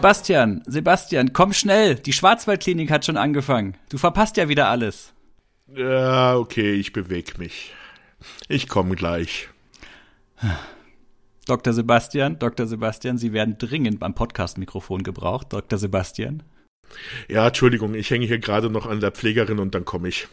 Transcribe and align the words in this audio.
Sebastian, 0.00 0.62
Sebastian, 0.66 1.34
komm 1.34 1.52
schnell. 1.52 1.94
Die 1.94 2.14
Schwarzwaldklinik 2.14 2.90
hat 2.90 3.04
schon 3.04 3.18
angefangen. 3.18 3.76
Du 3.90 3.98
verpasst 3.98 4.38
ja 4.38 4.48
wieder 4.48 4.68
alles. 4.68 5.12
Ja, 5.76 6.36
okay, 6.36 6.72
ich 6.72 6.94
bewege 6.94 7.32
mich. 7.36 7.74
Ich 8.48 8.66
komme 8.66 8.94
gleich. 8.96 9.50
Dr. 11.44 11.74
Sebastian, 11.74 12.38
Dr. 12.38 12.66
Sebastian, 12.66 13.18
Sie 13.18 13.34
werden 13.34 13.58
dringend 13.58 14.00
beim 14.00 14.14
Podcast-Mikrofon 14.14 15.02
gebraucht, 15.02 15.48
Dr. 15.52 15.78
Sebastian. 15.78 16.44
Ja, 17.28 17.48
Entschuldigung, 17.48 17.92
ich 17.92 18.10
hänge 18.10 18.24
hier 18.24 18.38
gerade 18.38 18.70
noch 18.70 18.86
an 18.86 19.00
der 19.00 19.10
Pflegerin 19.10 19.58
und 19.58 19.74
dann 19.74 19.84
komme 19.84 20.08
ich. 20.08 20.28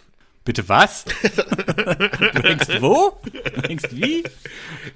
Bitte 0.46 0.70
was? 0.70 1.04
du 1.24 2.42
hängst 2.42 2.82
wo? 2.82 3.20
Du 3.54 3.62
hängst 3.68 3.94
wie? 3.94 4.24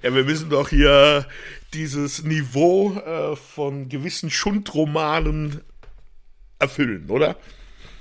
Ja, 0.01 0.15
wir 0.15 0.23
müssen 0.23 0.49
doch 0.49 0.69
hier 0.69 1.25
dieses 1.73 2.23
Niveau 2.23 2.93
äh, 2.93 3.35
von 3.35 3.89
gewissen 3.89 4.29
Schundromanen 4.29 5.61
erfüllen, 6.59 7.09
oder? 7.09 7.35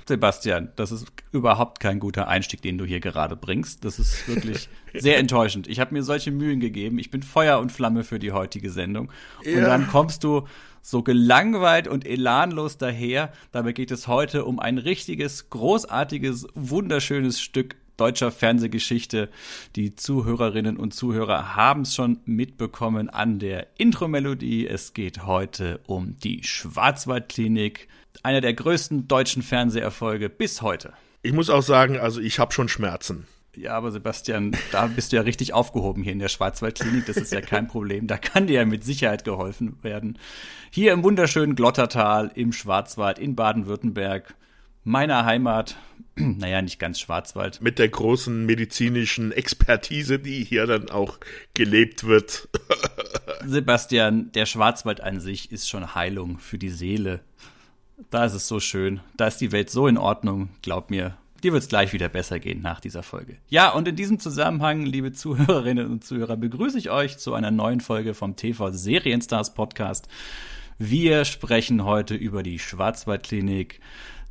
Sebastian, 0.07 0.69
das 0.75 0.91
ist 0.91 1.07
überhaupt 1.31 1.79
kein 1.79 1.99
guter 1.99 2.27
Einstieg, 2.27 2.61
den 2.61 2.77
du 2.77 2.85
hier 2.85 2.99
gerade 2.99 3.35
bringst. 3.35 3.85
Das 3.85 3.99
ist 3.99 4.27
wirklich 4.27 4.67
sehr 4.93 5.17
enttäuschend. 5.17 5.67
Ich 5.67 5.79
habe 5.79 5.93
mir 5.93 6.03
solche 6.03 6.31
Mühen 6.31 6.59
gegeben. 6.59 6.99
Ich 6.99 7.11
bin 7.11 7.23
Feuer 7.23 7.59
und 7.59 7.71
Flamme 7.71 8.03
für 8.03 8.19
die 8.19 8.31
heutige 8.31 8.71
Sendung. 8.71 9.11
Und 9.45 9.53
ja. 9.53 9.65
dann 9.65 9.87
kommst 9.87 10.23
du 10.23 10.47
so 10.81 11.03
gelangweilt 11.03 11.87
und 11.87 12.05
elanlos 12.05 12.77
daher. 12.77 13.31
Dabei 13.51 13.71
geht 13.71 13.91
es 13.91 14.07
heute 14.07 14.45
um 14.45 14.59
ein 14.59 14.77
richtiges, 14.77 15.49
großartiges, 15.49 16.47
wunderschönes 16.55 17.39
Stück 17.39 17.75
deutscher 18.01 18.31
Fernsehgeschichte. 18.31 19.29
Die 19.75 19.95
Zuhörerinnen 19.95 20.75
und 20.75 20.91
Zuhörer 20.91 21.55
haben 21.55 21.81
es 21.81 21.93
schon 21.93 22.19
mitbekommen 22.25 23.11
an 23.11 23.37
der 23.37 23.67
Intro-Melodie. 23.77 24.65
Es 24.65 24.95
geht 24.95 25.27
heute 25.27 25.81
um 25.85 26.17
die 26.17 26.43
Schwarzwaldklinik, 26.43 27.87
einer 28.23 28.41
der 28.41 28.55
größten 28.55 29.07
deutschen 29.07 29.43
Fernseherfolge 29.43 30.29
bis 30.29 30.63
heute. 30.63 30.93
Ich 31.21 31.31
muss 31.31 31.51
auch 31.51 31.61
sagen, 31.61 31.99
also 31.99 32.19
ich 32.19 32.39
habe 32.39 32.51
schon 32.53 32.69
Schmerzen. 32.69 33.27
Ja, 33.55 33.73
aber 33.77 33.91
Sebastian, 33.91 34.57
da 34.71 34.87
bist 34.87 35.11
du 35.11 35.17
ja 35.17 35.21
richtig 35.21 35.53
aufgehoben 35.53 36.01
hier 36.01 36.13
in 36.13 36.19
der 36.19 36.29
Schwarzwaldklinik. 36.29 37.05
Das 37.05 37.17
ist 37.17 37.31
ja 37.31 37.41
kein 37.41 37.67
Problem. 37.67 38.07
Da 38.07 38.17
kann 38.17 38.47
dir 38.47 38.61
ja 38.61 38.65
mit 38.65 38.83
Sicherheit 38.83 39.25
geholfen 39.25 39.77
werden. 39.83 40.17
Hier 40.71 40.91
im 40.91 41.03
wunderschönen 41.03 41.53
Glottertal, 41.53 42.31
im 42.33 42.51
Schwarzwald, 42.51 43.19
in 43.19 43.35
Baden-Württemberg, 43.35 44.33
meiner 44.83 45.23
Heimat. 45.23 45.75
Naja, 46.15 46.61
nicht 46.61 46.79
ganz 46.79 46.99
Schwarzwald. 46.99 47.61
Mit 47.61 47.79
der 47.79 47.89
großen 47.89 48.45
medizinischen 48.45 49.31
Expertise, 49.31 50.19
die 50.19 50.43
hier 50.43 50.67
dann 50.67 50.89
auch 50.89 51.19
gelebt 51.53 52.03
wird. 52.03 52.49
Sebastian, 53.45 54.31
der 54.33 54.45
Schwarzwald 54.45 55.01
an 55.01 55.19
sich 55.19 55.51
ist 55.51 55.69
schon 55.69 55.95
Heilung 55.95 56.37
für 56.37 56.57
die 56.57 56.69
Seele. 56.69 57.21
Da 58.09 58.25
ist 58.25 58.33
es 58.33 58.47
so 58.47 58.59
schön. 58.59 58.99
Da 59.15 59.27
ist 59.27 59.37
die 59.37 59.51
Welt 59.51 59.69
so 59.69 59.87
in 59.87 59.97
Ordnung. 59.97 60.49
Glaub 60.61 60.89
mir, 60.89 61.17
Dir 61.43 61.53
wird 61.53 61.63
es 61.63 61.69
gleich 61.69 61.91
wieder 61.91 62.07
besser 62.07 62.39
gehen 62.39 62.61
nach 62.61 62.79
dieser 62.79 63.01
Folge. 63.01 63.37
Ja, 63.49 63.71
und 63.71 63.87
in 63.87 63.95
diesem 63.95 64.19
Zusammenhang, 64.19 64.85
liebe 64.85 65.11
Zuhörerinnen 65.11 65.89
und 65.89 66.03
Zuhörer, 66.03 66.37
begrüße 66.37 66.77
ich 66.77 66.91
euch 66.91 67.17
zu 67.17 67.33
einer 67.33 67.49
neuen 67.49 67.81
Folge 67.81 68.13
vom 68.13 68.35
TV 68.35 68.69
Serienstars 68.71 69.55
Podcast. 69.55 70.07
Wir 70.77 71.25
sprechen 71.25 71.83
heute 71.83 72.13
über 72.13 72.43
die 72.43 72.59
Schwarzwaldklinik. 72.59 73.79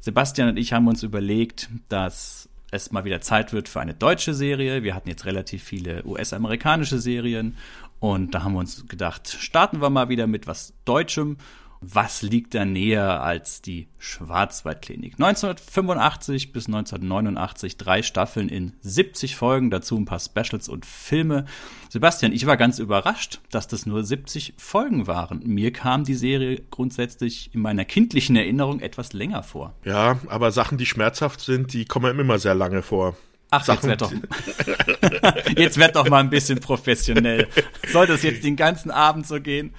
Sebastian 0.00 0.48
und 0.48 0.56
ich 0.56 0.72
haben 0.72 0.88
uns 0.88 1.02
überlegt, 1.02 1.68
dass 1.88 2.48
es 2.70 2.90
mal 2.90 3.04
wieder 3.04 3.20
Zeit 3.20 3.52
wird 3.52 3.68
für 3.68 3.80
eine 3.80 3.94
deutsche 3.94 4.32
Serie. 4.32 4.82
Wir 4.82 4.94
hatten 4.94 5.08
jetzt 5.08 5.26
relativ 5.26 5.62
viele 5.62 6.04
US-amerikanische 6.06 6.98
Serien 6.98 7.56
und 7.98 8.34
da 8.34 8.42
haben 8.42 8.54
wir 8.54 8.60
uns 8.60 8.86
gedacht, 8.88 9.28
starten 9.28 9.82
wir 9.82 9.90
mal 9.90 10.08
wieder 10.08 10.26
mit 10.26 10.46
was 10.46 10.72
Deutschem 10.84 11.36
was 11.82 12.20
liegt 12.20 12.54
da 12.54 12.66
näher 12.66 13.22
als 13.22 13.62
die 13.62 13.88
Schwarzwaldklinik? 13.98 15.14
1985 15.14 16.52
bis 16.52 16.66
1989 16.66 17.78
drei 17.78 18.02
Staffeln 18.02 18.50
in 18.50 18.74
70 18.82 19.34
Folgen, 19.36 19.70
dazu 19.70 19.96
ein 19.96 20.04
paar 20.04 20.20
Specials 20.20 20.68
und 20.68 20.84
Filme. 20.84 21.46
Sebastian, 21.88 22.32
ich 22.32 22.44
war 22.44 22.58
ganz 22.58 22.78
überrascht, 22.78 23.40
dass 23.50 23.66
das 23.66 23.86
nur 23.86 24.04
70 24.04 24.54
Folgen 24.58 25.06
waren. 25.06 25.40
Mir 25.44 25.72
kam 25.72 26.04
die 26.04 26.14
Serie 26.14 26.62
grundsätzlich 26.70 27.54
in 27.54 27.62
meiner 27.62 27.86
kindlichen 27.86 28.36
Erinnerung 28.36 28.80
etwas 28.80 29.14
länger 29.14 29.42
vor. 29.42 29.74
Ja, 29.84 30.20
aber 30.28 30.52
Sachen, 30.52 30.76
die 30.76 30.86
schmerzhaft 30.86 31.40
sind, 31.40 31.72
die 31.72 31.86
kommen 31.86 32.18
immer 32.18 32.38
sehr 32.38 32.54
lange 32.54 32.82
vor. 32.82 33.16
Ach, 33.50 33.64
Sachen, 33.64 33.90
jetzt 33.90 34.00
werd 34.00 34.02
doch, 34.02 35.56
jetzt 35.56 35.78
werd 35.78 35.96
doch 35.96 36.08
mal 36.08 36.20
ein 36.20 36.30
bisschen 36.30 36.60
professionell. 36.60 37.48
Soll 37.92 38.06
das 38.06 38.22
jetzt 38.22 38.44
den 38.44 38.56
ganzen 38.56 38.90
Abend 38.90 39.26
so 39.26 39.40
gehen? 39.40 39.74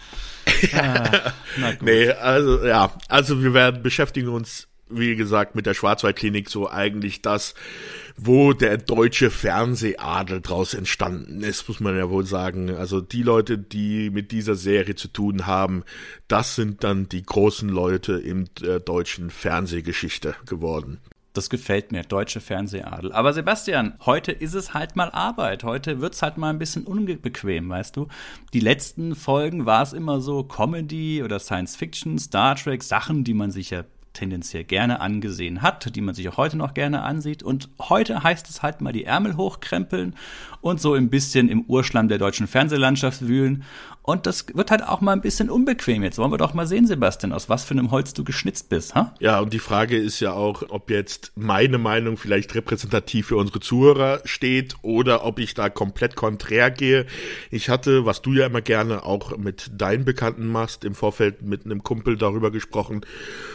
Ah, 0.73 1.33
nee, 1.81 2.09
also 2.09 2.65
ja, 2.65 2.95
also 3.07 3.43
wir 3.43 3.53
werden 3.53 3.83
beschäftigen 3.83 4.29
uns, 4.29 4.67
wie 4.89 5.15
gesagt, 5.15 5.55
mit 5.55 5.65
der 5.65 5.73
Schwarzwaldklinik 5.73 6.49
so 6.49 6.69
eigentlich 6.69 7.21
das, 7.21 7.53
wo 8.17 8.53
der 8.53 8.77
deutsche 8.77 9.31
Fernsehadel 9.31 10.41
draus 10.41 10.73
entstanden 10.73 11.41
ist, 11.43 11.67
muss 11.67 11.79
man 11.79 11.97
ja 11.97 12.09
wohl 12.09 12.25
sagen. 12.25 12.75
Also 12.75 13.01
die 13.01 13.23
Leute, 13.23 13.57
die 13.57 14.09
mit 14.09 14.31
dieser 14.31 14.55
Serie 14.55 14.95
zu 14.95 15.07
tun 15.07 15.47
haben, 15.47 15.83
das 16.27 16.55
sind 16.55 16.83
dann 16.83 17.09
die 17.09 17.23
großen 17.23 17.69
Leute 17.69 18.13
in 18.13 18.49
der 18.61 18.79
deutschen 18.79 19.29
Fernsehgeschichte 19.29 20.35
geworden. 20.45 20.99
Das 21.33 21.49
gefällt 21.49 21.93
mir, 21.93 22.03
deutsche 22.03 22.41
Fernsehadel. 22.41 23.13
Aber 23.13 23.31
Sebastian, 23.31 23.93
heute 24.05 24.33
ist 24.33 24.53
es 24.53 24.73
halt 24.73 24.97
mal 24.97 25.09
Arbeit. 25.11 25.63
Heute 25.63 26.01
wird's 26.01 26.21
halt 26.21 26.37
mal 26.37 26.49
ein 26.49 26.59
bisschen 26.59 26.83
unbequem, 26.83 27.69
weißt 27.69 27.95
du? 27.95 28.09
Die 28.51 28.59
letzten 28.59 29.15
Folgen 29.15 29.65
war 29.65 29.81
es 29.81 29.93
immer 29.93 30.19
so 30.19 30.43
Comedy 30.43 31.23
oder 31.23 31.39
Science 31.39 31.77
Fiction, 31.77 32.19
Star 32.19 32.55
Trek, 32.55 32.83
Sachen, 32.83 33.23
die 33.23 33.33
man 33.33 33.49
sich 33.49 33.69
ja 33.69 33.85
tendenziell 34.13 34.65
gerne 34.65 34.99
angesehen 34.99 35.61
hat, 35.61 35.95
die 35.95 36.01
man 36.01 36.13
sich 36.13 36.27
auch 36.27 36.37
heute 36.37 36.57
noch 36.57 36.73
gerne 36.73 37.01
ansieht. 37.03 37.43
Und 37.43 37.69
heute 37.79 38.23
heißt 38.23 38.49
es 38.49 38.61
halt 38.61 38.81
mal 38.81 38.91
die 38.91 39.05
Ärmel 39.05 39.37
hochkrempeln 39.37 40.15
und 40.59 40.81
so 40.81 40.93
ein 40.95 41.09
bisschen 41.09 41.47
im 41.47 41.61
Urschlamm 41.61 42.09
der 42.09 42.17
deutschen 42.17 42.47
Fernsehlandschaft 42.47 43.25
wühlen 43.27 43.63
und 44.03 44.25
das 44.25 44.45
wird 44.53 44.71
halt 44.71 44.83
auch 44.83 45.01
mal 45.01 45.13
ein 45.13 45.21
bisschen 45.21 45.49
unbequem. 45.49 46.03
Jetzt 46.03 46.17
wollen 46.17 46.31
wir 46.31 46.37
doch 46.37 46.53
mal 46.55 46.65
sehen, 46.65 46.87
Sebastian, 46.87 47.33
aus 47.33 47.49
was 47.49 47.65
für 47.65 47.73
einem 47.73 47.91
Holz 47.91 48.13
du 48.13 48.23
geschnitzt 48.23 48.69
bist, 48.69 48.95
ha? 48.95 49.13
Ja, 49.19 49.39
und 49.39 49.53
die 49.53 49.59
Frage 49.59 49.97
ist 49.97 50.19
ja 50.19 50.33
auch, 50.33 50.63
ob 50.69 50.89
jetzt 50.89 51.31
meine 51.35 51.77
Meinung 51.77 52.17
vielleicht 52.17 52.55
repräsentativ 52.55 53.27
für 53.27 53.35
unsere 53.35 53.59
Zuhörer 53.59 54.21
steht 54.25 54.75
oder 54.81 55.23
ob 55.23 55.37
ich 55.37 55.53
da 55.53 55.69
komplett 55.69 56.15
konträr 56.15 56.71
gehe. 56.71 57.05
Ich 57.51 57.69
hatte, 57.69 58.05
was 58.05 58.23
du 58.23 58.33
ja 58.33 58.47
immer 58.47 58.61
gerne 58.61 59.03
auch 59.03 59.37
mit 59.37 59.69
deinen 59.75 60.03
Bekannten 60.03 60.47
machst, 60.47 60.83
im 60.83 60.95
Vorfeld 60.95 61.43
mit 61.43 61.65
einem 61.65 61.83
Kumpel 61.83 62.17
darüber 62.17 62.49
gesprochen. 62.49 63.01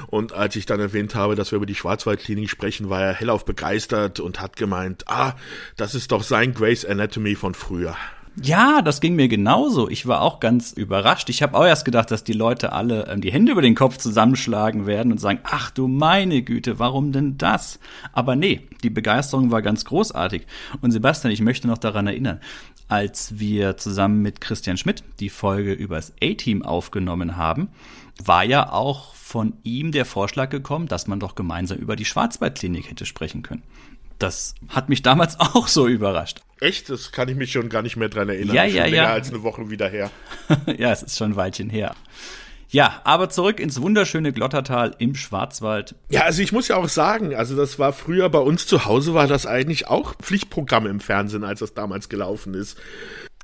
Und 0.06 0.32
als 0.32 0.54
ich 0.54 0.66
dann 0.66 0.78
erwähnt 0.78 1.16
habe, 1.16 1.34
dass 1.34 1.50
wir 1.50 1.56
über 1.56 1.66
die 1.66 1.74
Schwarzwaldklinik 1.74 2.48
sprechen, 2.48 2.88
war 2.88 3.02
er 3.02 3.14
hellauf 3.14 3.44
begeistert 3.44 4.20
und 4.20 4.40
hat 4.40 4.56
gemeint, 4.56 5.04
ah, 5.08 5.34
das 5.76 5.96
ist 5.96 6.12
doch 6.12 6.22
sein 6.22 6.54
Grace 6.54 6.84
Anatomy 6.84 7.34
von 7.34 7.54
früher. 7.54 7.96
Ja, 8.42 8.82
das 8.82 9.00
ging 9.00 9.16
mir 9.16 9.28
genauso. 9.28 9.88
Ich 9.88 10.06
war 10.06 10.20
auch 10.20 10.40
ganz 10.40 10.72
überrascht. 10.72 11.30
Ich 11.30 11.42
habe 11.42 11.56
auch 11.56 11.64
erst 11.64 11.86
gedacht, 11.86 12.10
dass 12.10 12.22
die 12.22 12.34
Leute 12.34 12.72
alle 12.72 13.06
ähm, 13.08 13.22
die 13.22 13.32
Hände 13.32 13.52
über 13.52 13.62
den 13.62 13.74
Kopf 13.74 13.96
zusammenschlagen 13.96 14.86
werden 14.86 15.10
und 15.10 15.18
sagen, 15.18 15.40
ach 15.44 15.70
du 15.70 15.88
meine 15.88 16.42
Güte, 16.42 16.78
warum 16.78 17.12
denn 17.12 17.38
das? 17.38 17.80
Aber 18.12 18.36
nee, 18.36 18.68
die 18.82 18.90
Begeisterung 18.90 19.50
war 19.50 19.62
ganz 19.62 19.86
großartig. 19.86 20.46
Und 20.82 20.90
Sebastian, 20.90 21.32
ich 21.32 21.40
möchte 21.40 21.66
noch 21.66 21.78
daran 21.78 22.06
erinnern, 22.06 22.40
als 22.88 23.38
wir 23.38 23.78
zusammen 23.78 24.20
mit 24.20 24.42
Christian 24.42 24.76
Schmidt 24.76 25.02
die 25.18 25.30
Folge 25.30 25.72
übers 25.72 26.12
A-Team 26.22 26.62
aufgenommen 26.62 27.36
haben, 27.36 27.68
war 28.22 28.44
ja 28.44 28.70
auch 28.70 29.14
von 29.14 29.54
ihm 29.62 29.92
der 29.92 30.04
Vorschlag 30.04 30.50
gekommen, 30.50 30.88
dass 30.88 31.06
man 31.06 31.20
doch 31.20 31.34
gemeinsam 31.34 31.78
über 31.78 31.96
die 31.96 32.04
Schwarzwaldklinik 32.04 32.90
hätte 32.90 33.06
sprechen 33.06 33.42
können. 33.42 33.62
Das 34.18 34.54
hat 34.68 34.88
mich 34.88 35.02
damals 35.02 35.38
auch 35.40 35.68
so 35.68 35.86
überrascht. 35.86 36.40
Echt? 36.60 36.88
Das 36.88 37.12
kann 37.12 37.28
ich 37.28 37.36
mich 37.36 37.52
schon 37.52 37.68
gar 37.68 37.82
nicht 37.82 37.96
mehr 37.96 38.08
dran 38.08 38.28
erinnern. 38.28 38.54
Ja, 38.54 38.64
ja, 38.64 38.84
schon 38.84 38.94
ja. 38.94 39.02
Länger 39.02 39.12
als 39.12 39.30
eine 39.30 39.42
Woche 39.42 39.70
wieder 39.70 39.88
her. 39.88 40.10
ja, 40.78 40.92
es 40.92 41.02
ist 41.02 41.18
schon 41.18 41.32
ein 41.32 41.36
Weilchen 41.36 41.70
her. 41.70 41.94
Ja, 42.68 43.00
aber 43.04 43.30
zurück 43.30 43.60
ins 43.60 43.80
wunderschöne 43.80 44.32
Glottertal 44.32 44.94
im 44.98 45.14
Schwarzwald. 45.14 45.94
Ja, 46.08 46.22
also 46.22 46.42
ich 46.42 46.52
muss 46.52 46.68
ja 46.68 46.76
auch 46.76 46.88
sagen, 46.88 47.34
also 47.34 47.56
das 47.56 47.78
war 47.78 47.92
früher 47.92 48.28
bei 48.28 48.40
uns 48.40 48.66
zu 48.66 48.86
Hause, 48.86 49.14
war 49.14 49.28
das 49.28 49.46
eigentlich 49.46 49.86
auch 49.86 50.14
Pflichtprogramm 50.16 50.86
im 50.86 51.00
Fernsehen, 51.00 51.44
als 51.44 51.60
das 51.60 51.74
damals 51.74 52.08
gelaufen 52.08 52.54
ist. 52.54 52.76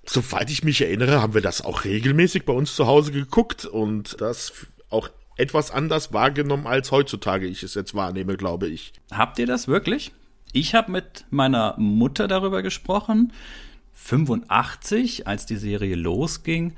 Soweit 0.04 0.50
ich 0.50 0.64
mich 0.64 0.80
erinnere, 0.80 1.22
haben 1.22 1.34
wir 1.34 1.40
das 1.40 1.62
auch 1.64 1.84
regelmäßig 1.84 2.44
bei 2.44 2.52
uns 2.52 2.74
zu 2.74 2.86
Hause 2.86 3.12
geguckt 3.12 3.64
und 3.64 4.20
das 4.20 4.52
auch 4.90 5.08
etwas 5.36 5.70
anders 5.70 6.12
wahrgenommen, 6.12 6.66
als 6.66 6.90
heutzutage 6.90 7.46
ich 7.46 7.62
es 7.62 7.74
jetzt 7.74 7.94
wahrnehme, 7.94 8.36
glaube 8.36 8.66
ich. 8.68 8.92
Habt 9.12 9.38
ihr 9.38 9.46
das 9.46 9.68
wirklich? 9.68 10.12
Ich 10.52 10.74
habe 10.74 10.92
mit 10.92 11.24
meiner 11.30 11.74
Mutter 11.78 12.28
darüber 12.28 12.62
gesprochen. 12.62 13.32
85, 13.94 15.26
als 15.26 15.46
die 15.46 15.56
Serie 15.56 15.96
losging. 15.96 16.74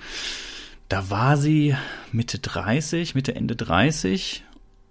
Da 0.88 1.10
war 1.10 1.36
sie 1.36 1.74
Mitte 2.12 2.38
30, 2.38 3.14
Mitte 3.14 3.34
Ende 3.34 3.56
30. 3.56 4.44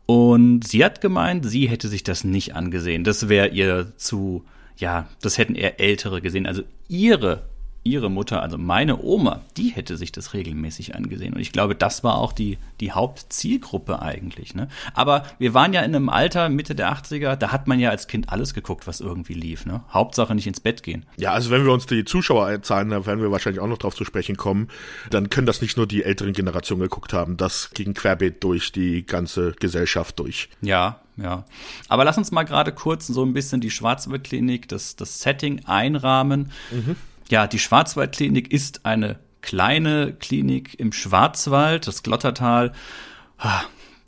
Und 0.06 0.68
sie 0.68 0.84
hat 0.84 1.00
gemeint, 1.00 1.46
sie 1.46 1.70
hätte 1.70 1.88
sich 1.88 2.04
das 2.04 2.26
nicht 2.26 2.56
angesehen. 2.56 3.06
Das 3.06 3.30
wäre 3.30 3.48
ihr 3.48 3.94
zu, 3.96 4.44
ja, 4.76 5.08
das 5.22 5.38
hätten 5.38 5.56
eher 5.56 5.80
Ältere 5.80 6.22
gesehen. 6.22 6.46
Also 6.46 6.64
ihre 6.90 7.44
ihre 7.84 8.10
Mutter, 8.10 8.42
also 8.42 8.58
meine 8.58 9.02
Oma, 9.02 9.42
die 9.58 9.70
hätte 9.70 9.98
sich 9.98 10.12
das 10.12 10.34
regelmäßig 10.34 10.96
angesehen. 10.96 11.34
Und 11.34 11.42
ich 11.42 11.52
glaube, 11.52 11.76
das 11.76 12.04
war 12.04 12.16
auch 12.16 12.32
die, 12.32 12.58
die 12.80 12.92
Hauptzielgruppe 12.92 14.02
eigentlich. 14.02 14.56
Ne? 14.56 14.70
Aber 14.94 15.24
wir 15.38 15.54
waren 15.54 15.74
ja 15.74 15.82
in 15.82 15.94
einem 15.94 16.10
Alter, 16.10 16.48
Mitte 16.50 16.76
der 16.76 16.94
80er, 16.94 17.36
da 17.36 17.52
hat 17.52 17.68
man 17.68 17.80
ja 17.80 17.90
als 17.90 18.08
Kind 18.08 18.30
alles 18.30 18.54
geguckt, 18.54 18.88
was 18.88 19.02
irgendwie 19.02 19.34
lief. 19.34 19.66
Ne? 19.66 19.84
Hauptsache 19.92 20.34
nicht 20.34 20.48
ins 20.48 20.62
Bett 20.62 20.82
gehen. 20.84 21.06
Ja, 21.18 21.34
also 21.34 21.50
wenn 21.50 21.66
wir 21.66 21.74
uns 21.74 21.86
die 21.86 22.06
Zuschauerzahlen, 22.06 22.90
da 22.90 23.06
werden 23.06 23.22
wir 23.22 23.32
wahrscheinlich 23.32 23.62
auch 23.62 23.68
noch 23.68 23.78
drauf 23.78 23.96
zu 23.96 24.06
sprechen 24.06 24.38
kommen, 24.38 24.70
dann 25.10 25.30
können 25.30 25.48
das 25.48 25.62
nicht 25.62 25.76
nur 25.76 25.88
die 25.88 26.04
älteren 26.04 26.34
Generationen 26.34 26.84
geguckt 26.84 27.12
haben. 27.12 27.36
Das 27.36 27.72
ging 27.72 27.94
querbeet 27.94 28.44
durch 28.44 28.72
die 28.72 29.06
ganze 29.06 29.54
Gesellschaft 29.60 30.20
durch. 30.20 30.50
Ja, 30.62 31.00
ja. 31.18 31.44
Aber 31.90 32.06
lass 32.06 32.18
uns 32.18 32.32
mal 32.32 32.44
gerade 32.44 32.72
kurz 32.72 33.08
so 33.08 33.24
ein 33.24 33.34
bisschen 33.34 33.62
die 33.62 33.72
Schwarzwaldklinik, 33.72 34.68
das, 34.68 34.96
das 34.96 35.20
Setting 35.20 35.66
einrahmen. 35.66 36.52
Mhm. 36.72 36.96
Ja, 37.34 37.48
die 37.48 37.58
Schwarzwaldklinik 37.58 38.54
ist 38.54 38.86
eine 38.86 39.18
kleine 39.42 40.14
Klinik 40.14 40.80
im 40.80 40.92
Schwarzwald, 40.92 41.88
das 41.88 42.04
Glottertal. 42.04 42.74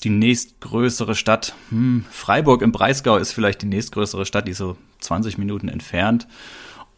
Die 0.03 0.11
nächstgrößere 0.11 1.15
Stadt, 1.15 1.55
hm, 1.69 2.05
Freiburg 2.11 2.61
im 2.61 2.71
Breisgau 2.71 3.17
ist 3.17 3.31
vielleicht 3.31 3.63
die 3.63 3.65
nächstgrößere 3.65 4.27
Stadt, 4.27 4.47
die 4.47 4.53
so 4.53 4.77
20 4.99 5.39
Minuten 5.39 5.69
entfernt. 5.69 6.27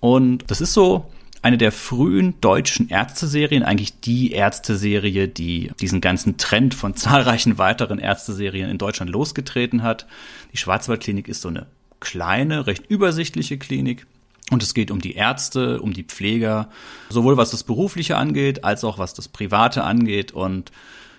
Und 0.02 0.52
das 0.52 0.60
ist 0.60 0.74
so 0.74 1.10
eine 1.44 1.58
der 1.58 1.72
frühen 1.72 2.36
deutschen 2.42 2.90
Ärzteserien, 2.90 3.64
eigentlich 3.64 4.02
die 4.02 4.34
Ärzteserie, 4.34 5.30
die 5.30 5.72
diesen 5.80 6.02
ganzen 6.02 6.36
Trend 6.36 6.74
von 6.74 6.94
zahlreichen 6.98 7.58
weiteren 7.58 8.00
Ärzteserien 8.00 8.70
in 8.70 8.78
Deutschland 8.78 9.12
losgetreten 9.12 9.82
hat. 9.82 10.08
Die 10.52 10.58
Schwarzwaldklinik 10.58 11.30
ist 11.30 11.42
so 11.42 11.48
eine 11.48 11.68
kleine, 12.02 12.68
recht 12.68 12.86
übersichtliche 12.90 13.58
Klinik. 13.58 14.06
Und 14.50 14.64
es 14.64 14.74
geht 14.74 14.92
um 14.92 15.02
die 15.02 15.16
Ärzte, 15.16 15.82
um 15.82 15.92
die 15.94 16.04
Pfleger, 16.04 16.70
sowohl 17.10 17.36
was 17.36 17.52
das 17.52 17.64
Berufliche 17.64 18.16
angeht, 18.16 18.64
als 18.64 18.84
auch 18.84 18.98
was 18.98 19.14
das 19.14 19.28
Private 19.28 19.84
angeht. 19.84 20.32
Und 20.32 20.72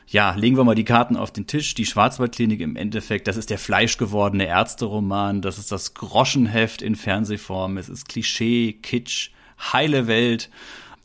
ja, 0.06 0.34
legen 0.34 0.56
wir 0.56 0.64
mal 0.64 0.74
die 0.74 0.84
Karten 0.84 1.16
auf 1.16 1.30
den 1.30 1.46
Tisch. 1.46 1.74
Die 1.74 1.84
Schwarzwaldklinik 1.84 2.60
im 2.60 2.76
Endeffekt, 2.76 3.28
das 3.28 3.36
ist 3.36 3.50
der 3.50 3.58
fleischgewordene 3.58 4.46
Ärzteroman, 4.46 5.42
das 5.42 5.58
ist 5.58 5.70
das 5.70 5.92
Groschenheft 5.92 6.80
in 6.80 6.96
Fernsehform, 6.96 7.76
es 7.76 7.90
ist 7.90 8.08
Klischee, 8.08 8.72
Kitsch, 8.72 9.30
heile 9.72 10.06
Welt. 10.06 10.48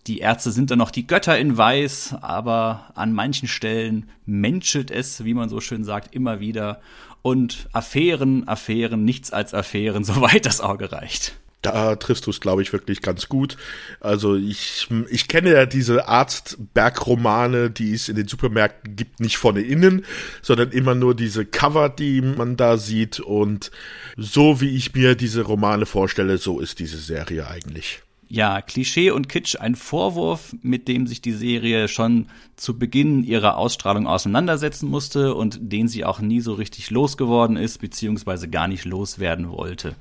Die 0.08 0.20
Ärzte 0.20 0.52
sind 0.52 0.72
dann 0.72 0.80
noch 0.80 0.92
die 0.92 1.08
Götter 1.08 1.38
in 1.38 1.58
Weiß, 1.58 2.16
aber 2.22 2.92
an 2.96 3.14
manchen 3.14 3.50
Stellen 3.50 4.10
menschelt 4.26 4.92
es, 4.92 5.26
wie 5.26 5.34
man 5.34 5.50
so 5.50 5.60
schön 5.60 5.84
sagt, 5.84 6.16
immer 6.16 6.40
wieder. 6.40 6.80
Und 7.22 7.68
Affären, 7.74 8.48
Affären, 8.48 9.04
nichts 9.04 9.32
als 9.32 9.54
Affären, 9.54 10.04
soweit 10.06 10.46
das 10.46 10.62
Auge 10.62 10.94
reicht. 10.94 11.38
Da 11.64 11.96
triffst 11.96 12.28
du 12.28 12.30
es, 12.30 12.40
glaube 12.40 12.62
ich, 12.62 12.72
wirklich 12.72 13.02
ganz 13.02 13.28
gut. 13.28 13.58
Also 14.00 14.36
ich, 14.36 14.88
ich 15.10 15.28
kenne 15.28 15.52
ja 15.52 15.66
diese 15.66 16.08
Arztbergromane, 16.08 17.72
die 17.72 17.94
es 17.94 18.10
in 18.10 18.16
den 18.16 18.28
Supermärkten 18.28 18.96
gibt, 18.96 19.20
nicht 19.20 19.38
von 19.38 19.56
innen, 19.56 20.06
sondern 20.42 20.72
immer 20.72 20.94
nur 20.94 21.16
diese 21.16 21.46
Cover, 21.46 21.90
die 21.90 22.22
man 22.22 22.58
da 22.58 22.78
sieht. 22.78 23.20
Und 23.20 23.72
so 24.18 24.62
wie 24.62 24.76
ich 24.76 24.94
mir 24.94 25.16
diese 25.16 25.42
Romane 25.42 25.86
vorstelle, 25.86 26.38
so 26.38 26.60
ist 26.60 26.80
diese 26.80 26.98
Serie 26.98 27.48
eigentlich 27.48 28.04
ja, 28.34 28.62
Klischee 28.62 29.12
und 29.12 29.30
Kitsch 29.30 29.60
ein 29.60 29.76
Vorwurf, 29.76 30.56
mit 30.64 30.88
dem 30.88 31.06
sich 31.06 31.22
die 31.22 31.34
Serie 31.34 31.88
schon 31.88 32.30
zu 32.56 32.80
Beginn 32.80 33.24
ihrer 33.24 33.58
Ausstrahlung 33.58 34.08
auseinandersetzen 34.08 34.90
musste 34.90 35.36
und 35.36 35.60
den 35.62 35.88
sie 35.88 36.04
auch 36.04 36.20
nie 36.20 36.40
so 36.40 36.54
richtig 36.54 36.90
losgeworden 36.90 37.58
ist, 37.58 37.80
beziehungsweise 37.80 38.50
gar 38.50 38.68
nicht 38.68 38.86
loswerden 38.86 39.52
wollte. 39.52 39.94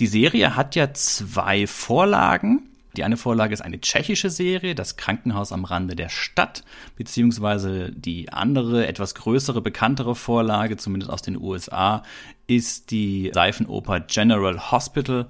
Die 0.00 0.06
Serie 0.06 0.54
hat 0.54 0.76
ja 0.76 0.94
zwei 0.94 1.66
Vorlagen. 1.66 2.62
Die 2.96 3.02
eine 3.02 3.16
Vorlage 3.16 3.52
ist 3.52 3.62
eine 3.62 3.80
tschechische 3.80 4.30
Serie, 4.30 4.74
das 4.74 4.96
Krankenhaus 4.96 5.52
am 5.52 5.64
Rande 5.64 5.96
der 5.96 6.08
Stadt, 6.08 6.62
beziehungsweise 6.96 7.90
die 7.92 8.32
andere, 8.32 8.86
etwas 8.86 9.14
größere, 9.14 9.60
bekanntere 9.60 10.14
Vorlage, 10.14 10.76
zumindest 10.76 11.12
aus 11.12 11.22
den 11.22 11.36
USA, 11.36 12.02
ist 12.46 12.90
die 12.90 13.30
Seifenoper 13.34 14.00
General 14.00 14.70
Hospital 14.70 15.26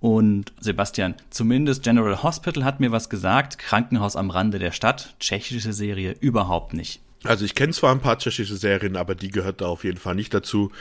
und 0.00 0.52
Sebastian, 0.60 1.14
zumindest 1.30 1.82
General 1.82 2.22
Hospital 2.22 2.64
hat 2.64 2.80
mir 2.80 2.92
was 2.92 3.08
gesagt, 3.08 3.58
Krankenhaus 3.58 4.16
am 4.16 4.30
Rande 4.30 4.58
der 4.58 4.72
Stadt, 4.72 5.14
tschechische 5.20 5.72
Serie 5.72 6.16
überhaupt 6.20 6.74
nicht. 6.74 7.00
Also 7.24 7.44
ich 7.44 7.54
kenne 7.54 7.72
zwar 7.72 7.92
ein 7.92 8.00
paar 8.00 8.18
tschechische 8.18 8.56
Serien, 8.56 8.96
aber 8.96 9.14
die 9.14 9.30
gehört 9.30 9.60
da 9.60 9.66
auf 9.66 9.84
jeden 9.84 9.98
Fall 9.98 10.14
nicht 10.14 10.34
dazu. 10.34 10.72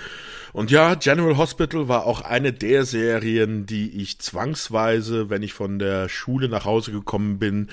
Und 0.54 0.72
ja, 0.72 0.96
General 0.96 1.38
Hospital 1.38 1.88
war 1.88 2.06
auch 2.06 2.22
eine 2.22 2.52
der 2.52 2.84
Serien, 2.86 3.66
die 3.66 4.02
ich 4.02 4.20
zwangsweise, 4.20 5.30
wenn 5.30 5.44
ich 5.44 5.54
von 5.54 5.80
der 5.80 6.10
Schule 6.10 6.50
nach 6.50 6.66
Hause 6.66 6.92
gekommen 6.92 7.40
bin 7.40 7.70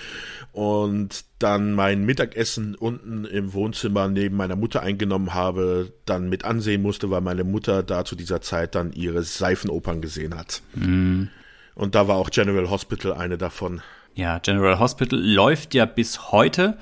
und 0.53 1.25
dann 1.39 1.73
mein 1.73 2.05
Mittagessen 2.05 2.75
unten 2.75 3.25
im 3.25 3.53
Wohnzimmer 3.53 4.09
neben 4.09 4.37
meiner 4.37 4.57
Mutter 4.57 4.83
eingenommen 4.83 5.35
habe, 5.35 5.93
dann 6.05 6.29
mit 6.29 6.45
ansehen 6.45 6.83
musste, 6.83 7.11
weil 7.11 7.21
meine 7.21 7.45
Mutter 7.45 7.83
da 7.83 8.05
zu 8.05 8.17
dieser 8.17 8.41
Zeit 8.41 8.75
dann 8.75 8.93
ihre 8.93 9.23
Seifenopern 9.23 10.01
gesehen 10.01 10.37
hat. 10.37 10.63
Mhm. 10.75 11.31
Und 11.75 11.95
da 11.95 12.07
war 12.07 12.17
auch 12.17 12.31
General 12.31 12.71
Hospital 12.71 13.15
eine 13.15 13.39
davon. 13.39 13.81
Ja, 14.15 14.39
General 14.41 14.79
Hospital 14.81 15.19
läuft 15.19 15.75
ja 15.75 15.87
bis 15.87 16.33
heute 16.33 16.77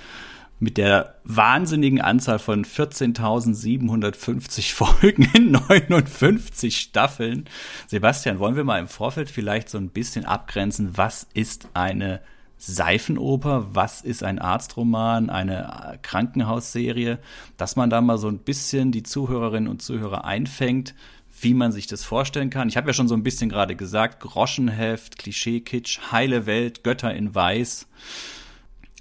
mit 0.58 0.78
der 0.78 1.16
wahnsinnigen 1.24 2.00
Anzahl 2.00 2.38
von 2.38 2.64
14.750 2.64 4.74
Folgen 4.74 5.28
in 5.34 5.52
59 5.52 6.76
Staffeln. 6.76 7.44
Sebastian, 7.86 8.38
wollen 8.38 8.56
wir 8.56 8.64
mal 8.64 8.78
im 8.78 8.88
Vorfeld 8.88 9.30
vielleicht 9.30 9.68
so 9.68 9.78
ein 9.78 9.90
bisschen 9.90 10.24
abgrenzen, 10.24 10.96
was 10.96 11.26
ist 11.34 11.68
eine 11.74 12.20
Seifenoper, 12.58 13.74
was 13.74 14.00
ist 14.00 14.22
ein 14.22 14.38
Arztroman, 14.38 15.28
eine 15.28 15.98
Krankenhausserie, 16.00 17.18
dass 17.58 17.76
man 17.76 17.90
da 17.90 18.00
mal 18.00 18.16
so 18.16 18.28
ein 18.28 18.38
bisschen 18.38 18.92
die 18.92 19.02
Zuhörerinnen 19.02 19.68
und 19.68 19.82
Zuhörer 19.82 20.24
einfängt, 20.24 20.94
wie 21.38 21.52
man 21.52 21.70
sich 21.70 21.86
das 21.86 22.02
vorstellen 22.02 22.48
kann. 22.48 22.68
Ich 22.68 22.78
habe 22.78 22.88
ja 22.88 22.94
schon 22.94 23.08
so 23.08 23.14
ein 23.14 23.22
bisschen 23.22 23.50
gerade 23.50 23.76
gesagt, 23.76 24.20
Groschenheft, 24.20 25.18
Klischee-Kitsch, 25.18 26.12
heile 26.12 26.46
Welt, 26.46 26.82
Götter 26.82 27.12
in 27.12 27.34
Weiß. 27.34 27.86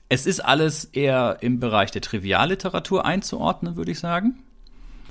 Es 0.09 0.25
ist 0.25 0.39
alles 0.39 0.85
eher 0.85 1.38
im 1.41 1.59
Bereich 1.59 1.91
der 1.91 2.01
Trivialliteratur 2.01 3.05
einzuordnen, 3.05 3.75
würde 3.75 3.91
ich 3.91 4.00
sagen. 4.00 4.43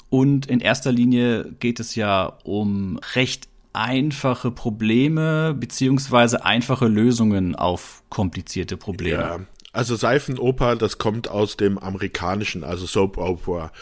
Und 0.09 0.47
in 0.47 0.61
erster 0.61 0.93
Linie 0.93 1.53
geht 1.59 1.81
es 1.81 1.97
ja 1.97 2.39
um 2.45 3.01
recht 3.15 3.49
einfache 3.73 4.53
Probleme 4.53 5.55
beziehungsweise 5.55 6.45
einfache 6.45 6.87
Lösungen 6.87 7.57
auf 7.57 8.05
komplizierte 8.09 8.77
Probleme. 8.77 9.23
Ja, 9.23 9.41
also 9.75 9.97
Seifenoper, 9.97 10.77
das 10.77 10.99
kommt 10.99 11.29
aus 11.29 11.57
dem 11.57 11.79
amerikanischen, 11.79 12.63
also 12.63 12.87
Soap 12.87 13.19
Opera. 13.19 13.73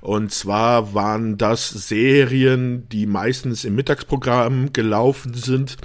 Und 0.00 0.30
zwar 0.30 0.94
waren 0.94 1.38
das 1.38 1.70
Serien, 1.70 2.88
die 2.88 3.06
meistens 3.06 3.64
im 3.64 3.74
Mittagsprogramm 3.74 4.72
gelaufen 4.72 5.34
sind. 5.34 5.76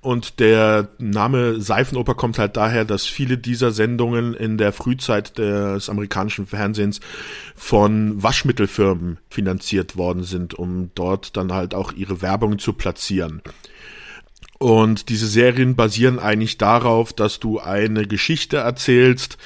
Und 0.00 0.38
der 0.38 0.88
Name 0.98 1.60
Seifenoper 1.60 2.14
kommt 2.14 2.38
halt 2.38 2.56
daher, 2.56 2.84
dass 2.84 3.04
viele 3.06 3.36
dieser 3.36 3.72
Sendungen 3.72 4.32
in 4.34 4.56
der 4.56 4.72
Frühzeit 4.72 5.38
des 5.38 5.88
amerikanischen 5.90 6.46
Fernsehens 6.46 7.00
von 7.56 8.22
Waschmittelfirmen 8.22 9.18
finanziert 9.28 9.96
worden 9.96 10.22
sind, 10.22 10.54
um 10.54 10.90
dort 10.94 11.36
dann 11.36 11.52
halt 11.52 11.74
auch 11.74 11.92
ihre 11.92 12.22
Werbung 12.22 12.60
zu 12.60 12.74
platzieren. 12.74 13.42
Und 14.58 15.08
diese 15.08 15.26
Serien 15.26 15.74
basieren 15.74 16.18
eigentlich 16.18 16.58
darauf, 16.58 17.12
dass 17.12 17.40
du 17.40 17.58
eine 17.58 18.06
Geschichte 18.06 18.58
erzählst, 18.58 19.36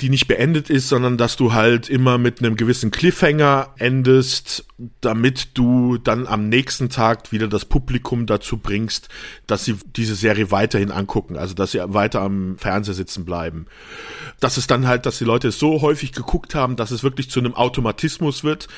die 0.00 0.10
nicht 0.10 0.26
beendet 0.26 0.70
ist, 0.70 0.88
sondern 0.88 1.16
dass 1.16 1.36
du 1.36 1.52
halt 1.52 1.88
immer 1.88 2.18
mit 2.18 2.40
einem 2.40 2.56
gewissen 2.56 2.90
Cliffhanger 2.90 3.74
endest, 3.78 4.66
damit 5.00 5.50
du 5.54 5.98
dann 5.98 6.26
am 6.26 6.48
nächsten 6.48 6.88
Tag 6.88 7.32
wieder 7.32 7.48
das 7.48 7.64
Publikum 7.64 8.26
dazu 8.26 8.58
bringst, 8.58 9.08
dass 9.46 9.64
sie 9.64 9.76
diese 9.96 10.14
Serie 10.14 10.50
weiterhin 10.50 10.90
angucken, 10.90 11.36
also 11.36 11.54
dass 11.54 11.72
sie 11.72 11.80
weiter 11.82 12.20
am 12.20 12.56
Fernseher 12.58 12.94
sitzen 12.94 13.24
bleiben. 13.24 13.66
Das 14.40 14.58
ist 14.58 14.70
dann 14.70 14.86
halt, 14.86 15.06
dass 15.06 15.18
die 15.18 15.24
Leute 15.24 15.48
es 15.48 15.58
so 15.58 15.80
häufig 15.80 16.12
geguckt 16.12 16.54
haben, 16.54 16.76
dass 16.76 16.90
es 16.90 17.02
wirklich 17.02 17.30
zu 17.30 17.40
einem 17.40 17.54
Automatismus 17.54 18.44
wird 18.44 18.68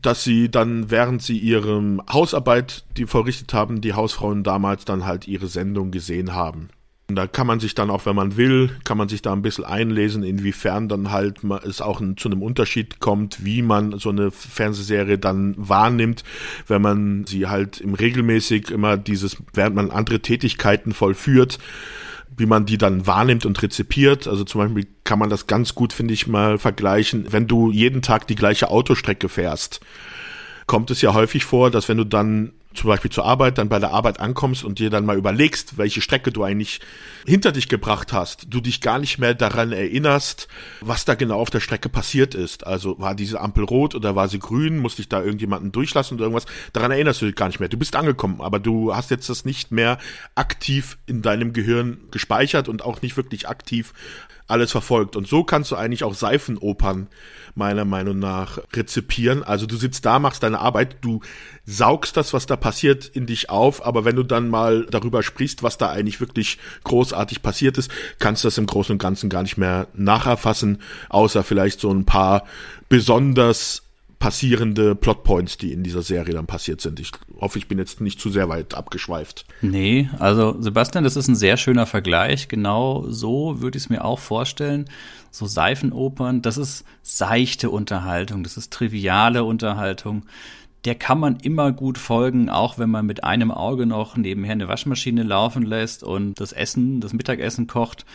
dass 0.00 0.24
sie 0.24 0.50
dann, 0.50 0.90
während 0.90 1.22
sie 1.22 1.36
ihre 1.36 1.98
Hausarbeit, 2.10 2.84
die 2.96 3.04
verrichtet 3.04 3.52
haben, 3.52 3.80
die 3.80 3.92
Hausfrauen 3.92 4.42
damals 4.42 4.86
dann 4.86 5.04
halt 5.04 5.28
ihre 5.28 5.48
Sendung 5.48 5.90
gesehen 5.90 6.34
haben. 6.34 6.70
Da 7.14 7.26
kann 7.26 7.46
man 7.46 7.60
sich 7.60 7.74
dann 7.74 7.90
auch, 7.90 8.06
wenn 8.06 8.16
man 8.16 8.36
will, 8.36 8.70
kann 8.84 8.98
man 8.98 9.08
sich 9.08 9.22
da 9.22 9.32
ein 9.32 9.42
bisschen 9.42 9.64
einlesen, 9.64 10.22
inwiefern 10.22 10.88
dann 10.88 11.10
halt 11.10 11.40
es 11.64 11.80
auch 11.80 12.00
zu 12.16 12.28
einem 12.28 12.42
Unterschied 12.42 13.00
kommt, 13.00 13.44
wie 13.44 13.62
man 13.62 13.98
so 13.98 14.10
eine 14.10 14.30
Fernsehserie 14.30 15.18
dann 15.18 15.54
wahrnimmt, 15.56 16.24
wenn 16.66 16.82
man 16.82 17.24
sie 17.26 17.46
halt 17.46 17.80
im 17.80 17.94
regelmäßig 17.94 18.70
immer 18.70 18.96
dieses, 18.96 19.36
während 19.54 19.76
man 19.76 19.90
andere 19.90 20.20
Tätigkeiten 20.20 20.92
vollführt, 20.92 21.58
wie 22.36 22.46
man 22.46 22.66
die 22.66 22.78
dann 22.78 23.06
wahrnimmt 23.06 23.46
und 23.46 23.62
rezipiert. 23.62 24.26
Also 24.26 24.44
zum 24.44 24.60
Beispiel 24.60 24.86
kann 25.04 25.18
man 25.18 25.30
das 25.30 25.46
ganz 25.46 25.74
gut, 25.74 25.92
finde 25.92 26.14
ich, 26.14 26.26
mal 26.26 26.58
vergleichen, 26.58 27.26
wenn 27.30 27.46
du 27.46 27.70
jeden 27.70 28.02
Tag 28.02 28.26
die 28.26 28.36
gleiche 28.36 28.68
Autostrecke 28.68 29.28
fährst 29.28 29.80
kommt 30.66 30.90
es 30.90 31.02
ja 31.02 31.14
häufig 31.14 31.44
vor, 31.44 31.70
dass 31.70 31.88
wenn 31.88 31.98
du 31.98 32.04
dann 32.04 32.52
zum 32.74 32.88
Beispiel 32.88 33.10
zur 33.10 33.24
Arbeit, 33.24 33.58
dann 33.58 33.68
bei 33.68 33.78
der 33.78 33.90
Arbeit 33.90 34.20
ankommst 34.20 34.64
und 34.64 34.78
dir 34.78 34.90
dann 34.90 35.04
mal 35.04 35.16
überlegst, 35.16 35.78
welche 35.78 36.00
Strecke 36.00 36.32
du 36.32 36.42
eigentlich 36.42 36.80
hinter 37.26 37.52
dich 37.52 37.68
gebracht 37.68 38.12
hast, 38.12 38.46
du 38.48 38.60
dich 38.60 38.80
gar 38.80 38.98
nicht 38.98 39.18
mehr 39.18 39.34
daran 39.34 39.72
erinnerst, 39.72 40.48
was 40.80 41.04
da 41.04 41.14
genau 41.14 41.38
auf 41.38 41.50
der 41.50 41.60
Strecke 41.60 41.88
passiert 41.88 42.34
ist. 42.34 42.66
Also 42.66 42.98
war 42.98 43.14
diese 43.14 43.40
Ampel 43.40 43.64
rot 43.64 43.94
oder 43.94 44.16
war 44.16 44.28
sie 44.28 44.38
grün, 44.38 44.78
musste 44.78 45.02
ich 45.02 45.08
da 45.08 45.22
irgendjemanden 45.22 45.72
durchlassen 45.72 46.16
oder 46.16 46.24
irgendwas, 46.24 46.46
daran 46.72 46.90
erinnerst 46.90 47.22
du 47.22 47.26
dich 47.26 47.36
gar 47.36 47.46
nicht 47.46 47.60
mehr. 47.60 47.68
Du 47.68 47.76
bist 47.76 47.96
angekommen, 47.96 48.40
aber 48.40 48.58
du 48.58 48.94
hast 48.94 49.10
jetzt 49.10 49.28
das 49.28 49.44
nicht 49.44 49.70
mehr 49.70 49.98
aktiv 50.34 50.98
in 51.06 51.22
deinem 51.22 51.52
Gehirn 51.52 51.98
gespeichert 52.10 52.68
und 52.68 52.84
auch 52.84 53.02
nicht 53.02 53.16
wirklich 53.16 53.48
aktiv 53.48 53.92
alles 54.52 54.70
verfolgt. 54.70 55.16
Und 55.16 55.26
so 55.26 55.42
kannst 55.42 55.70
du 55.70 55.76
eigentlich 55.76 56.04
auch 56.04 56.14
Seifenopern 56.14 57.08
meiner 57.54 57.84
Meinung 57.84 58.18
nach 58.18 58.58
rezipieren. 58.72 59.42
Also 59.42 59.66
du 59.66 59.76
sitzt 59.76 60.06
da, 60.06 60.18
machst 60.18 60.42
deine 60.42 60.60
Arbeit, 60.60 60.96
du 61.00 61.20
saugst 61.66 62.16
das, 62.16 62.32
was 62.32 62.46
da 62.46 62.56
passiert, 62.56 63.06
in 63.06 63.26
dich 63.26 63.50
auf, 63.50 63.84
aber 63.84 64.04
wenn 64.04 64.16
du 64.16 64.22
dann 64.22 64.48
mal 64.48 64.86
darüber 64.90 65.22
sprichst, 65.22 65.62
was 65.62 65.78
da 65.78 65.90
eigentlich 65.90 66.20
wirklich 66.20 66.58
großartig 66.84 67.42
passiert 67.42 67.78
ist, 67.78 67.90
kannst 68.18 68.44
du 68.44 68.48
das 68.48 68.58
im 68.58 68.66
Großen 68.66 68.94
und 68.94 68.98
Ganzen 68.98 69.28
gar 69.28 69.42
nicht 69.42 69.58
mehr 69.58 69.88
nacherfassen, 69.94 70.80
außer 71.08 71.42
vielleicht 71.42 71.80
so 71.80 71.90
ein 71.92 72.06
paar 72.06 72.44
besonders 72.88 73.82
passierende 74.22 74.94
Plotpoints, 74.94 75.56
die 75.56 75.72
in 75.72 75.82
dieser 75.82 76.02
Serie 76.02 76.32
dann 76.32 76.46
passiert 76.46 76.80
sind. 76.80 77.00
Ich 77.00 77.10
hoffe, 77.40 77.58
ich 77.58 77.66
bin 77.66 77.78
jetzt 77.78 78.00
nicht 78.00 78.20
zu 78.20 78.30
sehr 78.30 78.48
weit 78.48 78.72
abgeschweift. 78.72 79.44
Nee, 79.62 80.10
also 80.20 80.54
Sebastian, 80.60 81.02
das 81.02 81.16
ist 81.16 81.26
ein 81.26 81.34
sehr 81.34 81.56
schöner 81.56 81.86
Vergleich. 81.86 82.46
Genau 82.46 83.04
so 83.08 83.60
würde 83.60 83.78
ich 83.78 83.82
es 83.82 83.90
mir 83.90 84.04
auch 84.04 84.20
vorstellen. 84.20 84.84
So 85.32 85.46
Seifenopern, 85.46 86.40
das 86.40 86.56
ist 86.56 86.84
seichte 87.02 87.68
Unterhaltung, 87.68 88.44
das 88.44 88.56
ist 88.56 88.72
triviale 88.72 89.42
Unterhaltung. 89.42 90.24
Der 90.84 90.94
kann 90.94 91.18
man 91.18 91.38
immer 91.40 91.72
gut 91.72 91.98
folgen, 91.98 92.48
auch 92.48 92.78
wenn 92.78 92.90
man 92.90 93.04
mit 93.04 93.24
einem 93.24 93.50
Auge 93.50 93.86
noch 93.86 94.16
nebenher 94.16 94.52
eine 94.52 94.68
Waschmaschine 94.68 95.24
laufen 95.24 95.64
lässt 95.64 96.04
und 96.04 96.38
das 96.38 96.52
Essen, 96.52 97.00
das 97.00 97.12
Mittagessen 97.12 97.66
kocht 97.66 98.06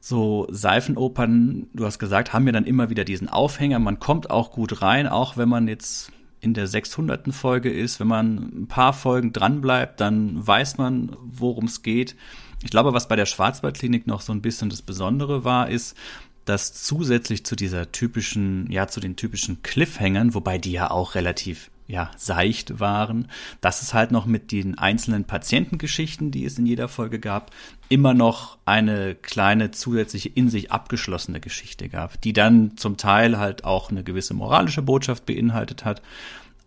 so 0.00 0.46
Seifenopern, 0.50 1.66
du 1.74 1.84
hast 1.84 1.98
gesagt, 1.98 2.32
haben 2.32 2.46
ja 2.46 2.52
dann 2.52 2.64
immer 2.64 2.90
wieder 2.90 3.04
diesen 3.04 3.28
Aufhänger. 3.28 3.78
Man 3.78 3.98
kommt 3.98 4.30
auch 4.30 4.52
gut 4.52 4.82
rein, 4.82 5.06
auch 5.06 5.36
wenn 5.36 5.48
man 5.48 5.68
jetzt 5.68 6.12
in 6.40 6.54
der 6.54 6.66
600. 6.66 7.34
Folge 7.34 7.70
ist. 7.70 8.00
Wenn 8.00 8.06
man 8.06 8.36
ein 8.62 8.66
paar 8.68 8.92
Folgen 8.92 9.32
dranbleibt, 9.32 10.00
dann 10.00 10.46
weiß 10.46 10.78
man, 10.78 11.16
worum 11.20 11.64
es 11.64 11.82
geht. 11.82 12.16
Ich 12.62 12.70
glaube, 12.70 12.92
was 12.92 13.08
bei 13.08 13.16
der 13.16 13.26
Schwarzwaldklinik 13.26 14.06
noch 14.06 14.20
so 14.20 14.32
ein 14.32 14.42
bisschen 14.42 14.70
das 14.70 14.82
Besondere 14.82 15.44
war, 15.44 15.68
ist, 15.68 15.96
dass 16.44 16.72
zusätzlich 16.72 17.44
zu 17.44 17.56
dieser 17.56 17.92
typischen, 17.92 18.70
ja, 18.70 18.86
zu 18.86 19.00
den 19.00 19.16
typischen 19.16 19.62
Cliffhängern, 19.62 20.34
wobei 20.34 20.58
die 20.58 20.72
ja 20.72 20.90
auch 20.90 21.14
relativ 21.14 21.70
ja, 21.88 22.10
seicht 22.16 22.80
waren, 22.80 23.28
dass 23.62 23.80
es 23.82 23.94
halt 23.94 24.12
noch 24.12 24.26
mit 24.26 24.52
den 24.52 24.76
einzelnen 24.76 25.24
Patientengeschichten, 25.24 26.30
die 26.30 26.44
es 26.44 26.58
in 26.58 26.66
jeder 26.66 26.86
Folge 26.86 27.18
gab, 27.18 27.50
immer 27.88 28.12
noch 28.12 28.58
eine 28.66 29.14
kleine 29.14 29.70
zusätzliche 29.70 30.28
in 30.28 30.50
sich 30.50 30.70
abgeschlossene 30.70 31.40
Geschichte 31.40 31.88
gab, 31.88 32.20
die 32.20 32.34
dann 32.34 32.76
zum 32.76 32.98
Teil 32.98 33.38
halt 33.38 33.64
auch 33.64 33.90
eine 33.90 34.04
gewisse 34.04 34.34
moralische 34.34 34.82
Botschaft 34.82 35.24
beinhaltet 35.24 35.86
hat. 35.86 36.02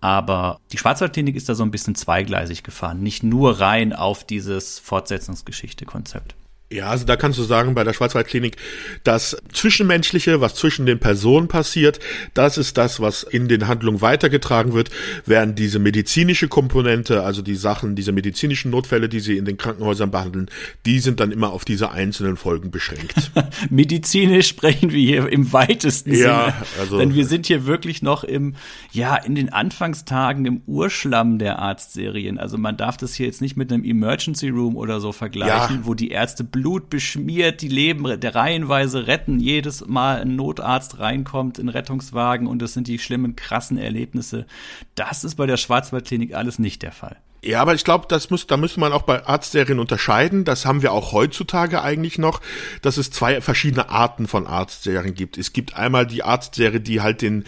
Aber 0.01 0.59
die 0.71 0.79
Schwarzwaldklinik 0.79 1.35
ist 1.35 1.47
da 1.47 1.53
so 1.53 1.63
ein 1.63 1.69
bisschen 1.69 1.93
zweigleisig 1.93 2.63
gefahren, 2.63 3.03
nicht 3.03 3.21
nur 3.21 3.59
rein 3.59 3.93
auf 3.93 4.23
dieses 4.23 4.79
Fortsetzungsgeschichte-Konzept. 4.79 6.33
Ja, 6.71 6.87
also 6.87 7.05
da 7.05 7.17
kannst 7.17 7.37
du 7.37 7.43
sagen, 7.43 7.75
bei 7.75 7.83
der 7.83 7.91
Schwarzwaldklinik, 7.91 8.55
das 9.03 9.35
Zwischenmenschliche, 9.51 10.39
was 10.39 10.55
zwischen 10.55 10.85
den 10.85 10.99
Personen 10.99 11.49
passiert, 11.49 11.99
das 12.33 12.57
ist 12.57 12.77
das, 12.77 13.01
was 13.01 13.23
in 13.23 13.49
den 13.49 13.67
Handlungen 13.67 13.99
weitergetragen 13.99 14.73
wird, 14.73 14.89
während 15.25 15.59
diese 15.59 15.79
medizinische 15.79 16.47
Komponente, 16.47 17.23
also 17.23 17.41
die 17.41 17.55
Sachen, 17.55 17.95
diese 17.95 18.13
medizinischen 18.13 18.71
Notfälle, 18.71 19.09
die 19.09 19.19
sie 19.19 19.35
in 19.35 19.43
den 19.43 19.57
Krankenhäusern 19.57 20.11
behandeln, 20.11 20.49
die 20.85 20.99
sind 20.99 21.19
dann 21.19 21.31
immer 21.31 21.51
auf 21.51 21.65
diese 21.65 21.91
einzelnen 21.91 22.37
Folgen 22.37 22.71
beschränkt. 22.71 23.31
Medizinisch 23.69 24.47
sprechen 24.47 24.91
wir 24.91 24.99
hier 24.99 25.27
im 25.29 25.51
weitesten 25.51 26.13
ja, 26.13 26.45
Sinne. 26.45 26.53
Also, 26.79 26.99
Denn 26.99 27.15
wir 27.15 27.25
sind 27.25 27.47
hier 27.47 27.65
wirklich 27.65 28.01
noch 28.01 28.23
im, 28.23 28.55
ja, 28.93 29.17
in 29.17 29.35
den 29.35 29.51
Anfangstagen 29.51 30.45
im 30.45 30.61
Urschlamm 30.67 31.37
der 31.37 31.59
Arztserien. 31.59 32.37
Also 32.37 32.57
man 32.57 32.77
darf 32.77 32.95
das 32.95 33.13
hier 33.13 33.25
jetzt 33.25 33.41
nicht 33.41 33.57
mit 33.57 33.73
einem 33.73 33.83
Emergency 33.83 34.47
Room 34.47 34.77
oder 34.77 35.01
so 35.01 35.11
vergleichen, 35.11 35.77
ja. 35.77 35.85
wo 35.85 35.95
die 35.95 36.11
Ärzte 36.11 36.45
Blut 36.61 36.91
beschmiert, 36.91 37.61
die 37.61 37.67
Leben 37.67 38.19
der 38.19 38.35
reihenweise 38.35 39.07
retten, 39.07 39.39
jedes 39.39 39.85
Mal 39.87 40.21
ein 40.21 40.35
Notarzt 40.35 40.99
reinkommt 40.99 41.57
in 41.57 41.69
Rettungswagen 41.69 42.45
und 42.45 42.61
das 42.61 42.73
sind 42.73 42.87
die 42.87 42.99
schlimmen, 42.99 43.35
krassen 43.35 43.79
Erlebnisse. 43.79 44.45
Das 44.93 45.23
ist 45.23 45.35
bei 45.35 45.47
der 45.47 45.57
Schwarzwaldklinik 45.57 46.35
alles 46.35 46.59
nicht 46.59 46.83
der 46.83 46.91
Fall. 46.91 47.17
Ja, 47.43 47.59
aber 47.59 47.73
ich 47.73 47.83
glaube, 47.83 48.05
das 48.07 48.29
muss, 48.29 48.45
da 48.45 48.55
müsste 48.55 48.79
man 48.79 48.93
auch 48.93 49.01
bei 49.01 49.25
Arztserien 49.25 49.79
unterscheiden. 49.79 50.45
Das 50.45 50.67
haben 50.67 50.83
wir 50.83 50.91
auch 50.91 51.11
heutzutage 51.11 51.81
eigentlich 51.81 52.19
noch, 52.19 52.39
dass 52.83 52.97
es 52.97 53.09
zwei 53.09 53.41
verschiedene 53.41 53.89
Arten 53.89 54.27
von 54.27 54.45
Arztserien 54.45 55.15
gibt. 55.15 55.39
Es 55.39 55.51
gibt 55.51 55.75
einmal 55.75 56.05
die 56.05 56.21
Arztserie, 56.21 56.79
die 56.79 57.01
halt 57.01 57.23
den 57.23 57.45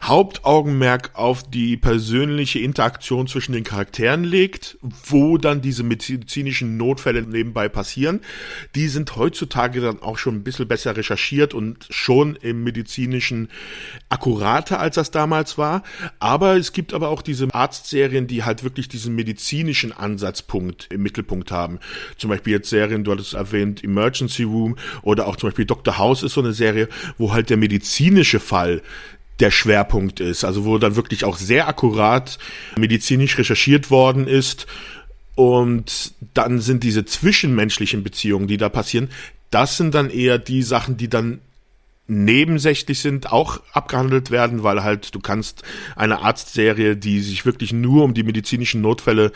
Hauptaugenmerk 0.00 1.10
auf 1.14 1.42
die 1.42 1.76
persönliche 1.76 2.60
Interaktion 2.60 3.26
zwischen 3.26 3.52
den 3.52 3.64
Charakteren 3.64 4.22
legt, 4.22 4.78
wo 4.80 5.38
dann 5.38 5.60
diese 5.60 5.82
medizinischen 5.82 6.76
Notfälle 6.76 7.22
nebenbei 7.22 7.68
passieren. 7.68 8.20
Die 8.76 8.86
sind 8.86 9.16
heutzutage 9.16 9.80
dann 9.80 10.02
auch 10.02 10.18
schon 10.18 10.36
ein 10.36 10.44
bisschen 10.44 10.68
besser 10.68 10.96
recherchiert 10.96 11.52
und 11.52 11.88
schon 11.90 12.36
im 12.36 12.62
medizinischen 12.62 13.48
akkurater, 14.08 14.78
als 14.78 14.94
das 14.94 15.10
damals 15.10 15.58
war. 15.58 15.82
Aber 16.20 16.56
es 16.56 16.72
gibt 16.72 16.94
aber 16.94 17.08
auch 17.08 17.22
diese 17.22 17.52
Arztserien, 17.52 18.28
die 18.28 18.44
halt 18.44 18.62
wirklich 18.62 18.88
diesen 18.88 19.16
medizinischen 19.16 19.31
medizinischen 19.32 19.92
Ansatzpunkt 19.92 20.88
im 20.90 21.02
Mittelpunkt 21.02 21.50
haben. 21.50 21.78
Zum 22.18 22.28
Beispiel 22.28 22.52
jetzt 22.52 22.68
Serien, 22.68 23.02
du 23.02 23.12
hattest 23.12 23.32
erwähnt, 23.32 23.82
Emergency 23.82 24.42
Room 24.42 24.76
oder 25.00 25.26
auch 25.26 25.36
zum 25.36 25.48
Beispiel 25.48 25.64
Dr. 25.64 25.96
House 25.96 26.22
ist 26.22 26.34
so 26.34 26.42
eine 26.42 26.52
Serie, 26.52 26.88
wo 27.16 27.32
halt 27.32 27.48
der 27.48 27.56
medizinische 27.56 28.40
Fall 28.40 28.82
der 29.40 29.50
Schwerpunkt 29.50 30.20
ist. 30.20 30.44
Also 30.44 30.66
wo 30.66 30.76
dann 30.76 30.96
wirklich 30.96 31.24
auch 31.24 31.38
sehr 31.38 31.66
akkurat 31.66 32.38
medizinisch 32.76 33.38
recherchiert 33.38 33.90
worden 33.90 34.26
ist. 34.26 34.66
Und 35.34 36.12
dann 36.34 36.60
sind 36.60 36.84
diese 36.84 37.06
zwischenmenschlichen 37.06 38.02
Beziehungen, 38.02 38.48
die 38.48 38.58
da 38.58 38.68
passieren, 38.68 39.08
das 39.50 39.78
sind 39.78 39.94
dann 39.94 40.10
eher 40.10 40.38
die 40.38 40.62
Sachen, 40.62 40.98
die 40.98 41.08
dann 41.08 41.40
nebensächlich 42.12 43.00
sind, 43.00 43.32
auch 43.32 43.60
abgehandelt 43.72 44.30
werden, 44.30 44.62
weil 44.62 44.82
halt 44.82 45.14
du 45.14 45.20
kannst 45.20 45.62
eine 45.96 46.20
Arztserie, 46.20 46.96
die 46.96 47.20
sich 47.20 47.46
wirklich 47.46 47.72
nur 47.72 48.04
um 48.04 48.14
die 48.14 48.22
medizinischen 48.22 48.80
Notfälle 48.80 49.32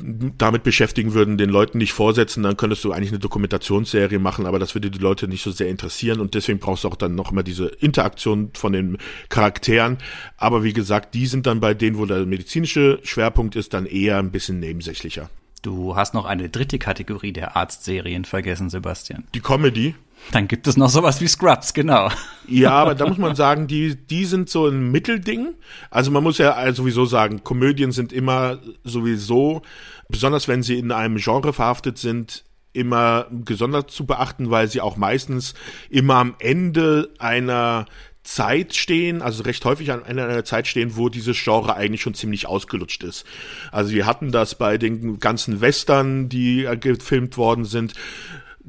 damit 0.00 0.62
beschäftigen 0.62 1.14
würden, 1.14 1.38
den 1.38 1.50
Leuten 1.50 1.78
nicht 1.78 1.92
vorsetzen, 1.92 2.42
dann 2.42 2.56
könntest 2.56 2.84
du 2.84 2.92
eigentlich 2.92 3.10
eine 3.10 3.18
Dokumentationsserie 3.18 4.18
machen, 4.18 4.46
aber 4.46 4.58
das 4.58 4.74
würde 4.74 4.90
die 4.90 4.98
Leute 4.98 5.28
nicht 5.28 5.42
so 5.42 5.50
sehr 5.50 5.68
interessieren 5.68 6.20
und 6.20 6.34
deswegen 6.34 6.58
brauchst 6.58 6.84
du 6.84 6.88
auch 6.88 6.96
dann 6.96 7.14
noch 7.14 7.32
immer 7.32 7.42
diese 7.42 7.66
Interaktion 7.66 8.50
von 8.54 8.72
den 8.72 8.98
Charakteren. 9.28 9.98
Aber 10.36 10.62
wie 10.62 10.72
gesagt, 10.72 11.14
die 11.14 11.26
sind 11.26 11.46
dann 11.46 11.60
bei 11.60 11.74
denen, 11.74 11.98
wo 11.98 12.06
der 12.06 12.26
medizinische 12.26 13.00
Schwerpunkt 13.02 13.56
ist, 13.56 13.74
dann 13.74 13.86
eher 13.86 14.18
ein 14.18 14.30
bisschen 14.30 14.60
nebensächlicher. 14.60 15.30
Du 15.62 15.96
hast 15.96 16.14
noch 16.14 16.24
eine 16.24 16.48
dritte 16.48 16.78
Kategorie 16.78 17.32
der 17.32 17.56
Arztserien 17.56 18.24
vergessen, 18.24 18.70
Sebastian. 18.70 19.24
Die 19.34 19.40
Comedy. 19.40 19.94
Dann 20.32 20.48
gibt 20.48 20.66
es 20.66 20.76
noch 20.76 20.90
sowas 20.90 21.20
wie 21.20 21.28
Scrubs, 21.28 21.72
genau. 21.72 22.10
Ja, 22.46 22.72
aber 22.72 22.94
da 22.94 23.06
muss 23.06 23.18
man 23.18 23.34
sagen, 23.34 23.66
die, 23.66 23.94
die 23.94 24.24
sind 24.24 24.50
so 24.50 24.66
ein 24.66 24.90
Mittelding. 24.90 25.54
Also 25.90 26.10
man 26.10 26.22
muss 26.22 26.38
ja 26.38 26.72
sowieso 26.72 27.04
sagen, 27.06 27.44
Komödien 27.44 27.92
sind 27.92 28.12
immer 28.12 28.58
sowieso, 28.84 29.62
besonders 30.08 30.48
wenn 30.48 30.62
sie 30.62 30.78
in 30.78 30.92
einem 30.92 31.16
Genre 31.16 31.52
verhaftet 31.52 31.98
sind, 31.98 32.44
immer 32.72 33.26
gesondert 33.44 33.90
zu 33.90 34.06
beachten, 34.06 34.50
weil 34.50 34.68
sie 34.68 34.80
auch 34.80 34.96
meistens 34.96 35.54
immer 35.90 36.16
am 36.16 36.34
Ende 36.38 37.10
einer 37.18 37.86
Zeit 38.22 38.74
stehen, 38.74 39.22
also 39.22 39.42
recht 39.42 39.64
häufig 39.64 39.90
an 39.90 40.02
einer 40.02 40.44
Zeit 40.44 40.66
stehen, 40.66 40.96
wo 40.96 41.08
dieses 41.08 41.42
Genre 41.42 41.74
eigentlich 41.74 42.02
schon 42.02 42.12
ziemlich 42.12 42.46
ausgelutscht 42.46 43.02
ist. 43.02 43.24
Also 43.72 43.92
wir 43.92 44.04
hatten 44.04 44.32
das 44.32 44.54
bei 44.56 44.76
den 44.76 45.18
ganzen 45.18 45.62
Western, 45.62 46.28
die 46.28 46.68
gefilmt 46.78 47.38
worden 47.38 47.64
sind 47.64 47.94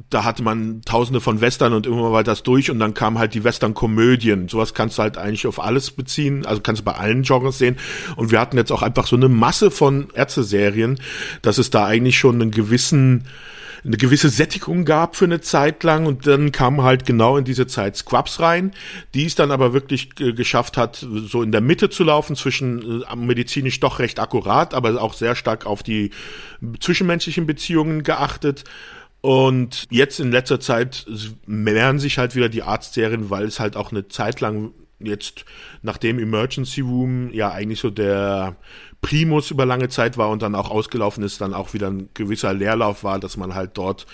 da 0.10 0.24
hatte 0.24 0.44
man 0.44 0.82
tausende 0.84 1.20
von 1.20 1.42
Western 1.42 1.74
und 1.74 1.86
immer 1.86 2.12
war 2.12 2.24
das 2.24 2.44
durch 2.44 2.72
und 2.72 2.80
dann 2.80 2.94
kamen 2.94 3.20
halt 3.20 3.34
die 3.34 3.44
Western-Komödien. 3.44 4.48
Sowas 4.48 4.74
kannst 4.74 4.98
du 4.98 5.02
halt 5.02 5.18
eigentlich 5.18 5.48
auf 5.48 5.62
alles 5.62 5.92
beziehen, 5.92 6.46
also 6.46 6.62
kannst 6.62 6.82
du 6.82 6.86
bei 6.86 6.94
allen 6.96 7.24
Genres 7.24 7.58
sehen. 7.58 7.78
Und 8.16 8.32
wir 8.32 8.40
hatten 8.40 8.58
jetzt 8.58 8.72
auch 8.72 8.82
einfach 8.82 9.08
so 9.08 9.16
eine 9.16 9.30
Masse 9.30 9.72
von 9.72 10.08
Ärzte-Serien, 10.14 11.00
dass 11.42 11.58
es 11.58 11.70
da 11.70 11.86
eigentlich 11.86 12.18
schon 12.18 12.42
einen 12.42 12.52
gewissen, 12.52 13.26
eine 13.84 13.98
gewisse 13.98 14.30
Sättigung 14.30 14.86
gab 14.86 15.16
für 15.16 15.26
eine 15.26 15.42
Zeit 15.42 15.84
lang 15.84 16.06
und 16.06 16.28
dann 16.28 16.52
kam 16.52 16.82
halt 16.82 17.06
genau 17.06 17.38
in 17.38 17.46
diese 17.46 17.68
Zeit 17.68 17.98
Scrubs 17.98 18.40
rein, 18.40 18.72
die 19.14 19.26
es 19.26 19.36
dann 19.36 19.52
aber 19.52 19.74
wirklich 19.74 20.16
geschafft 20.16 20.78
hat, 20.78 20.96
so 20.96 21.42
in 21.42 21.52
der 21.52 21.62
Mitte 21.62 21.90
zu 21.90 22.04
laufen, 22.04 22.36
zwischen 22.36 23.04
äh, 23.04 23.16
medizinisch 23.16 23.80
doch 23.80 24.00
recht 24.00 24.20
akkurat, 24.20 24.74
aber 24.74 25.02
auch 25.02 25.14
sehr 25.14 25.36
stark 25.36 25.66
auf 25.66 25.84
die 25.84 26.12
zwischenmenschlichen 26.80 27.46
Beziehungen 27.46 28.04
geachtet 28.04 28.64
und 29.22 29.88
jetzt 29.90 30.20
in 30.20 30.32
letzter 30.32 30.60
Zeit 30.60 31.06
mehren 31.46 32.00
sich 32.00 32.18
halt 32.18 32.36
wieder 32.36 32.50
die 32.50 32.64
Arztserien, 32.64 33.30
weil 33.30 33.46
es 33.46 33.60
halt 33.60 33.76
auch 33.76 33.92
eine 33.92 34.08
Zeit 34.08 34.40
lang 34.40 34.72
jetzt, 35.00 35.46
nachdem 35.82 36.20
Emergency 36.20 36.82
Room 36.82 37.32
ja 37.34 37.52
eigentlich 37.52 37.80
so 37.80 37.90
der 37.90 38.56
Primus 39.02 39.50
über 39.52 39.66
lange 39.66 39.90
Zeit 39.90 40.18
war 40.18 40.30
und 40.30 40.42
dann 40.42 40.56
auch 40.56 40.70
ausgelaufen 40.70 41.24
ist, 41.24 41.40
dann 41.40 41.54
auch 41.54 41.74
wieder 41.74 41.90
ein 41.90 42.10
gewisser 42.14 42.54
Leerlauf 42.54 43.04
war, 43.04 43.20
dass 43.20 43.38
man 43.38 43.56
halt 43.56 43.72
dort 43.78 44.06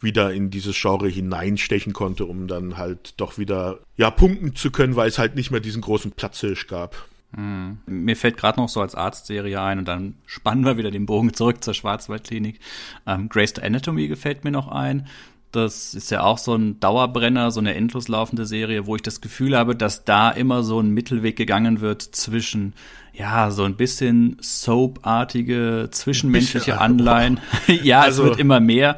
wieder 0.00 0.32
in 0.32 0.50
dieses 0.50 0.80
Genre 0.80 1.08
hineinstechen 1.08 1.92
konnte, 1.92 2.24
um 2.24 2.46
dann 2.46 2.78
halt 2.78 3.14
doch 3.18 3.36
wieder, 3.36 3.80
ja, 3.96 4.10
punkten 4.10 4.56
zu 4.56 4.70
können, 4.70 4.96
weil 4.96 5.08
es 5.08 5.18
halt 5.18 5.34
nicht 5.36 5.50
mehr 5.50 5.60
diesen 5.60 5.82
großen 5.82 6.12
Platzhirsch 6.12 6.66
gab. 6.66 6.96
Hm. 7.34 7.78
Mir 7.86 8.16
fällt 8.16 8.36
gerade 8.36 8.60
noch 8.60 8.68
so 8.68 8.80
als 8.80 8.94
Arztserie 8.94 9.60
ein 9.60 9.78
und 9.78 9.88
dann 9.88 10.14
spannen 10.26 10.64
wir 10.64 10.76
wieder 10.76 10.90
den 10.90 11.06
Bogen 11.06 11.32
zurück 11.32 11.62
zur 11.62 11.74
Schwarzwaldklinik. 11.74 12.58
Ähm, 13.06 13.28
Grey's 13.28 13.58
Anatomy 13.58 14.08
gefällt 14.08 14.44
mir 14.44 14.50
noch 14.50 14.68
ein. 14.68 15.06
Das 15.52 15.94
ist 15.94 16.10
ja 16.10 16.22
auch 16.22 16.38
so 16.38 16.54
ein 16.54 16.78
Dauerbrenner, 16.78 17.50
so 17.50 17.58
eine 17.58 17.74
endlos 17.74 18.06
laufende 18.06 18.46
Serie, 18.46 18.86
wo 18.86 18.94
ich 18.94 19.02
das 19.02 19.20
Gefühl 19.20 19.56
habe, 19.56 19.74
dass 19.74 20.04
da 20.04 20.30
immer 20.30 20.62
so 20.62 20.80
ein 20.80 20.90
Mittelweg 20.90 21.36
gegangen 21.36 21.80
wird 21.80 22.02
zwischen, 22.02 22.74
ja, 23.12 23.50
so 23.50 23.64
ein 23.64 23.76
bisschen 23.76 24.36
Soap-artige, 24.40 25.88
zwischenmenschliche 25.90 26.80
Anleihen. 26.80 27.40
ja, 27.82 28.00
also, 28.00 28.22
es 28.22 28.28
wird 28.30 28.40
immer 28.40 28.60
mehr 28.60 28.96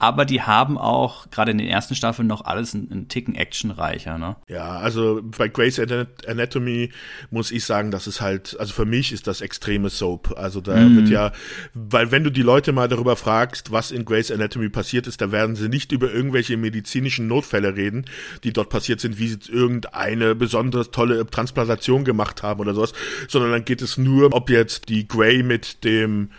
aber 0.00 0.24
die 0.24 0.40
haben 0.40 0.78
auch 0.78 1.28
gerade 1.30 1.50
in 1.50 1.58
den 1.58 1.68
ersten 1.68 1.94
Staffeln 1.94 2.26
noch 2.26 2.46
alles 2.46 2.74
einen, 2.74 3.08
Ticken 3.08 3.34
actionreicher. 3.34 4.16
Ne? 4.16 4.34
Ja, 4.48 4.78
also 4.78 5.20
bei 5.22 5.48
Grey's 5.48 5.78
Anatomy 5.78 6.90
muss 7.30 7.50
ich 7.50 7.66
sagen, 7.66 7.90
das 7.90 8.06
ist 8.06 8.22
halt, 8.22 8.56
also 8.58 8.72
für 8.72 8.86
mich 8.86 9.12
ist 9.12 9.26
das 9.26 9.42
extreme 9.42 9.90
Soap. 9.90 10.38
Also 10.38 10.62
da 10.62 10.74
mm. 10.74 10.96
wird 10.96 11.08
ja, 11.10 11.32
weil 11.74 12.10
wenn 12.10 12.24
du 12.24 12.30
die 12.30 12.40
Leute 12.40 12.72
mal 12.72 12.88
darüber 12.88 13.14
fragst, 13.14 13.72
was 13.72 13.90
in 13.90 14.06
Grey's 14.06 14.30
Anatomy 14.30 14.70
passiert 14.70 15.06
ist, 15.06 15.20
da 15.20 15.32
werden 15.32 15.54
sie 15.54 15.68
nicht 15.68 15.92
über 15.92 16.10
irgendwelche 16.10 16.56
medizinischen 16.56 17.26
Notfälle 17.26 17.76
reden, 17.76 18.06
die 18.42 18.54
dort 18.54 18.70
passiert 18.70 19.00
sind, 19.00 19.18
wie 19.18 19.28
sie 19.28 19.38
irgendeine 19.52 20.34
besonders 20.34 20.92
tolle 20.92 21.26
Transplantation 21.26 22.04
gemacht 22.04 22.42
haben 22.42 22.60
oder 22.60 22.72
sowas, 22.72 22.94
sondern 23.28 23.49
dann 23.52 23.64
geht 23.64 23.82
es 23.82 23.98
nur, 23.98 24.34
ob 24.34 24.50
jetzt 24.50 24.88
die 24.88 25.06
Grey 25.06 25.42
mit 25.42 25.84
dem 25.84 26.30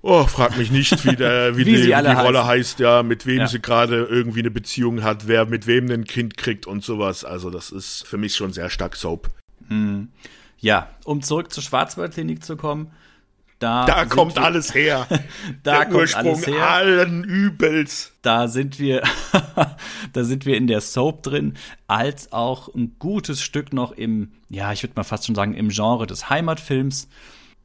Oh, 0.00 0.24
frag 0.24 0.56
mich 0.56 0.70
nicht, 0.70 1.04
wie, 1.04 1.16
der, 1.16 1.56
wie, 1.56 1.66
wie 1.66 1.76
die, 1.76 1.86
die 1.86 1.92
Rolle 1.92 2.46
heißt, 2.46 2.78
ja, 2.78 3.02
mit 3.02 3.26
wem 3.26 3.38
ja. 3.40 3.46
sie 3.48 3.60
gerade 3.60 4.04
irgendwie 4.04 4.40
eine 4.40 4.50
Beziehung 4.50 5.02
hat, 5.02 5.26
wer 5.26 5.46
mit 5.46 5.66
wem 5.66 5.90
ein 5.90 6.04
Kind 6.04 6.36
kriegt 6.36 6.66
und 6.66 6.84
sowas. 6.84 7.24
Also 7.24 7.50
das 7.50 7.70
ist 7.70 8.06
für 8.06 8.16
mich 8.16 8.36
schon 8.36 8.52
sehr 8.52 8.70
stark 8.70 8.94
Soap. 8.94 9.28
Hm. 9.66 10.08
Ja, 10.60 10.88
um 11.04 11.20
zurück 11.22 11.52
zur 11.52 11.62
Schwarzwaldklinik 11.62 12.44
zu 12.44 12.56
kommen. 12.56 12.92
Da, 13.58 13.86
da 13.86 14.04
kommt 14.04 14.36
wir, 14.36 14.44
alles 14.44 14.74
her. 14.74 15.06
da 15.62 15.78
Der 15.78 15.84
kommt 15.86 15.96
Ursprung 15.96 16.34
alles 16.34 16.46
her. 16.46 16.70
allen 16.70 17.24
Übels. 17.24 18.12
Da 18.22 18.46
sind 18.46 18.78
wir, 18.78 19.02
da 20.12 20.24
sind 20.24 20.46
wir 20.46 20.56
in 20.56 20.66
der 20.68 20.80
Soap 20.80 21.22
drin, 21.24 21.54
als 21.88 22.32
auch 22.32 22.72
ein 22.74 22.96
gutes 22.98 23.42
Stück 23.42 23.72
noch 23.72 23.92
im, 23.92 24.32
ja, 24.48 24.72
ich 24.72 24.82
würde 24.82 24.94
mal 24.96 25.04
fast 25.04 25.26
schon 25.26 25.34
sagen, 25.34 25.54
im 25.54 25.70
Genre 25.70 26.06
des 26.06 26.30
Heimatfilms. 26.30 27.08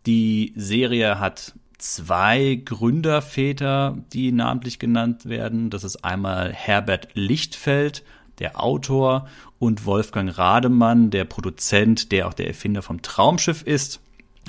Die 0.06 0.54
Serie 0.56 1.20
hat 1.20 1.54
zwei 1.78 2.62
Gründerväter, 2.64 3.98
die 4.14 4.32
namentlich 4.32 4.80
genannt 4.80 5.26
werden. 5.28 5.70
Das 5.70 5.84
ist 5.84 6.04
einmal 6.04 6.52
Herbert 6.54 7.10
Lichtfeld, 7.14 8.04
der 8.40 8.62
Autor, 8.62 9.28
und 9.60 9.86
Wolfgang 9.86 10.38
Rademann, 10.38 11.10
der 11.10 11.24
Produzent, 11.24 12.12
der 12.12 12.28
auch 12.28 12.34
der 12.34 12.48
Erfinder 12.48 12.82
vom 12.82 13.02
Traumschiff 13.02 13.62
ist. 13.62 14.02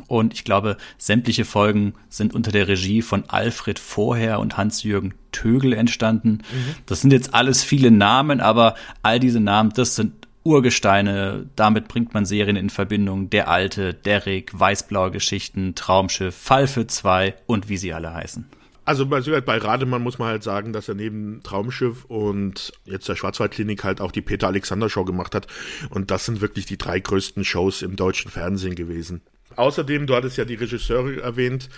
Und 0.07 0.35
ich 0.35 0.45
glaube, 0.45 0.77
sämtliche 0.99 1.45
Folgen 1.45 1.95
sind 2.09 2.35
unter 2.35 2.53
der 2.53 2.69
Regie 2.69 3.03
von 3.03 3.25
Alfred 3.29 3.79
Vorher 3.79 4.41
und 4.41 4.57
Hans-Jürgen 4.57 5.15
Tögel 5.33 5.73
entstanden. 5.73 6.43
Mhm. 6.53 6.75
Das 6.87 7.01
sind 7.01 7.13
jetzt 7.13 7.35
alles 7.35 7.63
viele 7.65 7.91
Namen, 7.91 8.41
aber 8.41 8.75
all 9.03 9.21
diese 9.21 9.41
Namen, 9.41 9.73
das 9.75 9.95
sind 9.97 10.13
Urgesteine, 10.45 11.47
damit 11.57 11.89
bringt 11.89 12.13
man 12.13 12.27
Serien 12.27 12.57
in 12.57 12.71
Verbindung. 12.71 13.31
Der 13.31 13.49
Alte, 13.49 13.95
Derrick, 13.95 14.59
Weißblaue 14.59 15.11
Geschichten, 15.11 15.75
Traumschiff, 15.75 16.37
Fall 16.37 16.67
für 16.67 16.87
zwei 16.87 17.35
und 17.47 17.69
wie 17.69 17.79
sie 17.79 17.95
alle 17.95 18.13
heißen. 18.13 18.47
Also 18.85 19.07
bei, 19.07 19.20
bei 19.20 19.59
Rademann 19.59 20.03
muss 20.03 20.18
man 20.18 20.29
halt 20.29 20.42
sagen, 20.42 20.73
dass 20.73 20.88
er 20.88 20.94
neben 20.94 21.42
Traumschiff 21.42 22.05
und 22.05 22.73
jetzt 22.85 23.09
der 23.09 23.16
Schwarzwaldklinik 23.16 23.83
halt 23.83 24.01
auch 24.01 24.12
die 24.12 24.23
Peter 24.23 24.47
Alexander 24.47 24.90
Show 24.90 25.05
gemacht 25.05 25.35
hat. 25.35 25.47
Und 25.90 26.11
das 26.11 26.27
sind 26.27 26.40
wirklich 26.40 26.66
die 26.66 26.79
drei 26.79 27.01
größten 27.01 27.44
Shows 27.44 27.83
im 27.83 27.97
deutschen 27.97 28.31
Fernsehen 28.31 28.75
gewesen. 28.75 29.23
Außerdem, 29.57 30.07
du 30.07 30.14
hattest 30.14 30.37
ja 30.37 30.44
die 30.44 30.55
Regisseure 30.55 31.23
erwähnt, 31.23 31.68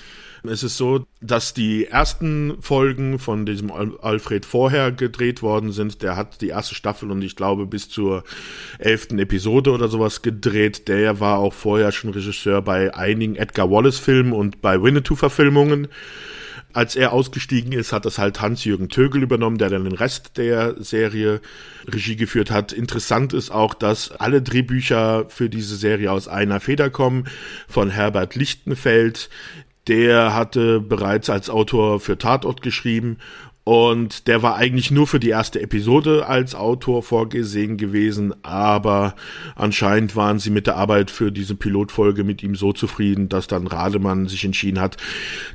es 0.44 0.62
ist 0.62 0.76
so, 0.76 1.06
dass 1.20 1.54
die 1.54 1.86
ersten 1.86 2.56
Folgen 2.60 3.18
von 3.18 3.46
diesem 3.46 3.70
Alfred 3.72 4.44
vorher 4.46 4.92
gedreht 4.92 5.42
worden 5.42 5.72
sind. 5.72 6.02
Der 6.02 6.16
hat 6.16 6.40
die 6.40 6.48
erste 6.48 6.74
Staffel 6.74 7.10
und 7.10 7.22
ich 7.22 7.36
glaube 7.36 7.66
bis 7.66 7.88
zur 7.88 8.22
elften 8.78 9.18
Episode 9.18 9.72
oder 9.72 9.88
sowas 9.88 10.22
gedreht. 10.22 10.88
Der 10.88 11.20
war 11.20 11.38
auch 11.38 11.52
vorher 11.52 11.90
schon 11.92 12.10
Regisseur 12.10 12.62
bei 12.62 12.94
einigen 12.94 13.36
Edgar 13.36 13.70
Wallace 13.70 13.98
Filmen 13.98 14.32
und 14.32 14.62
bei 14.62 14.80
Winnetou 14.80 15.16
Verfilmungen. 15.16 15.88
Als 16.76 16.94
er 16.94 17.14
ausgestiegen 17.14 17.72
ist, 17.72 17.94
hat 17.94 18.04
das 18.04 18.18
halt 18.18 18.42
Hans-Jürgen 18.42 18.90
Tögel 18.90 19.22
übernommen, 19.22 19.56
der 19.56 19.70
dann 19.70 19.84
den 19.84 19.94
Rest 19.94 20.36
der 20.36 20.74
Serie 20.78 21.40
Regie 21.88 22.16
geführt 22.16 22.50
hat. 22.50 22.70
Interessant 22.70 23.32
ist 23.32 23.50
auch, 23.50 23.72
dass 23.72 24.10
alle 24.10 24.42
Drehbücher 24.42 25.24
für 25.30 25.48
diese 25.48 25.74
Serie 25.76 26.12
aus 26.12 26.28
einer 26.28 26.60
Feder 26.60 26.90
kommen, 26.90 27.28
von 27.66 27.88
Herbert 27.88 28.34
Lichtenfeld, 28.34 29.30
der 29.88 30.34
hatte 30.34 30.80
bereits 30.80 31.30
als 31.30 31.48
Autor 31.48 31.98
für 31.98 32.18
Tatort 32.18 32.60
geschrieben 32.60 33.16
und 33.68 34.28
der 34.28 34.44
war 34.44 34.54
eigentlich 34.54 34.92
nur 34.92 35.08
für 35.08 35.18
die 35.18 35.30
erste 35.30 35.60
Episode 35.60 36.28
als 36.28 36.54
Autor 36.54 37.02
vorgesehen 37.02 37.76
gewesen, 37.76 38.32
aber 38.44 39.16
anscheinend 39.56 40.14
waren 40.14 40.38
sie 40.38 40.50
mit 40.50 40.68
der 40.68 40.76
Arbeit 40.76 41.10
für 41.10 41.32
diese 41.32 41.56
Pilotfolge 41.56 42.22
mit 42.22 42.44
ihm 42.44 42.54
so 42.54 42.72
zufrieden, 42.72 43.28
dass 43.28 43.48
dann 43.48 43.66
Rademann 43.66 44.28
sich 44.28 44.44
entschieden 44.44 44.78
hat, 44.78 44.98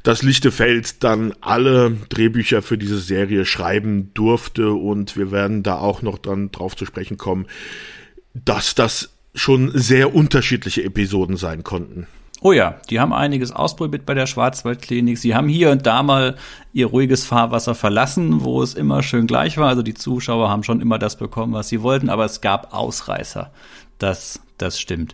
dass 0.04 0.24
Lichtefeld 0.24 1.06
dann 1.06 1.34
alle 1.40 1.96
Drehbücher 2.10 2.62
für 2.62 2.78
diese 2.78 3.00
Serie 3.00 3.46
schreiben 3.46 4.14
durfte 4.14 4.74
und 4.74 5.16
wir 5.16 5.32
werden 5.32 5.64
da 5.64 5.78
auch 5.78 6.02
noch 6.02 6.18
dann 6.18 6.52
drauf 6.52 6.76
zu 6.76 6.86
sprechen 6.86 7.16
kommen, 7.16 7.46
dass 8.34 8.76
das 8.76 9.14
schon 9.36 9.72
sehr 9.74 10.14
unterschiedliche 10.14 10.84
Episoden 10.84 11.38
sein 11.38 11.64
konnten. 11.64 12.08
Oh 12.44 12.54
ja, 12.54 12.80
die 12.90 13.00
haben 13.00 13.14
einiges 13.14 13.52
ausprobiert 13.52 14.08
bei 14.08 14.16
der 14.16 14.26
Schwarzwaldklinik. 14.26 15.20
Sie 15.20 15.36
haben 15.36 15.48
hier 15.48 15.70
und 15.70 15.86
da 15.86 16.02
mal 16.02 16.38
ihr 16.74 16.88
ruhiges 16.88 17.24
Fahrwasser 17.24 17.76
verlassen, 17.76 18.44
wo 18.44 18.64
es 18.64 18.74
immer 18.74 19.04
schön 19.04 19.28
gleich 19.28 19.60
war. 19.60 19.70
Also 19.70 19.84
die 19.84 19.94
Zuschauer 19.94 20.50
haben 20.50 20.64
schon 20.64 20.82
immer 20.82 20.98
das 20.98 21.18
bekommen, 21.18 21.54
was 21.54 21.70
sie 21.70 21.84
wollten, 21.84 22.10
aber 22.10 22.26
es 22.26 22.42
gab 22.42 22.74
Ausreißer. 22.74 23.52
Das, 24.00 24.42
das 24.58 24.80
stimmt. 24.80 25.14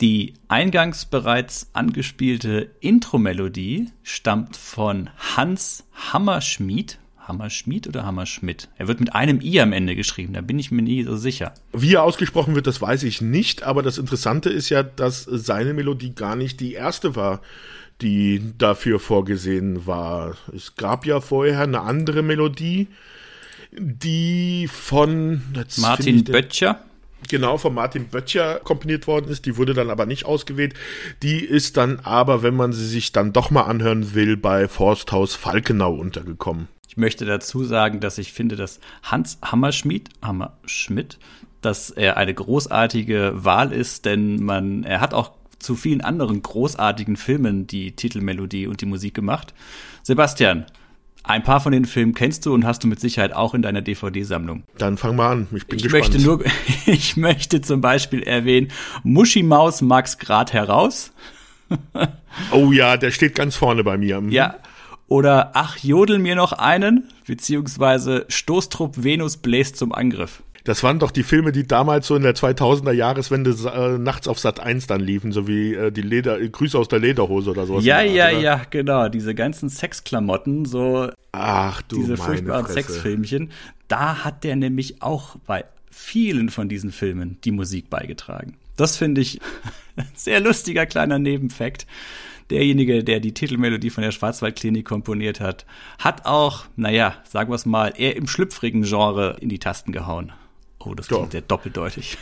Die 0.00 0.34
eingangs 0.48 1.04
bereits 1.04 1.70
angespielte 1.72 2.72
Intro-Melodie 2.80 3.92
stammt 4.02 4.56
von 4.56 5.08
Hans 5.36 5.84
Hammerschmied 6.12 6.98
Hammerschmied 7.30 7.86
oder 7.86 8.04
Hammerschmidt? 8.04 8.68
Er 8.76 8.88
wird 8.88 8.98
mit 8.98 9.14
einem 9.14 9.40
I 9.40 9.60
am 9.60 9.72
Ende 9.72 9.94
geschrieben, 9.94 10.32
da 10.32 10.40
bin 10.40 10.58
ich 10.58 10.72
mir 10.72 10.82
nie 10.82 11.04
so 11.04 11.16
sicher. 11.16 11.54
Wie 11.72 11.94
er 11.94 12.02
ausgesprochen 12.02 12.56
wird, 12.56 12.66
das 12.66 12.82
weiß 12.82 13.04
ich 13.04 13.20
nicht, 13.20 13.62
aber 13.62 13.82
das 13.82 13.98
Interessante 13.98 14.50
ist 14.50 14.68
ja, 14.68 14.82
dass 14.82 15.24
seine 15.24 15.72
Melodie 15.72 16.14
gar 16.14 16.34
nicht 16.34 16.58
die 16.58 16.72
erste 16.72 17.14
war, 17.14 17.40
die 18.02 18.42
dafür 18.58 18.98
vorgesehen 18.98 19.86
war. 19.86 20.36
Es 20.54 20.74
gab 20.74 21.06
ja 21.06 21.20
vorher 21.20 21.60
eine 21.60 21.82
andere 21.82 22.22
Melodie, 22.22 22.88
die 23.72 24.68
von 24.68 25.42
Martin 25.76 26.24
Böttcher. 26.24 26.82
Genau, 27.28 27.58
von 27.58 27.74
Martin 27.74 28.06
Böttcher 28.06 28.60
komponiert 28.64 29.06
worden 29.06 29.30
ist. 29.30 29.46
Die 29.46 29.56
wurde 29.56 29.74
dann 29.74 29.90
aber 29.90 30.06
nicht 30.06 30.24
ausgewählt. 30.24 30.74
Die 31.22 31.44
ist 31.44 31.76
dann 31.76 32.00
aber, 32.00 32.42
wenn 32.42 32.56
man 32.56 32.72
sie 32.72 32.86
sich 32.86 33.12
dann 33.12 33.32
doch 33.32 33.50
mal 33.50 33.62
anhören 33.62 34.14
will, 34.14 34.36
bei 34.36 34.68
Forsthaus 34.68 35.34
Falkenau 35.34 35.94
untergekommen. 35.94 36.68
Ich 36.90 36.96
möchte 36.96 37.24
dazu 37.24 37.62
sagen, 37.62 38.00
dass 38.00 38.18
ich 38.18 38.32
finde, 38.32 38.56
dass 38.56 38.80
Hans 39.04 39.38
Hammerschmidt, 39.44 40.08
Hammerschmidt, 40.22 41.20
dass 41.60 41.90
er 41.90 42.16
eine 42.16 42.34
großartige 42.34 43.30
Wahl 43.36 43.72
ist, 43.72 44.06
denn 44.06 44.42
man, 44.42 44.82
er 44.82 45.00
hat 45.00 45.14
auch 45.14 45.30
zu 45.60 45.76
vielen 45.76 46.00
anderen 46.00 46.42
großartigen 46.42 47.16
Filmen 47.16 47.68
die 47.68 47.92
Titelmelodie 47.92 48.66
und 48.66 48.80
die 48.80 48.86
Musik 48.86 49.14
gemacht. 49.14 49.54
Sebastian, 50.02 50.66
ein 51.22 51.44
paar 51.44 51.60
von 51.60 51.70
den 51.70 51.84
Filmen 51.84 52.12
kennst 52.12 52.44
du 52.44 52.52
und 52.52 52.66
hast 52.66 52.82
du 52.82 52.88
mit 52.88 52.98
Sicherheit 52.98 53.34
auch 53.34 53.54
in 53.54 53.62
deiner 53.62 53.82
DVD-Sammlung. 53.82 54.64
Dann 54.76 54.96
fang 54.96 55.14
mal 55.14 55.30
an, 55.30 55.46
ich 55.54 55.68
bin 55.68 55.76
ich 55.76 55.84
gespannt. 55.84 56.12
Möchte 56.12 56.20
nur, 56.20 56.44
ich 56.86 57.16
möchte 57.16 57.60
zum 57.60 57.80
Beispiel 57.80 58.24
erwähnen, 58.24 58.72
Muschi 59.04 59.44
Maus 59.44 59.80
mag's 59.80 60.18
grad 60.18 60.52
heraus. 60.52 61.12
oh 62.50 62.72
ja, 62.72 62.96
der 62.96 63.12
steht 63.12 63.36
ganz 63.36 63.54
vorne 63.54 63.84
bei 63.84 63.96
mir. 63.96 64.20
Ja, 64.30 64.56
oder 65.10 65.50
Ach, 65.54 65.76
jodel 65.76 66.20
mir 66.20 66.36
noch 66.36 66.52
einen, 66.52 67.08
beziehungsweise 67.26 68.24
Stoßtrupp 68.28 69.02
Venus 69.02 69.36
bläst 69.36 69.76
zum 69.76 69.92
Angriff. 69.92 70.42
Das 70.64 70.84
waren 70.84 71.00
doch 71.00 71.10
die 71.10 71.24
Filme, 71.24 71.52
die 71.52 71.66
damals 71.66 72.06
so 72.06 72.14
in 72.14 72.22
der 72.22 72.34
2000er 72.36 72.92
Jahreswende 72.92 73.50
äh, 73.50 73.98
nachts 73.98 74.28
auf 74.28 74.38
Sat 74.38 74.60
1 74.60 74.86
dann 74.86 75.00
liefen, 75.00 75.32
so 75.32 75.48
wie 75.48 75.74
äh, 75.74 75.90
die 75.90 76.02
Leder, 76.02 76.40
äh, 76.40 76.48
Grüße 76.48 76.78
aus 76.78 76.86
der 76.86 77.00
Lederhose 77.00 77.50
oder 77.50 77.66
sowas. 77.66 77.84
Ja, 77.84 78.02
ja, 78.02 78.26
Art, 78.26 78.40
ja, 78.40 78.62
genau. 78.70 79.08
Diese 79.08 79.34
ganzen 79.34 79.68
Sexklamotten, 79.68 80.64
so 80.64 81.10
Ach, 81.32 81.82
du 81.82 81.96
diese 81.96 82.16
furchtbaren 82.16 82.66
Sexfilmchen. 82.66 83.50
Da 83.88 84.22
hat 84.22 84.44
der 84.44 84.54
nämlich 84.54 85.02
auch 85.02 85.36
bei 85.46 85.64
vielen 85.90 86.50
von 86.50 86.68
diesen 86.68 86.92
Filmen 86.92 87.38
die 87.42 87.50
Musik 87.50 87.90
beigetragen. 87.90 88.54
Das 88.76 88.96
finde 88.96 89.22
ich 89.22 89.40
ein 89.96 90.06
sehr 90.14 90.38
lustiger 90.38 90.86
kleiner 90.86 91.18
Nebenfakt. 91.18 91.86
Derjenige, 92.50 93.04
der 93.04 93.20
die 93.20 93.32
Titelmelodie 93.32 93.90
von 93.90 94.02
der 94.02 94.10
Schwarzwaldklinik 94.10 94.84
komponiert 94.84 95.40
hat, 95.40 95.66
hat 95.98 96.26
auch, 96.26 96.64
naja, 96.76 97.14
sagen 97.28 97.50
wir 97.50 97.54
es 97.54 97.66
mal, 97.66 97.92
eher 97.96 98.16
im 98.16 98.26
schlüpfrigen 98.26 98.82
Genre 98.82 99.36
in 99.40 99.48
die 99.48 99.58
Tasten 99.58 99.92
gehauen. 99.92 100.32
Oh, 100.80 100.94
das 100.94 101.08
klingt 101.08 101.24
ja. 101.24 101.30
sehr 101.30 101.40
doppeldeutig. 101.42 102.16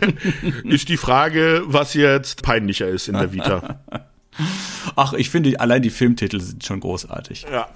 ist 0.64 0.88
die 0.88 0.96
Frage, 0.96 1.62
was 1.66 1.94
jetzt 1.94 2.42
peinlicher 2.42 2.88
ist 2.88 3.08
in 3.08 3.14
der 3.14 3.32
Vita. 3.32 3.84
Ach, 4.96 5.12
ich 5.14 5.30
finde, 5.30 5.58
allein 5.58 5.82
die 5.82 5.90
Filmtitel 5.90 6.40
sind 6.40 6.64
schon 6.64 6.80
großartig. 6.80 7.46
Ja. 7.50 7.68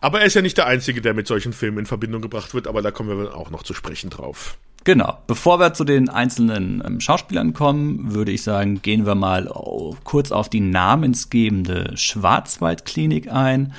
Aber 0.00 0.20
er 0.20 0.26
ist 0.26 0.34
ja 0.34 0.42
nicht 0.42 0.56
der 0.56 0.66
Einzige, 0.66 1.02
der 1.02 1.14
mit 1.14 1.26
solchen 1.26 1.52
Filmen 1.52 1.78
in 1.78 1.86
Verbindung 1.86 2.22
gebracht 2.22 2.54
wird, 2.54 2.68
aber 2.68 2.80
da 2.80 2.92
kommen 2.92 3.18
wir 3.18 3.34
auch 3.34 3.50
noch 3.50 3.64
zu 3.64 3.74
sprechen 3.74 4.08
drauf. 4.08 4.56
Genau. 4.84 5.18
Bevor 5.26 5.60
wir 5.60 5.74
zu 5.74 5.84
den 5.84 6.08
einzelnen 6.08 6.82
ähm, 6.84 7.00
Schauspielern 7.00 7.52
kommen, 7.52 8.14
würde 8.14 8.32
ich 8.32 8.42
sagen, 8.42 8.80
gehen 8.80 9.04
wir 9.04 9.14
mal 9.14 9.48
oh, 9.48 9.94
kurz 10.04 10.32
auf 10.32 10.48
die 10.48 10.60
namensgebende 10.60 11.96
Schwarzwaldklinik 11.96 13.30
ein. 13.30 13.74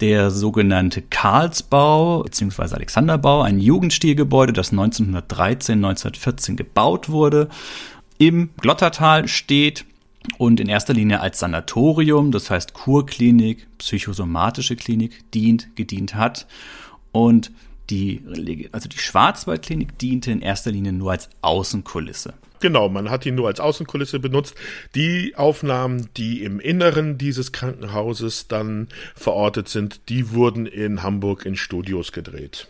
Der 0.00 0.30
sogenannte 0.30 1.02
Karlsbau 1.02 2.24
bzw. 2.24 2.74
Alexanderbau, 2.74 3.42
ein 3.42 3.58
Jugendstilgebäude, 3.58 4.52
das 4.52 4.70
1913, 4.72 5.76
1914 5.76 6.56
gebaut 6.56 7.08
wurde, 7.08 7.48
im 8.18 8.50
Glottertal 8.60 9.28
steht 9.28 9.86
und 10.36 10.60
in 10.60 10.68
erster 10.68 10.94
Linie 10.94 11.20
als 11.20 11.38
Sanatorium, 11.38 12.32
das 12.32 12.50
heißt 12.50 12.74
Kurklinik, 12.74 13.66
psychosomatische 13.78 14.76
Klinik 14.76 15.30
dient, 15.32 15.74
gedient 15.76 16.14
hat 16.14 16.46
und 17.12 17.52
die, 17.90 18.68
also 18.72 18.88
die 18.88 18.98
Schwarzwaldklinik 18.98 19.98
diente 19.98 20.30
in 20.30 20.40
erster 20.40 20.70
Linie 20.70 20.92
nur 20.92 21.12
als 21.12 21.28
Außenkulisse. 21.42 22.34
Genau, 22.64 22.88
man 22.88 23.10
hat 23.10 23.26
ihn 23.26 23.34
nur 23.34 23.48
als 23.48 23.60
Außenkulisse 23.60 24.20
benutzt. 24.20 24.54
Die 24.94 25.34
Aufnahmen, 25.36 26.08
die 26.16 26.42
im 26.42 26.60
Inneren 26.60 27.18
dieses 27.18 27.52
Krankenhauses 27.52 28.48
dann 28.48 28.88
verortet 29.14 29.68
sind, 29.68 30.08
die 30.08 30.30
wurden 30.30 30.64
in 30.64 31.02
Hamburg 31.02 31.44
in 31.44 31.56
Studios 31.56 32.10
gedreht. 32.10 32.68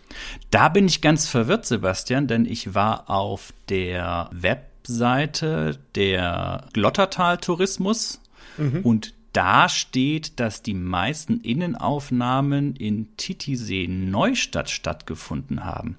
Da 0.51 0.67
bin 0.67 0.87
ich 0.87 0.99
ganz 0.99 1.29
verwirrt, 1.29 1.65
Sebastian, 1.65 2.27
denn 2.27 2.45
ich 2.45 2.75
war 2.75 3.09
auf 3.09 3.53
der 3.69 4.29
Webseite 4.33 5.79
der 5.95 6.67
Glottertal 6.73 7.37
Tourismus 7.37 8.19
mhm. 8.57 8.81
und 8.81 9.13
da 9.35 9.67
steht, 9.67 10.39
dass 10.39 10.61
die 10.61 10.73
meisten 10.73 11.41
Innenaufnahmen 11.41 12.75
in 12.75 13.15
Titisee 13.17 13.87
Neustadt 13.87 14.69
stattgefunden 14.69 15.65
haben. 15.65 15.97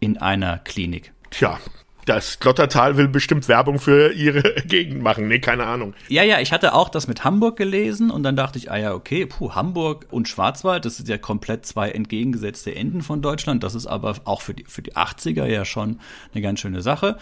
In 0.00 0.18
einer 0.18 0.58
Klinik. 0.58 1.12
Tja, 1.30 1.58
das 2.06 2.38
Glottertal 2.38 2.96
will 2.96 3.08
bestimmt 3.08 3.48
Werbung 3.48 3.80
für 3.80 4.12
ihre 4.12 4.54
Gegend 4.66 5.02
machen. 5.02 5.26
Nee, 5.26 5.40
keine 5.40 5.64
Ahnung. 5.64 5.92
Ja, 6.08 6.22
ja, 6.22 6.38
ich 6.38 6.52
hatte 6.52 6.72
auch 6.72 6.88
das 6.88 7.08
mit 7.08 7.24
Hamburg 7.24 7.56
gelesen 7.56 8.12
und 8.12 8.22
dann 8.22 8.36
dachte 8.36 8.58
ich, 8.58 8.70
ah 8.70 8.76
ja, 8.76 8.94
okay, 8.94 9.26
puh, 9.26 9.56
Hamburg 9.56 10.06
und 10.10 10.28
Schwarzwald, 10.28 10.84
das 10.84 10.98
sind 10.98 11.08
ja 11.08 11.18
komplett 11.18 11.66
zwei 11.66 11.90
entgegengesetzte 11.90 12.74
Enden 12.74 13.02
von 13.02 13.22
Deutschland. 13.22 13.64
Das 13.64 13.74
ist 13.74 13.88
aber 13.88 14.14
auch 14.24 14.40
für 14.40 14.54
die, 14.54 14.64
für 14.66 14.82
die 14.82 14.94
80er 14.94 15.46
ja 15.46 15.64
schon 15.64 15.98
eine 16.32 16.42
ganz 16.42 16.60
schöne 16.60 16.80
Sache. 16.80 17.18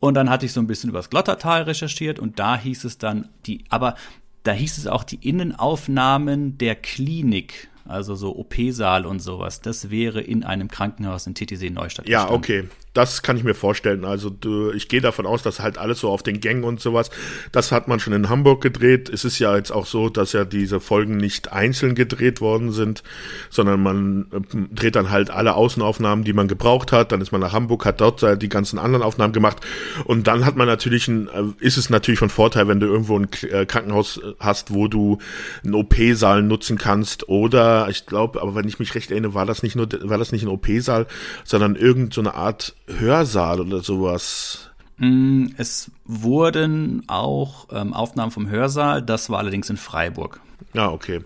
Und 0.00 0.14
dann 0.14 0.30
hatte 0.30 0.46
ich 0.46 0.52
so 0.52 0.60
ein 0.60 0.66
bisschen 0.66 0.90
über 0.90 0.98
das 0.98 1.10
Glottertal 1.10 1.62
recherchiert 1.62 2.18
und 2.18 2.38
da 2.38 2.58
hieß 2.58 2.84
es 2.84 2.98
dann, 2.98 3.28
die, 3.46 3.64
aber 3.68 3.94
da 4.44 4.52
hieß 4.52 4.78
es 4.78 4.86
auch 4.86 5.04
die 5.04 5.28
Innenaufnahmen 5.28 6.56
der 6.58 6.76
Klinik, 6.76 7.68
also 7.86 8.14
so 8.14 8.36
OP-Saal 8.36 9.04
und 9.04 9.20
sowas. 9.20 9.60
Das 9.60 9.90
wäre 9.90 10.20
in 10.20 10.44
einem 10.44 10.68
Krankenhaus 10.68 11.26
in 11.26 11.34
TTC 11.34 11.70
Neustadt. 11.70 12.08
Ja, 12.08 12.22
gestanden. 12.22 12.36
okay 12.36 12.68
das 12.94 13.22
kann 13.22 13.36
ich 13.36 13.44
mir 13.44 13.54
vorstellen. 13.54 14.04
Also 14.04 14.30
du, 14.30 14.70
ich 14.70 14.88
gehe 14.88 15.00
davon 15.00 15.26
aus, 15.26 15.42
dass 15.42 15.60
halt 15.60 15.78
alles 15.78 16.00
so 16.00 16.08
auf 16.08 16.22
den 16.22 16.40
Gängen 16.40 16.64
und 16.64 16.80
sowas, 16.80 17.10
das 17.52 17.72
hat 17.72 17.88
man 17.88 18.00
schon 18.00 18.12
in 18.12 18.28
Hamburg 18.28 18.62
gedreht. 18.62 19.08
Es 19.08 19.24
ist 19.24 19.38
ja 19.38 19.56
jetzt 19.56 19.70
auch 19.70 19.86
so, 19.86 20.08
dass 20.08 20.32
ja 20.32 20.44
diese 20.44 20.80
Folgen 20.80 21.16
nicht 21.16 21.52
einzeln 21.52 21.94
gedreht 21.94 22.40
worden 22.40 22.72
sind, 22.72 23.02
sondern 23.50 23.82
man 23.82 24.26
äh, 24.32 24.74
dreht 24.74 24.96
dann 24.96 25.10
halt 25.10 25.30
alle 25.30 25.54
Außenaufnahmen, 25.54 26.24
die 26.24 26.32
man 26.32 26.48
gebraucht 26.48 26.92
hat. 26.92 27.12
Dann 27.12 27.20
ist 27.20 27.32
man 27.32 27.40
nach 27.40 27.52
Hamburg, 27.52 27.84
hat 27.84 28.00
dort 28.00 28.42
die 28.42 28.48
ganzen 28.48 28.78
anderen 28.78 29.04
Aufnahmen 29.04 29.32
gemacht. 29.32 29.58
Und 30.04 30.26
dann 30.26 30.44
hat 30.44 30.56
man 30.56 30.66
natürlich 30.66 31.08
ein, 31.08 31.28
äh, 31.28 31.42
ist 31.58 31.76
es 31.76 31.90
natürlich 31.90 32.20
von 32.20 32.30
Vorteil, 32.30 32.68
wenn 32.68 32.80
du 32.80 32.86
irgendwo 32.86 33.18
ein 33.18 33.28
äh, 33.50 33.66
Krankenhaus 33.66 34.20
hast, 34.38 34.72
wo 34.72 34.88
du 34.88 35.18
einen 35.62 35.74
OP-Saal 35.74 36.42
nutzen 36.42 36.78
kannst. 36.78 37.28
Oder 37.28 37.88
ich 37.90 38.06
glaube, 38.06 38.40
aber 38.40 38.54
wenn 38.54 38.68
ich 38.68 38.78
mich 38.78 38.94
recht 38.94 39.10
erinnere, 39.10 39.34
war 39.34 39.46
das 39.46 39.62
nicht 39.62 39.76
nur, 39.76 39.88
war 40.02 40.18
das 40.18 40.32
nicht 40.32 40.44
ein 40.44 40.48
OP-Saal, 40.48 41.06
sondern 41.44 41.76
irgend 41.76 42.14
so 42.14 42.20
Art 42.34 42.74
Hörsaal 42.86 43.60
oder 43.60 43.80
sowas? 43.80 44.70
Mm, 44.98 45.46
es 45.56 45.90
wurden 46.04 47.02
auch 47.08 47.68
ähm, 47.72 47.92
Aufnahmen 47.92 48.30
vom 48.30 48.48
Hörsaal, 48.48 49.02
das 49.02 49.30
war 49.30 49.38
allerdings 49.38 49.70
in 49.70 49.76
Freiburg. 49.76 50.40
Ja, 50.72 50.90
okay. 50.90 51.20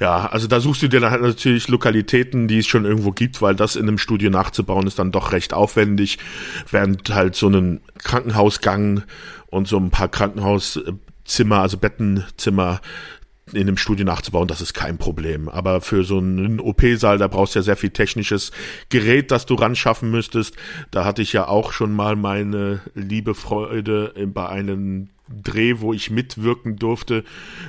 Ja, 0.00 0.26
also 0.26 0.46
da 0.46 0.60
suchst 0.60 0.82
du 0.82 0.88
dir 0.88 1.00
natürlich 1.00 1.68
Lokalitäten, 1.68 2.48
die 2.48 2.58
es 2.58 2.66
schon 2.66 2.84
irgendwo 2.84 3.12
gibt, 3.12 3.42
weil 3.42 3.54
das 3.54 3.76
in 3.76 3.88
einem 3.88 3.98
Studio 3.98 4.30
nachzubauen 4.30 4.86
ist 4.86 4.98
dann 4.98 5.12
doch 5.12 5.32
recht 5.32 5.52
aufwendig, 5.52 6.18
während 6.70 7.12
halt 7.14 7.34
so 7.36 7.48
ein 7.48 7.80
Krankenhausgang 7.98 9.02
und 9.46 9.68
so 9.68 9.78
ein 9.78 9.90
paar 9.90 10.08
Krankenhauszimmer, 10.08 11.58
also 11.58 11.76
Bettenzimmer 11.76 12.80
in 13.52 13.62
einem 13.62 13.76
Studio 13.76 14.06
nachzubauen, 14.06 14.48
das 14.48 14.60
ist 14.60 14.72
kein 14.72 14.96
Problem. 14.98 15.48
Aber 15.48 15.80
für 15.80 16.04
so 16.04 16.18
einen 16.18 16.60
OP-Saal, 16.60 17.18
da 17.18 17.28
brauchst 17.28 17.54
du 17.54 17.58
ja 17.58 17.62
sehr 17.62 17.76
viel 17.76 17.90
technisches 17.90 18.52
Gerät, 18.88 19.30
das 19.30 19.46
du 19.46 19.54
ran 19.54 19.76
schaffen 19.76 20.10
müsstest. 20.10 20.56
Da 20.90 21.04
hatte 21.04 21.22
ich 21.22 21.32
ja 21.32 21.46
auch 21.46 21.72
schon 21.72 21.92
mal 21.92 22.16
meine 22.16 22.80
liebe 22.94 23.34
Freude 23.34 24.14
bei 24.32 24.48
einem 24.48 25.10
Dreh, 25.28 25.76
wo 25.78 25.94
ich 25.94 26.10
mitwirken 26.10 26.76
durfte, 26.76 27.24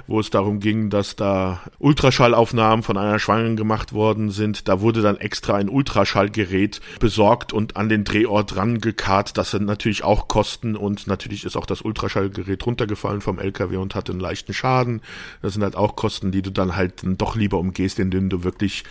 wo 0.07 0.19
es 0.19 0.29
darum 0.29 0.59
ging, 0.59 0.89
dass 0.89 1.15
da 1.15 1.61
Ultraschallaufnahmen 1.79 2.83
von 2.83 2.97
einer 2.97 3.17
Schwangeren 3.17 3.55
gemacht 3.55 3.93
worden 3.93 4.29
sind. 4.29 4.67
Da 4.67 4.81
wurde 4.81 5.01
dann 5.01 5.17
extra 5.17 5.55
ein 5.55 5.69
Ultraschallgerät 5.69 6.81
besorgt 6.99 7.53
und 7.53 7.77
an 7.77 7.87
den 7.87 8.03
Drehort 8.03 8.57
rangekarrt. 8.57 9.37
Das 9.37 9.51
sind 9.51 9.65
natürlich 9.65 10.03
auch 10.03 10.27
Kosten 10.27 10.75
und 10.75 11.07
natürlich 11.07 11.45
ist 11.45 11.55
auch 11.55 11.65
das 11.65 11.81
Ultraschallgerät 11.81 12.65
runtergefallen 12.65 13.21
vom 13.21 13.39
LKW 13.39 13.77
und 13.77 13.95
hatte 13.95 14.11
einen 14.11 14.21
leichten 14.21 14.53
Schaden. 14.53 15.01
Das 15.41 15.53
sind 15.53 15.63
halt 15.63 15.77
auch 15.77 15.95
Kosten, 15.95 16.31
die 16.31 16.41
du 16.41 16.51
dann 16.51 16.75
halt 16.75 17.03
doch 17.03 17.37
lieber 17.37 17.57
umgehst, 17.57 17.99
indem 17.99 18.27
du 18.27 18.43
wirklich 18.43 18.83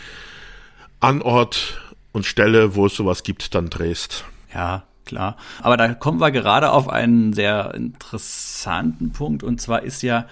an 1.01 1.21
Ort 1.21 1.83
und 2.13 2.25
Stelle, 2.25 2.77
wo 2.77 2.87
es 2.87 2.95
sowas 2.95 3.25
gibt, 3.25 3.55
dann 3.55 3.69
drehst. 3.69 4.25
Ja, 4.55 4.85
klar. 5.05 5.37
Aber 5.63 5.77
da 5.77 5.95
kommen 5.95 6.21
wir 6.21 6.31
gerade 6.31 6.73
auf 6.73 6.89
einen 6.89 7.33
sehr 7.33 7.75
interessanten 7.75 9.13
Punkt. 9.13 9.43
Und 9.43 9.61
zwar 9.61 9.83
ist 9.83 10.03
ja, 10.03 10.27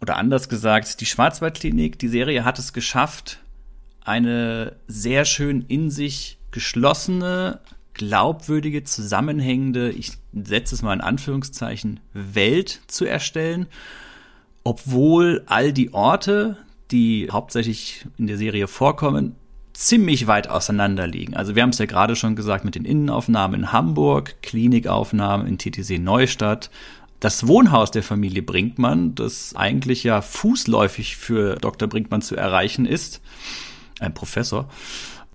oder 0.00 0.16
anders 0.16 0.48
gesagt, 0.48 1.00
die 1.00 1.06
Schwarzwaldklinik, 1.06 1.98
die 1.98 2.08
Serie 2.08 2.44
hat 2.44 2.58
es 2.58 2.72
geschafft, 2.72 3.40
eine 4.04 4.76
sehr 4.86 5.24
schön 5.24 5.62
in 5.62 5.90
sich 5.90 6.38
geschlossene, 6.50 7.60
glaubwürdige, 7.94 8.84
zusammenhängende, 8.84 9.90
ich 9.90 10.12
setze 10.32 10.74
es 10.74 10.82
mal 10.82 10.92
in 10.92 11.00
Anführungszeichen, 11.00 12.00
Welt 12.12 12.80
zu 12.86 13.04
erstellen, 13.04 13.66
obwohl 14.64 15.42
all 15.46 15.72
die 15.72 15.92
Orte, 15.94 16.56
die 16.90 17.28
hauptsächlich 17.30 18.06
in 18.18 18.26
der 18.26 18.36
Serie 18.36 18.68
vorkommen, 18.68 19.34
ziemlich 19.76 20.26
weit 20.26 20.48
auseinander 20.48 21.06
liegen. 21.06 21.36
Also 21.36 21.54
wir 21.54 21.62
haben 21.62 21.70
es 21.70 21.78
ja 21.78 21.86
gerade 21.86 22.16
schon 22.16 22.34
gesagt 22.34 22.64
mit 22.64 22.74
den 22.74 22.84
Innenaufnahmen 22.84 23.60
in 23.60 23.72
Hamburg, 23.72 24.36
Klinikaufnahmen 24.42 25.46
in 25.46 25.58
TTC 25.58 25.98
Neustadt. 25.98 26.70
Das 27.20 27.46
Wohnhaus 27.46 27.90
der 27.90 28.02
Familie 28.02 28.42
Brinkmann, 28.42 29.14
das 29.14 29.54
eigentlich 29.54 30.02
ja 30.02 30.22
fußläufig 30.22 31.16
für 31.16 31.56
Dr. 31.56 31.88
Brinkmann 31.88 32.22
zu 32.22 32.36
erreichen 32.36 32.86
ist, 32.86 33.20
ein 34.00 34.14
Professor, 34.14 34.68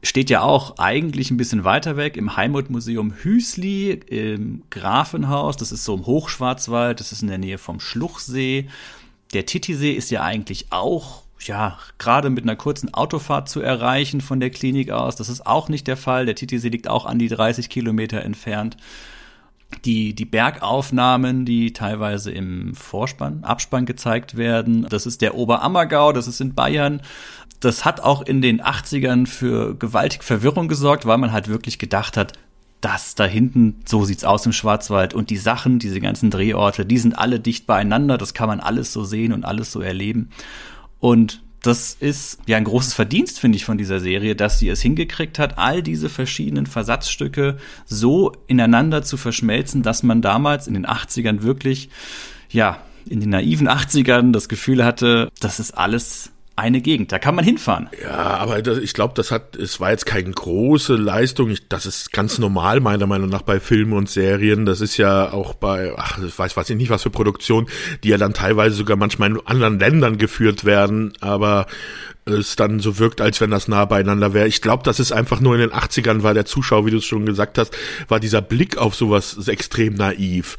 steht 0.03 0.31
ja 0.31 0.41
auch 0.41 0.77
eigentlich 0.79 1.29
ein 1.29 1.37
bisschen 1.37 1.63
weiter 1.63 1.95
weg 1.95 2.17
im 2.17 2.35
Heimatmuseum 2.35 3.13
Hüsli 3.13 3.91
im 3.91 4.63
Grafenhaus. 4.71 5.57
Das 5.57 5.71
ist 5.71 5.85
so 5.85 5.95
im 5.95 6.07
Hochschwarzwald, 6.07 6.99
das 6.99 7.11
ist 7.11 7.21
in 7.21 7.27
der 7.27 7.37
Nähe 7.37 7.59
vom 7.59 7.79
Schluchsee. 7.79 8.69
Der 9.33 9.45
Titisee 9.45 9.93
ist 9.93 10.09
ja 10.09 10.23
eigentlich 10.23 10.67
auch 10.71 11.23
ja, 11.47 11.77
gerade 11.97 12.29
mit 12.29 12.43
einer 12.43 12.55
kurzen 12.55 12.93
Autofahrt 12.93 13.49
zu 13.49 13.61
erreichen 13.61 14.21
von 14.21 14.39
der 14.39 14.49
Klinik 14.49 14.91
aus. 14.91 15.15
Das 15.15 15.29
ist 15.29 15.45
auch 15.45 15.69
nicht 15.69 15.87
der 15.87 15.97
Fall. 15.97 16.25
Der 16.25 16.35
Titisee 16.35 16.69
liegt 16.69 16.87
auch 16.87 17.05
an 17.05 17.19
die 17.19 17.29
30 17.29 17.69
Kilometer 17.69 18.23
entfernt. 18.23 18.77
Die, 19.85 20.13
die 20.13 20.25
Bergaufnahmen, 20.25 21.45
die 21.45 21.71
teilweise 21.71 22.31
im 22.31 22.75
Vorspann, 22.75 23.43
Abspann 23.43 23.85
gezeigt 23.85 24.35
werden, 24.35 24.85
das 24.89 25.05
ist 25.05 25.21
der 25.21 25.35
Oberammergau, 25.35 26.11
das 26.11 26.27
ist 26.27 26.41
in 26.41 26.53
Bayern. 26.53 27.01
Das 27.61 27.85
hat 27.85 28.01
auch 28.01 28.21
in 28.21 28.41
den 28.41 28.61
80ern 28.61 29.27
für 29.27 29.75
gewaltig 29.75 30.23
Verwirrung 30.23 30.67
gesorgt, 30.67 31.05
weil 31.05 31.17
man 31.17 31.31
halt 31.31 31.47
wirklich 31.47 31.79
gedacht 31.79 32.17
hat, 32.17 32.33
das 32.81 33.15
da 33.15 33.25
hinten, 33.25 33.79
so 33.85 34.03
sieht's 34.03 34.23
aus 34.23 34.45
im 34.45 34.53
Schwarzwald 34.53 35.13
und 35.13 35.29
die 35.29 35.37
Sachen, 35.37 35.77
diese 35.77 36.01
ganzen 36.01 36.31
Drehorte, 36.31 36.85
die 36.85 36.97
sind 36.97 37.13
alle 37.13 37.39
dicht 37.39 37.67
beieinander, 37.67 38.17
das 38.17 38.33
kann 38.33 38.49
man 38.49 38.59
alles 38.59 38.91
so 38.91 39.03
sehen 39.03 39.31
und 39.31 39.45
alles 39.45 39.71
so 39.71 39.81
erleben. 39.81 40.31
Und 41.01 41.41
das 41.61 41.97
ist 41.99 42.39
ja 42.47 42.57
ein 42.57 42.63
großes 42.63 42.93
Verdienst, 42.93 43.39
finde 43.39 43.57
ich, 43.57 43.65
von 43.65 43.77
dieser 43.77 43.99
Serie, 43.99 44.35
dass 44.35 44.59
sie 44.59 44.69
es 44.69 44.81
hingekriegt 44.81 45.37
hat, 45.37 45.57
all 45.57 45.83
diese 45.83 46.09
verschiedenen 46.09 46.65
Versatzstücke 46.65 47.57
so 47.85 48.31
ineinander 48.47 49.03
zu 49.03 49.17
verschmelzen, 49.17 49.83
dass 49.83 50.03
man 50.03 50.21
damals 50.21 50.67
in 50.67 50.73
den 50.73 50.87
80ern 50.87 51.41
wirklich, 51.41 51.89
ja, 52.49 52.81
in 53.07 53.19
den 53.19 53.29
naiven 53.29 53.67
80ern 53.67 54.31
das 54.31 54.47
Gefühl 54.47 54.85
hatte, 54.85 55.29
das 55.39 55.59
ist 55.59 55.71
alles 55.71 56.31
eine 56.55 56.81
Gegend. 56.81 57.11
Da 57.11 57.19
kann 57.19 57.35
man 57.35 57.45
hinfahren. 57.45 57.89
Ja, 58.03 58.11
aber 58.11 58.61
das, 58.61 58.77
ich 58.77 58.93
glaube, 58.93 59.13
das 59.15 59.31
hat, 59.31 59.55
es 59.55 59.79
war 59.79 59.91
jetzt 59.91 60.05
keine 60.05 60.31
große 60.31 60.95
Leistung. 60.95 61.49
Ich, 61.49 61.67
das 61.69 61.85
ist 61.85 62.11
ganz 62.11 62.37
normal 62.37 62.79
meiner 62.79 63.07
Meinung 63.07 63.29
nach 63.29 63.41
bei 63.41 63.59
Filmen 63.59 63.93
und 63.93 64.09
Serien. 64.09 64.65
Das 64.65 64.81
ist 64.81 64.97
ja 64.97 65.31
auch 65.31 65.53
bei, 65.53 65.93
ach, 65.97 66.19
ich 66.23 66.37
weiß, 66.37 66.55
weiß 66.57 66.69
ich 66.69 66.77
nicht, 66.77 66.89
was 66.89 67.03
für 67.03 67.09
Produktionen, 67.09 67.67
die 68.03 68.09
ja 68.09 68.17
dann 68.17 68.33
teilweise 68.33 68.75
sogar 68.75 68.97
manchmal 68.97 69.31
in 69.31 69.39
anderen 69.45 69.79
Ländern 69.79 70.17
geführt 70.17 70.65
werden, 70.65 71.13
aber 71.21 71.67
es 72.25 72.55
dann 72.55 72.79
so 72.79 72.99
wirkt, 72.99 73.19
als 73.19 73.41
wenn 73.41 73.49
das 73.49 73.67
nah 73.67 73.85
beieinander 73.85 74.33
wäre. 74.33 74.47
Ich 74.47 74.61
glaube, 74.61 74.83
das 74.83 74.99
ist 74.99 75.11
einfach 75.11 75.39
nur 75.39 75.55
in 75.55 75.61
den 75.61 75.71
80ern 75.71 76.21
war 76.21 76.33
der 76.33 76.45
Zuschauer, 76.45 76.85
wie 76.85 76.91
du 76.91 76.97
es 76.97 77.05
schon 77.05 77.25
gesagt 77.25 77.57
hast, 77.57 77.75
war 78.07 78.19
dieser 78.19 78.41
Blick 78.41 78.77
auf 78.77 78.95
sowas 78.95 79.47
extrem 79.47 79.95
naiv. 79.95 80.57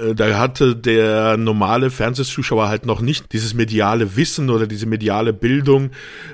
Äh, 0.00 0.14
da 0.14 0.38
hatte 0.38 0.76
der 0.76 1.36
normale 1.36 1.90
Fernsehzuschauer 1.90 2.68
halt 2.68 2.86
noch 2.86 3.00
nicht 3.00 3.32
dieses 3.32 3.54
mediale 3.54 4.16
Wissen 4.16 4.50
oder 4.50 4.66
diese 4.66 4.86
mediale 4.86 5.32
Bildung, 5.32 5.90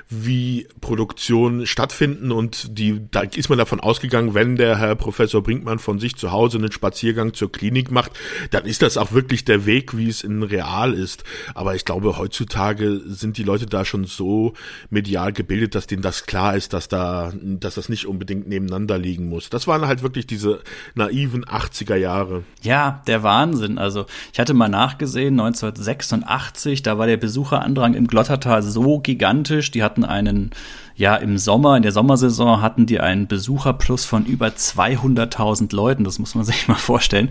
wie 0.09 0.67
Produktionen 0.81 1.65
stattfinden 1.65 2.31
und 2.31 2.77
die, 2.77 3.01
da 3.11 3.21
ist 3.21 3.49
man 3.49 3.57
davon 3.57 3.79
ausgegangen, 3.79 4.33
wenn 4.33 4.55
der 4.55 4.77
Herr 4.77 4.95
Professor 4.95 5.43
Brinkmann 5.43 5.79
von 5.79 5.99
sich 5.99 6.15
zu 6.15 6.31
Hause 6.31 6.57
einen 6.57 6.71
Spaziergang 6.71 7.33
zur 7.33 7.51
Klinik 7.51 7.91
macht, 7.91 8.11
dann 8.51 8.65
ist 8.65 8.81
das 8.81 8.97
auch 8.97 9.11
wirklich 9.11 9.45
der 9.45 9.65
Weg, 9.65 9.95
wie 9.95 10.09
es 10.09 10.23
in 10.23 10.43
real 10.43 10.93
ist. 10.93 11.23
Aber 11.53 11.75
ich 11.75 11.85
glaube, 11.85 12.17
heutzutage 12.17 13.01
sind 13.05 13.37
die 13.37 13.43
Leute 13.43 13.65
da 13.65 13.85
schon 13.85 14.05
so 14.05 14.53
medial 14.89 15.33
gebildet, 15.33 15.75
dass 15.75 15.87
denen 15.87 16.01
das 16.01 16.25
klar 16.25 16.55
ist, 16.55 16.73
dass 16.73 16.87
da, 16.87 17.31
dass 17.41 17.75
das 17.75 17.89
nicht 17.89 18.05
unbedingt 18.05 18.47
nebeneinander 18.47 18.97
liegen 18.97 19.29
muss. 19.29 19.49
Das 19.49 19.67
waren 19.67 19.87
halt 19.87 20.03
wirklich 20.03 20.27
diese 20.27 20.61
naiven 20.95 21.45
80er 21.45 21.95
Jahre. 21.95 22.43
Ja, 22.61 23.03
der 23.07 23.23
Wahnsinn 23.23 23.48
Wahnsinn. 23.49 23.77
Also 23.77 24.05
ich 24.31 24.39
hatte 24.39 24.53
mal 24.53 24.69
nachgesehen, 24.69 25.39
1986, 25.39 26.83
da 26.83 26.97
war 26.97 27.07
der 27.07 27.17
Besucherandrang 27.17 27.93
im 27.93 28.07
Glottertal 28.07 28.61
so 28.61 28.99
gigantisch. 28.99 29.71
Die 29.71 29.83
hatten 29.83 30.05
einen 30.05 30.51
ja, 30.99 31.15
im 31.15 31.37
Sommer, 31.37 31.77
in 31.77 31.83
der 31.83 31.93
Sommersaison 31.93 32.61
hatten 32.61 32.85
die 32.85 32.99
einen 32.99 33.25
Besucherplus 33.25 34.03
von 34.03 34.25
über 34.25 34.47
200.000 34.47 35.73
Leuten. 35.73 36.03
Das 36.03 36.19
muss 36.19 36.35
man 36.35 36.43
sich 36.49 36.67
mal 36.67 36.75
vorstellen, 36.75 37.29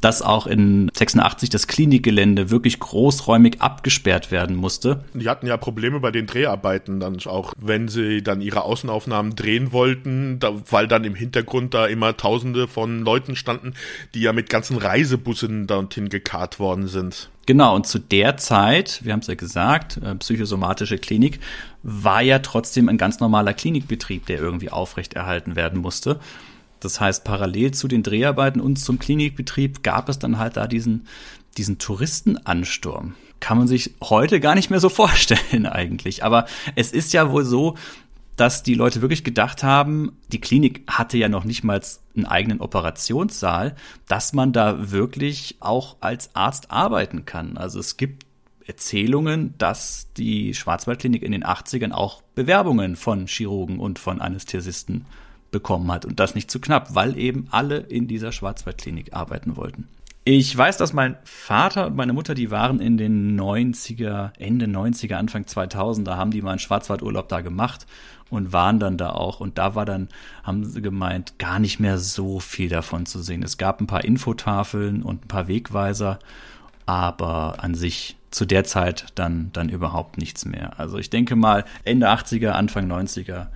dass 0.00 0.22
auch 0.22 0.46
in 0.46 0.90
86 0.94 1.50
das 1.50 1.66
Klinikgelände 1.66 2.48
wirklich 2.48 2.80
großräumig 2.80 3.60
abgesperrt 3.60 4.30
werden 4.30 4.56
musste. 4.56 5.04
Die 5.12 5.28
hatten 5.28 5.46
ja 5.46 5.58
Probleme 5.58 6.00
bei 6.00 6.10
den 6.10 6.26
Dreharbeiten 6.26 6.98
dann 6.98 7.18
auch, 7.26 7.52
wenn 7.58 7.88
sie 7.88 8.22
dann 8.22 8.40
ihre 8.40 8.62
Außenaufnahmen 8.62 9.36
drehen 9.36 9.70
wollten, 9.70 10.38
da, 10.40 10.54
weil 10.70 10.88
dann 10.88 11.04
im 11.04 11.14
Hintergrund 11.14 11.74
da 11.74 11.84
immer 11.84 12.16
Tausende 12.16 12.68
von 12.68 13.02
Leuten 13.02 13.36
standen, 13.36 13.74
die 14.14 14.22
ja 14.22 14.32
mit 14.32 14.48
ganzen 14.48 14.78
Reisebussen 14.78 15.66
dorthin 15.66 16.08
gekarrt 16.08 16.58
worden 16.58 16.86
sind. 16.86 17.28
Genau, 17.50 17.74
und 17.74 17.84
zu 17.86 17.98
der 17.98 18.36
Zeit, 18.36 19.00
wir 19.02 19.12
haben 19.12 19.20
es 19.20 19.26
ja 19.26 19.34
gesagt, 19.34 19.96
äh, 20.04 20.14
psychosomatische 20.14 20.98
Klinik, 20.98 21.40
war 21.82 22.22
ja 22.22 22.40
trotzdem 22.40 22.88
ein 22.88 22.98
ganz 22.98 23.20
normaler 23.20 23.54
Klinikbetrieb, 23.54 24.26
der 24.26 24.38
irgendwie 24.38 24.70
aufrechterhalten 24.70 25.56
werden 25.56 25.80
musste. 25.80 26.20
Das 26.80 27.00
heißt, 27.00 27.24
parallel 27.24 27.72
zu 27.72 27.88
den 27.88 28.02
Dreharbeiten 28.02 28.60
und 28.60 28.76
zum 28.76 28.98
Klinikbetrieb 28.98 29.82
gab 29.82 30.08
es 30.08 30.18
dann 30.18 30.38
halt 30.38 30.56
da 30.56 30.66
diesen, 30.66 31.06
diesen 31.56 31.78
Touristenansturm. 31.78 33.14
Kann 33.38 33.58
man 33.58 33.68
sich 33.68 33.94
heute 34.02 34.40
gar 34.40 34.54
nicht 34.54 34.70
mehr 34.70 34.80
so 34.80 34.88
vorstellen 34.90 35.66
eigentlich. 35.66 36.24
Aber 36.24 36.46
es 36.74 36.92
ist 36.92 37.12
ja 37.12 37.30
wohl 37.30 37.44
so, 37.44 37.76
dass 38.36 38.62
die 38.62 38.74
Leute 38.74 39.02
wirklich 39.02 39.22
gedacht 39.22 39.62
haben, 39.62 40.12
die 40.28 40.40
Klinik 40.40 40.82
hatte 40.86 41.18
ja 41.18 41.28
noch 41.28 41.44
nicht 41.44 41.62
mal 41.62 41.78
einen 42.16 42.24
eigenen 42.24 42.60
Operationssaal, 42.60 43.76
dass 44.08 44.32
man 44.32 44.54
da 44.54 44.90
wirklich 44.90 45.56
auch 45.60 45.96
als 46.00 46.34
Arzt 46.34 46.70
arbeiten 46.70 47.26
kann. 47.26 47.58
Also 47.58 47.78
es 47.78 47.98
gibt 47.98 48.24
Erzählungen, 48.70 49.54
dass 49.58 50.12
die 50.16 50.54
Schwarzwaldklinik 50.54 51.24
in 51.24 51.32
den 51.32 51.44
80ern 51.44 51.90
auch 51.90 52.22
Bewerbungen 52.36 52.94
von 52.94 53.26
Chirurgen 53.26 53.80
und 53.80 53.98
von 53.98 54.20
Anästhesisten 54.20 55.06
bekommen 55.50 55.90
hat 55.90 56.04
und 56.04 56.20
das 56.20 56.36
nicht 56.36 56.52
zu 56.52 56.60
knapp, 56.60 56.94
weil 56.94 57.18
eben 57.18 57.48
alle 57.50 57.78
in 57.78 58.06
dieser 58.06 58.30
Schwarzwaldklinik 58.30 59.12
arbeiten 59.12 59.56
wollten. 59.56 59.88
Ich 60.22 60.56
weiß, 60.56 60.76
dass 60.76 60.92
mein 60.92 61.16
Vater 61.24 61.88
und 61.88 61.96
meine 61.96 62.12
Mutter, 62.12 62.34
die 62.34 62.52
waren 62.52 62.78
in 62.78 62.96
den 62.96 63.40
90er, 63.40 64.30
Ende 64.38 64.66
90er, 64.66 65.14
Anfang 65.14 65.48
2000, 65.48 66.06
da 66.06 66.16
haben 66.16 66.30
die 66.30 66.40
mal 66.40 66.50
einen 66.50 66.58
Schwarzwaldurlaub 66.60 67.28
da 67.28 67.40
gemacht 67.40 67.86
und 68.28 68.52
waren 68.52 68.78
dann 68.78 68.98
da 68.98 69.10
auch. 69.10 69.40
Und 69.40 69.58
da 69.58 69.74
war 69.74 69.84
dann, 69.84 70.08
haben 70.44 70.64
sie 70.64 70.80
gemeint, 70.80 71.40
gar 71.40 71.58
nicht 71.58 71.80
mehr 71.80 71.98
so 71.98 72.38
viel 72.38 72.68
davon 72.68 73.04
zu 73.06 73.20
sehen. 73.20 73.42
Es 73.42 73.58
gab 73.58 73.80
ein 73.80 73.88
paar 73.88 74.04
Infotafeln 74.04 75.02
und 75.02 75.24
ein 75.24 75.28
paar 75.28 75.48
Wegweiser, 75.48 76.20
aber 76.86 77.64
an 77.64 77.74
sich 77.74 78.16
zu 78.30 78.44
der 78.44 78.64
Zeit 78.64 79.06
dann, 79.14 79.50
dann 79.52 79.68
überhaupt 79.68 80.18
nichts 80.18 80.44
mehr. 80.44 80.78
Also 80.78 80.98
ich 80.98 81.10
denke 81.10 81.36
mal, 81.36 81.64
Ende 81.84 82.08
80er, 82.08 82.50
Anfang 82.50 82.90
90er, 82.90 83.48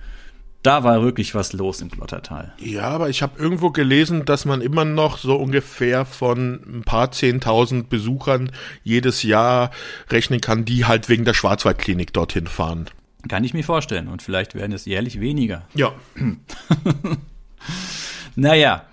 da 0.65 0.83
war 0.83 1.03
wirklich 1.03 1.35
was 1.35 1.53
los 1.53 1.81
im 1.81 1.89
Glottertal. 1.89 2.53
Ja, 2.57 2.89
aber 2.89 3.09
ich 3.09 3.21
habe 3.21 3.39
irgendwo 3.39 3.69
gelesen, 3.69 4.25
dass 4.25 4.45
man 4.45 4.61
immer 4.61 4.83
noch 4.83 5.19
so 5.19 5.35
ungefähr 5.35 6.05
von 6.05 6.59
ein 6.65 6.83
paar 6.83 7.11
zehntausend 7.11 7.89
Besuchern 7.89 8.51
jedes 8.83 9.21
Jahr 9.21 9.69
rechnen 10.09 10.41
kann, 10.41 10.65
die 10.65 10.85
halt 10.85 11.07
wegen 11.07 11.23
der 11.23 11.35
Schwarzwaldklinik 11.35 12.13
dorthin 12.13 12.47
fahren. 12.47 12.87
Kann 13.27 13.43
ich 13.43 13.53
mir 13.53 13.63
vorstellen. 13.63 14.07
Und 14.07 14.23
vielleicht 14.23 14.55
werden 14.55 14.71
es 14.71 14.85
jährlich 14.85 15.19
weniger. 15.19 15.67
Ja. 15.75 15.93
naja, 18.35 18.85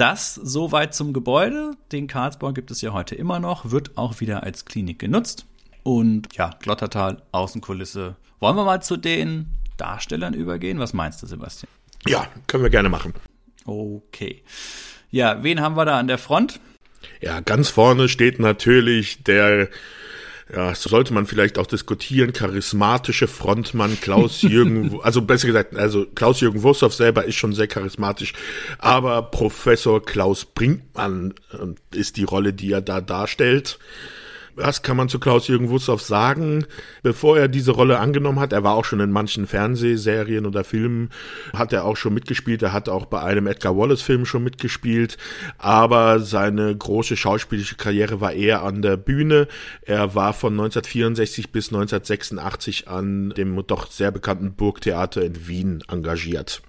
das 0.00 0.34
soweit 0.34 0.94
zum 0.94 1.12
Gebäude. 1.12 1.72
Den 1.92 2.06
Karlsbau 2.06 2.52
gibt 2.52 2.70
es 2.70 2.80
ja 2.80 2.92
heute 2.92 3.14
immer 3.14 3.38
noch, 3.38 3.70
wird 3.70 3.98
auch 3.98 4.20
wieder 4.20 4.42
als 4.42 4.64
Klinik 4.64 4.98
genutzt. 4.98 5.46
Und 5.82 6.34
ja, 6.34 6.50
Glottertal, 6.60 7.22
Außenkulisse. 7.32 8.16
Wollen 8.38 8.56
wir 8.56 8.64
mal 8.64 8.82
zu 8.82 8.96
den 8.96 9.46
Darstellern 9.76 10.34
übergehen? 10.34 10.78
Was 10.78 10.94
meinst 10.94 11.22
du, 11.22 11.26
Sebastian? 11.26 11.70
Ja, 12.06 12.26
können 12.46 12.62
wir 12.62 12.70
gerne 12.70 12.88
machen. 12.88 13.12
Okay. 13.66 14.42
Ja, 15.10 15.42
wen 15.42 15.60
haben 15.60 15.76
wir 15.76 15.84
da 15.84 15.98
an 15.98 16.08
der 16.08 16.18
Front? 16.18 16.60
Ja, 17.20 17.40
ganz 17.40 17.68
vorne 17.68 18.08
steht 18.08 18.38
natürlich 18.38 19.22
der 19.22 19.68
ja, 20.54 20.74
so 20.74 20.88
sollte 20.88 21.14
man 21.14 21.26
vielleicht 21.26 21.58
auch 21.58 21.66
diskutieren, 21.66 22.32
charismatische 22.32 23.28
Frontmann 23.28 23.98
Klaus-Jürgen, 24.00 25.00
also 25.02 25.22
besser 25.22 25.46
gesagt, 25.46 25.76
also 25.76 26.06
Klaus-Jürgen 26.14 26.62
Wurstow 26.62 26.92
selber 26.92 27.24
ist 27.24 27.36
schon 27.36 27.52
sehr 27.52 27.68
charismatisch, 27.68 28.32
aber 28.78 29.22
Professor 29.22 30.04
Klaus 30.04 30.44
Brinkmann 30.44 31.34
äh, 31.52 31.96
ist 31.96 32.16
die 32.16 32.24
Rolle, 32.24 32.52
die 32.52 32.72
er 32.72 32.80
da 32.80 33.00
darstellt. 33.00 33.78
Was 34.62 34.82
kann 34.82 34.96
man 34.96 35.08
zu 35.08 35.18
Klaus-Jürgen 35.18 35.70
Wussow 35.70 36.00
sagen? 36.00 36.66
Bevor 37.02 37.38
er 37.38 37.48
diese 37.48 37.72
Rolle 37.72 37.98
angenommen 37.98 38.40
hat, 38.40 38.52
er 38.52 38.62
war 38.62 38.74
auch 38.74 38.84
schon 38.84 39.00
in 39.00 39.10
manchen 39.10 39.46
Fernsehserien 39.46 40.44
oder 40.44 40.64
Filmen, 40.64 41.10
hat 41.54 41.72
er 41.72 41.84
auch 41.84 41.96
schon 41.96 42.14
mitgespielt. 42.14 42.62
Er 42.62 42.72
hat 42.72 42.88
auch 42.88 43.06
bei 43.06 43.22
einem 43.22 43.46
Edgar 43.46 43.76
Wallace-Film 43.76 44.26
schon 44.26 44.44
mitgespielt. 44.44 45.16
Aber 45.58 46.20
seine 46.20 46.76
große 46.76 47.16
schauspielische 47.16 47.76
Karriere 47.76 48.20
war 48.20 48.32
eher 48.32 48.62
an 48.62 48.82
der 48.82 48.96
Bühne. 48.96 49.48
Er 49.82 50.14
war 50.14 50.34
von 50.34 50.52
1964 50.52 51.52
bis 51.52 51.68
1986 51.68 52.88
an 52.88 53.30
dem 53.30 53.60
doch 53.66 53.90
sehr 53.90 54.10
bekannten 54.10 54.52
Burgtheater 54.52 55.22
in 55.22 55.48
Wien 55.48 55.82
engagiert. 55.88 56.62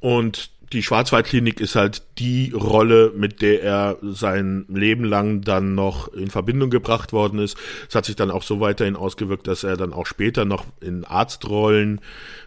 Und 0.00 0.50
die 0.72 0.82
Schwarzwaldklinik 0.82 1.60
ist 1.60 1.74
halt 1.74 2.02
die 2.18 2.52
Rolle, 2.54 3.12
mit 3.16 3.42
der 3.42 3.62
er 3.62 3.96
sein 4.02 4.66
Leben 4.68 5.04
lang 5.04 5.40
dann 5.40 5.74
noch 5.74 6.12
in 6.12 6.30
Verbindung 6.30 6.70
gebracht 6.70 7.12
worden 7.12 7.38
ist. 7.38 7.56
Es 7.88 7.94
hat 7.94 8.04
sich 8.04 8.16
dann 8.16 8.30
auch 8.30 8.42
so 8.42 8.60
weiterhin 8.60 8.96
ausgewirkt, 8.96 9.46
dass 9.46 9.64
er 9.64 9.76
dann 9.76 9.92
auch 9.92 10.06
später 10.06 10.44
noch 10.44 10.64
in 10.80 11.04
Arztrollen 11.04 12.00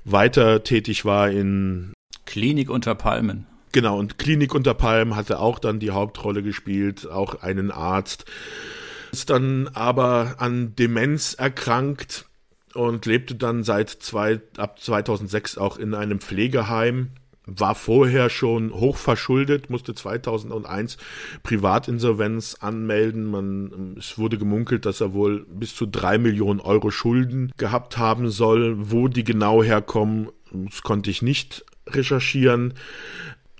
weiter 0.05 0.63
tätig 0.63 1.05
war 1.05 1.29
in 1.29 1.93
Klinik 2.25 2.69
unter 2.69 2.95
Palmen. 2.95 3.47
Genau, 3.71 3.97
und 3.97 4.17
Klinik 4.17 4.53
unter 4.53 4.73
Palmen 4.73 5.15
hatte 5.15 5.39
auch 5.39 5.57
dann 5.57 5.79
die 5.79 5.91
Hauptrolle 5.91 6.43
gespielt, 6.43 7.09
auch 7.09 7.41
einen 7.41 7.71
Arzt. 7.71 8.25
Ist 9.11 9.29
dann 9.29 9.69
aber 9.73 10.35
an 10.37 10.75
Demenz 10.75 11.33
erkrankt 11.33 12.25
und 12.73 13.05
lebte 13.05 13.35
dann 13.35 13.63
seit 13.63 13.89
zwei, 13.89 14.41
ab 14.57 14.79
2006 14.79 15.57
auch 15.57 15.77
in 15.77 15.93
einem 15.93 16.19
Pflegeheim 16.19 17.11
war 17.59 17.75
vorher 17.75 18.29
schon 18.29 18.73
hoch 18.73 18.97
verschuldet, 18.97 19.69
musste 19.69 19.93
2001 19.93 20.97
Privatinsolvenz 21.43 22.57
anmelden. 22.59 23.25
Man, 23.25 23.95
es 23.97 24.17
wurde 24.17 24.37
gemunkelt, 24.37 24.85
dass 24.85 25.01
er 25.01 25.13
wohl 25.13 25.45
bis 25.49 25.75
zu 25.75 25.85
drei 25.85 26.17
Millionen 26.17 26.59
Euro 26.59 26.91
Schulden 26.91 27.51
gehabt 27.57 27.97
haben 27.97 28.29
soll. 28.29 28.75
Wo 28.91 29.07
die 29.07 29.23
genau 29.23 29.63
herkommen, 29.63 30.29
das 30.51 30.81
konnte 30.81 31.09
ich 31.09 31.21
nicht 31.21 31.65
recherchieren. 31.87 32.73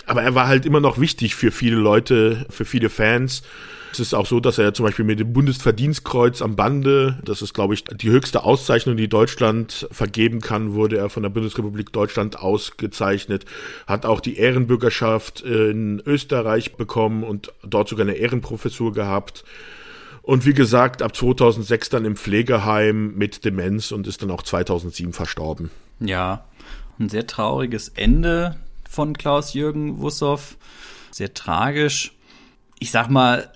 Aber 0.05 0.23
er 0.23 0.35
war 0.35 0.47
halt 0.47 0.65
immer 0.65 0.79
noch 0.79 0.99
wichtig 0.99 1.35
für 1.35 1.51
viele 1.51 1.75
Leute, 1.75 2.45
für 2.49 2.65
viele 2.65 2.89
Fans. 2.89 3.43
Es 3.91 3.99
ist 3.99 4.13
auch 4.13 4.25
so, 4.25 4.39
dass 4.39 4.57
er 4.57 4.73
zum 4.73 4.85
Beispiel 4.85 5.03
mit 5.03 5.19
dem 5.19 5.33
Bundesverdienstkreuz 5.33 6.41
am 6.41 6.55
Bande, 6.55 7.19
das 7.25 7.41
ist, 7.41 7.53
glaube 7.53 7.73
ich, 7.73 7.83
die 7.83 8.09
höchste 8.09 8.43
Auszeichnung, 8.43 8.95
die 8.95 9.09
Deutschland 9.09 9.87
vergeben 9.91 10.39
kann, 10.39 10.73
wurde 10.73 10.97
er 10.97 11.09
von 11.09 11.23
der 11.23 11.29
Bundesrepublik 11.29 11.91
Deutschland 11.91 12.39
ausgezeichnet, 12.39 13.45
hat 13.87 14.05
auch 14.05 14.21
die 14.21 14.37
Ehrenbürgerschaft 14.37 15.41
in 15.41 16.01
Österreich 16.05 16.75
bekommen 16.77 17.23
und 17.23 17.51
dort 17.63 17.89
sogar 17.89 18.07
eine 18.07 18.15
Ehrenprofessur 18.15 18.93
gehabt. 18.93 19.43
Und 20.21 20.45
wie 20.45 20.53
gesagt, 20.53 21.01
ab 21.01 21.15
2006 21.15 21.89
dann 21.89 22.05
im 22.05 22.15
Pflegeheim 22.15 23.15
mit 23.15 23.43
Demenz 23.43 23.91
und 23.91 24.07
ist 24.07 24.21
dann 24.21 24.31
auch 24.31 24.43
2007 24.43 25.11
verstorben. 25.11 25.69
Ja, 25.99 26.45
ein 26.97 27.09
sehr 27.09 27.27
trauriges 27.27 27.89
Ende 27.89 28.55
von 28.91 29.17
Klaus-Jürgen 29.17 30.01
Wussow. 30.01 30.57
Sehr 31.11 31.33
tragisch. 31.33 32.11
Ich 32.79 32.91
sag 32.91 33.09
mal, 33.09 33.51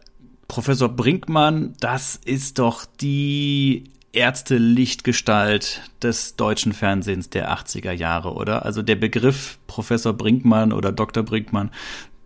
Professor 0.48 0.88
Brinkmann, 0.88 1.74
das 1.82 2.16
ist 2.24 2.60
doch 2.60 2.86
die 3.02 3.84
Ärzte-Lichtgestalt 4.14 5.82
des 6.02 6.38
deutschen 6.38 6.72
Fernsehens 6.72 7.30
der 7.30 7.52
80er 7.52 7.92
Jahre, 7.92 8.34
oder? 8.34 8.64
Also 8.64 8.82
der 8.82 8.96
Begriff 8.96 9.60
Professor 9.68 10.14
Brinkmann 10.14 10.72
oder 10.72 10.94
Dr. 10.94 11.24
Brinkmann, 11.24 11.70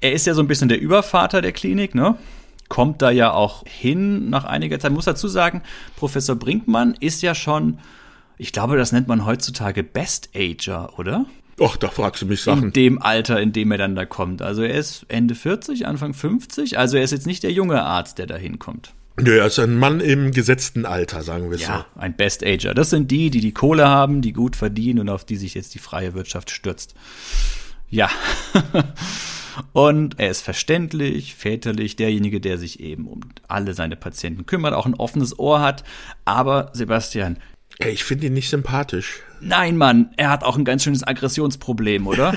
Er 0.00 0.12
ist 0.12 0.26
ja 0.26 0.34
so 0.34 0.42
ein 0.42 0.48
bisschen 0.48 0.68
der 0.68 0.80
Übervater 0.80 1.42
der 1.42 1.52
Klinik, 1.52 1.94
ne? 1.94 2.16
Kommt 2.68 3.02
da 3.02 3.10
ja 3.10 3.32
auch 3.32 3.64
hin 3.66 4.30
nach 4.30 4.44
einiger 4.44 4.78
Zeit. 4.78 4.92
Muss 4.92 5.04
dazu 5.04 5.28
sagen, 5.28 5.62
Professor 5.96 6.36
Brinkmann 6.36 6.94
ist 7.00 7.20
ja 7.22 7.34
schon 7.34 7.78
ich 8.42 8.52
glaube, 8.52 8.76
das 8.76 8.90
nennt 8.90 9.06
man 9.06 9.24
heutzutage 9.24 9.84
Best 9.84 10.30
Ager, 10.34 10.98
oder? 10.98 11.26
Och, 11.60 11.76
da 11.76 11.88
fragst 11.88 12.22
du 12.22 12.26
mich 12.26 12.42
Sachen. 12.42 12.64
In 12.64 12.72
dem 12.72 13.00
Alter, 13.00 13.40
in 13.40 13.52
dem 13.52 13.70
er 13.70 13.78
dann 13.78 13.94
da 13.94 14.04
kommt. 14.04 14.42
Also 14.42 14.62
er 14.62 14.74
ist 14.74 15.06
Ende 15.08 15.36
40, 15.36 15.86
Anfang 15.86 16.12
50. 16.12 16.76
Also 16.76 16.96
er 16.96 17.04
ist 17.04 17.12
jetzt 17.12 17.26
nicht 17.26 17.44
der 17.44 17.52
junge 17.52 17.82
Arzt, 17.82 18.18
der 18.18 18.26
da 18.26 18.34
hinkommt. 18.34 18.94
Nö, 19.20 19.38
er 19.38 19.46
ist 19.46 19.58
ein 19.58 19.76
Mann 19.76 20.00
im 20.00 20.30
gesetzten 20.30 20.86
Alter, 20.86 21.22
sagen 21.22 21.50
wir 21.50 21.58
ja, 21.58 21.66
so. 21.66 21.72
Ja, 21.72 21.86
ein 21.96 22.16
Best 22.16 22.44
Ager. 22.44 22.74
Das 22.74 22.90
sind 22.90 23.10
die, 23.10 23.30
die 23.30 23.40
die 23.40 23.52
Kohle 23.52 23.86
haben, 23.86 24.22
die 24.22 24.32
gut 24.32 24.56
verdienen 24.56 25.00
und 25.00 25.08
auf 25.10 25.24
die 25.24 25.36
sich 25.36 25.54
jetzt 25.54 25.74
die 25.74 25.78
freie 25.78 26.14
Wirtschaft 26.14 26.50
stürzt. 26.50 26.94
Ja. 27.90 28.10
Und 29.74 30.18
er 30.18 30.30
ist 30.30 30.40
verständlich, 30.40 31.34
väterlich, 31.34 31.96
derjenige, 31.96 32.40
der 32.40 32.56
sich 32.56 32.80
eben 32.80 33.06
um 33.06 33.20
alle 33.48 33.74
seine 33.74 33.96
Patienten 33.96 34.46
kümmert, 34.46 34.72
auch 34.72 34.86
ein 34.86 34.94
offenes 34.94 35.38
Ohr 35.38 35.60
hat. 35.60 35.84
Aber 36.24 36.70
Sebastian, 36.72 37.38
ich 37.78 38.04
finde 38.04 38.28
ihn 38.28 38.32
nicht 38.32 38.48
sympathisch. 38.48 39.20
Nein, 39.44 39.76
Mann, 39.76 40.10
er 40.16 40.30
hat 40.30 40.44
auch 40.44 40.56
ein 40.56 40.64
ganz 40.64 40.84
schönes 40.84 41.04
Aggressionsproblem, 41.04 42.06
oder? 42.06 42.34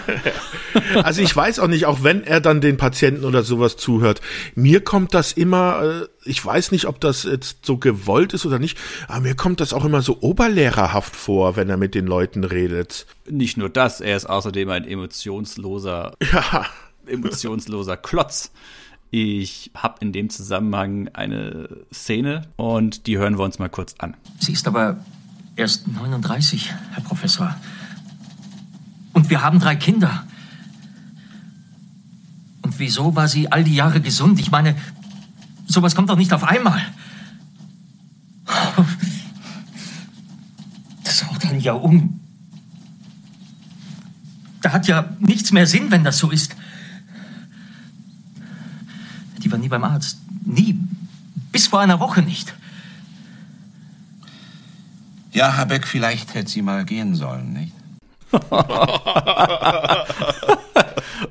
also 1.03 1.21
ich 1.21 1.35
weiß 1.35 1.59
auch 1.59 1.67
nicht, 1.67 1.85
auch 1.85 2.01
wenn 2.01 2.23
er 2.23 2.41
dann 2.41 2.61
den 2.61 2.77
Patienten 2.77 3.25
oder 3.25 3.43
sowas 3.43 3.77
zuhört, 3.77 4.21
mir 4.55 4.83
kommt 4.83 5.13
das 5.13 5.31
immer, 5.31 5.83
äh, 5.83 6.07
ich 6.27 6.43
weiß 6.43 6.71
nicht, 6.71 6.87
ob 6.87 6.99
das 6.99 7.23
jetzt 7.23 7.63
so 7.63 7.77
gewollt 7.77 8.33
ist 8.33 8.47
oder 8.47 8.57
nicht, 8.57 8.79
aber 9.07 9.21
mir 9.21 9.35
kommt 9.35 9.61
das 9.61 9.71
auch 9.71 9.85
immer 9.85 10.01
so 10.01 10.17
oberlehrerhaft 10.21 11.15
vor, 11.15 11.55
wenn 11.55 11.69
er 11.69 11.77
mit 11.77 11.93
den 11.93 12.07
Leuten 12.07 12.43
redet. 12.43 13.05
Nicht 13.29 13.55
nur 13.55 13.69
das, 13.69 14.01
er 14.01 14.17
ist 14.17 14.25
außerdem 14.25 14.67
ein 14.71 14.87
emotionsloser, 14.87 16.13
ja. 16.33 16.65
emotionsloser 17.05 17.97
Klotz. 17.97 18.51
Ich 19.11 19.69
habe 19.75 19.97
in 20.01 20.11
dem 20.11 20.31
Zusammenhang 20.31 21.09
eine 21.13 21.69
Szene 21.93 22.47
und 22.55 23.05
die 23.05 23.19
hören 23.19 23.37
wir 23.37 23.43
uns 23.43 23.59
mal 23.59 23.69
kurz 23.69 23.93
an. 23.99 24.17
Sie 24.39 24.53
ist 24.53 24.67
aber 24.67 24.97
Erst 25.55 25.87
39, 25.87 26.73
Herr 26.91 27.03
Professor. 27.03 27.55
Und 29.13 29.29
wir 29.29 29.41
haben 29.41 29.59
drei 29.59 29.77
Kinder. 29.77 30.25
Und 32.61 32.77
wieso 32.79 33.15
war 33.15 33.29
sie 33.29 33.51
all 33.51 33.63
die 33.63 33.75
Jahre 33.75 34.01
gesund? 34.01 34.39
Ich 34.39 34.51
meine, 34.51 34.75
sowas 35.65 35.95
kommt 35.95 36.09
doch 36.09 36.17
nicht 36.17 36.33
auf 36.33 36.43
einmal. 36.43 36.81
Das 41.03 41.25
haut 41.25 41.43
dann 41.43 41.59
ja 41.61 41.73
um. 41.73 42.19
Da 44.61 44.73
hat 44.73 44.87
ja 44.87 45.15
nichts 45.19 45.51
mehr 45.53 45.67
Sinn, 45.67 45.91
wenn 45.91 46.03
das 46.03 46.17
so 46.17 46.31
ist. 46.31 46.55
Die 49.41 49.51
war 49.51 49.57
nie 49.57 49.69
beim 49.69 49.83
Arzt. 49.83 50.17
Nie. 50.43 50.77
Bis 51.51 51.67
vor 51.67 51.79
einer 51.79 51.99
Woche 51.99 52.21
nicht. 52.21 52.53
Ja, 55.35 55.55
Habeck, 55.57 55.85
vielleicht 55.85 56.33
hätte 56.33 56.49
sie 56.49 56.61
mal 56.61 56.85
gehen 56.85 57.13
sollen, 57.13 57.51
nicht? 57.51 57.73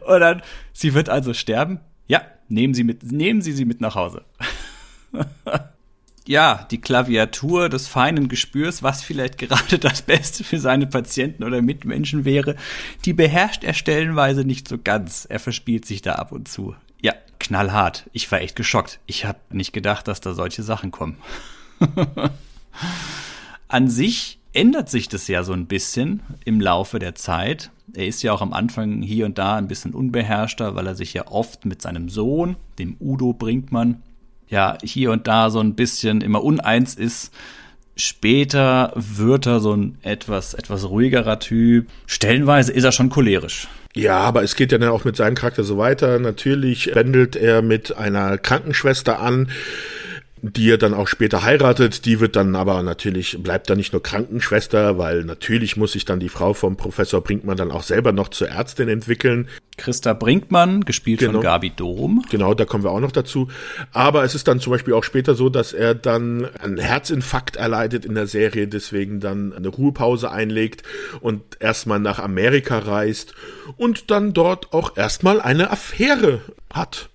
Und 0.06 0.20
dann, 0.20 0.42
sie 0.74 0.92
wird 0.92 1.08
also 1.08 1.32
sterben? 1.32 1.80
Ja, 2.06 2.20
nehmen 2.50 2.74
Sie, 2.74 2.84
mit, 2.84 3.02
nehmen 3.10 3.40
Sie 3.40 3.52
sie 3.52 3.64
mit 3.64 3.80
nach 3.80 3.94
Hause. 3.94 4.26
ja, 6.26 6.66
die 6.70 6.82
Klaviatur 6.82 7.70
des 7.70 7.88
feinen 7.88 8.28
Gespürs, 8.28 8.82
was 8.82 9.02
vielleicht 9.02 9.38
gerade 9.38 9.78
das 9.78 10.02
Beste 10.02 10.44
für 10.44 10.58
seine 10.58 10.86
Patienten 10.86 11.42
oder 11.42 11.62
Mitmenschen 11.62 12.26
wäre, 12.26 12.56
die 13.06 13.14
beherrscht 13.14 13.64
er 13.64 13.72
stellenweise 13.72 14.44
nicht 14.44 14.68
so 14.68 14.76
ganz. 14.76 15.24
Er 15.24 15.40
verspielt 15.40 15.86
sich 15.86 16.02
da 16.02 16.16
ab 16.16 16.30
und 16.30 16.46
zu. 16.46 16.76
Ja, 17.00 17.14
knallhart. 17.38 18.10
Ich 18.12 18.30
war 18.30 18.42
echt 18.42 18.54
geschockt. 18.54 19.00
Ich 19.06 19.24
habe 19.24 19.38
nicht 19.48 19.72
gedacht, 19.72 20.08
dass 20.08 20.20
da 20.20 20.34
solche 20.34 20.62
Sachen 20.62 20.90
kommen. 20.90 21.16
An 23.68 23.88
sich 23.88 24.38
ändert 24.52 24.88
sich 24.88 25.08
das 25.08 25.28
ja 25.28 25.42
so 25.42 25.52
ein 25.52 25.66
bisschen 25.66 26.20
im 26.44 26.60
Laufe 26.60 26.98
der 26.98 27.14
Zeit. 27.14 27.70
Er 27.92 28.06
ist 28.06 28.22
ja 28.22 28.32
auch 28.32 28.42
am 28.42 28.52
Anfang 28.52 29.02
hier 29.02 29.26
und 29.26 29.38
da 29.38 29.56
ein 29.56 29.68
bisschen 29.68 29.94
unbeherrschter, 29.94 30.74
weil 30.74 30.86
er 30.86 30.94
sich 30.94 31.12
ja 31.14 31.26
oft 31.28 31.64
mit 31.64 31.82
seinem 31.82 32.08
Sohn, 32.08 32.56
dem 32.78 32.96
Udo 33.00 33.32
Brinkmann, 33.32 34.02
ja 34.48 34.78
hier 34.82 35.10
und 35.10 35.26
da 35.26 35.50
so 35.50 35.60
ein 35.60 35.74
bisschen 35.74 36.20
immer 36.20 36.42
uneins 36.42 36.94
ist. 36.94 37.32
Später 37.96 38.92
wird 38.96 39.46
er 39.46 39.60
so 39.60 39.74
ein 39.74 39.98
etwas, 40.02 40.54
etwas 40.54 40.88
ruhigerer 40.88 41.38
Typ. 41.38 41.88
Stellenweise 42.06 42.72
ist 42.72 42.84
er 42.84 42.92
schon 42.92 43.10
cholerisch. 43.10 43.68
Ja, 43.94 44.18
aber 44.18 44.42
es 44.42 44.56
geht 44.56 44.72
ja 44.72 44.78
dann 44.78 44.90
auch 44.90 45.04
mit 45.04 45.14
seinem 45.14 45.36
Charakter 45.36 45.62
so 45.62 45.78
weiter. 45.78 46.18
Natürlich 46.18 46.92
wendelt 46.94 47.36
er 47.36 47.62
mit 47.62 47.96
einer 47.96 48.36
Krankenschwester 48.38 49.20
an, 49.20 49.48
die 50.50 50.70
er 50.70 50.78
dann 50.78 50.92
auch 50.92 51.08
später 51.08 51.42
heiratet. 51.42 52.04
Die 52.04 52.20
wird 52.20 52.36
dann 52.36 52.54
aber 52.54 52.82
natürlich, 52.82 53.42
bleibt 53.42 53.70
dann 53.70 53.78
nicht 53.78 53.92
nur 53.92 54.02
Krankenschwester, 54.02 54.98
weil 54.98 55.24
natürlich 55.24 55.78
muss 55.78 55.92
sich 55.92 56.04
dann 56.04 56.20
die 56.20 56.28
Frau 56.28 56.52
vom 56.52 56.76
Professor 56.76 57.22
Brinkmann 57.22 57.56
dann 57.56 57.70
auch 57.70 57.82
selber 57.82 58.12
noch 58.12 58.28
zur 58.28 58.48
Ärztin 58.48 58.88
entwickeln. 58.88 59.48
Christa 59.78 60.12
Brinkmann, 60.12 60.82
gespielt 60.82 61.20
Genau. 61.20 61.32
von 61.34 61.40
Gabi 61.42 61.70
Dom. 61.70 62.24
Genau, 62.30 62.52
da 62.52 62.66
kommen 62.66 62.84
wir 62.84 62.90
auch 62.90 63.00
noch 63.00 63.10
dazu. 63.10 63.48
Aber 63.92 64.22
es 64.22 64.34
ist 64.34 64.46
dann 64.46 64.60
zum 64.60 64.72
Beispiel 64.72 64.92
auch 64.92 65.02
später 65.02 65.34
so, 65.34 65.48
dass 65.48 65.72
er 65.72 65.94
dann 65.94 66.46
einen 66.60 66.78
Herzinfarkt 66.78 67.56
erleidet 67.56 68.04
in 68.04 68.14
der 68.14 68.26
Serie, 68.26 68.68
deswegen 68.68 69.20
dann 69.20 69.52
eine 69.54 69.68
Ruhepause 69.68 70.30
einlegt 70.30 70.82
und 71.20 71.42
erstmal 71.58 72.00
nach 72.00 72.18
Amerika 72.18 72.78
reist 72.78 73.34
und 73.78 74.10
dann 74.10 74.34
dort 74.34 74.74
auch 74.74 74.96
erstmal 74.96 75.40
eine 75.40 75.70
Affäre 75.70 76.40
hat. 76.72 77.08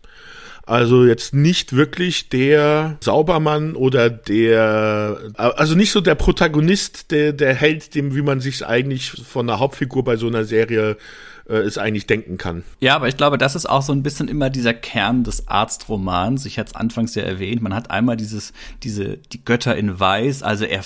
Also 0.69 1.03
jetzt 1.03 1.33
nicht 1.33 1.75
wirklich 1.75 2.29
der 2.29 2.97
Saubermann 3.01 3.75
oder 3.75 4.11
der, 4.11 5.17
also 5.33 5.73
nicht 5.73 5.91
so 5.91 5.99
der 5.99 6.13
Protagonist, 6.13 7.09
der, 7.09 7.33
der 7.33 7.55
Held, 7.55 7.95
dem, 7.95 8.15
wie 8.15 8.21
man 8.21 8.39
sich 8.39 8.63
eigentlich 8.63 9.09
von 9.09 9.47
der 9.47 9.57
Hauptfigur 9.57 10.03
bei 10.03 10.15
so 10.15 10.27
einer 10.27 10.43
Serie 10.43 10.97
äh, 11.49 11.55
es 11.55 11.79
eigentlich 11.79 12.05
denken 12.05 12.37
kann. 12.37 12.61
Ja, 12.79 12.95
aber 12.95 13.07
ich 13.07 13.17
glaube, 13.17 13.39
das 13.39 13.55
ist 13.55 13.67
auch 13.67 13.81
so 13.81 13.93
ein 13.93 14.03
bisschen 14.03 14.27
immer 14.27 14.51
dieser 14.51 14.75
Kern 14.75 15.23
des 15.23 15.47
Arztromans. 15.47 16.45
Ich 16.45 16.59
hatte 16.59 16.69
es 16.69 16.75
anfangs 16.75 17.15
ja 17.15 17.23
erwähnt. 17.23 17.63
Man 17.63 17.73
hat 17.73 17.89
einmal 17.89 18.15
dieses, 18.15 18.53
diese, 18.83 19.17
die 19.17 19.43
Götter 19.43 19.75
in 19.75 19.99
Weiß. 19.99 20.43
Also 20.43 20.65
er 20.65 20.83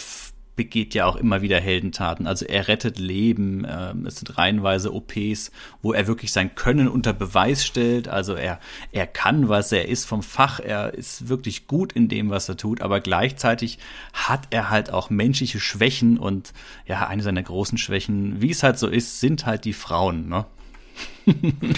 begeht 0.55 0.93
ja 0.93 1.05
auch 1.05 1.15
immer 1.15 1.41
wieder 1.41 1.59
Heldentaten. 1.59 2.27
Also 2.27 2.45
er 2.45 2.67
rettet 2.67 2.99
Leben. 2.99 3.65
Ähm, 3.67 4.05
es 4.05 4.17
sind 4.17 4.37
reihenweise 4.37 4.93
OPs, 4.93 5.51
wo 5.81 5.93
er 5.93 6.07
wirklich 6.07 6.31
sein 6.31 6.55
Können 6.55 6.87
unter 6.87 7.13
Beweis 7.13 7.65
stellt. 7.65 8.07
Also 8.07 8.35
er, 8.35 8.59
er 8.91 9.07
kann 9.07 9.49
was. 9.49 9.71
Er 9.71 9.87
ist 9.87 10.05
vom 10.05 10.21
Fach. 10.21 10.59
Er 10.59 10.93
ist 10.93 11.29
wirklich 11.29 11.67
gut 11.67 11.93
in 11.93 12.07
dem, 12.07 12.29
was 12.29 12.49
er 12.49 12.57
tut. 12.57 12.81
Aber 12.81 12.99
gleichzeitig 12.99 13.79
hat 14.13 14.47
er 14.51 14.69
halt 14.69 14.91
auch 14.91 15.09
menschliche 15.09 15.59
Schwächen. 15.59 16.17
Und 16.17 16.53
ja, 16.85 17.07
eine 17.07 17.23
seiner 17.23 17.43
großen 17.43 17.77
Schwächen, 17.77 18.41
wie 18.41 18.51
es 18.51 18.63
halt 18.63 18.77
so 18.77 18.87
ist, 18.87 19.19
sind 19.19 19.45
halt 19.45 19.65
die 19.65 19.73
Frauen, 19.73 20.29
ne? 20.29 20.45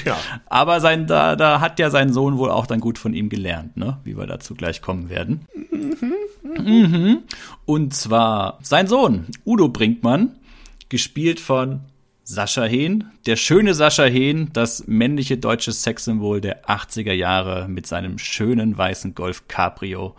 Ja. 0.06 0.18
Aber 0.48 0.82
sein, 0.82 1.08
da, 1.08 1.36
da 1.36 1.62
hat 1.62 1.80
ja 1.80 1.90
sein 1.90 2.12
Sohn 2.12 2.38
wohl 2.38 2.50
auch 2.50 2.66
dann 2.66 2.80
gut 2.80 2.98
von 2.98 3.14
ihm 3.14 3.30
gelernt, 3.30 3.78
ne? 3.78 4.00
Wie 4.04 4.18
wir 4.18 4.28
dazu 4.28 4.56
gleich 4.56 4.82
kommen 4.82 5.10
werden. 5.10 5.48
Mhm. 5.72 6.14
Und 7.66 7.94
zwar 7.94 8.60
sein 8.62 8.88
Sohn, 8.88 9.28
Udo 9.46 9.70
Brinkmann, 9.70 10.36
gespielt 10.90 11.40
von 11.40 11.82
Sascha 12.24 12.64
Hehn, 12.64 13.12
der 13.28 13.36
schöne 13.36 13.76
Sascha 13.76 14.06
Hehn, 14.06 14.50
das 14.54 14.88
männliche 14.88 15.38
deutsche 15.38 15.72
Sexsymbol 15.72 16.42
der 16.42 16.66
80er 16.66 17.14
Jahre 17.14 17.68
mit 17.68 17.86
seinem 17.86 18.18
schönen 18.18 18.76
weißen 18.78 19.14
Golf 19.14 19.48
Cabrio. 19.48 20.16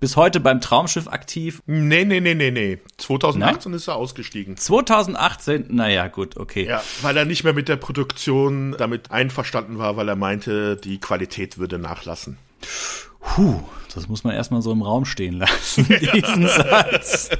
Bis 0.00 0.16
heute 0.16 0.40
beim 0.40 0.60
Traumschiff 0.60 1.06
aktiv. 1.08 1.62
Nee, 1.66 2.04
nee, 2.04 2.20
nee, 2.20 2.34
nee, 2.34 2.50
nee. 2.50 2.78
2018 2.98 3.72
ist 3.74 3.88
er 3.88 3.96
ausgestiegen. 3.96 4.56
2018, 4.56 5.66
naja, 5.68 6.08
gut, 6.08 6.36
okay. 6.36 6.66
Ja, 6.66 6.82
weil 7.02 7.16
er 7.16 7.24
nicht 7.24 7.44
mehr 7.44 7.54
mit 7.54 7.68
der 7.68 7.76
Produktion 7.76 8.74
damit 8.78 9.10
einverstanden 9.10 9.78
war, 9.78 9.96
weil 9.96 10.08
er 10.08 10.16
meinte, 10.16 10.76
die 10.76 10.98
Qualität 10.98 11.58
würde 11.58 11.78
nachlassen. 11.78 12.38
Puh, 13.24 13.60
das 13.94 14.08
muss 14.08 14.24
man 14.24 14.34
erstmal 14.34 14.60
so 14.60 14.72
im 14.72 14.82
Raum 14.82 15.04
stehen 15.04 15.34
lassen, 15.34 15.86
diesen 16.14 16.46
Satz. 16.46 17.30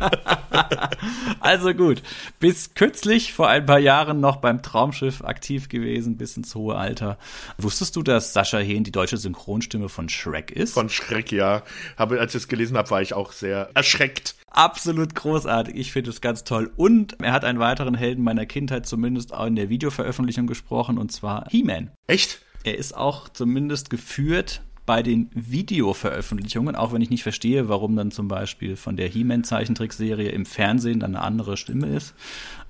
also 1.40 1.74
gut, 1.74 2.02
bis 2.38 2.74
kürzlich, 2.74 3.32
vor 3.32 3.48
ein 3.48 3.66
paar 3.66 3.78
Jahren 3.78 4.20
noch 4.20 4.36
beim 4.36 4.62
Traumschiff 4.62 5.22
aktiv 5.22 5.68
gewesen, 5.68 6.16
bis 6.16 6.36
ins 6.36 6.54
hohe 6.54 6.76
Alter. 6.76 7.18
Wusstest 7.58 7.96
du, 7.96 8.02
dass 8.02 8.32
Sascha 8.32 8.58
Hehn 8.58 8.84
die 8.84 8.92
deutsche 8.92 9.16
Synchronstimme 9.16 9.88
von 9.88 10.08
Shrek 10.08 10.50
ist? 10.50 10.74
Von 10.74 10.88
Schreck, 10.88 11.32
ja. 11.32 11.62
Habe, 11.96 12.20
als 12.20 12.34
ich 12.34 12.42
es 12.42 12.48
gelesen 12.48 12.76
habe, 12.76 12.90
war 12.90 13.02
ich 13.02 13.14
auch 13.14 13.32
sehr 13.32 13.70
erschreckt. 13.74 14.36
Absolut 14.50 15.16
großartig. 15.16 15.74
Ich 15.74 15.92
finde 15.92 16.10
es 16.10 16.20
ganz 16.20 16.44
toll. 16.44 16.70
Und 16.76 17.20
er 17.20 17.32
hat 17.32 17.44
einen 17.44 17.58
weiteren 17.58 17.94
Helden 17.94 18.22
meiner 18.22 18.46
Kindheit 18.46 18.86
zumindest 18.86 19.34
auch 19.34 19.46
in 19.46 19.56
der 19.56 19.68
Videoveröffentlichung 19.68 20.46
gesprochen, 20.46 20.98
und 20.98 21.10
zwar 21.10 21.46
He-Man. 21.50 21.90
Echt? 22.06 22.40
Er 22.62 22.78
ist 22.78 22.96
auch 22.96 23.28
zumindest 23.28 23.90
geführt 23.90 24.62
bei 24.86 25.02
den 25.02 25.30
Videoveröffentlichungen, 25.34 26.76
auch 26.76 26.92
wenn 26.92 27.00
ich 27.00 27.10
nicht 27.10 27.22
verstehe, 27.22 27.68
warum 27.68 27.96
dann 27.96 28.10
zum 28.10 28.28
Beispiel 28.28 28.76
von 28.76 28.96
der 28.96 29.08
He-Man-Zeichentrickserie 29.08 30.28
im 30.28 30.44
Fernsehen 30.44 31.00
dann 31.00 31.16
eine 31.16 31.24
andere 31.24 31.56
Stimme 31.56 31.88
ist. 31.88 32.14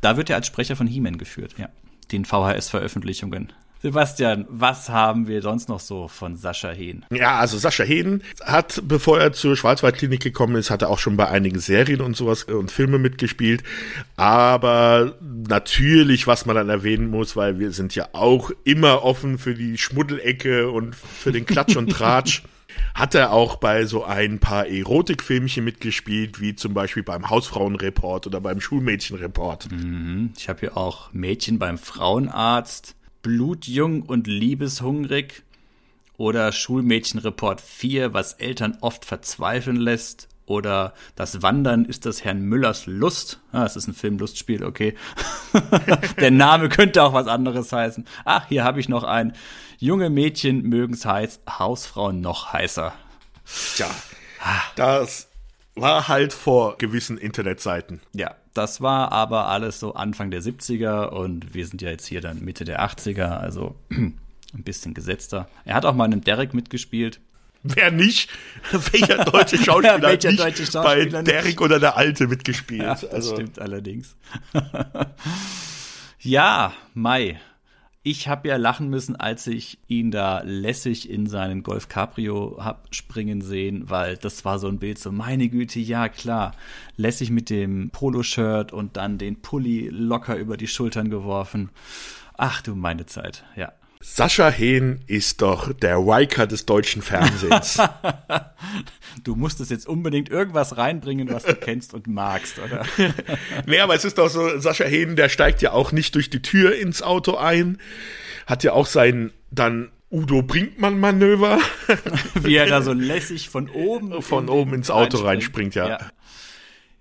Da 0.00 0.16
wird 0.16 0.30
er 0.30 0.36
als 0.36 0.46
Sprecher 0.46 0.76
von 0.76 0.86
He-Man 0.86 1.18
geführt, 1.18 1.54
ja. 1.58 1.68
Den 2.12 2.24
VHS-Veröffentlichungen. 2.24 3.52
Sebastian, 3.84 4.46
was 4.48 4.88
haben 4.88 5.28
wir 5.28 5.42
sonst 5.42 5.68
noch 5.68 5.78
so 5.78 6.08
von 6.08 6.36
Sascha 6.36 6.70
Hehn? 6.70 7.04
Ja, 7.10 7.36
also 7.36 7.58
Sascha 7.58 7.84
Heden 7.84 8.22
hat, 8.42 8.80
bevor 8.84 9.20
er 9.20 9.34
zur 9.34 9.58
Schwarzwaldklinik 9.58 10.22
gekommen 10.22 10.56
ist, 10.56 10.70
hat 10.70 10.80
er 10.80 10.88
auch 10.88 10.98
schon 10.98 11.18
bei 11.18 11.28
einigen 11.28 11.58
Serien 11.58 12.00
und 12.00 12.16
sowas 12.16 12.44
und 12.44 12.72
Filme 12.72 12.98
mitgespielt. 12.98 13.62
Aber 14.16 15.16
natürlich, 15.20 16.26
was 16.26 16.46
man 16.46 16.56
dann 16.56 16.70
erwähnen 16.70 17.10
muss, 17.10 17.36
weil 17.36 17.58
wir 17.58 17.72
sind 17.72 17.94
ja 17.94 18.08
auch 18.14 18.50
immer 18.64 19.02
offen 19.02 19.36
für 19.36 19.54
die 19.54 19.76
Schmuddelecke 19.76 20.70
und 20.70 20.96
für 20.96 21.32
den 21.32 21.44
Klatsch 21.44 21.76
und 21.76 21.90
Tratsch. 21.90 22.42
Hat 22.94 23.14
er 23.14 23.32
auch 23.32 23.56
bei 23.56 23.84
so 23.84 24.04
ein 24.04 24.38
paar 24.38 24.66
Erotikfilmchen 24.66 25.62
mitgespielt, 25.62 26.40
wie 26.40 26.56
zum 26.56 26.72
Beispiel 26.72 27.02
beim 27.02 27.28
Hausfrauenreport 27.28 28.26
oder 28.26 28.40
beim 28.40 28.62
Schulmädchenreport. 28.62 29.68
Ich 30.38 30.48
habe 30.48 30.60
hier 30.60 30.76
auch 30.78 31.12
Mädchen 31.12 31.58
beim 31.58 31.76
Frauenarzt, 31.76 32.96
Blutjung 33.24 34.02
und 34.02 34.26
liebeshungrig 34.26 35.42
oder 36.18 36.52
Schulmädchenreport 36.52 37.62
4, 37.62 38.12
was 38.12 38.34
Eltern 38.34 38.76
oft 38.82 39.06
verzweifeln 39.06 39.76
lässt 39.76 40.28
oder 40.46 40.92
das 41.16 41.40
Wandern 41.40 41.86
ist 41.86 42.04
das 42.04 42.22
Herrn 42.22 42.42
Müllers 42.42 42.84
Lust. 42.84 43.40
Ah, 43.50 43.64
es 43.64 43.76
ist 43.76 43.88
ein 43.88 43.94
Film 43.94 44.18
Lustspiel, 44.18 44.62
okay. 44.62 44.94
Der 46.20 46.30
Name 46.30 46.68
könnte 46.68 47.02
auch 47.02 47.14
was 47.14 47.26
anderes 47.26 47.72
heißen. 47.72 48.06
Ach, 48.26 48.46
hier 48.48 48.62
habe 48.62 48.78
ich 48.78 48.90
noch 48.90 49.04
ein 49.04 49.32
junge 49.78 50.10
Mädchen 50.10 50.62
mögen's 50.68 51.06
heiß, 51.06 51.40
Hausfrauen 51.48 52.20
noch 52.20 52.52
heißer. 52.52 52.92
Tja, 53.74 53.90
das 54.76 55.30
war 55.74 56.08
halt 56.08 56.34
vor 56.34 56.76
gewissen 56.76 57.16
Internetseiten. 57.16 58.02
Ja, 58.12 58.36
das 58.54 58.80
war 58.80 59.12
aber 59.12 59.48
alles 59.48 59.80
so 59.80 59.94
Anfang 59.94 60.30
der 60.30 60.42
70er 60.42 61.08
und 61.08 61.54
wir 61.54 61.66
sind 61.66 61.82
ja 61.82 61.90
jetzt 61.90 62.06
hier 62.06 62.20
dann 62.20 62.44
Mitte 62.44 62.64
der 62.64 62.80
80er, 62.84 63.38
also 63.38 63.74
ein 63.90 64.14
bisschen 64.52 64.94
gesetzter. 64.94 65.48
Er 65.64 65.74
hat 65.74 65.84
auch 65.84 65.94
mal 65.94 66.06
in 66.06 66.12
einem 66.12 66.24
Derek 66.24 66.54
mitgespielt. 66.54 67.20
Wer 67.64 67.90
nicht? 67.90 68.30
Welcher 68.72 69.24
deutsche 69.24 69.56
Schauspieler 69.62 70.02
welcher 70.02 70.28
hat 70.28 70.32
nicht 70.32 70.44
deutsche 70.44 70.62
bei 70.64 70.70
Schauspieler 70.70 71.22
nicht? 71.22 71.32
Derek 71.32 71.60
oder 71.60 71.80
der 71.80 71.96
Alte 71.96 72.28
mitgespielt? 72.28 72.82
Ja, 72.82 72.94
das 72.94 73.04
also, 73.06 73.34
stimmt 73.34 73.58
allerdings. 73.58 74.14
ja, 76.20 76.72
Mai. 76.92 77.40
Ich 78.06 78.28
habe 78.28 78.48
ja 78.48 78.58
lachen 78.58 78.90
müssen, 78.90 79.16
als 79.16 79.46
ich 79.46 79.78
ihn 79.88 80.10
da 80.10 80.42
lässig 80.42 81.08
in 81.08 81.26
seinen 81.26 81.62
Golf 81.62 81.88
Cabrio 81.88 82.58
hab 82.62 82.94
springen 82.94 83.40
sehen, 83.40 83.88
weil 83.88 84.18
das 84.18 84.44
war 84.44 84.58
so 84.58 84.68
ein 84.68 84.78
Bild 84.78 84.98
so, 84.98 85.10
meine 85.10 85.48
Güte, 85.48 85.80
ja 85.80 86.10
klar, 86.10 86.52
lässig 86.98 87.30
mit 87.30 87.48
dem 87.48 87.88
Poloshirt 87.88 88.74
und 88.74 88.98
dann 88.98 89.16
den 89.16 89.40
Pulli 89.40 89.88
locker 89.88 90.36
über 90.36 90.58
die 90.58 90.66
Schultern 90.66 91.08
geworfen. 91.08 91.70
Ach 92.36 92.60
du 92.60 92.74
meine 92.74 93.06
Zeit, 93.06 93.42
ja. 93.56 93.72
Sascha 94.06 94.50
Hehn 94.50 95.00
ist 95.06 95.40
doch 95.40 95.72
der 95.72 95.96
Riker 95.96 96.46
des 96.46 96.66
deutschen 96.66 97.02
Fernsehens. 97.02 97.80
Du 99.22 99.36
musstest 99.36 99.70
jetzt 99.70 99.86
unbedingt 99.86 100.28
irgendwas 100.28 100.76
reinbringen, 100.76 101.32
was 101.32 101.44
du 101.44 101.54
kennst 101.54 101.94
und 101.94 102.08
magst, 102.08 102.58
oder? 102.58 102.84
nee, 103.66 103.78
aber 103.78 103.94
es 103.94 104.04
ist 104.04 104.18
doch 104.18 104.28
so, 104.28 104.58
Sascha 104.58 104.84
Hehn, 104.84 105.14
der 105.14 105.28
steigt 105.28 105.62
ja 105.62 105.70
auch 105.72 105.92
nicht 105.92 106.16
durch 106.16 106.30
die 106.30 106.42
Tür 106.42 106.74
ins 106.74 107.00
Auto 107.00 107.36
ein, 107.36 107.78
hat 108.46 108.64
ja 108.64 108.72
auch 108.72 108.86
sein 108.86 109.32
dann 109.52 109.90
Udo 110.10 110.42
Brinkmann-Manöver 110.42 111.58
Wie 112.34 112.56
er 112.56 112.66
da 112.66 112.82
so 112.82 112.92
lässig 112.92 113.48
von 113.48 113.68
oben 113.70 114.20
von 114.20 114.44
in 114.44 114.50
oben 114.50 114.74
ins 114.74 114.90
Auto 114.90 115.18
reinspringt, 115.18 115.76
ja. 115.76 115.88
Ja. 115.88 115.98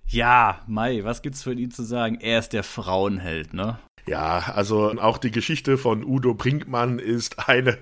Ja, 0.08 0.62
Mai, 0.68 1.04
was 1.04 1.24
gibt's 1.24 1.44
für 1.44 1.54
ihn 1.54 1.72
zu 1.72 1.84
sagen? 1.84 2.20
Er 2.22 2.40
ist 2.40 2.54
der 2.54 2.64
Frauenheld, 2.64 3.54
ne? 3.54 3.80
Ja, 4.06 4.52
also 4.54 4.92
auch 5.00 5.18
die 5.18 5.32
Geschichte 5.32 5.78
von 5.78 6.04
Udo 6.04 6.34
Brinkmann 6.34 7.00
ist 7.00 7.48
eine, 7.48 7.78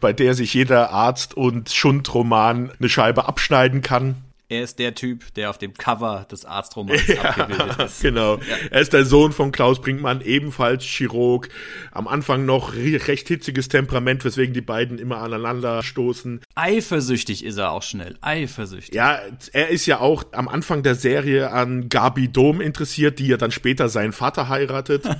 bei 0.00 0.12
der 0.12 0.34
sich 0.34 0.54
jeder 0.54 0.90
Arzt 0.90 1.36
und 1.36 1.70
Schundroman 1.70 2.72
eine 2.78 2.88
Scheibe 2.88 3.28
abschneiden 3.28 3.82
kann. 3.82 4.25
Er 4.48 4.62
ist 4.62 4.78
der 4.78 4.94
Typ, 4.94 5.34
der 5.34 5.50
auf 5.50 5.58
dem 5.58 5.74
Cover 5.74 6.24
des 6.30 6.44
Arztromans 6.44 7.00
abgebildet 7.18 7.78
ist. 7.80 8.00
Genau. 8.06 8.38
Er 8.70 8.80
ist 8.80 8.92
der 8.92 9.04
Sohn 9.04 9.32
von 9.32 9.50
Klaus 9.50 9.80
Brinkmann, 9.80 10.20
ebenfalls 10.20 10.84
Chirurg. 10.84 11.48
Am 11.90 12.06
Anfang 12.06 12.44
noch 12.46 12.74
re- 12.74 13.00
recht 13.08 13.26
hitziges 13.26 13.68
Temperament, 13.68 14.24
weswegen 14.24 14.54
die 14.54 14.60
beiden 14.60 14.98
immer 14.98 15.18
aneinander 15.18 15.82
stoßen. 15.82 16.42
Eifersüchtig 16.54 17.44
ist 17.44 17.56
er 17.56 17.72
auch 17.72 17.82
schnell. 17.82 18.16
Eifersüchtig. 18.20 18.94
Ja, 18.94 19.18
er 19.52 19.68
ist 19.70 19.86
ja 19.86 19.98
auch 19.98 20.22
am 20.32 20.46
Anfang 20.46 20.84
der 20.84 20.94
Serie 20.94 21.50
an 21.50 21.88
Gabi 21.88 22.28
Dom 22.28 22.60
interessiert, 22.60 23.18
die 23.18 23.26
ja 23.26 23.36
dann 23.38 23.50
später 23.50 23.88
seinen 23.88 24.12
Vater 24.12 24.48
heiratet. 24.48 25.04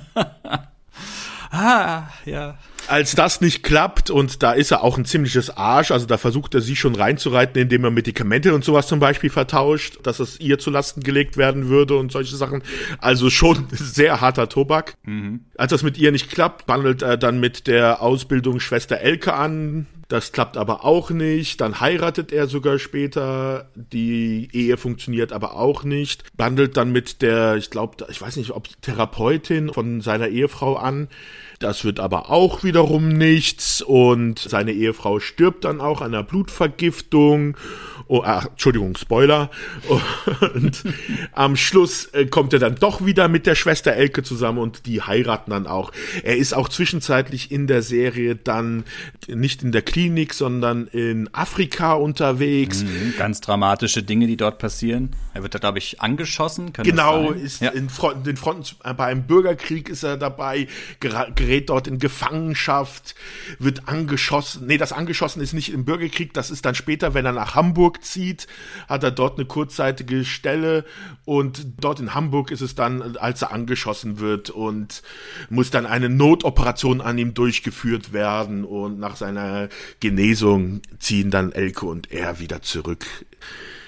Ah, 1.49 2.09
ja. 2.25 2.57
Als 2.87 3.15
das 3.15 3.41
nicht 3.41 3.63
klappt 3.63 4.09
und 4.09 4.43
da 4.43 4.51
ist 4.53 4.71
er 4.71 4.83
auch 4.83 4.97
ein 4.97 5.05
ziemliches 5.05 5.55
Arsch, 5.55 5.91
also 5.91 6.05
da 6.05 6.17
versucht 6.17 6.55
er 6.55 6.61
sie 6.61 6.75
schon 6.75 6.95
reinzureiten, 6.95 7.61
indem 7.61 7.83
er 7.83 7.91
Medikamente 7.91 8.53
und 8.53 8.63
sowas 8.63 8.87
zum 8.87 8.99
Beispiel 8.99 9.29
vertauscht, 9.29 9.99
dass 10.03 10.19
es 10.19 10.39
ihr 10.39 10.59
zu 10.59 10.69
Lasten 10.69 11.01
gelegt 11.01 11.37
werden 11.37 11.69
würde 11.69 11.97
und 11.97 12.11
solche 12.11 12.35
Sachen. 12.35 12.63
Also 12.99 13.29
schon 13.29 13.67
sehr 13.71 14.21
harter 14.21 14.49
Tobak. 14.49 14.95
Mhm. 15.03 15.41
Als 15.57 15.71
das 15.71 15.83
mit 15.83 15.97
ihr 15.97 16.11
nicht 16.11 16.29
klappt, 16.29 16.65
bandelt 16.65 17.01
er 17.01 17.17
dann 17.17 17.39
mit 17.39 17.67
der 17.67 18.01
Ausbildung 18.01 18.59
Schwester 18.59 18.99
Elke 18.99 19.33
an, 19.33 19.87
das 20.07 20.31
klappt 20.31 20.55
aber 20.55 20.85
auch 20.85 21.09
nicht. 21.09 21.59
Dann 21.59 21.81
heiratet 21.81 22.31
er 22.31 22.47
sogar 22.47 22.79
später. 22.79 23.69
Die 23.75 24.47
Ehe 24.53 24.77
funktioniert 24.77 25.33
aber 25.33 25.55
auch 25.55 25.83
nicht. 25.83 26.23
Bandelt 26.37 26.77
dann 26.77 26.91
mit 26.91 27.21
der, 27.21 27.55
ich 27.55 27.69
glaube, 27.69 28.07
ich 28.09 28.21
weiß 28.21 28.37
nicht, 28.37 28.51
ob 28.51 28.69
Therapeutin 28.81 29.73
von 29.73 29.99
seiner 30.01 30.29
Ehefrau 30.29 30.75
an. 30.75 31.09
Das 31.59 31.83
wird 31.83 31.99
aber 31.99 32.29
auch 32.29 32.63
wiederum 32.63 33.09
nichts 33.09 33.81
und 33.81 34.37
seine 34.37 34.73
Ehefrau 34.73 35.19
stirbt 35.19 35.65
dann 35.65 35.81
auch 35.81 36.01
an 36.01 36.13
einer 36.13 36.23
Blutvergiftung. 36.23 37.57
Oh, 38.07 38.21
ach, 38.23 38.45
Entschuldigung, 38.45 38.95
Spoiler. 38.95 39.49
Und 40.53 40.83
am 41.33 41.57
Schluss 41.57 42.05
äh, 42.13 42.25
kommt 42.25 42.53
er 42.53 42.59
dann 42.59 42.75
doch 42.75 43.05
wieder 43.05 43.27
mit 43.27 43.45
der 43.45 43.55
Schwester 43.55 43.91
Elke 43.91 44.23
zusammen 44.23 44.59
und 44.59 44.85
die 44.85 45.01
heiraten 45.01 45.51
dann 45.51 45.67
auch. 45.67 45.91
Er 46.23 46.37
ist 46.37 46.53
auch 46.53 46.69
zwischenzeitlich 46.69 47.51
in 47.51 47.67
der 47.67 47.81
Serie 47.81 48.35
dann 48.35 48.85
nicht 49.27 49.61
in 49.61 49.73
der 49.73 49.81
Klinik, 49.81 50.33
sondern 50.33 50.87
in 50.87 51.29
Afrika 51.33 51.93
unterwegs. 51.93 52.83
Mhm, 52.83 53.15
ganz 53.17 53.41
dramatische 53.41 54.03
Dinge, 54.03 54.27
die 54.27 54.37
dort 54.37 54.57
passieren. 54.57 55.09
Er 55.37 55.43
wird 55.43 55.53
da, 55.53 55.59
glaube 55.59 55.77
ich, 55.77 56.01
angeschossen. 56.01 56.73
Kann 56.73 56.83
genau, 56.83 57.29
ist 57.29 57.61
ja. 57.61 57.69
in 57.69 57.89
Front, 57.89 58.25
den 58.25 58.37
Fronten, 58.37 58.75
bei 58.95 59.05
einem 59.05 59.27
Bürgerkrieg 59.27 59.87
ist 59.87 60.01
er 60.01 60.17
dabei, 60.17 60.67
gerät 60.99 61.69
dort 61.69 61.85
in 61.85 61.99
Gefangenschaft, 61.99 63.13
wird 63.59 63.87
angeschossen. 63.87 64.65
Nee, 64.65 64.79
das 64.79 64.93
angeschossen 64.93 65.39
ist 65.39 65.53
nicht 65.53 65.71
im 65.71 65.85
Bürgerkrieg, 65.85 66.33
das 66.33 66.49
ist 66.49 66.65
dann 66.65 66.73
später, 66.73 67.13
wenn 67.13 67.23
er 67.23 67.33
nach 67.33 67.53
Hamburg 67.53 68.03
zieht, 68.03 68.47
hat 68.89 69.03
er 69.03 69.11
dort 69.11 69.37
eine 69.37 69.45
kurzzeitige 69.45 70.25
Stelle 70.25 70.85
und 71.23 71.67
dort 71.79 71.99
in 71.99 72.15
Hamburg 72.15 72.49
ist 72.49 72.61
es 72.61 72.73
dann, 72.73 73.15
als 73.17 73.43
er 73.43 73.51
angeschossen 73.51 74.17
wird 74.17 74.49
und 74.49 75.03
muss 75.51 75.69
dann 75.69 75.85
eine 75.85 76.09
Notoperation 76.09 76.99
an 76.99 77.19
ihm 77.19 77.35
durchgeführt 77.35 78.11
werden 78.11 78.65
und 78.65 78.97
nach 78.97 79.15
seiner 79.15 79.69
Genesung 79.99 80.81
ziehen 80.97 81.29
dann 81.29 81.51
Elke 81.51 81.85
und 81.85 82.11
er 82.11 82.39
wieder 82.39 82.63
zurück 82.63 83.05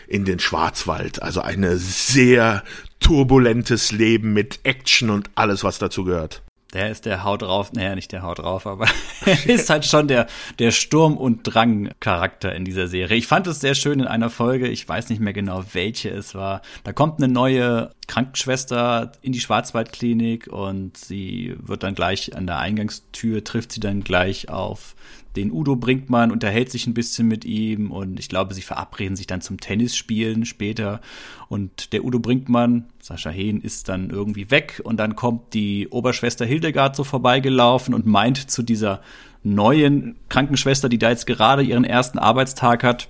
in 0.09 0.25
den 0.25 0.39
Schwarzwald. 0.39 1.21
Also 1.21 1.41
ein 1.41 1.63
sehr 1.77 2.63
turbulentes 2.99 3.91
Leben 3.91 4.33
mit 4.33 4.59
Action 4.63 5.09
und 5.09 5.29
alles, 5.35 5.63
was 5.63 5.79
dazu 5.79 6.03
gehört. 6.03 6.41
Der 6.73 6.91
ist 6.91 7.07
der 7.07 7.23
Haut 7.23 7.41
drauf, 7.41 7.73
naja, 7.73 7.95
nicht 7.95 8.11
der 8.11 8.21
Haut 8.21 8.37
drauf, 8.37 8.67
aber 8.67 8.85
er 9.25 9.45
ist 9.47 9.71
halt 9.71 9.85
schon 9.85 10.07
der, 10.07 10.27
der 10.59 10.69
Sturm- 10.69 11.17
und 11.17 11.41
Drang-Charakter 11.43 12.53
in 12.53 12.63
dieser 12.63 12.87
Serie. 12.87 13.17
Ich 13.17 13.25
fand 13.25 13.47
es 13.47 13.59
sehr 13.59 13.73
schön 13.73 13.99
in 13.99 14.05
einer 14.05 14.29
Folge, 14.29 14.67
ich 14.67 14.87
weiß 14.87 15.09
nicht 15.09 15.19
mehr 15.19 15.33
genau, 15.33 15.63
welche 15.73 16.09
es 16.09 16.35
war. 16.35 16.61
Da 16.83 16.93
kommt 16.93 17.17
eine 17.17 17.31
neue 17.31 17.89
Krankenschwester 18.05 19.13
in 19.23 19.31
die 19.31 19.39
Schwarzwaldklinik 19.39 20.47
und 20.47 20.95
sie 20.95 21.55
wird 21.59 21.81
dann 21.81 21.95
gleich 21.95 22.35
an 22.35 22.45
der 22.45 22.59
Eingangstür, 22.59 23.43
trifft 23.43 23.71
sie 23.71 23.79
dann 23.79 24.03
gleich 24.03 24.49
auf 24.49 24.95
den 25.35 25.51
Udo 25.51 25.75
Brinkmann, 25.75 26.31
unterhält 26.31 26.71
sich 26.71 26.87
ein 26.87 26.93
bisschen 26.93 27.27
mit 27.27 27.45
ihm 27.45 27.91
und 27.91 28.19
ich 28.19 28.29
glaube, 28.29 28.53
sie 28.53 28.61
verabreden 28.61 29.15
sich 29.15 29.27
dann 29.27 29.41
zum 29.41 29.59
Tennisspielen 29.59 30.45
später. 30.45 31.01
Und 31.47 31.93
der 31.93 32.03
Udo 32.03 32.19
Brinkmann, 32.19 32.85
Sascha 32.99 33.29
Hehn, 33.29 33.61
ist 33.61 33.89
dann 33.89 34.09
irgendwie 34.09 34.51
weg 34.51 34.81
und 34.83 34.97
dann 34.97 35.15
kommt 35.15 35.53
die 35.53 35.87
Oberschwester 35.89 36.45
Hildegard 36.45 36.95
so 36.95 37.03
vorbeigelaufen 37.03 37.93
und 37.93 38.05
meint 38.05 38.49
zu 38.49 38.63
dieser 38.63 39.01
neuen 39.43 40.15
Krankenschwester, 40.29 40.89
die 40.89 40.97
da 40.97 41.09
jetzt 41.09 41.27
gerade 41.27 41.63
ihren 41.63 41.85
ersten 41.85 42.19
Arbeitstag 42.19 42.83
hat, 42.83 43.09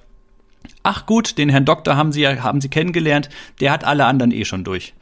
ach 0.83 1.05
gut, 1.05 1.37
den 1.37 1.49
Herrn 1.49 1.65
Doktor 1.65 1.95
haben 1.95 2.11
Sie 2.11 2.27
haben 2.27 2.61
Sie 2.61 2.69
kennengelernt, 2.69 3.29
der 3.59 3.71
hat 3.71 3.83
alle 3.83 4.05
anderen 4.05 4.31
eh 4.31 4.45
schon 4.45 4.63
durch. 4.63 4.93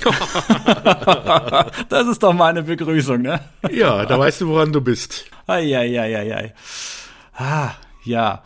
das 1.88 2.08
ist 2.08 2.22
doch 2.22 2.32
meine 2.32 2.62
Begrüßung, 2.62 3.22
ne? 3.22 3.40
Ja, 3.70 4.04
da 4.06 4.18
weißt 4.18 4.40
du, 4.40 4.48
woran 4.48 4.72
du 4.72 4.80
bist. 4.80 5.26
Eieieiei. 5.46 6.54
Ah, 7.34 7.72
ja. 8.04 8.42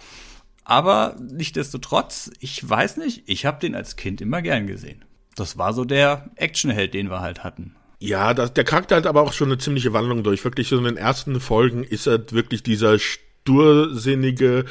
Aber 0.65 1.17
nichtdestotrotz, 1.21 2.31
ich 2.41 2.69
weiß 2.69 2.97
nicht, 2.97 3.23
ich 3.27 3.47
habe 3.47 3.61
den 3.61 3.75
als 3.75 3.97
Kind 3.97 4.21
immer 4.21 4.43
gern 4.43 4.67
gesehen. 4.67 5.05
Das 5.37 5.59
war 5.59 5.73
so 5.73 5.85
der 5.85 6.31
Actionheld, 6.35 6.95
den 6.95 7.11
wir 7.11 7.21
halt 7.21 7.45
hatten. 7.45 7.77
Ja, 7.99 8.35
das, 8.35 8.53
der 8.53 8.65
Charakter 8.65 8.97
hat 8.97 9.07
aber 9.07 9.23
auch 9.23 9.33
schon 9.33 9.49
eine 9.49 9.59
ziemliche 9.59 9.93
Wandlung 9.93 10.23
durch. 10.23 10.45
Wirklich 10.45 10.69
so 10.69 10.77
in 10.79 10.85
den 10.85 10.97
ersten 10.97 11.41
Folgen 11.41 11.85
ist 11.85 12.07
er 12.07 12.31
wirklich 12.33 12.63
dieser 12.63 12.99
stursinnige 13.47 14.65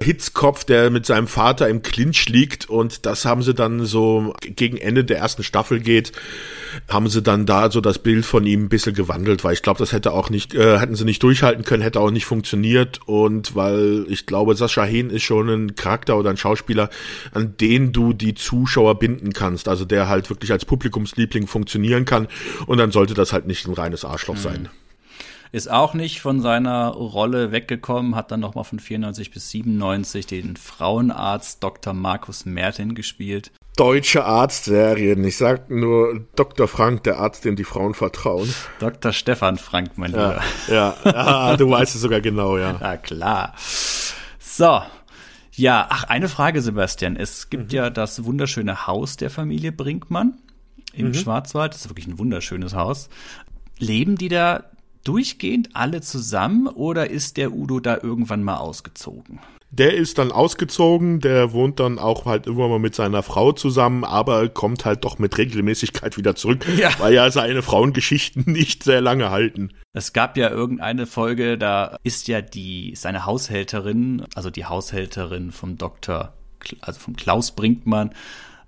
Hitzkopf, 0.00 0.64
der 0.64 0.90
mit 0.90 1.04
seinem 1.04 1.26
Vater 1.26 1.68
im 1.68 1.82
Clinch 1.82 2.28
liegt. 2.28 2.70
Und 2.70 3.04
das 3.04 3.24
haben 3.24 3.42
sie 3.42 3.54
dann 3.54 3.84
so 3.84 4.34
gegen 4.40 4.76
Ende 4.76 5.04
der 5.04 5.18
ersten 5.18 5.42
Staffel 5.42 5.80
geht, 5.80 6.12
haben 6.88 7.08
sie 7.08 7.22
dann 7.22 7.44
da 7.44 7.70
so 7.72 7.80
das 7.80 7.98
Bild 7.98 8.24
von 8.24 8.46
ihm 8.46 8.64
ein 8.64 8.68
bisschen 8.68 8.94
gewandelt, 8.94 9.42
weil 9.42 9.54
ich 9.54 9.62
glaube, 9.62 9.78
das 9.78 9.92
hätte 9.92 10.12
auch 10.12 10.30
nicht, 10.30 10.54
äh, 10.54 10.78
hätten 10.78 10.94
sie 10.94 11.04
nicht 11.04 11.22
durchhalten 11.24 11.64
können, 11.64 11.82
hätte 11.82 11.98
auch 11.98 12.12
nicht 12.12 12.24
funktioniert. 12.24 13.00
Und 13.06 13.56
weil 13.56 14.06
ich 14.08 14.26
glaube, 14.26 14.54
Sascha 14.54 14.84
Hehn 14.84 15.10
ist 15.10 15.24
schon 15.24 15.48
ein 15.48 15.74
Charakter 15.74 16.16
oder 16.16 16.30
ein 16.30 16.36
Schauspieler, 16.36 16.88
an 17.32 17.56
den 17.60 17.92
du 17.92 18.12
die 18.12 18.34
Zuschauer 18.34 19.00
binden 19.00 19.32
kannst, 19.32 19.66
also 19.66 19.84
der 19.84 20.08
halt 20.08 20.30
wirklich 20.30 20.52
als 20.52 20.64
Publikumsliebling 20.64 21.48
funktionieren 21.48 22.04
kann. 22.04 22.28
Und 22.66 22.78
dann 22.78 22.92
sollte 22.92 23.14
das 23.14 23.32
halt 23.32 23.46
nicht 23.46 23.66
ein 23.66 23.74
reines 23.74 24.04
Arschloch 24.04 24.36
mhm. 24.36 24.40
sein. 24.40 24.68
Ist 25.52 25.70
auch 25.70 25.94
nicht 25.94 26.20
von 26.20 26.40
seiner 26.40 26.88
Rolle 26.88 27.50
weggekommen, 27.50 28.14
hat 28.14 28.30
dann 28.30 28.40
nochmal 28.40 28.64
von 28.64 28.78
94 28.78 29.32
bis 29.32 29.50
97 29.50 30.26
den 30.26 30.56
Frauenarzt 30.56 31.62
Dr. 31.62 31.92
Markus 31.92 32.46
Mertin 32.46 32.94
gespielt. 32.94 33.50
Deutsche 33.76 34.24
Arztserien. 34.24 35.24
Ich 35.24 35.36
sag 35.36 35.70
nur 35.70 36.26
Dr. 36.36 36.68
Frank, 36.68 37.02
der 37.04 37.18
Arzt, 37.18 37.44
dem 37.44 37.56
die 37.56 37.64
Frauen 37.64 37.94
vertrauen. 37.94 38.52
Dr. 38.78 39.12
Stefan 39.12 39.56
Frank, 39.56 39.92
mein 39.96 40.10
Lieber. 40.10 40.40
Ja, 40.68 40.94
ja. 41.04 41.14
Ah, 41.14 41.56
du 41.56 41.70
weißt 41.70 41.94
es 41.94 42.00
sogar 42.00 42.20
genau, 42.20 42.58
ja. 42.58 42.78
Ja, 42.80 42.96
klar. 42.98 43.54
So, 44.38 44.82
ja, 45.52 45.86
ach, 45.90 46.04
eine 46.04 46.28
Frage, 46.28 46.62
Sebastian. 46.62 47.16
Es 47.16 47.50
gibt 47.50 47.72
mhm. 47.72 47.76
ja 47.76 47.90
das 47.90 48.24
wunderschöne 48.24 48.86
Haus 48.86 49.16
der 49.16 49.30
Familie 49.30 49.72
Brinkmann 49.72 50.38
im 50.92 51.08
mhm. 51.08 51.14
Schwarzwald. 51.14 51.74
Das 51.74 51.82
ist 51.82 51.90
wirklich 51.90 52.06
ein 52.06 52.18
wunderschönes 52.18 52.74
Haus. 52.74 53.08
Leben 53.78 54.16
die 54.16 54.28
da 54.28 54.64
durchgehend 55.04 55.70
alle 55.74 56.00
zusammen 56.00 56.66
oder 56.66 57.10
ist 57.10 57.36
der 57.36 57.52
Udo 57.52 57.80
da 57.80 57.98
irgendwann 58.02 58.42
mal 58.42 58.56
ausgezogen? 58.56 59.40
Der 59.72 59.94
ist 59.94 60.18
dann 60.18 60.32
ausgezogen, 60.32 61.20
der 61.20 61.52
wohnt 61.52 61.78
dann 61.78 62.00
auch 62.00 62.26
halt 62.26 62.46
irgendwann 62.46 62.70
mal 62.70 62.78
mit 62.80 62.96
seiner 62.96 63.22
Frau 63.22 63.52
zusammen, 63.52 64.02
aber 64.02 64.48
kommt 64.48 64.84
halt 64.84 65.04
doch 65.04 65.20
mit 65.20 65.38
Regelmäßigkeit 65.38 66.16
wieder 66.16 66.34
zurück, 66.34 66.66
ja. 66.76 66.90
weil 66.98 67.14
ja 67.14 67.30
seine 67.30 67.62
Frauengeschichten 67.62 68.44
nicht 68.46 68.82
sehr 68.82 69.00
lange 69.00 69.30
halten. 69.30 69.70
Es 69.92 70.12
gab 70.12 70.36
ja 70.36 70.50
irgendeine 70.50 71.06
Folge, 71.06 71.56
da 71.56 71.96
ist 72.02 72.26
ja 72.26 72.40
die, 72.40 72.94
seine 72.96 73.26
Haushälterin, 73.26 74.24
also 74.34 74.50
die 74.50 74.64
Haushälterin 74.64 75.52
vom 75.52 75.78
Doktor, 75.78 76.32
also 76.80 76.98
vom 76.98 77.14
Klaus 77.14 77.52
Brinkmann, 77.52 78.10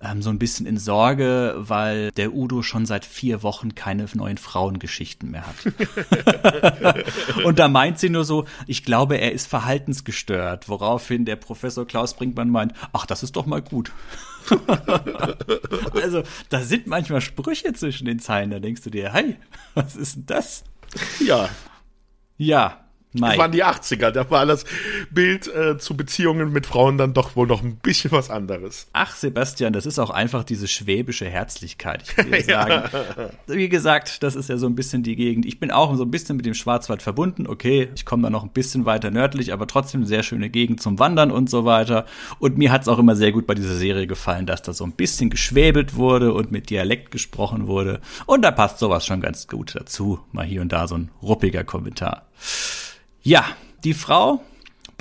ähm, 0.03 0.20
so 0.22 0.30
ein 0.30 0.38
bisschen 0.38 0.66
in 0.66 0.78
Sorge, 0.78 1.55
weil 1.57 2.11
der 2.12 2.34
Udo 2.34 2.62
schon 2.62 2.86
seit 2.86 3.05
vier 3.05 3.42
Wochen 3.42 3.74
keine 3.74 4.07
neuen 4.14 4.38
Frauengeschichten 4.38 5.30
mehr 5.30 5.46
hat. 5.46 7.05
und 7.44 7.59
da 7.59 7.68
meint 7.68 7.98
sie 7.98 8.09
nur 8.11 8.24
so, 8.24 8.44
ich 8.66 8.84
glaube, 8.84 9.16
er 9.16 9.32
ist 9.32 9.46
verhaltensgestört, 9.46 10.68
woraufhin 10.68 11.24
der 11.24 11.36
Professor 11.36 11.86
Klaus 11.86 12.14
Brinkmann 12.14 12.50
meint, 12.50 12.72
ach, 12.92 13.07
das 13.07 13.22
ist 13.22 13.36
doch 13.36 13.46
mal 13.46 13.62
gut. 13.62 13.92
also, 15.94 16.22
da 16.48 16.61
sind 16.62 16.88
manchmal 16.88 17.20
Sprüche 17.20 17.72
zwischen 17.72 18.07
den 18.07 18.18
Zeilen, 18.18 18.50
da 18.50 18.59
denkst 18.59 18.82
du 18.82 18.90
dir, 18.90 19.12
hey, 19.12 19.36
was 19.74 19.94
ist 19.94 20.16
denn 20.16 20.26
das? 20.26 20.64
Ja. 21.24 21.48
Ja, 22.38 22.82
Das 23.15 23.37
waren 23.37 23.53
die 23.53 23.65
80er, 23.65 24.11
da 24.11 24.31
war 24.31 24.47
das 24.47 24.65
Bild 25.11 25.47
äh, 25.55 25.77
zu 25.77 25.97
Beziehungen 25.97 26.53
mit 26.53 26.67
Frauen 26.67 26.97
dann 26.97 27.13
doch 27.13 27.37
wohl 27.37 27.47
noch 27.47 27.63
ein 27.63 27.77
bisschen 27.77 28.11
was 28.11 28.31
anderes. 28.31 28.89
Ach, 28.93 29.15
Sebastian, 29.15 29.73
das 29.73 29.85
ist 29.85 29.99
auch 29.99 30.11
einfach 30.11 30.45
diese 30.45 30.67
schwäbische 30.67 31.27
Herzlichkeit. 31.27 32.05
Ich 32.17 32.31
will 32.31 32.45
sagen, 32.45 32.89
wie 33.47 33.69
gesagt, 33.69 34.23
das 34.23 34.35
ist 34.35 34.49
ja 34.49 34.57
so 34.57 34.67
ein 34.67 34.75
bisschen 34.75 35.03
die 35.03 35.17
Gegend. 35.17 35.45
Ich 35.45 35.61
bin 35.61 35.71
auch 35.71 35.95
so 35.95 36.05
ein 36.05 36.11
bisschen 36.11 36.37
mit 36.37 36.47
dem 36.47 36.55
Schwarzwald 36.55 37.03
verbunden. 37.03 37.47
Okay, 37.47 37.91
ich 37.95 38.07
komme 38.07 38.23
da 38.23 38.31
noch 38.31 38.45
ein 38.45 38.51
bisschen 38.51 38.87
weiter 38.87 39.11
nördlich, 39.11 39.53
aber 39.53 39.67
trotzdem 39.67 40.01
eine 40.01 40.09
sehr 40.09 40.23
schöne 40.23 40.49
Gegend 40.49 40.81
zum 40.81 40.99
Wandern 40.99 41.31
und 41.31 41.51
so 41.51 41.65
weiter. 41.65 42.07
Und 42.39 42.57
mir 42.57 42.73
hat 42.73 42.83
es 42.83 42.89
auch 42.89 42.99
immer 42.99 43.17
sehr 43.17 43.33
gut 43.33 43.47
bei 43.47 43.55
dieser 43.55 43.77
Serie 43.77 44.07
gefallen, 44.07 44.47
dass 44.47 44.63
da 44.63 44.73
so 44.73 44.85
ein 44.85 44.93
bisschen 44.93 45.29
geschwäbelt 45.29 45.97
wurde 45.97 46.33
und 46.33 46.51
mit 46.51 46.71
Dialekt 46.71 47.11
gesprochen 47.11 47.67
wurde. 47.67 48.01
Und 48.27 48.43
da 48.43 48.51
passt 48.51 48.79
sowas 48.79 49.05
schon 49.05 49.21
ganz 49.21 49.49
gut 49.49 49.75
dazu. 49.75 50.21
Mal 50.33 50.47
hier 50.47 50.63
und 50.63 50.73
da 50.73 50.89
so 50.89 50.97
ein 50.97 51.11
ruppiger 51.23 51.65
Kommentar. 51.65 52.27
Ja, 53.23 53.45
die 53.85 53.95
Frau 53.95 54.43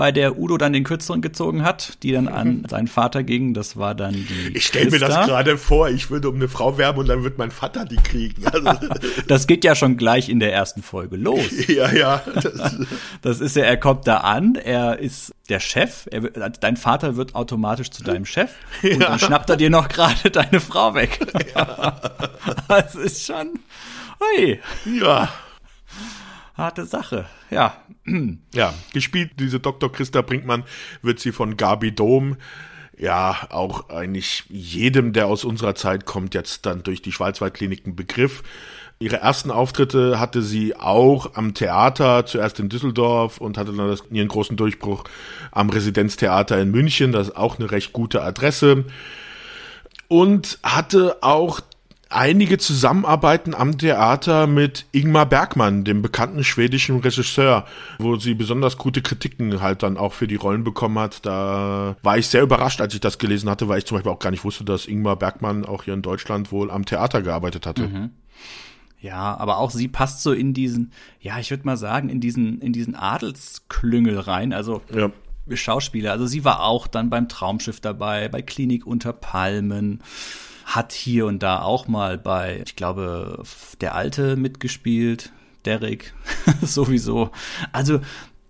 bei 0.02 0.12
der 0.12 0.40
Udo 0.40 0.58
dann 0.58 0.74
den 0.74 0.84
Kürzeren 0.84 1.22
gezogen 1.22 1.64
hat, 1.64 2.02
die 2.02 2.12
dann 2.12 2.28
an 2.28 2.66
seinen 2.68 2.88
Vater 2.88 3.22
ging. 3.22 3.54
Das 3.54 3.78
war 3.78 3.94
dann 3.94 4.14
die. 4.14 4.52
Ich 4.56 4.66
stelle 4.66 4.90
mir 4.90 4.98
das 4.98 5.28
gerade 5.28 5.60
vor, 5.60 5.90
ich 5.90 6.10
würde 6.10 6.28
um 6.30 6.38
eine 6.38 6.48
Frau 6.48 6.80
werben 6.80 6.98
und 6.98 7.08
dann 7.08 7.24
wird 7.24 7.38
mein 7.38 7.52
Vater 7.52 7.86
die 7.86 7.98
kriegen. 7.98 8.44
Also 8.52 8.72
das 9.28 9.46
geht 9.46 9.64
ja 9.64 9.76
schon 9.76 9.98
gleich 9.98 10.28
in 10.28 10.40
der 10.40 10.54
ersten 10.54 10.82
Folge 10.82 11.18
los. 11.18 11.46
ja, 11.68 11.92
ja. 11.92 12.24
Das, 12.34 12.78
das 13.22 13.40
ist 13.42 13.56
ja, 13.56 13.64
er 13.64 13.78
kommt 13.78 14.08
da 14.08 14.18
an, 14.18 14.56
er 14.56 14.98
ist 14.98 15.36
der 15.50 15.60
Chef, 15.60 16.08
er, 16.10 16.22
dein 16.50 16.78
Vater 16.78 17.16
wird 17.16 17.36
automatisch 17.36 17.92
zu 17.92 18.04
deinem 18.04 18.26
Chef 18.26 18.52
und 18.82 19.02
ja. 19.02 19.10
dann 19.10 19.20
schnappt 19.20 19.52
er 19.52 19.58
dir 19.58 19.70
noch 19.70 19.88
gerade 19.88 20.32
deine 20.32 20.60
Frau 20.60 20.96
weg. 20.96 21.20
Ja. 21.56 21.96
Das 22.68 22.96
ist 22.96 23.26
schon. 23.26 23.60
Ui. 24.36 24.60
Ja 25.00 25.30
harte 26.62 26.86
Sache. 26.86 27.26
Ja. 27.50 27.76
Ja, 28.54 28.74
gespielt, 28.94 29.32
diese 29.40 29.60
Dr. 29.60 29.92
Christa 29.92 30.22
Brinkmann 30.22 30.64
wird 31.02 31.20
sie 31.20 31.32
von 31.32 31.56
Gabi 31.56 31.94
Dom. 31.94 32.38
Ja, 32.98 33.48
auch 33.50 33.90
eigentlich 33.90 34.44
jedem, 34.50 35.14
der 35.14 35.28
aus 35.28 35.46
unserer 35.46 35.76
Zeit 35.76 36.06
kommt, 36.06 36.34
jetzt 36.34 36.66
dann 36.66 36.84
durch 36.84 37.02
die 37.02 37.12
Schwarzwaldkliniken 37.12 37.96
Begriff. 37.96 38.44
Ihre 39.02 39.18
ersten 39.18 39.50
Auftritte 39.50 40.20
hatte 40.20 40.44
sie 40.44 40.76
auch 40.76 41.34
am 41.34 41.56
Theater, 41.56 42.28
zuerst 42.28 42.60
in 42.60 42.70
Düsseldorf 42.70 43.40
und 43.40 43.58
hatte 43.58 43.74
dann 43.74 43.88
das, 43.88 44.04
ihren 44.12 44.28
großen 44.28 44.56
Durchbruch 44.56 45.06
am 45.52 45.72
Residenztheater 45.72 46.62
in 46.62 46.70
München. 46.70 47.12
Das 47.12 47.30
ist 47.30 47.36
auch 47.36 47.58
eine 47.58 47.72
recht 47.72 47.94
gute 47.94 48.22
Adresse. 48.22 48.86
Und 50.08 50.60
hatte 50.62 51.18
auch 51.22 51.62
einige 52.12 52.58
Zusammenarbeiten 52.58 53.56
am 53.56 53.78
Theater 53.78 54.48
mit 54.48 54.86
Ingmar 54.92 55.26
Bergmann, 55.26 55.84
dem 55.84 56.02
bekannten 56.02 56.44
schwedischen 56.44 57.00
Regisseur, 57.00 57.66
wo 58.00 58.18
sie 58.18 58.34
besonders 58.34 58.78
gute 58.78 59.02
Kritiken 59.02 59.62
halt 59.62 59.84
dann 59.84 59.98
auch 59.98 60.14
für 60.14 60.28
die 60.28 60.36
Rollen 60.36 60.64
bekommen 60.64 61.00
hat. 61.00 61.26
Da 61.26 61.96
war 62.04 62.18
ich 62.18 62.28
sehr 62.28 62.44
überrascht, 62.44 62.82
als 62.82 62.94
ich 62.94 63.00
das 63.00 63.18
gelesen 63.18 63.50
hatte, 63.50 63.68
weil 63.68 63.80
ich 63.80 63.86
zum 63.86 63.98
Beispiel 63.98 64.12
auch 64.12 64.20
gar 64.20 64.32
nicht 64.32 64.44
wusste, 64.44 64.64
dass 64.64 64.88
Ingmar 64.88 65.16
Bergmann 65.16 65.66
auch 65.66 65.84
hier 65.84 65.94
in 65.94 66.02
Deutschland 66.02 66.52
wohl 66.52 66.70
am 66.70 66.86
Theater 66.86 67.22
gearbeitet 67.22 67.66
hatte. 67.66 67.88
Mhm. 67.88 68.10
Ja, 69.00 69.36
aber 69.38 69.58
auch 69.58 69.72
sie 69.72 69.88
passt 69.88 70.22
so 70.22 70.32
in 70.32 70.54
diesen, 70.54 70.92
ja, 71.20 71.40
ich 71.40 71.50
würde 71.50 71.66
mal 71.66 71.78
sagen, 71.78 72.10
in 72.10 72.20
diesen, 72.20 72.62
in 72.62 72.72
diesen 72.72 72.96
Adelsklüngel 72.96 74.20
rein. 74.20 74.54
Also 74.54 74.82
ja. 74.94 75.12
Schauspieler. 75.54 76.12
Also 76.12 76.28
sie 76.28 76.46
war 76.46 76.64
auch 76.64 76.88
dann 76.88 77.10
beim 77.10 77.28
Traumschiff 77.28 77.80
dabei, 77.80 78.30
bei 78.30 78.44
Klinik 78.44 78.86
unter 78.86 79.12
Palmen 79.12 80.04
hat 80.66 80.92
hier 80.94 81.26
und 81.26 81.44
da 81.44 81.62
auch 81.62 81.88
mal 81.88 82.18
bei, 82.18 82.62
ich 82.66 82.76
glaube, 82.76 83.44
der 83.82 83.96
Alte 83.96 84.36
mitgespielt, 84.36 85.32
Derek 85.66 86.14
sowieso. 86.62 87.32
Also 87.72 88.00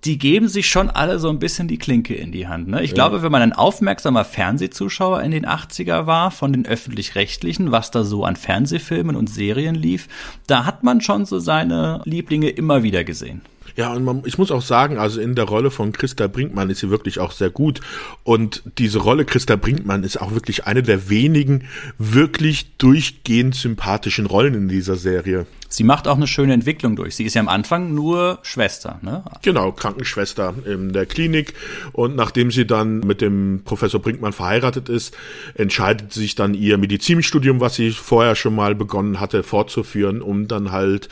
die 0.04 0.18
geben 0.18 0.48
sich 0.48 0.68
schon 0.68 0.90
alle 0.90 1.20
so 1.20 1.30
ein 1.30 1.40
bisschen 1.40 1.68
die 1.68 1.78
Klinke 1.78 2.16
in 2.16 2.32
die 2.32 2.48
Hand. 2.48 2.68
Ne? 2.68 2.82
Ich 2.82 2.92
ja. 2.92 2.96
glaube, 2.96 3.22
wenn 3.22 3.32
man 3.32 3.44
ein 3.44 3.54
aufmerksamer 3.54 4.26
Fernsehzuschauer 4.26 5.22
in 5.22 5.32
den 5.32 5.46
80er 5.46 6.08
war, 6.08 6.32
von 6.32 6.54
den 6.54 6.66
öffentlich-rechtlichen, 6.66 7.72
was 7.72 7.92
da 7.92 8.04
so 8.04 8.26
an 8.26 8.36
Fernsehfilmen 8.36 9.16
und 9.16 9.30
Serien 9.30 9.76
lief, 9.76 10.08
da 10.48 10.66
hat 10.66 10.84
man 10.84 11.02
schon 11.02 11.26
so 11.26 11.40
seine 11.40 12.02
Lieblinge 12.06 12.50
immer 12.50 12.82
wieder 12.82 13.04
gesehen. 13.04 13.42
Ja, 13.76 13.94
und 13.94 14.04
man, 14.04 14.24
ich 14.26 14.38
muss 14.38 14.52
auch 14.52 14.62
sagen, 14.62 14.98
also 14.98 15.20
in 15.22 15.36
der 15.36 15.46
Rolle 15.46 15.72
von 15.72 15.92
Christa 15.92 16.28
Brinkmann 16.28 16.70
ist 16.70 16.80
sie 16.80 16.90
wirklich 16.90 17.20
auch 17.20 17.32
sehr 17.32 17.50
gut. 17.50 17.82
Und 18.24 18.64
diese 18.78 19.00
Rolle 19.00 19.26
Christa 19.26 19.56
Brinkmann 19.56 20.04
ist 20.04 20.22
auch 20.22 20.34
wirklich 20.34 20.66
eine 20.66 20.84
der 20.84 21.10
wenigen 21.10 21.66
wirklich 21.98 22.78
durchgehend 22.78 23.56
sympathischen 23.56 24.26
Rollen 24.26 24.54
in 24.54 24.68
dieser 24.68 24.96
Serie. 24.96 25.46
Sie 25.74 25.86
macht 25.86 26.08
auch 26.08 26.18
eine 26.18 26.28
schöne 26.28 26.54
Entwicklung 26.54 26.98
durch. 26.98 27.16
Sie 27.16 27.24
ist 27.24 27.34
ja 27.34 27.42
am 27.42 27.48
Anfang 27.48 27.96
nur 27.96 28.40
Schwester, 28.42 29.00
ne? 29.02 29.24
Genau, 29.42 29.72
Krankenschwester 29.72 30.54
in 30.66 30.92
der 30.92 31.06
Klinik. 31.06 31.54
Und 31.94 32.18
nachdem 32.18 32.52
sie 32.52 32.68
dann 32.68 33.00
mit 33.00 33.22
dem 33.22 33.62
Professor 33.64 34.02
Brinkmann 34.02 34.34
verheiratet 34.34 34.90
ist, 34.90 35.16
entscheidet 35.56 36.12
sich 36.12 36.36
dann 36.36 36.56
ihr 36.56 36.78
Medizinstudium, 36.78 37.62
was 37.62 37.76
sie 37.76 37.92
vorher 37.92 38.36
schon 38.36 38.54
mal 38.54 38.76
begonnen 38.76 39.22
hatte, 39.22 39.44
fortzuführen, 39.44 40.22
um 40.22 40.50
dann 40.50 40.74
halt 40.74 41.08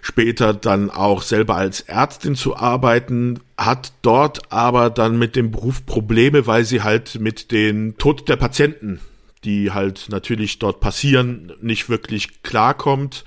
später 0.00 0.52
dann 0.52 0.90
auch 0.90 1.22
selber 1.22 1.54
als 1.54 1.80
Ärztin 1.82 2.34
zu 2.34 2.56
arbeiten, 2.56 3.38
hat 3.56 3.92
dort 4.02 4.52
aber 4.52 4.90
dann 4.90 5.16
mit 5.16 5.36
dem 5.36 5.52
Beruf 5.52 5.86
Probleme, 5.86 6.48
weil 6.48 6.64
sie 6.64 6.82
halt 6.82 7.20
mit 7.20 7.52
den 7.52 7.96
Tod 7.98 8.28
der 8.28 8.36
Patienten 8.36 8.98
die 9.44 9.72
halt 9.72 10.06
natürlich 10.08 10.58
dort 10.58 10.80
passieren, 10.80 11.52
nicht 11.60 11.88
wirklich 11.88 12.42
klarkommt. 12.42 13.24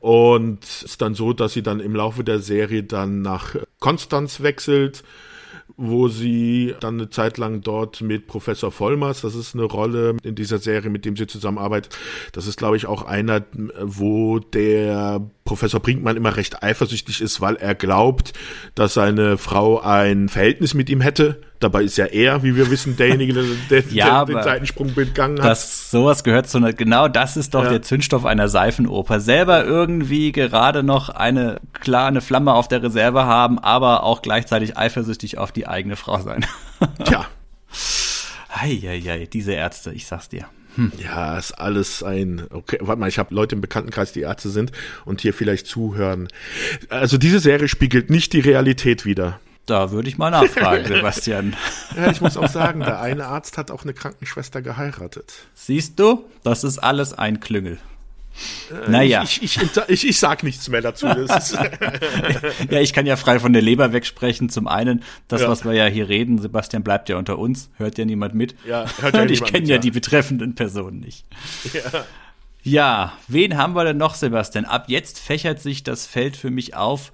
Und 0.00 0.64
es 0.64 0.82
ist 0.82 1.02
dann 1.02 1.14
so, 1.14 1.32
dass 1.32 1.52
sie 1.52 1.62
dann 1.62 1.80
im 1.80 1.94
Laufe 1.94 2.24
der 2.24 2.40
Serie 2.40 2.82
dann 2.82 3.22
nach 3.22 3.56
Konstanz 3.78 4.42
wechselt 4.42 5.02
wo 5.76 6.08
sie 6.08 6.74
dann 6.80 6.94
eine 6.94 7.10
Zeit 7.10 7.38
lang 7.38 7.60
dort 7.60 8.00
mit 8.00 8.26
Professor 8.26 8.70
Vollmers, 8.70 9.22
das 9.22 9.34
ist 9.34 9.54
eine 9.54 9.64
Rolle 9.64 10.16
in 10.22 10.34
dieser 10.34 10.58
Serie, 10.58 10.90
mit 10.90 11.04
dem 11.04 11.16
sie 11.16 11.26
zusammenarbeitet. 11.26 11.96
Das 12.32 12.46
ist, 12.46 12.58
glaube 12.58 12.76
ich, 12.76 12.86
auch 12.86 13.02
einer, 13.02 13.42
wo 13.80 14.38
der 14.38 15.22
Professor 15.44 15.80
Brinkmann 15.80 16.16
immer 16.16 16.36
recht 16.36 16.62
eifersüchtig 16.62 17.20
ist, 17.20 17.40
weil 17.40 17.56
er 17.56 17.74
glaubt, 17.74 18.32
dass 18.74 18.94
seine 18.94 19.38
Frau 19.38 19.80
ein 19.80 20.28
Verhältnis 20.28 20.74
mit 20.74 20.90
ihm 20.90 21.00
hätte. 21.00 21.40
Dabei 21.62 21.84
ist 21.84 21.96
ja 21.96 22.06
er, 22.06 22.42
wie 22.42 22.56
wir 22.56 22.70
wissen, 22.70 22.96
derjenige, 22.96 23.44
der, 23.70 23.84
ja, 23.90 24.24
den 24.24 24.42
Seitensprung 24.42 24.94
begangen 24.94 25.38
hat. 25.38 25.44
Das, 25.44 25.90
sowas 25.90 26.24
gehört 26.24 26.48
zu 26.48 26.58
einer, 26.58 26.72
genau 26.72 27.08
das 27.08 27.36
ist 27.36 27.54
doch 27.54 27.64
ja. 27.64 27.70
der 27.70 27.82
Zündstoff 27.82 28.24
einer 28.24 28.48
Seifenoper. 28.48 29.20
Selber 29.20 29.64
irgendwie 29.64 30.32
gerade 30.32 30.82
noch 30.82 31.08
eine 31.08 31.60
klare 31.72 32.20
Flamme 32.20 32.54
auf 32.54 32.68
der 32.68 32.82
Reserve 32.82 33.24
haben, 33.24 33.58
aber 33.58 34.02
auch 34.02 34.22
gleichzeitig 34.22 34.76
eifersüchtig 34.76 35.38
auf 35.38 35.52
die 35.52 35.66
eigene 35.66 35.96
Frau 35.96 36.20
sein. 36.20 36.44
Tja. 37.04 37.26
Eieiei, 38.48 39.28
diese 39.32 39.52
Ärzte, 39.52 39.92
ich 39.92 40.06
sag's 40.06 40.28
dir. 40.28 40.46
Hm. 40.76 40.92
Ja, 40.98 41.38
ist 41.38 41.52
alles 41.52 42.02
ein. 42.02 42.46
Okay, 42.50 42.78
warte 42.80 43.00
mal, 43.00 43.08
ich 43.08 43.18
habe 43.18 43.34
Leute 43.34 43.54
im 43.54 43.60
Bekanntenkreis, 43.60 44.12
die 44.12 44.20
Ärzte 44.20 44.48
sind 44.48 44.72
und 45.04 45.20
hier 45.20 45.34
vielleicht 45.34 45.66
zuhören. 45.66 46.28
Also 46.88 47.18
diese 47.18 47.40
Serie 47.40 47.68
spiegelt 47.68 48.10
nicht 48.10 48.32
die 48.32 48.40
Realität 48.40 49.04
wider. 49.04 49.38
Da 49.66 49.92
würde 49.92 50.08
ich 50.08 50.18
mal 50.18 50.30
nachfragen, 50.30 50.84
Sebastian. 50.88 51.56
ja, 51.96 52.10
ich 52.10 52.20
muss 52.20 52.36
auch 52.36 52.48
sagen, 52.48 52.80
der 52.80 53.00
eine 53.00 53.26
Arzt 53.26 53.58
hat 53.58 53.70
auch 53.70 53.84
eine 53.84 53.94
Krankenschwester 53.94 54.60
geheiratet. 54.60 55.32
Siehst 55.54 55.98
du, 56.00 56.24
das 56.42 56.64
ist 56.64 56.78
alles 56.78 57.12
ein 57.12 57.40
Klüngel. 57.40 57.78
Äh, 58.70 58.90
naja. 58.90 59.22
Ich, 59.22 59.42
ich, 59.42 59.58
ich, 59.88 60.08
ich, 60.08 60.18
sag 60.18 60.42
nichts 60.42 60.68
mehr 60.68 60.80
dazu. 60.80 61.06
ja, 62.70 62.80
ich 62.80 62.92
kann 62.92 63.06
ja 63.06 63.16
frei 63.16 63.38
von 63.38 63.52
der 63.52 63.62
Leber 63.62 63.92
wegsprechen. 63.92 64.48
Zum 64.48 64.66
einen, 64.66 65.04
das, 65.28 65.42
ja. 65.42 65.48
was 65.48 65.64
wir 65.64 65.72
ja 65.72 65.86
hier 65.86 66.08
reden, 66.08 66.38
Sebastian 66.38 66.82
bleibt 66.82 67.08
ja 67.08 67.16
unter 67.16 67.38
uns, 67.38 67.70
hört 67.76 67.98
ja 67.98 68.04
niemand 68.04 68.34
mit. 68.34 68.54
Ja, 68.66 68.86
hört 69.00 69.14
ja 69.14 69.22
Und 69.22 69.30
ich 69.30 69.44
kenne 69.44 69.66
ja, 69.66 69.74
ja 69.74 69.78
die 69.78 69.90
betreffenden 69.90 70.54
Personen 70.54 71.00
nicht. 71.00 71.24
Ja. 71.72 72.04
Ja, 72.64 73.12
wen 73.26 73.56
haben 73.56 73.74
wir 73.74 73.84
denn 73.84 73.96
noch, 73.96 74.14
Sebastian? 74.14 74.64
Ab 74.64 74.84
jetzt 74.86 75.18
fächert 75.18 75.60
sich 75.60 75.82
das 75.82 76.06
Feld 76.06 76.36
für 76.36 76.50
mich 76.50 76.76
auf 76.76 77.10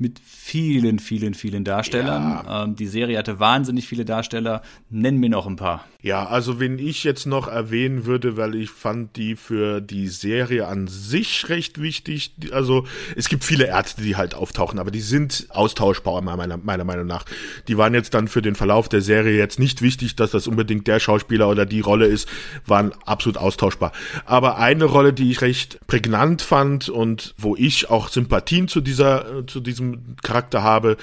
mit 0.00 0.18
vielen, 0.24 0.98
vielen, 0.98 1.34
vielen 1.34 1.64
Darstellern. 1.64 2.42
Ja. 2.44 2.64
Ähm, 2.64 2.76
die 2.76 2.86
Serie 2.86 3.18
hatte 3.18 3.38
wahnsinnig 3.38 3.86
viele 3.86 4.04
Darsteller. 4.04 4.62
Nenn 4.88 5.18
mir 5.18 5.28
noch 5.28 5.46
ein 5.46 5.56
paar. 5.56 5.84
Ja, 6.02 6.26
also 6.26 6.58
wen 6.60 6.78
ich 6.78 7.04
jetzt 7.04 7.26
noch 7.26 7.46
erwähnen 7.46 8.06
würde, 8.06 8.38
weil 8.38 8.54
ich 8.54 8.70
fand 8.70 9.16
die 9.16 9.36
für 9.36 9.82
die 9.82 10.08
Serie 10.08 10.66
an 10.66 10.86
sich 10.86 11.50
recht 11.50 11.80
wichtig. 11.80 12.32
Also 12.52 12.86
es 13.16 13.28
gibt 13.28 13.44
viele 13.44 13.66
Ärzte, 13.66 14.00
die 14.00 14.16
halt 14.16 14.34
auftauchen, 14.34 14.78
aber 14.78 14.90
die 14.90 15.02
sind 15.02 15.48
austauschbar 15.50 16.22
meiner, 16.22 16.56
meiner 16.56 16.84
Meinung 16.84 17.06
nach. 17.06 17.26
Die 17.68 17.76
waren 17.76 17.92
jetzt 17.92 18.14
dann 18.14 18.28
für 18.28 18.40
den 18.40 18.54
Verlauf 18.54 18.88
der 18.88 19.02
Serie 19.02 19.36
jetzt 19.36 19.58
nicht 19.58 19.82
wichtig, 19.82 20.16
dass 20.16 20.30
das 20.30 20.46
unbedingt 20.46 20.86
der 20.86 21.00
Schauspieler 21.00 21.50
oder 21.50 21.66
die 21.66 21.80
Rolle 21.80 22.06
ist, 22.06 22.26
waren 22.64 22.92
absolut 23.04 23.36
austauschbar. 23.36 23.92
Aber 24.24 24.56
eine 24.56 24.86
Rolle, 24.86 25.12
die 25.12 25.30
ich 25.30 25.42
recht 25.42 25.80
prägnant 25.86 26.40
fand 26.40 26.88
und 26.88 27.34
wo 27.36 27.56
ich 27.56 27.90
auch 27.90 28.08
Sympathien 28.08 28.68
zu 28.68 28.80
dieser, 28.80 29.46
zu 29.46 29.60
diesem 29.60 30.16
Charakter 30.22 30.62
habe, 30.62 30.96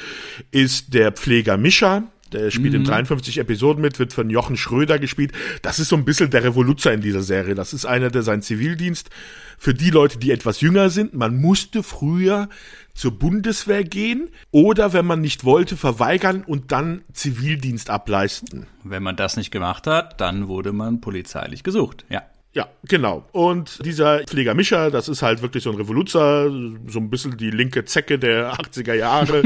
ist 0.50 0.95
der 0.95 1.12
Pfleger 1.12 1.58
Mischa 1.58 2.04
der 2.34 2.52
spielt 2.52 2.74
mhm. 2.74 2.82
in 2.82 2.84
53 2.86 3.38
Episoden 3.38 3.82
mit, 3.82 4.00
wird 4.00 4.14
von 4.14 4.30
Jochen 4.30 4.58
Schröder 4.58 5.00
gespielt. 5.00 5.32
Das 5.62 5.80
ist 5.80 5.90
so 5.90 5.96
ein 5.96 6.06
bisschen 6.06 6.30
der 6.30 6.44
Revoluzer 6.44 6.94
in 6.94 7.02
dieser 7.02 7.24
Serie. 7.24 7.56
Das 7.56 7.74
ist 7.74 7.86
einer, 7.86 8.10
der 8.10 8.24
seinen 8.24 8.42
Zivildienst 8.42 9.10
für 9.58 9.74
die 9.74 9.90
Leute, 9.90 10.20
die 10.20 10.32
etwas 10.32 10.62
jünger 10.62 10.90
sind. 10.90 11.14
Man 11.14 11.40
musste 11.40 11.84
früher 11.84 12.50
zur 12.94 13.18
Bundeswehr 13.18 13.84
gehen 13.84 14.30
oder 14.52 14.94
wenn 14.94 15.06
man 15.06 15.22
nicht 15.22 15.44
wollte, 15.44 15.78
verweigern 15.78 16.44
und 16.44 16.72
dann 16.72 17.02
Zivildienst 17.14 17.90
ableisten. 17.90 18.66
Wenn 18.84 19.04
man 19.04 19.16
das 19.16 19.38
nicht 19.38 19.52
gemacht 19.52 19.88
hat, 19.88 20.20
dann 20.20 20.48
wurde 20.48 20.74
man 20.74 21.02
polizeilich 21.02 21.64
gesucht, 21.64 22.06
ja. 22.10 22.24
Ja, 22.58 22.68
genau. 22.88 23.24
Und 23.34 23.86
dieser 23.86 24.24
Pfleger 24.24 24.55
Mischa, 24.55 24.89
das 24.89 25.08
ist 25.08 25.22
halt 25.22 25.43
wirklich 25.43 25.62
so 25.62 25.70
ein 25.70 25.76
Revoluzer, 25.76 26.49
so 26.88 26.99
ein 26.99 27.12
bisschen 27.12 27.38
die 27.38 27.51
linke 27.51 27.86
Zecke 27.86 28.18
der 28.18 28.51
80er 28.53 28.95
Jahre. 28.95 29.43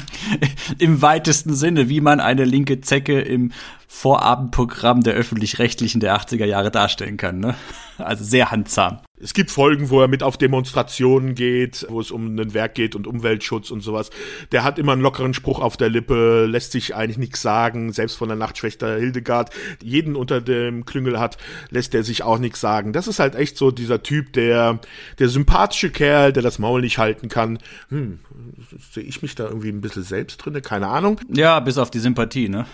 Im 0.78 1.02
weitesten 1.02 1.52
Sinne, 1.52 1.90
wie 1.90 2.00
man 2.00 2.20
eine 2.20 2.46
linke 2.46 2.80
Zecke 2.80 3.20
im 3.20 3.52
Vorabendprogramm 3.88 5.02
der 5.02 5.14
öffentlich-rechtlichen 5.14 6.00
der 6.00 6.16
80er 6.18 6.44
Jahre 6.44 6.70
darstellen 6.70 7.16
kann. 7.16 7.38
Ne? 7.38 7.54
Also 7.98 8.24
sehr 8.24 8.50
handsam. 8.50 8.98
Es 9.18 9.32
gibt 9.32 9.50
Folgen, 9.50 9.88
wo 9.88 10.02
er 10.02 10.08
mit 10.08 10.22
auf 10.22 10.36
Demonstrationen 10.36 11.34
geht, 11.34 11.86
wo 11.88 12.00
es 12.00 12.10
um 12.10 12.36
ein 12.36 12.52
Werk 12.52 12.74
geht 12.74 12.94
und 12.94 13.06
Umweltschutz 13.06 13.70
und 13.70 13.80
sowas. 13.80 14.10
Der 14.52 14.62
hat 14.62 14.78
immer 14.78 14.92
einen 14.92 15.00
lockeren 15.00 15.32
Spruch 15.32 15.60
auf 15.60 15.78
der 15.78 15.88
Lippe, 15.88 16.44
lässt 16.44 16.72
sich 16.72 16.94
eigentlich 16.94 17.16
nichts 17.16 17.40
sagen, 17.40 17.92
selbst 17.92 18.16
von 18.16 18.28
der 18.28 18.36
Nachtschwächter 18.36 18.98
Hildegard. 18.98 19.50
Jeden 19.82 20.16
unter 20.16 20.42
dem 20.42 20.84
Klüngel 20.84 21.18
hat, 21.18 21.38
lässt 21.70 21.94
er 21.94 22.02
sich 22.02 22.24
auch 22.24 22.38
nichts 22.38 22.60
sagen. 22.60 22.92
Das 22.92 23.08
ist 23.08 23.18
halt 23.18 23.34
echt 23.36 23.56
so 23.56 23.70
dieser 23.70 24.02
Typ, 24.02 24.34
der, 24.34 24.80
der 25.18 25.28
sympathische 25.30 25.90
Kerl, 25.90 26.34
der 26.34 26.42
das 26.42 26.58
Maul 26.58 26.82
nicht 26.82 26.98
halten 26.98 27.28
kann. 27.28 27.58
Hm, 27.88 28.18
sehe 28.92 29.04
ich 29.04 29.22
mich 29.22 29.34
da 29.34 29.44
irgendwie 29.44 29.70
ein 29.70 29.80
bisschen 29.80 30.02
selbst 30.02 30.44
drinne? 30.44 30.60
Keine 30.60 30.88
Ahnung. 30.88 31.18
Ja, 31.32 31.60
bis 31.60 31.78
auf 31.78 31.90
die 31.90 32.00
Sympathie, 32.00 32.50
ne? 32.50 32.66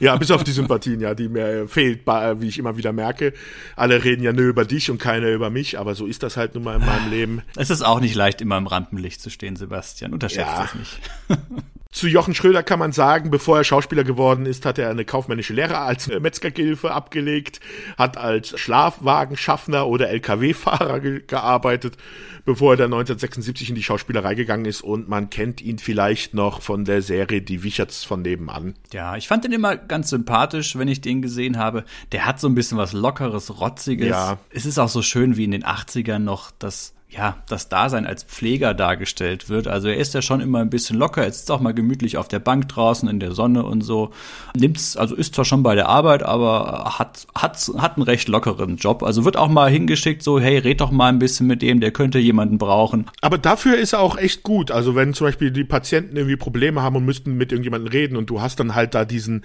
Ja, 0.00 0.16
bis 0.16 0.30
auf 0.30 0.42
die 0.42 0.52
Sympathien, 0.52 1.00
ja, 1.00 1.14
die 1.14 1.28
mir 1.28 1.68
fehlt, 1.68 2.06
wie 2.06 2.48
ich 2.48 2.58
immer 2.58 2.78
wieder 2.78 2.92
merke. 2.92 3.34
Alle 3.76 4.02
reden 4.02 4.22
ja 4.22 4.32
nur 4.32 4.46
über 4.46 4.64
dich 4.64 4.90
und 4.90 4.98
keiner 4.98 5.28
über 5.28 5.50
mich, 5.50 5.78
aber 5.78 5.94
so 5.94 6.06
ist 6.06 6.22
das 6.22 6.38
halt 6.38 6.54
nun 6.54 6.64
mal 6.64 6.76
in 6.80 6.86
meinem 6.86 7.10
Leben. 7.10 7.42
Es 7.56 7.68
ist 7.68 7.82
auch 7.82 8.00
nicht 8.00 8.14
leicht, 8.14 8.40
immer 8.40 8.56
im 8.56 8.66
Rampenlicht 8.66 9.20
zu 9.20 9.28
stehen, 9.28 9.56
Sebastian. 9.56 10.14
Unterschätzt 10.14 10.48
ja. 10.48 10.62
das 10.62 10.74
nicht. 10.74 11.00
Zu 11.92 12.06
Jochen 12.06 12.34
Schröder 12.34 12.62
kann 12.62 12.78
man 12.78 12.92
sagen, 12.92 13.30
bevor 13.30 13.58
er 13.58 13.64
Schauspieler 13.64 14.04
geworden 14.04 14.46
ist, 14.46 14.64
hat 14.64 14.78
er 14.78 14.90
eine 14.90 15.04
kaufmännische 15.04 15.54
Lehre 15.54 15.78
als 15.78 16.06
Metzgergehilfe 16.06 16.92
abgelegt, 16.92 17.58
hat 17.98 18.16
als 18.16 18.58
Schlafwagenschaffner 18.60 19.88
oder 19.88 20.08
LKW-Fahrer 20.08 21.00
ge 21.00 21.22
gearbeitet, 21.26 21.96
bevor 22.44 22.74
er 22.74 22.76
dann 22.76 22.92
1976 22.92 23.70
in 23.70 23.74
die 23.74 23.82
Schauspielerei 23.82 24.34
gegangen 24.34 24.64
ist 24.64 24.82
und 24.82 25.08
man 25.08 25.30
kennt 25.30 25.60
ihn 25.60 25.78
vielleicht 25.78 26.34
noch 26.34 26.62
von 26.62 26.84
der 26.84 27.02
Serie 27.02 27.42
Die 27.42 27.62
Wicherts 27.62 28.04
von 28.04 28.22
nebenan. 28.22 28.74
Ja, 28.92 29.16
ich 29.16 29.28
fand 29.28 29.44
den 29.44 29.52
immer 29.52 29.76
ganz 29.76 30.10
sympathisch, 30.10 30.76
wenn 30.76 30.88
ich 30.88 31.00
den 31.00 31.22
gesehen 31.22 31.58
habe. 31.58 31.84
Der 32.12 32.26
hat 32.26 32.40
so 32.40 32.48
ein 32.48 32.54
bisschen 32.54 32.78
was 32.78 32.92
Lockeres, 32.92 33.60
Rotziges. 33.60 34.08
Ja. 34.08 34.38
Es 34.50 34.66
ist 34.66 34.78
auch 34.78 34.88
so 34.88 35.02
schön 35.02 35.36
wie 35.36 35.44
in 35.44 35.50
den 35.50 35.64
80ern 35.64 36.18
noch 36.18 36.50
das 36.58 36.94
ja, 37.10 37.38
das 37.48 37.68
Dasein 37.68 38.06
als 38.06 38.22
Pfleger 38.22 38.72
dargestellt 38.72 39.48
wird. 39.48 39.66
Also 39.66 39.88
er 39.88 39.96
ist 39.96 40.14
ja 40.14 40.22
schon 40.22 40.40
immer 40.40 40.60
ein 40.60 40.70
bisschen 40.70 40.96
locker, 40.96 41.24
er 41.24 41.32
sitzt 41.32 41.50
auch 41.50 41.60
mal 41.60 41.74
gemütlich 41.74 42.16
auf 42.16 42.28
der 42.28 42.38
Bank 42.38 42.68
draußen 42.68 43.08
in 43.08 43.18
der 43.18 43.32
Sonne 43.32 43.64
und 43.64 43.80
so. 43.80 44.10
Nimmt's, 44.56 44.96
also 44.96 45.16
ist 45.16 45.34
zwar 45.34 45.44
schon 45.44 45.64
bei 45.64 45.74
der 45.74 45.88
Arbeit, 45.88 46.22
aber 46.22 46.94
hat, 46.98 47.26
hat, 47.34 47.70
hat 47.78 47.96
einen 47.96 48.04
recht 48.04 48.28
lockeren 48.28 48.76
Job. 48.76 49.02
Also 49.02 49.24
wird 49.24 49.36
auch 49.36 49.48
mal 49.48 49.68
hingeschickt, 49.68 50.22
so, 50.22 50.38
hey, 50.38 50.58
red 50.58 50.80
doch 50.80 50.92
mal 50.92 51.08
ein 51.08 51.18
bisschen 51.18 51.48
mit 51.48 51.62
dem, 51.62 51.80
der 51.80 51.90
könnte 51.90 52.20
jemanden 52.20 52.58
brauchen. 52.58 53.06
Aber 53.20 53.38
dafür 53.38 53.76
ist 53.76 53.92
er 53.92 54.00
auch 54.00 54.16
echt 54.16 54.44
gut. 54.44 54.70
Also 54.70 54.94
wenn 54.94 55.12
zum 55.12 55.26
Beispiel 55.26 55.50
die 55.50 55.64
Patienten 55.64 56.16
irgendwie 56.16 56.36
Probleme 56.36 56.80
haben 56.80 56.94
und 56.94 57.04
müssten 57.04 57.36
mit 57.36 57.50
irgendjemandem 57.50 57.90
reden 57.90 58.16
und 58.16 58.30
du 58.30 58.40
hast 58.40 58.60
dann 58.60 58.76
halt 58.76 58.94
da 58.94 59.04
diesen 59.04 59.42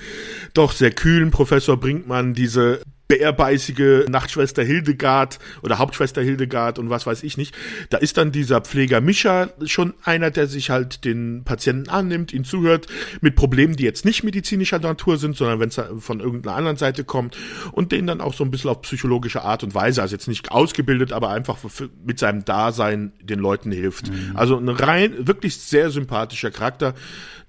doch 0.53 0.72
sehr 0.72 0.91
kühlen 0.91 1.32
Professor 1.32 1.78
Brinkmann, 1.78 2.36
diese 2.36 2.82
bärbeißige 3.08 4.08
Nachtschwester 4.10 4.64
Hildegard 4.64 5.39
oder 5.62 5.78
Hauptschwester 5.78 6.22
Hildegard 6.22 6.80
und 6.80 6.89
was 6.89 7.06
weiß 7.06 7.24
ich 7.24 7.38
nicht. 7.38 7.56
Da 7.89 7.97
ist 7.97 8.18
dann 8.18 8.32
dieser 8.32 8.62
Pfleger 8.62 9.01
Mischa 9.01 9.49
schon 9.66 9.93
einer, 10.03 10.32
der 10.32 10.47
sich 10.47 10.70
halt 10.70 11.06
den 11.06 11.43
Patienten 11.43 11.89
annimmt, 11.89 12.34
ihn 12.34 12.43
zuhört, 12.43 12.88
mit 13.22 13.36
Problemen, 13.36 13.76
die 13.76 13.84
jetzt 13.84 14.06
nicht 14.06 14.24
medizinischer 14.24 14.80
Natur 14.80 15.18
sind, 15.18 15.38
sondern 15.38 15.60
wenn 15.60 15.70
es 15.70 15.80
von 15.99 16.20
irgendeiner 16.20 16.56
anderen 16.56 16.78
Seite 16.78 17.03
kommt 17.03 17.38
und 17.72 17.91
den 17.91 18.08
dann 18.08 18.22
auch 18.22 18.34
so 18.34 18.43
ein 18.43 18.51
bisschen 18.51 18.72
auf 18.72 18.82
psychologische 18.82 19.43
Art 19.43 19.64
und 19.64 19.76
Weise, 19.76 20.01
also 20.01 20.16
jetzt 20.16 20.28
nicht 20.28 20.51
ausgebildet, 20.51 21.14
aber 21.14 21.30
einfach 21.30 21.58
mit 22.06 22.20
seinem 22.20 22.45
Dasein 22.45 23.14
den 23.22 23.39
Leuten 23.39 23.72
hilft. 23.72 24.10
Mhm. 24.10 24.32
Also 24.36 24.58
ein 24.58 24.70
rein, 24.70 25.28
wirklich 25.28 25.58
sehr 25.58 25.91
sympathischer 25.91 26.51
Charakter, 26.51 26.95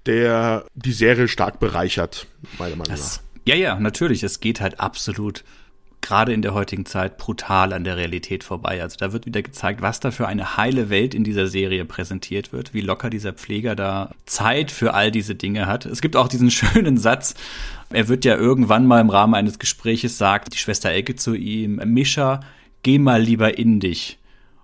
der 0.05 0.65
die 0.75 0.93
Serie 0.93 1.27
stark 1.27 1.59
bereichert, 1.59 2.27
meiner 2.59 2.75
Meinung 2.75 2.95
nach. 2.95 3.26
Ja, 3.47 3.55
ja, 3.55 3.79
natürlich. 3.79 4.23
Es 4.23 4.41
geht 4.41 4.59
halt 4.59 4.81
absolut 4.81 5.45
gerade 6.01 6.33
in 6.33 6.41
der 6.41 6.53
heutigen 6.53 6.85
Zeit 6.85 7.17
brutal 7.17 7.71
an 7.71 7.85
der 7.85 7.95
Realität 7.95 8.43
vorbei. 8.43 8.81
Also 8.81 8.97
da 8.99 9.13
wird 9.13 9.25
wieder 9.25 9.41
gezeigt, 9.41 9.81
was 9.81 10.01
da 10.01 10.11
für 10.11 10.27
eine 10.27 10.57
heile 10.57 10.89
Welt 10.89 11.13
in 11.13 11.23
dieser 11.23 11.47
Serie 11.47 11.85
präsentiert 11.85 12.51
wird, 12.51 12.73
wie 12.73 12.81
locker 12.81 13.09
dieser 13.09 13.31
Pfleger 13.31 13.77
da 13.77 14.11
Zeit 14.25 14.69
für 14.69 14.93
all 14.93 15.11
diese 15.11 15.35
Dinge 15.35 15.65
hat. 15.65 15.85
Es 15.85 16.01
gibt 16.01 16.17
auch 16.17 16.27
diesen 16.27 16.51
schönen 16.51 16.97
Satz, 16.97 17.35
er 17.89 18.09
wird 18.09 18.25
ja 18.25 18.35
irgendwann 18.35 18.85
mal 18.85 18.99
im 18.99 19.09
Rahmen 19.09 19.33
eines 19.33 19.59
Gespräches 19.59 20.17
sagt, 20.17 20.53
die 20.53 20.57
Schwester 20.57 20.89
Elke 20.89 21.15
zu 21.15 21.33
ihm, 21.33 21.77
Mischa, 21.85 22.41
geh 22.83 22.99
mal 22.99 23.21
lieber 23.21 23.57
in 23.57 23.79
dich. 23.79 24.19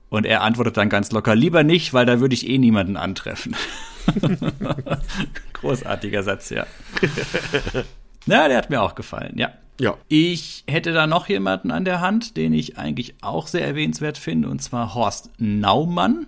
Und 0.09 0.25
er 0.25 0.41
antwortet 0.41 0.75
dann 0.75 0.89
ganz 0.89 1.13
locker, 1.13 1.35
lieber 1.35 1.63
nicht, 1.63 1.93
weil 1.93 2.05
da 2.05 2.19
würde 2.19 2.35
ich 2.35 2.49
eh 2.49 2.57
niemanden 2.57 2.97
antreffen. 2.97 3.55
Großartiger 5.53 6.21
Satz, 6.21 6.49
ja. 6.49 6.67
Ja, 8.25 8.47
der 8.47 8.57
hat 8.57 8.69
mir 8.69 8.81
auch 8.81 8.95
gefallen, 8.95 9.37
ja. 9.37 9.51
Ja. 9.79 9.95
Ich 10.07 10.63
hätte 10.67 10.93
da 10.93 11.07
noch 11.07 11.27
jemanden 11.27 11.71
an 11.71 11.83
der 11.83 11.99
Hand, 11.99 12.37
den 12.37 12.53
ich 12.53 12.77
eigentlich 12.77 13.15
auch 13.21 13.47
sehr 13.47 13.65
erwähnenswert 13.65 14.17
finde, 14.17 14.49
und 14.49 14.61
zwar 14.61 14.93
Horst 14.93 15.31
Naumann, 15.39 16.27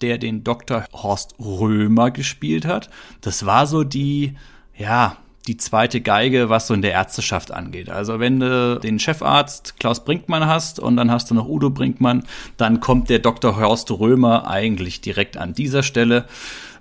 der 0.00 0.18
den 0.18 0.44
Dr. 0.44 0.84
Horst 0.92 1.34
Römer 1.38 2.10
gespielt 2.10 2.66
hat. 2.66 2.90
Das 3.22 3.46
war 3.46 3.66
so 3.66 3.84
die, 3.84 4.34
ja, 4.76 5.16
die 5.46 5.56
zweite 5.56 6.00
Geige, 6.00 6.48
was 6.48 6.66
so 6.66 6.74
in 6.74 6.82
der 6.82 6.92
Ärzteschaft 6.92 7.52
angeht. 7.52 7.90
Also 7.90 8.20
wenn 8.20 8.40
du 8.40 8.78
den 8.80 8.98
Chefarzt 8.98 9.78
Klaus 9.78 10.04
Brinkmann 10.04 10.46
hast 10.46 10.78
und 10.80 10.96
dann 10.96 11.10
hast 11.10 11.30
du 11.30 11.34
noch 11.34 11.48
Udo 11.48 11.70
Brinkmann, 11.70 12.24
dann 12.56 12.80
kommt 12.80 13.08
der 13.10 13.18
Dr. 13.18 13.56
Horst 13.56 13.90
Römer 13.90 14.48
eigentlich 14.48 15.00
direkt 15.00 15.36
an 15.36 15.54
dieser 15.54 15.82
Stelle. 15.82 16.26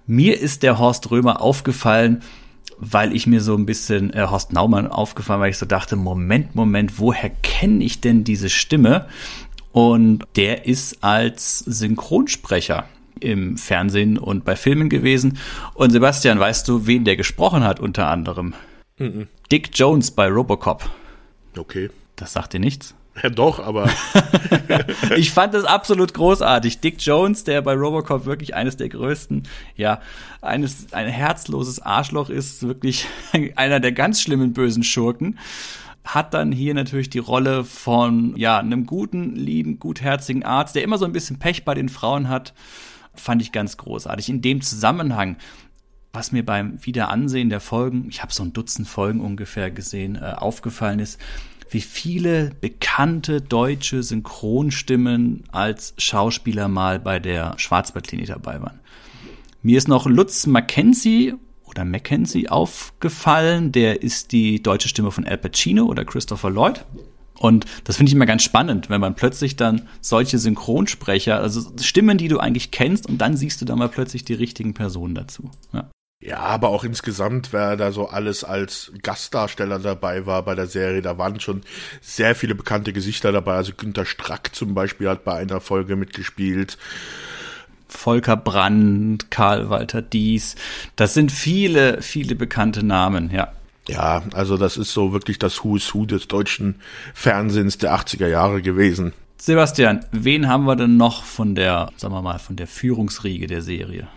Mir 0.06 0.40
ist 0.40 0.64
der 0.64 0.80
Horst 0.80 1.12
Römer 1.12 1.42
aufgefallen, 1.42 2.24
weil 2.78 3.16
ich 3.16 3.28
mir 3.28 3.42
so 3.42 3.56
ein 3.56 3.66
bisschen 3.66 4.14
äh, 4.14 4.28
Horst 4.30 4.54
Naumann 4.54 4.88
aufgefallen, 4.88 5.42
weil 5.42 5.50
ich 5.50 5.58
so 5.58 5.66
dachte, 5.66 5.96
Moment, 5.96 6.56
Moment, 6.56 7.00
woher 7.00 7.30
kenne 7.30 7.84
ich 7.84 8.02
denn 8.02 8.24
diese 8.24 8.50
Stimme? 8.50 9.08
Und 9.72 10.26
der 10.36 10.66
ist 10.66 11.04
als 11.04 11.60
Synchronsprecher 11.60 12.86
im 13.20 13.58
Fernsehen 13.58 14.18
und 14.18 14.46
bei 14.46 14.56
Filmen 14.56 14.90
gewesen. 14.90 15.38
Und 15.74 15.92
Sebastian, 15.92 16.40
weißt 16.40 16.68
du, 16.68 16.86
wen 16.86 17.06
der 17.06 17.16
gesprochen 17.16 17.64
hat 17.64 17.80
unter 17.80 18.08
anderem? 18.08 18.54
Mm 18.98 19.04
-mm. 19.04 19.28
Dick 19.52 19.72
Jones 19.74 20.12
bei 20.12 20.28
Robocop. 20.28 20.90
Okay. 21.58 21.90
Das 22.16 22.34
sagt 22.34 22.54
dir 22.54 22.60
nichts? 22.60 22.94
Ja, 23.22 23.30
doch, 23.30 23.60
aber. 23.60 23.90
ich 25.18 25.32
fand 25.32 25.54
das 25.54 25.66
absolut 25.66 26.14
großartig. 26.14 26.80
Dick 26.80 26.96
Jones, 27.00 27.44
der 27.44 27.62
bei 27.62 27.74
Robocop 27.74 28.26
wirklich 28.26 28.56
eines 28.56 28.76
der 28.76 28.90
größten, 28.90 29.44
ja, 29.76 30.02
eines, 30.42 30.92
ein 30.94 31.08
herzloses 31.08 31.80
Arschloch 31.80 32.30
ist, 32.30 32.64
wirklich 32.64 33.06
einer 33.56 33.80
der 33.80 33.92
ganz 33.92 34.22
schlimmen 34.22 34.54
bösen 34.54 34.84
Schurken, 34.84 35.38
hat 36.04 36.34
dann 36.34 36.52
hier 36.52 36.74
natürlich 36.74 37.10
die 37.10 37.20
Rolle 37.20 37.64
von, 37.64 38.36
ja, 38.36 38.58
einem 38.58 38.86
guten, 38.86 39.36
lieben, 39.36 39.80
gutherzigen 39.80 40.44
Arzt, 40.44 40.76
der 40.76 40.84
immer 40.84 40.98
so 40.98 41.06
ein 41.06 41.14
bisschen 41.14 41.40
Pech 41.40 41.64
bei 41.66 41.76
den 41.76 41.90
Frauen 41.90 42.30
hat. 42.30 42.54
Fand 43.16 43.42
ich 43.42 43.52
ganz 43.52 43.78
großartig. 43.78 44.28
In 44.28 44.42
dem 44.42 44.62
Zusammenhang, 44.62 45.38
was 46.12 46.32
mir 46.32 46.46
beim 46.46 46.84
Wiederansehen 46.84 47.50
der 47.50 47.60
Folgen, 47.60 48.08
ich 48.10 48.22
habe 48.22 48.34
so 48.34 48.44
ein 48.44 48.54
Dutzend 48.54 48.88
Folgen 48.88 49.22
ungefähr 49.22 49.72
gesehen, 49.72 50.16
äh, 50.16 50.34
aufgefallen 50.36 51.00
ist, 51.00 51.20
wie 51.74 51.82
viele 51.82 52.52
bekannte 52.62 53.42
deutsche 53.42 54.04
Synchronstimmen 54.04 55.44
als 55.52 55.94
Schauspieler 55.98 56.68
mal 56.68 57.00
bei 57.00 57.20
der 57.20 57.56
Schwarzwaldklinik 57.58 58.28
dabei 58.28 58.62
waren. 58.62 58.80
Mir 59.62 59.78
ist 59.78 59.88
noch 59.88 60.06
Lutz 60.06 60.46
Mackenzie 60.46 61.36
oder 61.64 61.86
Mackenzie 61.86 62.50
aufgefallen. 62.50 63.72
Der 63.72 64.04
ist 64.04 64.32
die 64.32 64.62
deutsche 64.62 64.90
Stimme 64.90 65.12
von 65.12 65.26
Al 65.26 65.38
Pacino 65.38 65.86
oder 65.86 66.06
Christopher 66.06 66.50
Lloyd. 66.50 66.86
Und 67.40 67.66
das 67.84 67.98
finde 67.98 68.10
ich 68.10 68.16
immer 68.16 68.26
ganz 68.26 68.44
spannend, 68.44 68.90
wenn 68.90 69.02
man 69.02 69.16
plötzlich 69.16 69.56
dann 69.56 69.88
solche 70.02 70.38
Synchronsprecher, 70.38 71.40
also 71.40 71.62
Stimmen, 71.82 72.18
die 72.18 72.28
du 72.28 72.40
eigentlich 72.40 72.72
kennst, 72.72 73.08
und 73.08 73.18
dann 73.18 73.36
siehst 73.36 73.60
du 73.60 73.66
da 73.66 73.76
mal 73.76 73.90
plötzlich 73.90 74.24
die 74.24 74.34
richtigen 74.34 74.74
Personen 74.74 75.16
dazu. 75.16 75.50
Ja. 75.74 75.90
Ja, 76.26 76.38
aber 76.38 76.70
auch 76.70 76.86
insgesamt, 76.86 77.52
wer 77.52 77.76
da 77.76 77.92
so 77.92 78.08
alles 78.08 78.46
als 78.46 78.94
Gastdarsteller 79.02 79.80
dabei 79.80 80.26
war 80.26 80.44
bei 80.44 80.56
der 80.56 80.68
Serie, 80.68 81.02
da 81.02 81.18
waren 81.18 81.42
schon 81.42 81.62
sehr 82.02 82.34
viele 82.34 82.56
bekannte 82.56 82.94
Gesichter 82.94 83.34
dabei. 83.34 83.56
Also 83.56 83.74
Günter 83.76 84.06
Strack 84.06 84.56
zum 84.56 84.74
Beispiel 84.74 85.10
hat 85.10 85.26
bei 85.26 85.34
einer 85.34 85.60
Folge 85.60 85.98
mitgespielt. 85.98 86.78
Volker 87.90 88.38
Brandt, 88.38 89.32
Karl 89.32 89.70
Walter 89.70 90.02
Dies. 90.02 90.56
Das 90.96 91.14
sind 91.14 91.30
viele, 91.30 92.02
viele 92.02 92.36
bekannte 92.36 92.84
Namen, 92.84 93.30
ja. 93.30 93.52
Ja, 93.90 94.24
also 94.34 94.56
das 94.56 94.78
ist 94.78 94.94
so 94.94 95.12
wirklich 95.12 95.40
das 95.40 95.66
Who 95.66 95.76
is 95.76 95.94
Who 95.94 96.06
des 96.06 96.30
deutschen 96.30 96.76
Fernsehens 97.14 97.80
der 97.80 97.94
80er 97.98 98.28
Jahre 98.28 98.62
gewesen. 98.62 99.12
Sebastian, 99.38 100.06
wen 100.14 100.48
haben 100.48 100.64
wir 100.64 100.78
denn 100.78 100.96
noch 100.96 101.26
von 101.26 101.54
der, 101.54 101.92
sagen 101.98 102.14
wir 102.14 102.22
mal, 102.22 102.40
von 102.40 102.56
der 102.56 102.68
Führungsriege 102.68 103.48
der 103.48 103.62
Serie? 103.62 104.08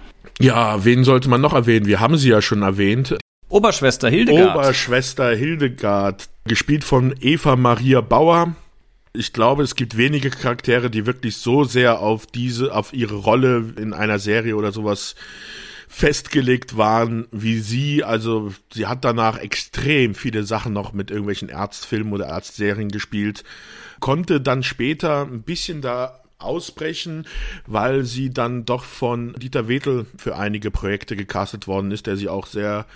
Ja, 0.41 0.85
wen 0.85 1.05
sollte 1.05 1.29
man 1.29 1.41
noch 1.41 1.55
erwähnen? 1.55 1.87
Wir 1.87 2.01
haben 2.01 2.17
sie 2.17 2.29
ja 2.29 2.43
schon 2.43 2.63
erwähnt. 2.63 3.17
Oberschwester 3.49 4.09
Hildegard. 4.09 4.57
Oberschwester 4.57 5.35
Hildegard, 5.35 6.29
gespielt 6.45 6.85
von 6.85 7.15
Eva 7.21 7.57
Maria 7.57 8.01
Bauer. 8.01 8.55
Ich 9.13 9.33
glaube, 9.33 9.63
es 9.63 9.77
gibt 9.77 9.97
wenige 9.97 10.31
Charaktere, 10.31 10.91
die 10.91 11.07
wirklich 11.07 11.37
so 11.39 11.65
sehr 11.65 12.01
auf 12.01 12.27
diese, 12.27 12.75
auf 12.75 12.93
ihre 12.93 13.15
Rolle 13.15 13.73
in 13.77 13.95
einer 13.95 14.19
Serie 14.19 14.57
oder 14.57 14.73
sowas 14.73 15.15
festgelegt 15.89 16.77
waren 16.77 17.27
wie 17.31 17.59
sie. 17.61 18.05
Also 18.05 18.53
sie 18.73 18.87
hat 18.87 19.05
danach 19.05 19.39
extrem 19.39 20.15
viele 20.15 20.43
Sachen 20.43 20.73
noch 20.73 20.93
mit 20.93 21.11
irgendwelchen 21.11 21.49
Ärztfilmen 21.49 22.13
oder 22.13 22.27
Ärztserien 22.27 22.91
gespielt, 22.91 23.45
konnte 24.01 24.41
dann 24.41 24.63
später 24.63 25.23
ein 25.23 25.43
bisschen 25.43 25.81
da 25.81 26.21
ausbrechen, 26.39 27.27
weil 27.67 28.05
sie 28.05 28.31
dann 28.31 28.65
doch 28.65 28.85
von 28.85 29.35
Dieter 29.35 29.69
Wedel 29.69 30.07
für 30.17 30.37
einige 30.37 30.71
Projekte 30.71 31.17
gecastet 31.17 31.67
worden 31.67 31.91
ist, 31.91 32.07
der 32.07 32.17
sie 32.17 32.29
auch 32.29 32.47
sehr 32.47 32.87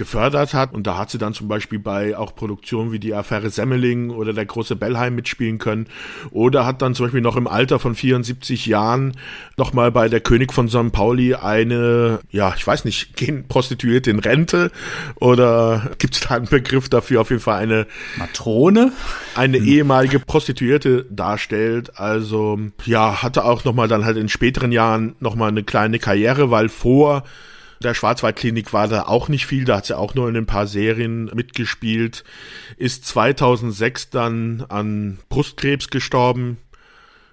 gefördert 0.00 0.54
hat. 0.54 0.72
Und 0.72 0.86
da 0.86 0.96
hat 0.96 1.10
sie 1.10 1.18
dann 1.18 1.34
zum 1.34 1.46
Beispiel 1.46 1.78
bei 1.78 2.16
auch 2.16 2.34
Produktionen 2.34 2.90
wie 2.90 2.98
die 2.98 3.14
Affäre 3.14 3.50
Semmeling 3.50 4.08
oder 4.08 4.32
der 4.32 4.46
große 4.46 4.74
Bellheim 4.74 5.14
mitspielen 5.14 5.58
können. 5.58 5.88
Oder 6.30 6.64
hat 6.64 6.80
dann 6.80 6.94
zum 6.94 7.06
Beispiel 7.06 7.20
noch 7.20 7.36
im 7.36 7.46
Alter 7.46 7.78
von 7.78 7.94
74 7.94 8.64
Jahren 8.64 9.12
nochmal 9.58 9.92
bei 9.92 10.08
der 10.08 10.20
König 10.20 10.54
von 10.54 10.70
St. 10.70 10.90
Pauli 10.90 11.34
eine, 11.34 12.20
ja, 12.30 12.54
ich 12.56 12.66
weiß 12.66 12.86
nicht, 12.86 13.14
gehen 13.16 13.46
Prostituierte 13.46 14.10
in 14.10 14.20
Rente? 14.20 14.70
Oder 15.16 15.90
gibt 15.98 16.14
es 16.14 16.20
da 16.20 16.36
einen 16.36 16.46
Begriff 16.46 16.88
dafür? 16.88 17.20
Auf 17.20 17.28
jeden 17.28 17.42
Fall 17.42 17.62
eine 17.62 17.86
Matrone? 18.16 18.92
Eine 19.34 19.58
hm. 19.58 19.66
ehemalige 19.66 20.18
Prostituierte 20.18 21.04
darstellt. 21.10 21.98
Also, 21.98 22.58
ja, 22.86 23.22
hatte 23.22 23.44
auch 23.44 23.64
nochmal 23.66 23.88
dann 23.88 24.06
halt 24.06 24.16
in 24.16 24.30
späteren 24.30 24.72
Jahren 24.72 25.14
nochmal 25.20 25.50
eine 25.50 25.62
kleine 25.62 25.98
Karriere, 25.98 26.50
weil 26.50 26.70
vor 26.70 27.24
der 27.82 27.94
Schwarzwaldklinik 27.94 28.72
war 28.72 28.88
da 28.88 29.02
auch 29.02 29.28
nicht 29.28 29.46
viel, 29.46 29.64
da 29.64 29.78
hat 29.78 29.86
sie 29.86 29.96
auch 29.96 30.14
nur 30.14 30.28
in 30.28 30.36
ein 30.36 30.46
paar 30.46 30.66
Serien 30.66 31.30
mitgespielt, 31.34 32.24
ist 32.76 33.06
2006 33.06 34.10
dann 34.10 34.66
an 34.68 35.18
Brustkrebs 35.28 35.88
gestorben. 35.88 36.58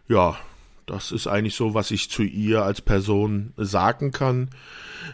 Ja, 0.08 0.38
das 0.86 1.12
ist 1.12 1.28
eigentlich 1.28 1.56
so, 1.56 1.74
was 1.74 1.92
ich 1.92 2.10
zu 2.10 2.24
ihr 2.24 2.64
als 2.64 2.80
Person 2.80 3.52
sagen 3.58 4.14
kann. 4.14 4.50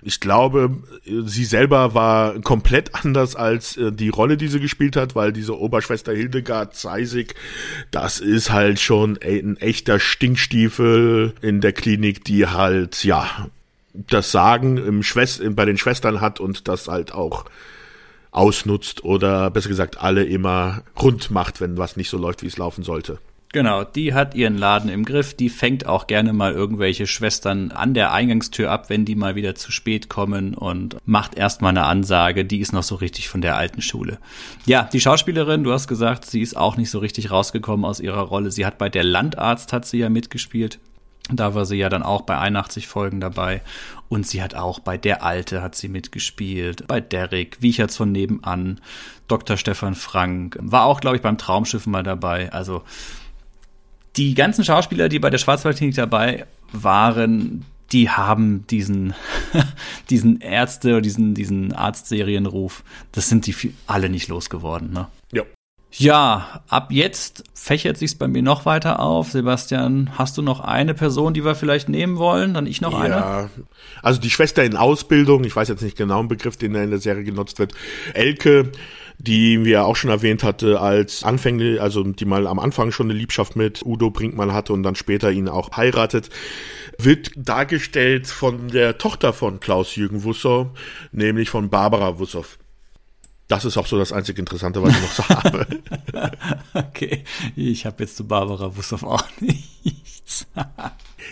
Ich 0.03 0.19
glaube, 0.19 0.83
sie 1.03 1.45
selber 1.45 1.95
war 1.95 2.39
komplett 2.41 2.93
anders 3.03 3.35
als 3.35 3.75
äh, 3.77 3.91
die 3.91 4.09
Rolle, 4.09 4.37
die 4.37 4.49
sie 4.49 4.59
gespielt 4.59 4.95
hat, 4.95 5.15
weil 5.15 5.33
diese 5.33 5.57
Oberschwester 5.59 6.13
Hildegard 6.13 6.75
Zeisig, 6.75 7.33
das 7.89 8.19
ist 8.19 8.51
halt 8.51 8.79
schon 8.79 9.17
ein 9.23 9.57
echter 9.57 9.99
Stinkstiefel 9.99 11.33
in 11.41 11.59
der 11.59 11.73
Klinik, 11.73 12.23
die 12.23 12.45
halt, 12.45 13.03
ja, 13.03 13.49
das 13.93 14.31
Sagen 14.31 14.77
im 14.77 15.03
Schwest 15.03 15.41
bei 15.55 15.65
den 15.65 15.77
Schwestern 15.77 16.21
hat 16.21 16.39
und 16.39 16.67
das 16.67 16.87
halt 16.87 17.13
auch 17.13 17.45
ausnutzt 18.31 19.03
oder 19.03 19.51
besser 19.51 19.69
gesagt 19.69 20.01
alle 20.01 20.23
immer 20.23 20.81
rund 20.99 21.29
macht, 21.29 21.61
wenn 21.61 21.77
was 21.77 21.95
nicht 21.95 22.09
so 22.09 22.17
läuft, 22.17 22.41
wie 22.41 22.47
es 22.47 22.57
laufen 22.57 22.83
sollte. 22.83 23.19
Genau, 23.53 23.83
die 23.83 24.15
hat 24.15 24.33
ihren 24.33 24.57
Laden 24.57 24.89
im 24.89 25.05
Griff, 25.05 25.35
die 25.35 25.49
fängt 25.49 25.85
auch 25.85 26.07
gerne 26.07 26.33
mal 26.33 26.53
irgendwelche 26.53 27.05
Schwestern 27.05 27.71
an 27.71 27.93
der 27.93 28.11
Eingangstür 28.11 28.71
ab, 28.71 28.89
wenn 28.89 29.05
die 29.05 29.13
mal 29.13 29.35
wieder 29.35 29.53
zu 29.53 29.71
spät 29.71 30.09
kommen 30.09 30.55
und 30.55 30.97
macht 31.05 31.35
erstmal 31.35 31.69
eine 31.69 31.83
Ansage, 31.83 32.45
die 32.45 32.61
ist 32.61 32.73
noch 32.73 32.81
so 32.81 32.95
richtig 32.95 33.29
von 33.29 33.41
der 33.41 33.55
alten 33.55 33.83
Schule. 33.83 34.17
Ja, 34.65 34.89
die 34.91 34.99
Schauspielerin, 34.99 35.63
du 35.63 35.71
hast 35.71 35.87
gesagt, 35.87 36.25
sie 36.25 36.41
ist 36.41 36.57
auch 36.57 36.77
nicht 36.77 36.89
so 36.89 36.97
richtig 36.97 37.29
rausgekommen 37.29 37.85
aus 37.85 37.99
ihrer 37.99 38.21
Rolle. 38.21 38.49
Sie 38.49 38.65
hat 38.65 38.79
bei 38.79 38.89
der 38.89 39.03
Landarzt 39.03 39.71
hat 39.71 39.85
sie 39.85 39.99
ja 39.99 40.09
mitgespielt. 40.09 40.79
Da 41.29 41.55
war 41.55 41.65
sie 41.65 41.77
ja 41.77 41.89
dann 41.89 42.03
auch 42.03 42.21
bei 42.21 42.37
81 42.37 42.87
Folgen 42.87 43.21
dabei. 43.21 43.61
Und 44.09 44.27
sie 44.27 44.43
hat 44.43 44.55
auch 44.55 44.79
bei 44.79 44.97
Der 44.97 45.23
Alte 45.23 45.61
hat 45.61 45.75
sie 45.75 45.87
mitgespielt, 45.87 46.87
bei 46.87 46.99
Derek, 46.99 47.61
Wiecherts 47.61 47.95
von 47.95 48.11
nebenan, 48.11 48.81
Dr. 49.27 49.57
Stefan 49.57 49.95
Frank, 49.95 50.57
war 50.59 50.83
auch, 50.83 50.99
glaube 50.99 51.15
ich, 51.15 51.21
beim 51.21 51.37
Traumschiff 51.37 51.87
mal 51.87 52.03
dabei. 52.03 52.51
Also 52.51 52.83
die 54.17 54.35
ganzen 54.35 54.63
Schauspieler, 54.63 55.09
die 55.09 55.19
bei 55.19 55.29
der 55.29 55.37
Schwarzwaldklinik 55.37 55.95
dabei 55.95 56.45
waren, 56.71 57.65
die 57.91 58.09
haben 58.09 58.67
diesen, 58.67 59.13
diesen 60.09 60.41
Ärzte, 60.41 61.01
diesen, 61.01 61.33
diesen 61.33 61.73
Arztserienruf, 61.73 62.83
das 63.11 63.29
sind 63.29 63.47
die 63.47 63.73
alle 63.87 64.09
nicht 64.09 64.27
losgeworden, 64.27 64.91
ne? 64.91 65.07
Ja. 65.31 65.43
Ja, 65.95 66.63
ab 66.69 66.91
jetzt 66.91 67.43
fächert 67.53 67.97
sich's 67.97 68.15
bei 68.15 68.27
mir 68.27 68.41
noch 68.41 68.65
weiter 68.65 68.99
auf. 68.99 69.31
Sebastian, 69.31 70.11
hast 70.17 70.37
du 70.37 70.41
noch 70.41 70.59
eine 70.59 70.93
Person, 70.93 71.33
die 71.33 71.45
wir 71.45 71.55
vielleicht 71.55 71.87
nehmen 71.87 72.17
wollen? 72.17 72.55
Dann 72.55 72.65
ich 72.65 72.81
noch 72.81 72.93
ja, 72.93 72.99
eine? 72.99 73.49
Also 74.01 74.19
die 74.19 74.31
Schwester 74.31 74.63
in 74.63 74.75
Ausbildung, 74.75 75.43
ich 75.43 75.55
weiß 75.55 75.67
jetzt 75.67 75.83
nicht 75.83 75.97
genau 75.97 76.19
den 76.19 76.27
Begriff, 76.29 76.57
den 76.57 76.73
in 76.73 76.89
der 76.89 76.99
Serie 76.99 77.23
genutzt 77.23 77.59
wird. 77.59 77.73
Elke, 78.15 78.71
die 79.19 79.63
wir 79.63 79.85
auch 79.85 79.95
schon 79.95 80.09
erwähnt 80.09 80.43
hatte, 80.43 80.81
als 80.81 81.23
Anfänglich, 81.23 81.79
also 81.79 82.03
die 82.03 82.25
mal 82.25 82.47
am 82.47 82.59
Anfang 82.59 82.91
schon 82.91 83.09
eine 83.09 83.17
Liebschaft 83.17 83.55
mit 83.55 83.85
Udo 83.85 84.09
Brinkmann 84.09 84.51
hatte 84.51 84.73
und 84.73 84.81
dann 84.81 84.95
später 84.95 85.31
ihn 85.31 85.47
auch 85.47 85.77
heiratet, 85.77 86.29
wird 86.97 87.31
dargestellt 87.35 88.27
von 88.27 88.67
der 88.67 88.97
Tochter 88.97 89.31
von 89.31 89.59
Klaus-Jürgen 89.59 90.23
Wussow, 90.23 90.71
nämlich 91.11 91.49
von 91.49 91.69
Barbara 91.69 92.17
Wussow. 92.17 92.57
Das 93.53 93.65
ist 93.65 93.77
auch 93.77 93.85
so 93.85 93.99
das 93.99 94.11
einzige 94.11 94.39
Interessante, 94.39 94.81
was 94.81 94.95
ich 94.95 95.01
noch 95.03 95.11
so 95.11 95.29
habe. 95.29 95.67
okay, 96.73 97.23
ich 97.55 97.85
habe 97.85 98.01
jetzt 98.01 98.17
zu 98.17 98.25
Barbara 98.25 98.75
Wussow 98.75 99.03
auch 99.03 99.23
nichts. 99.39 100.47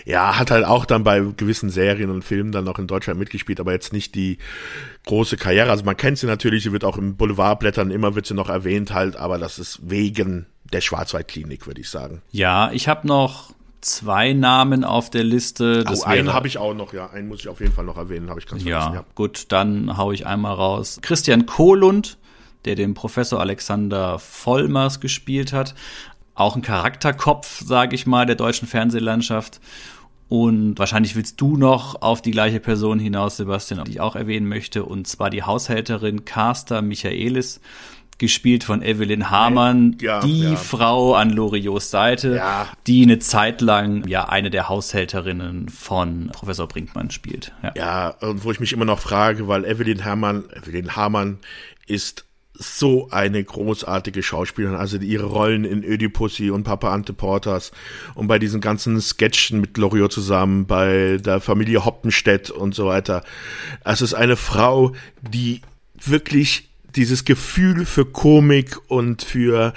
ja, 0.04 0.38
hat 0.38 0.52
halt 0.52 0.64
auch 0.64 0.84
dann 0.84 1.02
bei 1.02 1.18
gewissen 1.36 1.68
Serien 1.68 2.10
und 2.10 2.22
Filmen 2.22 2.52
dann 2.52 2.68
auch 2.68 2.78
in 2.78 2.86
Deutschland 2.86 3.18
mitgespielt, 3.18 3.58
aber 3.58 3.72
jetzt 3.72 3.92
nicht 3.92 4.14
die 4.14 4.38
große 5.06 5.36
Karriere. 5.36 5.72
Also 5.72 5.84
man 5.84 5.96
kennt 5.96 6.16
sie 6.18 6.28
natürlich, 6.28 6.62
sie 6.62 6.70
wird 6.70 6.84
auch 6.84 6.96
im 6.96 7.16
Boulevardblättern 7.16 7.90
immer 7.90 8.14
wird 8.14 8.26
sie 8.26 8.34
noch 8.34 8.48
erwähnt 8.48 8.94
halt, 8.94 9.16
aber 9.16 9.38
das 9.38 9.58
ist 9.58 9.80
wegen 9.82 10.46
der 10.72 10.80
Schwarzwaldklinik, 10.80 11.66
würde 11.66 11.80
ich 11.80 11.90
sagen. 11.90 12.22
Ja, 12.30 12.70
ich 12.70 12.86
habe 12.86 13.04
noch 13.04 13.52
zwei 13.82 14.32
Namen 14.32 14.84
auf 14.84 15.10
der 15.10 15.24
Liste. 15.24 15.84
Das 15.84 16.02
oh, 16.02 16.06
einen 16.06 16.32
habe 16.32 16.46
ich 16.46 16.58
auch 16.58 16.74
noch, 16.74 16.92
ja. 16.92 17.10
Einen 17.10 17.28
muss 17.28 17.40
ich 17.40 17.48
auf 17.48 17.60
jeden 17.60 17.72
Fall 17.72 17.84
noch 17.84 17.98
erwähnen, 17.98 18.30
habe 18.30 18.40
ich 18.40 18.46
ganz 18.46 18.64
ja, 18.64 18.80
vergessen. 18.80 19.04
Ja, 19.06 19.14
gut, 19.14 19.46
dann 19.48 19.96
hau 19.98 20.12
ich 20.12 20.26
einmal 20.26 20.54
raus. 20.54 20.98
Christian 21.02 21.46
Kohlund, 21.46 22.18
der 22.64 22.76
den 22.76 22.94
Professor 22.94 23.40
Alexander 23.40 24.18
Vollmers 24.18 25.00
gespielt 25.00 25.52
hat. 25.52 25.74
Auch 26.34 26.56
ein 26.56 26.62
Charakterkopf, 26.62 27.62
sage 27.64 27.94
ich 27.94 28.06
mal, 28.06 28.24
der 28.24 28.36
deutschen 28.36 28.66
Fernsehlandschaft. 28.66 29.60
Und 30.28 30.78
wahrscheinlich 30.78 31.14
willst 31.14 31.40
du 31.42 31.58
noch 31.58 32.00
auf 32.00 32.22
die 32.22 32.30
gleiche 32.30 32.58
Person 32.58 32.98
hinaus, 32.98 33.36
Sebastian, 33.36 33.84
die 33.84 33.92
ich 33.92 34.00
auch 34.00 34.16
erwähnen 34.16 34.48
möchte, 34.48 34.84
und 34.84 35.06
zwar 35.06 35.28
die 35.28 35.42
Haushälterin 35.42 36.24
Carsta 36.24 36.80
Michaelis 36.80 37.60
gespielt 38.18 38.64
von 38.64 38.82
Evelyn 38.82 39.30
Hamann, 39.30 39.96
ja, 40.00 40.20
die 40.20 40.42
ja. 40.42 40.56
Frau 40.56 41.14
an 41.14 41.30
Loriots 41.30 41.90
Seite, 41.90 42.36
ja. 42.36 42.68
die 42.86 43.02
eine 43.02 43.18
Zeit 43.18 43.60
lang 43.60 44.06
ja 44.06 44.28
eine 44.28 44.50
der 44.50 44.68
Haushälterinnen 44.68 45.68
von 45.68 46.30
Professor 46.32 46.68
Brinkmann 46.68 47.10
spielt. 47.10 47.52
Ja. 47.74 48.08
und 48.20 48.44
wo 48.44 48.52
ich 48.52 48.60
mich 48.60 48.72
immer 48.72 48.84
noch 48.84 49.00
frage, 49.00 49.48
weil 49.48 49.64
Evelyn 49.64 50.04
Hamann, 50.04 50.44
Evelyn 50.54 50.94
Hamann 50.96 51.38
ist 51.86 52.24
so 52.54 53.08
eine 53.10 53.42
großartige 53.42 54.22
Schauspielerin, 54.22 54.76
also 54.76 54.98
ihre 54.98 55.24
Rollen 55.24 55.64
in 55.64 55.82
Ödipussy 55.82 56.50
und 56.50 56.64
Papa 56.64 56.92
Ante 56.92 57.12
Porters 57.12 57.72
und 58.14 58.28
bei 58.28 58.38
diesen 58.38 58.60
ganzen 58.60 59.00
Sketchen 59.00 59.60
mit 59.60 59.76
Loriot 59.78 60.12
zusammen, 60.12 60.66
bei 60.66 61.18
der 61.18 61.40
Familie 61.40 61.84
Hoppenstedt 61.84 62.50
und 62.50 62.74
so 62.74 62.86
weiter. 62.86 63.24
Es 63.84 64.02
ist 64.02 64.14
eine 64.14 64.36
Frau, 64.36 64.92
die 65.22 65.62
wirklich 65.94 66.71
dieses 66.96 67.24
Gefühl 67.24 67.84
für 67.86 68.04
Komik 68.04 68.78
und 68.88 69.22
für, 69.22 69.72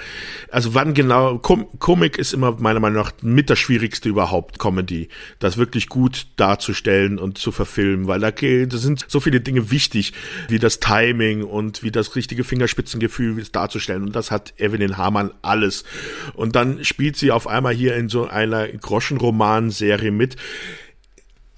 also 0.50 0.74
wann 0.74 0.94
genau, 0.94 1.38
Kom 1.38 1.66
Komik 1.78 2.18
ist 2.18 2.32
immer 2.32 2.56
meiner 2.60 2.80
Meinung 2.80 3.02
nach 3.02 3.12
mit 3.22 3.50
das 3.50 3.58
Schwierigste 3.58 4.08
überhaupt, 4.08 4.58
Comedy, 4.58 5.08
das 5.38 5.56
wirklich 5.56 5.88
gut 5.88 6.26
darzustellen 6.36 7.18
und 7.18 7.38
zu 7.38 7.52
verfilmen, 7.52 8.06
weil 8.06 8.20
da, 8.20 8.30
da 8.30 8.76
sind 8.76 9.04
so 9.08 9.20
viele 9.20 9.40
Dinge 9.40 9.70
wichtig, 9.70 10.12
wie 10.48 10.58
das 10.58 10.80
Timing 10.80 11.42
und 11.42 11.82
wie 11.82 11.90
das 11.90 12.16
richtige 12.16 12.44
Fingerspitzengefühl 12.44 13.42
darzustellen 13.50 14.02
und 14.02 14.14
das 14.14 14.30
hat 14.30 14.54
Evelyn 14.58 14.96
Hamann 14.96 15.32
alles. 15.42 15.84
Und 16.34 16.56
dann 16.56 16.84
spielt 16.84 17.16
sie 17.16 17.30
auf 17.30 17.46
einmal 17.46 17.74
hier 17.74 17.96
in 17.96 18.08
so 18.08 18.26
einer 18.26 18.68
Groschenroman-Serie 18.68 20.10
mit, 20.10 20.36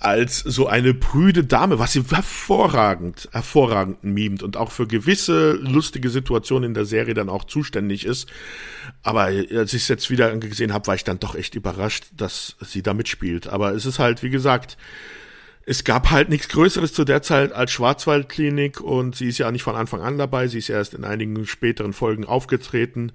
als 0.00 0.38
so 0.38 0.68
eine 0.68 0.94
prüde 0.94 1.44
Dame, 1.44 1.80
was 1.80 1.92
sie 1.92 2.04
hervorragend, 2.08 3.28
hervorragend 3.32 4.04
mimt 4.04 4.44
und 4.44 4.56
auch 4.56 4.70
für 4.70 4.86
gewisse 4.86 5.52
lustige 5.52 6.08
Situationen 6.08 6.70
in 6.70 6.74
der 6.74 6.84
Serie 6.84 7.14
dann 7.14 7.28
auch 7.28 7.44
zuständig 7.44 8.06
ist. 8.06 8.28
Aber 9.02 9.22
als 9.22 9.74
ich 9.74 9.82
es 9.82 9.88
jetzt 9.88 10.08
wieder 10.10 10.36
gesehen 10.36 10.72
habe, 10.72 10.86
war 10.86 10.94
ich 10.94 11.02
dann 11.02 11.18
doch 11.18 11.34
echt 11.34 11.56
überrascht, 11.56 12.06
dass 12.16 12.56
sie 12.60 12.82
da 12.82 12.94
mitspielt. 12.94 13.48
Aber 13.48 13.74
es 13.74 13.86
ist 13.86 13.98
halt, 13.98 14.22
wie 14.22 14.30
gesagt, 14.30 14.76
es 15.66 15.82
gab 15.82 16.10
halt 16.10 16.28
nichts 16.28 16.48
Größeres 16.48 16.92
zu 16.92 17.04
der 17.04 17.20
Zeit 17.22 17.52
als 17.52 17.72
Schwarzwaldklinik 17.72 18.80
und 18.80 19.16
sie 19.16 19.28
ist 19.28 19.38
ja 19.38 19.50
nicht 19.50 19.64
von 19.64 19.74
Anfang 19.74 20.00
an 20.00 20.16
dabei, 20.16 20.46
sie 20.46 20.58
ist 20.58 20.70
erst 20.70 20.94
in 20.94 21.04
einigen 21.04 21.44
späteren 21.44 21.92
Folgen 21.92 22.24
aufgetreten 22.24 23.12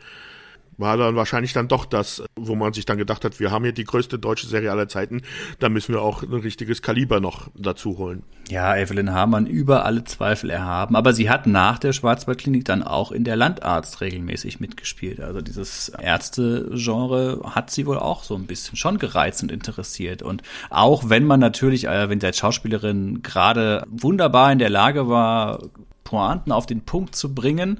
war 0.78 0.98
dann 0.98 1.16
wahrscheinlich 1.16 1.54
dann 1.54 1.68
doch 1.68 1.86
das, 1.86 2.24
wo 2.36 2.56
man 2.56 2.74
sich 2.74 2.86
dann 2.86 2.98
gedacht 2.98 3.26
hat, 3.26 3.40
wir 3.40 3.52
haben 3.52 3.64
hier 3.64 3.74
die 3.74 3.84
größte 3.84 4.20
deutsche 4.20 4.48
Serie 4.48 4.72
aller 4.72 4.88
Zeiten, 4.88 5.22
da 5.60 5.70
müssen 5.70 5.94
wir 5.94 6.02
auch 6.02 6.24
ein 6.24 6.34
richtiges 6.34 6.82
Kaliber 6.82 7.20
noch 7.20 7.50
dazu 7.56 7.98
holen. 7.98 8.24
Ja, 8.50 8.76
Evelyn 8.76 9.14
Hamann 9.14 9.46
über 9.46 9.86
alle 9.86 10.04
Zweifel 10.04 10.50
erhaben, 10.50 10.96
aber 10.96 11.14
sie 11.14 11.30
hat 11.30 11.48
nach 11.48 11.80
der 11.80 11.94
Schwarzwaldklinik 11.94 12.66
dann 12.66 12.84
auch 12.84 13.12
in 13.12 13.24
der 13.24 13.36
Landarzt 13.36 14.02
regelmäßig 14.02 14.60
mitgespielt. 14.60 15.22
Also 15.22 15.42
dieses 15.42 15.90
Ärzte-Genre 15.90 17.42
hat 17.46 17.72
sie 17.72 17.86
wohl 17.86 17.98
auch 17.98 18.24
so 18.24 18.36
ein 18.36 18.46
bisschen 18.46 18.76
schon 18.76 18.98
gereizt 18.98 19.44
und 19.44 19.52
interessiert. 19.52 20.22
Und 20.22 20.44
auch 20.70 21.10
wenn 21.10 21.26
man 21.26 21.40
natürlich, 21.40 21.88
äh, 21.88 22.10
wenn 22.10 22.20
sie 22.20 22.28
als 22.28 22.38
Schauspielerin 22.38 23.22
gerade 23.22 23.84
wunderbar 23.90 24.52
in 24.52 24.60
der 24.60 24.70
Lage 24.70 25.08
war, 25.08 25.60
Pointen 26.04 26.52
auf 26.52 26.66
den 26.66 26.82
Punkt 26.82 27.16
zu 27.16 27.34
bringen, 27.34 27.80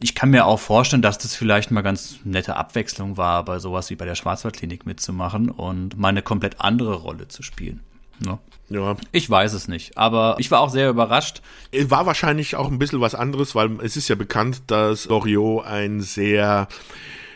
ich 0.00 0.14
kann 0.14 0.30
mir 0.30 0.46
auch 0.46 0.60
vorstellen, 0.60 1.02
dass 1.02 1.18
das 1.18 1.34
vielleicht 1.34 1.70
mal 1.70 1.82
ganz 1.82 2.18
nette 2.24 2.56
Abwechslung 2.56 3.16
war, 3.16 3.44
bei 3.44 3.58
sowas 3.58 3.90
wie 3.90 3.96
bei 3.96 4.04
der 4.04 4.14
Schwarzwaldklinik 4.14 4.86
mitzumachen 4.86 5.50
und 5.50 5.98
mal 5.98 6.08
eine 6.08 6.22
komplett 6.22 6.60
andere 6.60 6.94
Rolle 6.94 7.28
zu 7.28 7.42
spielen. 7.42 7.80
Ne? 8.20 8.38
Ja. 8.68 8.96
Ich 9.12 9.28
weiß 9.28 9.52
es 9.52 9.68
nicht, 9.68 9.98
aber 9.98 10.36
ich 10.38 10.50
war 10.50 10.60
auch 10.60 10.70
sehr 10.70 10.88
überrascht. 10.88 11.42
War 11.72 12.06
wahrscheinlich 12.06 12.56
auch 12.56 12.70
ein 12.70 12.78
bisschen 12.78 13.00
was 13.00 13.14
anderes, 13.14 13.54
weil 13.54 13.78
es 13.82 13.96
ist 13.96 14.08
ja 14.08 14.14
bekannt, 14.14 14.62
dass 14.68 15.06
Loriot 15.06 15.66
ein 15.66 16.00
sehr 16.00 16.68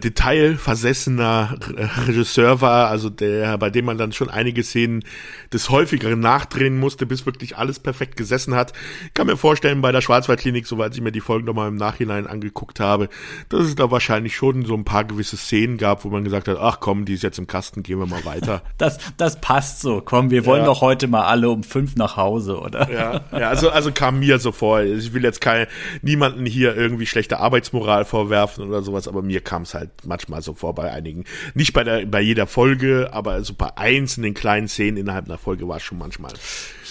detailversessener 0.05 1.59
Regisseur 2.07 2.61
war, 2.61 2.89
also 2.89 3.11
der, 3.11 3.59
bei 3.59 3.71
dem 3.71 3.85
man 3.85 3.99
dann 3.99 4.13
schon 4.13 4.31
einige 4.31 4.63
Szenen 4.63 5.05
des 5.53 5.71
häufigeren 5.71 6.21
nachdrehen 6.21 6.79
musste, 6.79 7.07
bis 7.07 7.27
wirklich 7.27 7.57
alles 7.57 7.79
perfekt 7.79 8.17
gesessen 8.17 8.55
hat. 8.55 8.73
Ich 9.07 9.15
kann 9.15 9.27
mir 9.27 9.37
vorstellen, 9.37 9.81
bei 9.81 9.93
der 9.93 10.01
Schwarzwaldklinik, 10.01 10.67
soweit 10.67 10.95
ich 10.95 11.01
mir 11.01 11.13
die 11.13 11.21
Folgen 11.21 11.47
nochmal 11.47 11.69
im 11.69 11.77
Nachhinein 11.77 12.27
angeguckt 12.27 12.81
habe, 12.81 13.09
dass 13.49 13.63
es 13.63 13.75
da 13.75 13.91
wahrscheinlich 13.91 14.37
schon 14.37 14.65
so 14.65 14.75
ein 14.75 14.85
paar 14.85 15.05
gewisse 15.05 15.37
Szenen 15.37 15.79
gab, 15.79 16.05
wo 16.05 16.09
man 16.09 16.25
gesagt 16.25 16.49
hat, 16.49 16.59
ach 16.61 16.81
komm, 16.81 17.05
die 17.05 17.15
ist 17.15 17.23
jetzt 17.23 17.39
im 17.39 17.47
Kasten, 17.47 17.83
gehen 17.83 17.99
wir 17.99 18.07
mal 18.07 18.25
weiter. 18.25 18.63
das, 18.79 18.99
das 19.17 19.41
passt 19.41 19.81
so. 19.81 20.01
Komm, 20.05 20.31
wir 20.31 20.47
wollen 20.47 20.61
ja. 20.61 20.67
doch 20.67 20.81
heute 20.81 21.09
mal 21.09 21.25
alle 21.25 21.51
um 21.51 21.63
fünf 21.63 21.97
nach 21.97 22.17
Hause, 22.17 22.59
oder? 22.59 22.91
Ja, 22.91 23.21
ja 23.33 23.49
also, 23.49 23.71
also 23.71 23.93
kam 23.93 24.21
mir 24.21 24.39
so 24.39 24.53
vor. 24.53 24.83
Ich 24.83 25.13
will 25.13 25.25
jetzt 25.25 25.41
kein, 25.41 25.67
niemanden 26.03 26.47
hier 26.47 26.77
irgendwie 26.77 27.07
schlechte 27.07 27.41
Arbeitsmoral 27.41 28.05
vorwerfen 28.05 28.65
oder 28.65 28.83
sowas, 28.83 29.09
aber 29.09 29.23
mir 29.23 29.41
kam 29.41 29.63
es 29.63 29.75
halt 29.75 29.88
manchmal 30.05 30.43
so 30.43 30.55
vor 30.55 30.75
bei 30.75 30.93
einigen. 30.93 31.25
Nicht 31.55 31.73
bei 31.73 31.85
der, 31.85 32.07
bei 32.07 32.21
jeder 32.21 32.47
Folge, 32.47 33.11
aber 33.13 33.43
so 33.43 33.55
bei 33.55 33.77
einzelnen 33.77 34.35
kleinen 34.35 34.69
Szenen 34.69 34.97
innerhalb 34.97 35.27
einer 35.27 35.39
Folge 35.39 35.69
war 35.69 35.77
es 35.77 35.83
schon 35.83 35.99
manchmal. 35.99 36.33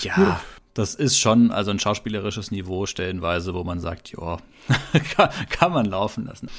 Ja. 0.02 0.42
Das 0.74 0.94
ist 0.94 1.18
schon 1.18 1.52
also 1.52 1.72
ein 1.72 1.80
schauspielerisches 1.80 2.52
Niveau 2.52 2.86
stellenweise, 2.86 3.56
wo 3.56 3.64
man 3.64 3.80
sagt, 3.80 4.12
ja, 4.12 4.38
kann, 5.16 5.30
kann 5.50 5.72
man 5.72 5.86
laufen 5.86 6.26
lassen. 6.26 6.50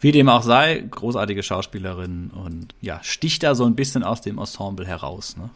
Wie 0.00 0.12
dem 0.12 0.28
auch 0.28 0.42
sei, 0.42 0.84
großartige 0.90 1.42
Schauspielerin 1.42 2.30
und 2.30 2.74
ja, 2.80 3.00
sticht 3.02 3.42
da 3.42 3.54
so 3.54 3.64
ein 3.64 3.74
bisschen 3.74 4.04
aus 4.04 4.20
dem 4.20 4.38
Ensemble 4.38 4.86
heraus, 4.86 5.36
ne? 5.36 5.50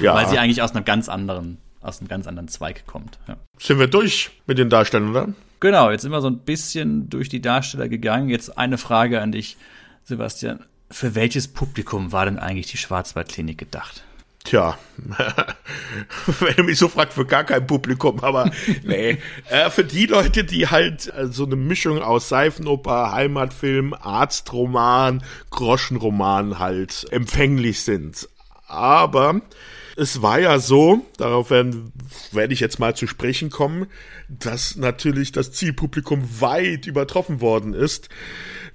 Ja. 0.00 0.14
Weil 0.14 0.28
sie 0.28 0.38
eigentlich 0.38 0.62
aus 0.62 0.74
einem 0.74 0.84
ganz 0.84 1.08
anderen, 1.08 1.58
aus 1.80 2.00
einem 2.00 2.08
ganz 2.08 2.26
anderen 2.26 2.48
Zweig 2.48 2.86
kommt. 2.86 3.18
Ja. 3.26 3.36
Sind 3.58 3.78
wir 3.78 3.88
durch 3.88 4.30
mit 4.46 4.58
den 4.58 4.70
Darstellern, 4.70 5.10
oder? 5.10 5.28
Genau, 5.62 5.92
jetzt 5.92 6.02
sind 6.02 6.10
wir 6.10 6.20
so 6.20 6.26
ein 6.26 6.40
bisschen 6.40 7.08
durch 7.08 7.28
die 7.28 7.40
Darsteller 7.40 7.88
gegangen. 7.88 8.28
Jetzt 8.28 8.58
eine 8.58 8.78
Frage 8.78 9.20
an 9.20 9.30
dich, 9.30 9.56
Sebastian. 10.02 10.58
Für 10.90 11.14
welches 11.14 11.46
Publikum 11.46 12.10
war 12.10 12.24
denn 12.24 12.36
eigentlich 12.36 12.66
die 12.66 12.78
Schwarzwaldklinik 12.78 13.58
gedacht? 13.58 14.02
Tja, 14.42 14.76
wenn 16.40 16.56
du 16.56 16.64
mich 16.64 16.78
so 16.78 16.88
fragst, 16.88 17.14
für 17.14 17.26
gar 17.26 17.44
kein 17.44 17.64
Publikum, 17.64 18.18
aber 18.24 18.50
nee, 18.82 19.18
äh, 19.50 19.70
für 19.70 19.84
die 19.84 20.06
Leute, 20.06 20.42
die 20.42 20.66
halt 20.66 21.06
äh, 21.16 21.28
so 21.28 21.46
eine 21.46 21.54
Mischung 21.54 22.02
aus 22.02 22.28
Seifenoper, 22.28 23.12
Heimatfilm, 23.12 23.94
Arztroman, 23.94 25.22
Groschenroman 25.50 26.58
halt 26.58 27.06
empfänglich 27.12 27.82
sind. 27.82 28.28
Aber 28.66 29.40
es 29.96 30.22
war 30.22 30.40
ja 30.40 30.58
so, 30.58 31.04
darauf 31.16 31.50
werden, 31.50 31.92
werde 32.32 32.54
ich 32.54 32.60
jetzt 32.60 32.78
mal 32.78 32.94
zu 32.96 33.06
sprechen 33.06 33.50
kommen, 33.50 33.86
dass 34.28 34.76
natürlich 34.76 35.32
das 35.32 35.52
Zielpublikum 35.52 36.40
weit 36.40 36.86
übertroffen 36.86 37.40
worden 37.40 37.74
ist, 37.74 38.08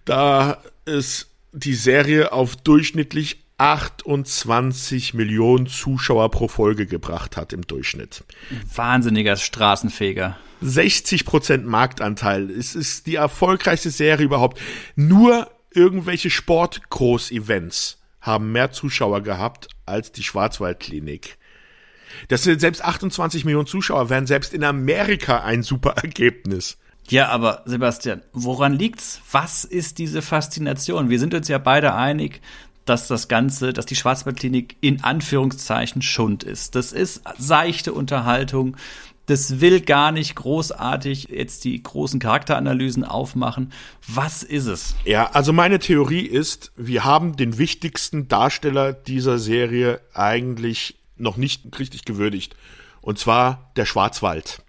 da 0.06 0.62
es 0.86 1.28
die 1.52 1.74
Serie 1.74 2.32
auf 2.32 2.56
durchschnittlich 2.56 3.44
28 3.58 5.16
Millionen 5.16 5.66
Zuschauer 5.68 6.30
pro 6.30 6.48
Folge 6.48 6.86
gebracht 6.86 7.38
hat 7.38 7.54
im 7.54 7.66
Durchschnitt. 7.66 8.24
Wahnsinniger 8.76 9.36
Straßenfeger. 9.36 10.38
60 10.62 11.26
Prozent 11.26 11.66
Marktanteil. 11.66 12.50
Es 12.52 12.76
ist 12.76 13.08
die 13.08 13.16
erfolgreichste 13.16 13.90
Serie 13.90 14.26
überhaupt. 14.26 14.60
Nur 14.96 15.50
irgendwelche 15.72 16.30
Sportgroß-Events 16.30 17.98
haben 18.28 18.52
mehr 18.52 18.72
Zuschauer 18.72 19.22
gehabt 19.22 19.70
als 19.86 20.12
die 20.12 20.24
Schwarzwaldklinik. 20.24 21.38
Das 22.28 22.44
sind 22.44 22.62
selbst 22.62 22.84
28 22.84 23.46
Millionen 23.46 23.68
Zuschauer 23.68 24.10
wären 24.10 24.28
selbst 24.28 24.54
in 24.54 24.64
Amerika 24.64 25.44
ein 25.44 25.64
super 25.64 25.92
Ergebnis. 26.02 26.78
Ja, 27.10 27.30
aber 27.30 27.64
Sebastian, 27.66 28.22
woran 28.34 28.74
liegt's? 28.74 29.22
Was 29.32 29.64
ist 29.64 29.98
diese 29.98 30.22
Faszination? 30.22 31.10
Wir 31.10 31.20
sind 31.20 31.34
uns 31.34 31.48
ja 31.48 31.58
beide 31.58 31.96
einig, 31.96 32.42
dass 32.88 33.08
das 33.08 33.28
Ganze, 33.28 33.74
dass 33.74 33.86
die 33.86 33.96
Schwarzwaldklinik 33.96 34.78
in 34.82 35.04
Anführungszeichen 35.04 36.02
Schund 36.02 36.44
ist. 36.44 36.76
Das 36.76 36.92
ist 36.92 37.22
seichte 37.38 37.94
Unterhaltung. 37.94 38.78
Das 39.28 39.60
will 39.60 39.82
gar 39.82 40.14
nicht 40.14 40.36
großartig 40.36 41.28
jetzt 41.30 41.66
die 41.66 41.84
großen 41.84 42.20
Charakteranalysen 42.20 43.04
aufmachen. 43.04 43.74
Was 44.08 44.42
ist 44.42 44.68
es? 44.68 44.96
Ja, 45.04 45.32
also 45.32 45.52
meine 45.52 45.80
Theorie 45.80 46.26
ist, 46.26 46.72
wir 46.78 47.04
haben 47.04 47.36
den 47.36 47.58
wichtigsten 47.58 48.30
Darsteller 48.30 48.94
dieser 48.94 49.38
Serie 49.38 50.00
eigentlich 50.14 50.96
noch 51.18 51.36
nicht 51.36 51.78
richtig 51.78 52.06
gewürdigt. 52.06 52.56
Und 53.02 53.20
zwar 53.20 53.72
der 53.76 53.86
Schwarzwald. 53.86 54.64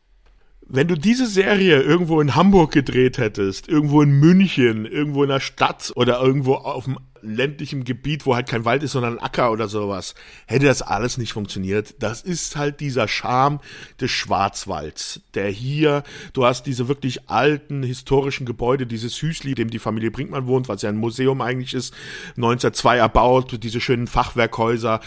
Wenn 0.66 0.88
du 0.88 0.96
diese 0.96 1.26
Serie 1.26 1.80
irgendwo 1.80 2.20
in 2.20 2.34
Hamburg 2.34 2.72
gedreht 2.72 3.16
hättest, 3.16 3.68
irgendwo 3.68 4.02
in 4.02 4.10
München, 4.10 4.86
irgendwo 4.86 5.22
in 5.22 5.30
der 5.30 5.40
Stadt 5.40 5.92
oder 5.94 6.20
irgendwo 6.20 6.54
auf 6.54 6.84
dem 6.84 6.98
ländlichem 7.22 7.84
Gebiet, 7.84 8.26
wo 8.26 8.34
halt 8.34 8.48
kein 8.48 8.64
Wald 8.64 8.82
ist, 8.82 8.92
sondern 8.92 9.18
ein 9.18 9.24
Acker 9.24 9.50
oder 9.52 9.68
sowas, 9.68 10.14
hätte 10.46 10.66
das 10.66 10.82
alles 10.82 11.18
nicht 11.18 11.32
funktioniert. 11.32 11.96
Das 12.00 12.22
ist 12.22 12.56
halt 12.56 12.80
dieser 12.80 13.08
Charme 13.08 13.60
des 14.00 14.10
Schwarzwalds, 14.10 15.20
der 15.34 15.48
hier, 15.48 16.02
du 16.32 16.44
hast 16.44 16.64
diese 16.64 16.88
wirklich 16.88 17.28
alten 17.28 17.82
historischen 17.82 18.46
Gebäude, 18.46 18.86
dieses 18.86 19.20
Hüsli, 19.20 19.54
dem 19.54 19.70
die 19.70 19.78
Familie 19.78 20.10
Brinkmann 20.10 20.46
wohnt, 20.46 20.68
was 20.68 20.82
ja 20.82 20.88
ein 20.88 20.96
Museum 20.96 21.40
eigentlich 21.40 21.74
ist, 21.74 21.94
1902 22.36 22.98
erbaut, 22.98 23.62
diese 23.62 23.80
schönen 23.80 24.06
Fachwerkhäuser, 24.06 25.00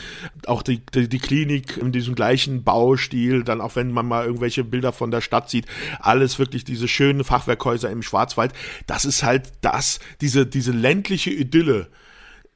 auch 0.46 0.64
die, 0.64 0.82
die, 0.94 1.08
die 1.08 1.20
Klinik 1.20 1.78
in 1.78 1.92
diesem 1.92 2.16
gleichen 2.16 2.64
Baustil, 2.64 3.44
dann 3.44 3.62
auch 3.62 3.76
wenn 3.76 3.92
man 3.92 4.08
mal 4.08 4.26
irgendwelche 4.26 4.64
Bilder 4.64 4.92
von 4.92 5.12
der 5.12 5.22
Stadt 5.22 5.50
sieht, 5.50 5.66
alles 6.00 6.40
wirklich 6.40 6.64
diese 6.64 6.88
schönen 6.88 7.24
Fachwerkhäuser 7.24 7.90
im 7.90 8.02
Schwarzwald, 8.02 8.54
das 8.88 9.06
ist 9.06 9.24
halt 9.24 9.52
das, 9.62 10.00
diese, 10.22 10.46
diese 10.46 10.72
ländliche 10.72 11.32
Idylle, 11.32 11.88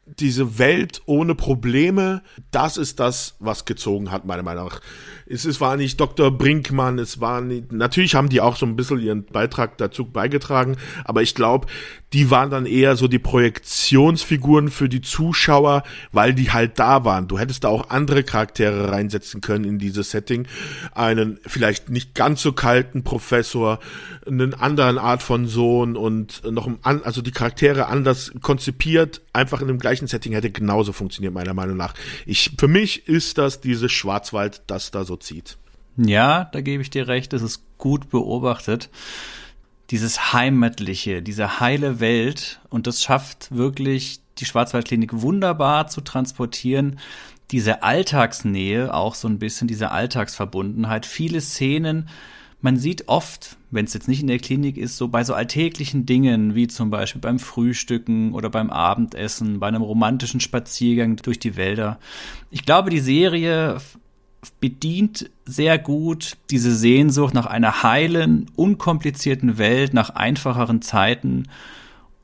diese 0.05 0.59
Welt 0.59 1.01
ohne 1.07 1.33
Probleme, 1.33 2.21
das 2.51 2.77
ist 2.77 2.99
das, 2.99 3.35
was 3.39 3.65
gezogen 3.65 4.11
hat, 4.11 4.25
meiner 4.25 4.43
Meinung 4.43 4.65
nach. 4.65 4.81
Es, 5.27 5.45
es 5.45 5.59
war 5.59 5.77
nicht 5.77 5.99
Dr. 5.99 6.29
Brinkmann, 6.29 6.99
es 6.99 7.19
war 7.19 7.41
nicht, 7.41 7.71
natürlich 7.71 8.13
haben 8.13 8.29
die 8.29 8.39
auch 8.39 8.55
so 8.55 8.67
ein 8.67 8.75
bisschen 8.75 8.99
ihren 8.99 9.25
Beitrag 9.25 9.79
dazu 9.79 10.05
beigetragen, 10.05 10.77
aber 11.05 11.23
ich 11.23 11.33
glaube, 11.33 11.67
die 12.15 12.31
waren 12.31 12.49
dann 12.49 12.65
eher 12.65 12.95
so 12.95 13.09
die 13.09 13.19
Projektionsfiguren 13.19 14.69
für 14.69 14.87
die 14.87 15.01
Zuschauer, 15.01 15.83
weil 16.13 16.33
die 16.33 16.49
halt 16.49 16.79
da 16.79 17.03
waren. 17.03 17.27
Du 17.27 17.37
hättest 17.37 17.65
da 17.65 17.67
auch 17.67 17.89
andere 17.89 18.23
Charaktere 18.23 18.89
reinsetzen 18.89 19.41
können 19.41 19.65
in 19.65 19.79
dieses 19.79 20.11
Setting. 20.11 20.47
Einen 20.93 21.39
vielleicht 21.45 21.89
nicht 21.89 22.15
ganz 22.15 22.41
so 22.41 22.53
kalten 22.53 23.03
Professor, 23.03 23.79
einen 24.25 24.53
anderen 24.53 24.97
Art 24.97 25.23
von 25.23 25.47
Sohn 25.47 25.97
und 25.97 26.41
noch 26.49 26.67
ein, 26.67 27.03
also 27.03 27.21
die 27.21 27.31
Charaktere 27.31 27.87
anders 27.87 28.31
konzipiert, 28.41 29.21
einfach 29.33 29.61
in 29.61 29.67
dem 29.67 29.79
gleichen 29.79 29.94
Setting 30.07 30.33
hätte 30.33 30.51
genauso 30.51 30.93
funktioniert, 30.93 31.33
meiner 31.33 31.53
Meinung 31.53 31.77
nach. 31.77 31.93
Ich, 32.25 32.51
für 32.57 32.67
mich 32.67 33.07
ist 33.07 33.37
das 33.37 33.61
dieses 33.61 33.91
Schwarzwald, 33.91 34.63
das 34.67 34.91
da 34.91 35.03
so 35.03 35.15
zieht. 35.15 35.57
Ja, 35.97 36.45
da 36.45 36.61
gebe 36.61 36.81
ich 36.81 36.89
dir 36.89 37.07
recht, 37.07 37.31
das 37.33 37.41
ist 37.41 37.63
gut 37.77 38.09
beobachtet 38.09 38.89
dieses 39.91 40.33
Heimatliche, 40.33 41.21
diese 41.21 41.59
heile 41.59 41.99
Welt. 41.99 42.59
Und 42.69 42.87
das 42.87 43.03
schafft 43.03 43.55
wirklich 43.55 44.19
die 44.39 44.45
Schwarzwaldklinik 44.45 45.21
wunderbar 45.21 45.87
zu 45.87 46.01
transportieren. 46.01 46.99
Diese 47.51 47.83
Alltagsnähe, 47.83 48.93
auch 48.93 49.15
so 49.15 49.27
ein 49.27 49.39
bisschen 49.39 49.67
diese 49.67 49.91
Alltagsverbundenheit. 49.91 51.05
Viele 51.05 51.41
Szenen, 51.41 52.09
man 52.61 52.77
sieht 52.77 53.07
oft, 53.07 53.57
wenn 53.69 53.85
es 53.85 53.93
jetzt 53.93 54.07
nicht 54.07 54.21
in 54.21 54.27
der 54.27 54.39
Klinik 54.39 54.77
ist, 54.77 54.97
so 54.97 55.07
bei 55.07 55.23
so 55.23 55.33
alltäglichen 55.33 56.05
Dingen, 56.05 56.55
wie 56.55 56.67
zum 56.67 56.89
Beispiel 56.89 57.21
beim 57.21 57.39
Frühstücken 57.39 58.33
oder 58.33 58.49
beim 58.49 58.69
Abendessen, 58.69 59.59
bei 59.59 59.67
einem 59.67 59.81
romantischen 59.81 60.39
Spaziergang 60.39 61.17
durch 61.17 61.39
die 61.39 61.57
Wälder. 61.57 61.99
Ich 62.49 62.65
glaube, 62.65 62.89
die 62.89 62.99
Serie 62.99 63.77
bedient 64.59 65.29
sehr 65.45 65.77
gut 65.77 66.37
diese 66.49 66.75
Sehnsucht 66.75 67.33
nach 67.33 67.45
einer 67.45 67.83
heilen, 67.83 68.49
unkomplizierten 68.55 69.57
Welt, 69.57 69.93
nach 69.93 70.11
einfacheren 70.11 70.81
Zeiten 70.81 71.47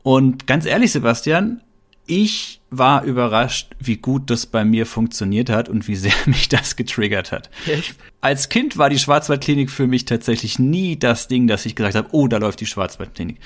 Und 0.04 0.48
ganz 0.48 0.66
ehrlich, 0.66 0.92
Sebastian, 0.92 1.62
ich 2.06 2.62
war 2.70 3.04
überrascht, 3.04 3.76
wie 3.80 3.98
gut 3.98 4.30
das 4.30 4.46
bei 4.46 4.64
mir 4.64 4.86
funktioniert 4.86 5.50
hat 5.50 5.70
und 5.70 5.88
wie 5.88 5.96
sehr 5.96 6.14
mich 6.26 6.50
das 6.50 6.76
getriggert 6.76 7.32
hat. 7.32 7.50
Echt? 7.68 7.96
Als 8.22 8.50
Kind 8.50 8.78
war 8.78 8.90
die 8.90 9.00
Schwarzwaldklinik 9.00 9.70
für 9.70 9.88
mich 9.88 10.06
tatsächlich 10.06 10.60
nie 10.60 10.98
das 10.98 11.28
Ding, 11.28 11.48
dass 11.48 11.66
ich 11.66 11.76
gesagt 11.76 11.96
habe, 11.96 12.10
oh, 12.12 12.28
da 12.28 12.38
läuft 12.38 12.62
die 12.62 12.66
Schwarzwaldklinik. 12.66 13.38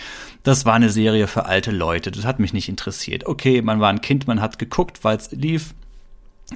Das 0.44 0.66
war 0.66 0.74
eine 0.74 0.90
Serie 0.90 1.28
für 1.28 1.46
alte 1.46 1.72
Leute, 1.72 2.12
das 2.12 2.26
hat 2.26 2.40
mich 2.40 2.54
nicht 2.54 2.70
interessiert. 2.70 3.26
Okay, 3.26 3.62
man 3.62 3.80
war 3.80 3.90
ein 3.90 4.02
Kind, 4.02 4.28
man 4.28 4.42
hat 4.42 4.60
geguckt, 4.60 5.04
weil 5.04 5.18
es 5.18 5.32
lief, 5.32 5.74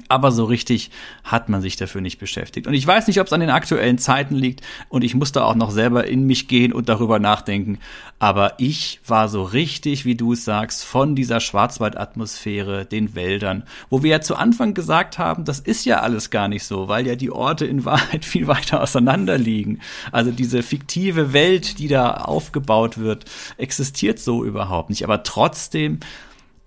aber 0.08 0.30
so 0.30 0.44
richtig 0.44 0.90
hat 1.24 1.48
man 1.48 1.60
sich 1.62 1.76
dafür 1.76 2.00
nicht 2.00 2.18
beschäftigt. 2.18 2.68
Und 2.68 2.74
ich 2.74 2.86
weiß 2.86 3.08
nicht, 3.08 3.20
ob 3.20 3.26
es 3.26 3.32
an 3.32 3.40
den 3.40 3.50
aktuellen 3.50 3.98
Zeiten 3.98 4.36
liegt 4.36 4.60
und 4.88 5.02
ich 5.02 5.14
musste 5.14 5.44
auch 5.44 5.56
noch 5.56 5.72
selber 5.72 6.06
in 6.06 6.26
mich 6.26 6.46
gehen 6.46 6.72
und 6.72 6.88
darüber 6.88 7.18
nachdenken. 7.18 7.80
Aber 8.20 8.54
ich 8.58 9.00
war 9.06 9.28
so 9.28 9.42
richtig, 9.42 10.04
wie 10.04 10.14
du 10.14 10.34
es 10.34 10.44
sagst, 10.44 10.84
von 10.84 11.16
dieser 11.16 11.40
Schwarzwaldatmosphäre, 11.40 12.86
den 12.86 13.16
Wäldern, 13.16 13.64
wo 13.88 14.04
wir 14.04 14.10
ja 14.10 14.20
zu 14.20 14.36
Anfang 14.36 14.74
gesagt 14.74 15.18
haben, 15.18 15.44
das 15.44 15.58
ist 15.58 15.84
ja 15.84 16.00
alles 16.00 16.30
gar 16.30 16.46
nicht 16.46 16.64
so, 16.64 16.86
weil 16.86 17.06
ja 17.08 17.16
die 17.16 17.32
Orte 17.32 17.66
in 17.66 17.84
Wahrheit 17.84 18.24
viel 18.26 18.46
weiter 18.46 18.82
auseinander 18.82 19.38
liegen. 19.38 19.80
Also 20.12 20.30
diese 20.30 20.62
fiktive 20.62 21.32
Welt, 21.32 21.80
die 21.80 21.88
da 21.88 22.12
aufgebaut 22.12 22.98
wird, 22.98 23.24
existiert 23.56 24.20
so 24.20 24.44
überhaupt 24.44 24.90
nicht. 24.90 25.02
Aber 25.02 25.24
trotzdem 25.24 25.98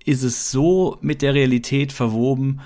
ist 0.04 0.24
es 0.24 0.52
so 0.52 0.98
mit 1.02 1.22
der 1.22 1.34
Realität 1.34 1.94
verwoben, 1.94 2.60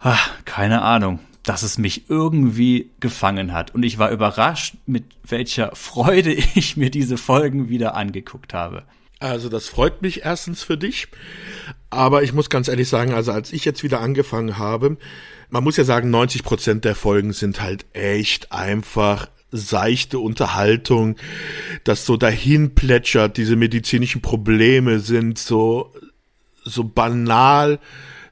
ach, 0.00 0.30
keine 0.44 0.82
Ahnung, 0.82 1.20
dass 1.42 1.62
es 1.62 1.78
mich 1.78 2.10
irgendwie 2.10 2.90
gefangen 3.00 3.52
hat. 3.52 3.74
Und 3.74 3.82
ich 3.82 3.98
war 3.98 4.10
überrascht, 4.10 4.74
mit 4.86 5.04
welcher 5.26 5.74
Freude 5.74 6.32
ich 6.54 6.76
mir 6.76 6.90
diese 6.90 7.16
Folgen 7.16 7.68
wieder 7.68 7.94
angeguckt 7.96 8.54
habe. 8.54 8.84
Also 9.20 9.48
das 9.48 9.66
freut 9.66 10.00
mich 10.00 10.24
erstens 10.24 10.62
für 10.62 10.76
dich, 10.76 11.08
aber 11.90 12.22
ich 12.22 12.32
muss 12.32 12.50
ganz 12.50 12.68
ehrlich 12.68 12.88
sagen, 12.88 13.14
also 13.14 13.32
als 13.32 13.52
ich 13.52 13.64
jetzt 13.64 13.82
wieder 13.82 14.00
angefangen 14.00 14.58
habe, 14.58 14.96
man 15.50 15.64
muss 15.64 15.76
ja 15.76 15.82
sagen, 15.82 16.10
90 16.10 16.44
Prozent 16.44 16.84
der 16.84 16.94
Folgen 16.94 17.32
sind 17.32 17.60
halt 17.60 17.84
echt 17.94 18.52
einfach 18.52 19.28
seichte 19.50 20.20
Unterhaltung, 20.20 21.16
das 21.82 22.04
so 22.04 22.16
dahin 22.16 22.74
plätschert, 22.74 23.36
diese 23.38 23.56
medizinischen 23.56 24.20
Probleme 24.20 25.00
sind 25.00 25.38
so, 25.38 25.92
so 26.62 26.84
banal, 26.84 27.80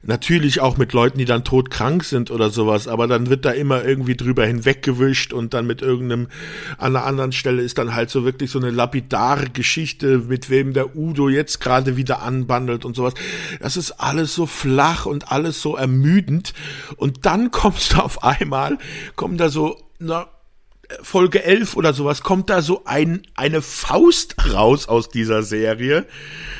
Natürlich 0.07 0.61
auch 0.61 0.77
mit 0.77 0.93
Leuten, 0.93 1.17
die 1.17 1.25
dann 1.25 1.43
todkrank 1.43 2.05
sind 2.05 2.31
oder 2.31 2.49
sowas, 2.49 2.87
aber 2.87 3.07
dann 3.07 3.29
wird 3.29 3.43
da 3.43 3.51
immer 3.51 3.83
irgendwie 3.83 4.15
drüber 4.15 4.45
hinweggewischt 4.45 5.33
und 5.33 5.53
dann 5.53 5.67
mit 5.67 5.81
irgendeinem, 5.81 6.29
an 6.77 6.95
einer 6.95 7.05
anderen 7.05 7.33
Stelle 7.33 7.61
ist 7.61 7.77
dann 7.77 7.93
halt 7.93 8.09
so 8.09 8.23
wirklich 8.23 8.49
so 8.49 8.57
eine 8.57 8.71
lapidare 8.71 9.49
Geschichte, 9.49 10.19
mit 10.19 10.49
wem 10.49 10.71
der 10.71 10.95
Udo 10.95 11.27
jetzt 11.27 11.59
gerade 11.59 11.97
wieder 11.97 12.21
anbandelt 12.21 12.85
und 12.85 12.95
sowas. 12.95 13.15
Das 13.59 13.75
ist 13.75 13.91
alles 13.91 14.33
so 14.33 14.45
flach 14.45 15.05
und 15.05 15.29
alles 15.29 15.61
so 15.61 15.75
ermüdend. 15.75 16.53
Und 16.95 17.25
dann 17.25 17.51
kommst 17.51 17.93
du 17.93 17.97
auf 17.97 18.23
einmal, 18.23 18.77
kommen 19.17 19.37
da 19.37 19.49
so, 19.49 19.75
na, 19.99 20.27
Folge 21.01 21.43
11 21.43 21.75
oder 21.75 21.93
sowas, 21.93 22.21
kommt 22.21 22.49
da 22.49 22.61
so 22.61 22.83
ein, 22.85 23.23
eine 23.35 23.61
Faust 23.61 24.35
raus 24.53 24.87
aus 24.87 25.09
dieser 25.09 25.43
Serie. 25.43 26.05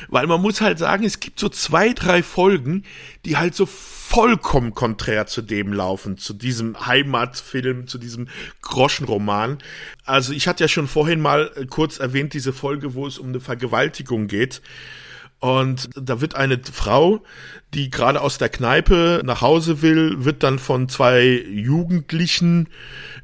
Weil 0.09 0.27
man 0.27 0.41
muss 0.41 0.61
halt 0.61 0.79
sagen, 0.79 1.05
es 1.05 1.19
gibt 1.19 1.39
so 1.39 1.49
zwei, 1.49 1.93
drei 1.93 2.23
Folgen, 2.23 2.83
die 3.25 3.37
halt 3.37 3.55
so 3.55 3.65
vollkommen 3.65 4.73
konträr 4.73 5.27
zu 5.27 5.41
dem 5.41 5.73
laufen, 5.73 6.17
zu 6.17 6.33
diesem 6.33 6.87
Heimatfilm, 6.87 7.87
zu 7.87 7.97
diesem 7.97 8.29
Groschenroman. 8.61 9.57
Also 10.05 10.33
ich 10.33 10.47
hatte 10.47 10.63
ja 10.63 10.67
schon 10.67 10.87
vorhin 10.87 11.19
mal 11.19 11.51
kurz 11.69 11.99
erwähnt, 11.99 12.33
diese 12.33 12.53
Folge, 12.53 12.93
wo 12.93 13.05
es 13.07 13.17
um 13.17 13.27
eine 13.27 13.41
Vergewaltigung 13.41 14.27
geht. 14.27 14.61
Und 15.39 15.89
da 15.95 16.19
wird 16.19 16.35
eine 16.35 16.59
Frau, 16.71 17.23
die 17.73 17.89
gerade 17.89 18.21
aus 18.21 18.37
der 18.37 18.49
Kneipe 18.49 19.21
nach 19.25 19.41
Hause 19.41 19.81
will, 19.81 20.23
wird 20.23 20.43
dann 20.43 20.57
von 20.57 20.87
zwei 20.87 21.43
Jugendlichen 21.49 22.69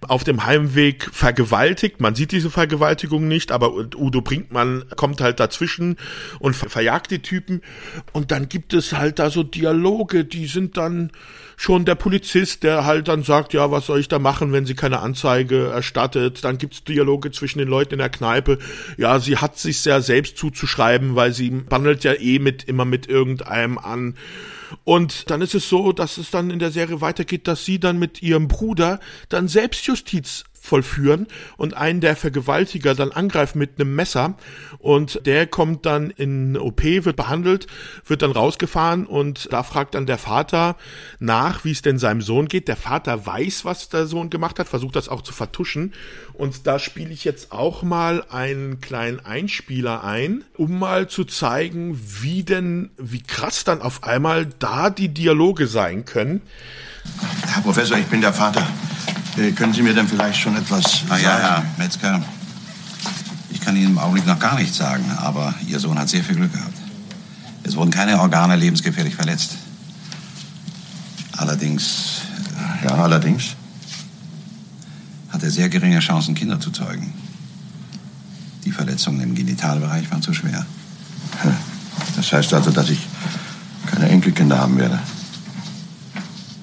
auf 0.08 0.24
dem 0.26 0.46
Heimweg 0.46 1.10
vergewaltigt. 1.12 2.02
Man 2.02 2.14
sieht 2.14 2.34
diese 2.34 2.50
Vergewaltigung 2.50 3.28
nicht, 3.28 3.52
aber 3.52 3.74
Udo 3.74 4.22
Brinkmann 4.22 4.84
kommt 4.98 5.22
halt 5.22 5.40
dazwischen 5.40 5.98
und 6.40 6.56
verjagt 6.56 7.12
die 7.12 7.22
Typen. 7.22 7.62
Und 8.12 8.32
dann 8.32 8.50
gibt 8.50 8.74
es 8.74 8.94
halt 8.94 9.20
da 9.20 9.30
so 9.30 9.44
Dialoge, 9.44 10.26
die 10.26 10.48
sind 10.48 10.76
dann 10.76 11.12
schon 11.56 11.86
der 11.86 11.96
Polizist, 11.96 12.64
der 12.64 12.86
halt 12.86 13.08
dann 13.08 13.24
sagt, 13.24 13.54
ja, 13.54 13.72
was 13.72 13.86
soll 13.86 14.00
ich 14.00 14.08
da 14.08 14.20
machen, 14.20 14.52
wenn 14.52 14.66
sie 14.66 14.76
keine 14.76 15.00
Anzeige 15.00 15.68
erstattet. 15.68 16.44
Dann 16.44 16.58
gibt's 16.58 16.84
Dialoge 16.84 17.32
zwischen 17.32 17.60
den 17.60 17.68
Leuten 17.68 17.94
in 17.94 18.00
der 18.00 18.10
Kneipe. 18.10 18.60
Ja, 18.98 19.20
sie 19.20 19.38
hat 19.38 19.58
sich 19.58 19.84
ja 19.86 20.02
selbst 20.02 20.38
zuzuschreiben, 20.38 21.16
weil 21.16 21.34
sie 21.34 21.50
bandelt 21.50 22.04
ja 22.04 22.14
eh 22.14 22.40
mit 22.40 22.64
immer 22.64 22.86
mit 22.86 23.08
irgendeinem 23.08 23.78
an. 23.78 24.16
Und 24.84 25.30
dann 25.30 25.42
ist 25.42 25.56
es 25.56 25.70
so, 25.70 25.92
dass 25.92 26.18
es 26.18 26.32
dann 26.32 26.50
in 26.50 26.60
der 26.60 26.72
Serie 26.72 27.02
weitergeht, 27.02 27.48
dass 27.48 27.66
sie 27.66 27.80
dann 27.80 28.00
mit 28.00 28.22
ihrem 28.22 28.48
Bruder 28.48 29.00
dann 29.30 29.48
Selbstjustiz 29.48 30.44
vollführen 30.64 31.28
und 31.58 31.76
einen 31.76 32.00
der 32.00 32.16
Vergewaltiger 32.16 32.96
dann 32.96 33.12
angreifen 33.12 33.60
mit 33.60 33.80
einem 33.80 33.96
Messer 33.96 34.36
und 34.80 35.26
der 35.26 35.46
kommt 35.46 35.86
dann 35.86 36.10
in 36.10 36.58
OP, 36.58 36.84
wird 36.84 37.18
behandelt, 37.18 37.68
wird 38.08 38.22
dann 38.22 38.32
rausgefahren 38.32 39.06
und 39.06 39.52
da 39.52 39.64
fragt 39.64 39.94
dann 39.94 40.06
der 40.06 40.18
Vater 40.18 40.78
nach, 41.20 41.66
wie 41.66 41.72
es 41.72 41.82
denn 41.82 42.00
seinem 42.00 42.22
Sohn 42.22 42.48
geht. 42.48 42.70
Der 42.70 42.78
Vater 42.78 43.26
weiß, 43.26 43.66
was 43.66 43.90
der 43.90 44.08
Sohn 44.08 44.30
gemacht 44.30 44.58
hat, 44.58 44.70
versucht 44.70 44.96
das 44.96 45.10
auch 45.10 45.22
zu 45.22 45.34
vertuschen 45.34 45.94
und 46.34 46.66
da 46.66 46.80
spiele 46.80 47.12
ich 47.12 47.26
jetzt 47.26 47.52
auch 47.52 47.84
mal 47.84 48.24
einen 48.30 48.80
kleinen 48.80 49.20
Einspieler 49.20 50.06
ein, 50.06 50.46
um 50.56 50.80
mal 50.80 51.10
zu 51.10 51.26
zeigen, 51.26 52.00
wie 52.22 52.44
denn, 52.44 52.92
wie 52.98 53.22
krass 53.22 53.66
dann 53.66 53.82
auf 53.82 54.06
einmal 54.06 54.46
da 54.60 54.90
die 54.90 55.10
Dialoge 55.10 55.68
sein 55.68 56.06
können. 56.06 56.42
Herr 57.48 57.62
Professor, 57.64 57.98
ich 57.98 58.06
bin 58.06 58.22
der 58.22 58.32
Vater. 58.32 58.66
Äh, 59.38 59.52
können 59.52 59.74
Sie 59.74 59.82
mir 59.82 59.94
denn 59.94 60.08
vielleicht 60.08 60.40
schon 60.40 60.56
etwas 60.56 61.02
Ah 61.10 61.18
ja, 61.18 61.38
Herr 61.40 61.64
Metzger. 61.78 62.22
Ich 63.52 63.60
kann 63.62 63.76
Ihnen 63.76 63.92
im 63.92 63.98
Augenblick 63.98 64.26
noch 64.28 64.40
gar 64.40 64.56
nichts 64.56 64.78
sagen, 64.78 65.06
aber 65.18 65.54
Ihr 65.68 65.80
Sohn 65.80 65.98
hat 65.98 66.10
sehr 66.10 66.24
viel 66.24 66.36
Glück 66.36 66.54
gehabt. 66.54 66.78
Es 67.64 67.76
wurden 67.76 67.92
keine 67.92 68.20
Organe 68.20 68.56
lebensgefährlich 68.56 69.16
verletzt. 69.16 69.52
Allerdings 71.38 72.22
Ja, 72.84 72.96
allerdings. 72.96 73.56
hat 75.30 75.42
er 75.42 75.50
sehr 75.50 75.70
geringe 75.70 76.00
Chancen, 76.00 76.36
Kinder 76.36 76.60
zu 76.60 76.70
zeugen. 76.72 77.14
Die 78.66 78.72
Verletzungen 78.72 79.22
im 79.22 79.36
Genitalbereich 79.36 80.10
waren 80.12 80.22
zu 80.22 80.34
schwer. 80.34 80.66
Das 82.16 82.32
heißt 82.32 82.54
also, 82.54 82.70
dass 82.72 82.90
ich 82.90 83.00
keine 83.88 84.10
Enkelkinder 84.10 84.58
haben 84.58 84.78
werde. 84.78 85.00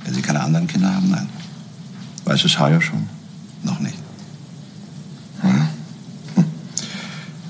Wenn 0.05 0.15
Sie 0.15 0.23
keine 0.23 0.41
anderen 0.41 0.67
Kinder 0.67 0.93
haben, 0.93 1.09
nein. 1.11 1.29
Weiß 2.31 2.45
es 2.45 2.61
Hajo 2.61 2.81
schon? 2.81 3.09
Noch 3.65 3.81
nicht. 3.81 3.99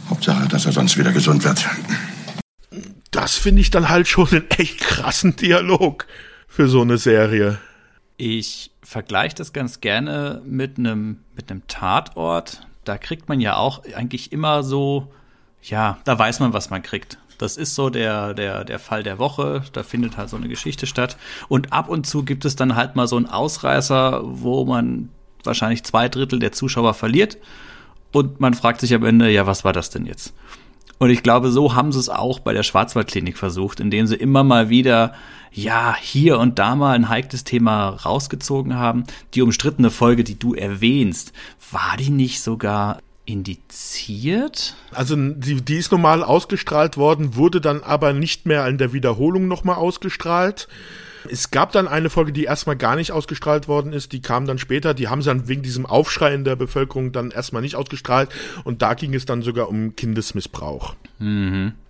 Hauptsache, 0.09 0.49
dass 0.49 0.65
er 0.65 0.73
sonst 0.73 0.97
wieder 0.97 1.13
gesund 1.13 1.45
wird. 1.45 1.69
Das 3.11 3.37
finde 3.37 3.61
ich 3.61 3.71
dann 3.71 3.91
halt 3.91 4.09
schon 4.09 4.27
einen 4.31 4.51
echt 4.53 4.81
krassen 4.81 5.37
Dialog 5.37 6.07
für 6.49 6.67
so 6.67 6.81
eine 6.81 6.97
Serie. 6.97 7.59
Ich 8.17 8.71
vergleiche 8.83 9.35
das 9.35 9.53
ganz 9.53 9.83
gerne 9.83 10.41
mit 10.47 10.79
einem 10.79 11.19
mit 11.37 11.51
einem 11.51 11.67
Tatort. 11.69 12.67
Da 12.85 12.97
kriegt 12.97 13.29
man 13.29 13.39
ja 13.39 13.57
auch 13.57 13.83
eigentlich 13.95 14.33
immer 14.33 14.63
so, 14.63 15.13
ja, 15.63 15.99
da 16.05 16.19
weiß 16.19 16.41
man, 16.41 16.55
was 16.55 16.71
man 16.71 16.81
kriegt. 16.81 17.19
Das 17.41 17.57
ist 17.57 17.75
so 17.75 17.89
der, 17.89 18.35
der, 18.35 18.65
der 18.65 18.79
Fall 18.79 19.03
der 19.03 19.19
Woche. 19.19 19.63
Da 19.73 19.83
findet 19.83 20.19
halt 20.19 20.29
so 20.29 20.37
eine 20.37 20.49
Geschichte 20.49 20.87
statt. 20.87 21.17
Und 21.49 21.73
ab 21.73 21.89
und 21.89 22.07
zu 22.07 22.23
gibt 22.23 22.45
es 22.45 22.55
dann 22.55 22.77
halt 22.77 22.97
mal 22.97 23.07
so 23.07 23.17
einen 23.17 23.25
Ausreißer, 23.25 24.21
wo 24.25 24.67
man 24.67 25.09
wahrscheinlich 25.43 25.83
zwei 25.83 26.11
Drittel 26.11 26.39
der 26.39 26.53
Zuschauer 26.53 26.93
verliert. 26.93 27.39
Und 28.13 28.41
man 28.41 28.53
fragt 28.53 28.83
sich 28.83 28.93
am 28.93 29.07
Ende, 29.07 29.31
ja, 29.31 29.47
was 29.47 29.65
war 29.65 29.73
das 29.73 29.89
denn 29.89 30.05
jetzt? 30.05 30.35
Und 30.99 31.09
ich 31.09 31.23
glaube, 31.23 31.51
so 31.51 31.75
haben 31.75 31.93
sie 31.93 31.99
es 31.99 32.11
auch 32.11 32.41
bei 32.41 32.53
der 32.53 32.63
Schwarzwaldklinik 32.63 33.39
versucht, 33.39 33.81
indem 33.81 34.07
sie 34.07 34.17
immer 34.17 34.45
mal 34.45 34.69
wieder, 34.69 35.15
ja, 35.51 35.97
hier 35.99 36.39
und 36.39 36.59
da 36.59 36.77
mal 36.77 36.93
ein 36.93 37.09
heikles 37.09 37.45
Thema 37.45 37.89
rausgezogen 37.89 38.77
haben. 38.77 39.05
Die 39.33 39.41
umstrittene 39.41 39.89
Folge, 39.89 40.25
die 40.25 40.39
du 40.39 40.53
erwähnst, 40.53 41.33
war 41.71 41.97
die 41.99 42.11
nicht 42.11 42.43
sogar 42.43 42.99
indiziert? 43.31 44.75
Also 44.93 45.17
die, 45.17 45.63
die 45.63 45.77
ist 45.77 45.93
normal 45.93 46.23
ausgestrahlt 46.23 46.97
worden, 46.97 47.37
wurde 47.37 47.61
dann 47.61 47.83
aber 47.83 48.13
nicht 48.13 48.47
mehr 48.47 48.67
in 48.67 48.79
der 48.79 48.93
Wiederholung 48.93 49.49
nochmal 49.49 49.77
ausgestrahlt. 49.77 50.69
Es 51.31 51.51
gab 51.51 51.73
dann 51.73 51.87
eine 51.87 52.09
Folge, 52.09 52.33
die 52.33 52.45
erstmal 52.45 52.77
gar 52.77 52.97
nicht 52.97 53.13
ausgestrahlt 53.13 53.69
worden 53.69 53.93
ist, 53.93 54.13
die 54.13 54.23
kam 54.23 54.47
dann 54.47 54.59
später, 54.59 54.95
die 54.95 55.09
haben 55.09 55.21
sie 55.23 55.29
dann 55.29 55.49
wegen 55.49 55.63
diesem 55.63 55.85
Aufschrei 55.85 56.33
in 56.33 56.45
der 56.45 56.57
Bevölkerung 56.57 57.13
dann 57.13 57.31
erstmal 57.31 57.63
nicht 57.63 57.77
ausgestrahlt 57.77 58.31
und 58.65 58.81
da 58.83 58.95
ging 58.95 59.15
es 59.15 59.27
dann 59.27 59.43
sogar 59.43 59.69
um 59.69 59.95
Kindesmissbrauch. 59.97 60.95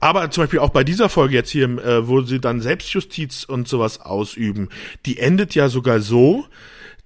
Aber 0.00 0.30
zum 0.30 0.42
Beispiel 0.42 0.58
auch 0.58 0.70
bei 0.70 0.82
dieser 0.82 1.08
Folge 1.08 1.34
jetzt 1.34 1.50
hier, 1.50 1.64
äh, 1.64 2.08
wo 2.08 2.22
sie 2.22 2.40
dann 2.40 2.60
Selbstjustiz 2.60 3.44
und 3.44 3.68
sowas 3.68 4.00
ausüben, 4.00 4.68
die 5.06 5.18
endet 5.18 5.54
ja 5.54 5.68
sogar 5.68 6.00
so, 6.00 6.46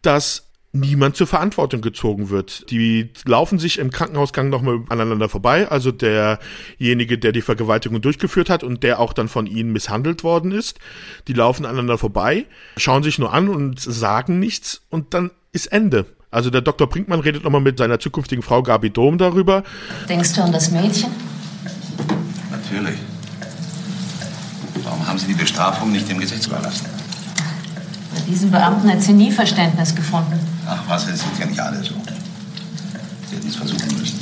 dass 0.00 0.46
niemand 0.74 1.16
zur 1.16 1.28
Verantwortung 1.28 1.80
gezogen 1.80 2.30
wird. 2.30 2.70
Die 2.70 3.10
laufen 3.24 3.58
sich 3.58 3.78
im 3.78 3.90
Krankenhausgang 3.90 4.50
nochmal 4.50 4.80
aneinander 4.88 5.28
vorbei. 5.28 5.68
Also 5.68 5.92
derjenige, 5.92 7.16
der 7.16 7.32
die 7.32 7.42
Vergewaltigung 7.42 8.02
durchgeführt 8.02 8.50
hat 8.50 8.64
und 8.64 8.82
der 8.82 8.98
auch 8.98 9.12
dann 9.12 9.28
von 9.28 9.46
ihnen 9.46 9.72
misshandelt 9.72 10.24
worden 10.24 10.50
ist, 10.50 10.78
die 11.28 11.32
laufen 11.32 11.64
aneinander 11.64 11.96
vorbei, 11.96 12.46
schauen 12.76 13.04
sich 13.04 13.18
nur 13.18 13.32
an 13.32 13.48
und 13.48 13.80
sagen 13.80 14.40
nichts 14.40 14.82
und 14.90 15.14
dann 15.14 15.30
ist 15.52 15.66
Ende. 15.66 16.06
Also 16.32 16.50
der 16.50 16.60
Dr. 16.60 16.88
Brinkmann 16.88 17.20
redet 17.20 17.44
nochmal 17.44 17.60
mit 17.60 17.78
seiner 17.78 18.00
zukünftigen 18.00 18.42
Frau 18.42 18.64
Gabi 18.64 18.90
Dom 18.90 19.16
darüber. 19.16 19.62
Denkst 20.08 20.32
du 20.34 20.42
an 20.42 20.50
das 20.50 20.72
Mädchen? 20.72 21.10
Natürlich. 22.50 22.98
Warum 24.82 25.06
haben 25.06 25.18
Sie 25.18 25.28
die 25.28 25.34
Bestrafung 25.34 25.92
nicht 25.92 26.10
dem 26.10 26.18
Gesetz 26.18 26.48
überlassen? 26.48 26.86
Bei 28.12 28.20
diesem 28.22 28.50
Beamten 28.50 28.90
hat 28.90 29.02
sie 29.02 29.12
nie 29.12 29.30
Verständnis 29.30 29.94
gefunden. 29.94 30.53
Ach 30.66 30.82
was, 30.88 31.06
es 31.08 31.20
sind 31.20 31.38
ja 31.38 31.46
nicht 31.46 31.60
alle 31.60 31.82
so. 31.82 31.94
Sie 33.28 33.36
hätten 33.36 33.48
es 33.48 33.56
versuchen 33.56 33.98
müssen. 33.98 34.18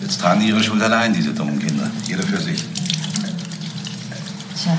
Jetzt 0.00 0.20
tragen 0.20 0.40
die 0.40 0.48
ihre 0.48 0.62
Schuld 0.62 0.82
allein, 0.82 1.12
diese 1.14 1.32
dummen 1.32 1.58
Kinder. 1.58 1.88
Jeder 2.06 2.24
für 2.24 2.40
sich. 2.40 2.64
Tja, 4.60 4.76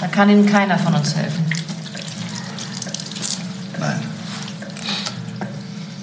da 0.00 0.06
kann 0.08 0.28
Ihnen 0.28 0.46
keiner 0.46 0.78
von 0.78 0.94
uns 0.94 1.14
helfen. 1.14 1.44
Nein. 3.78 4.00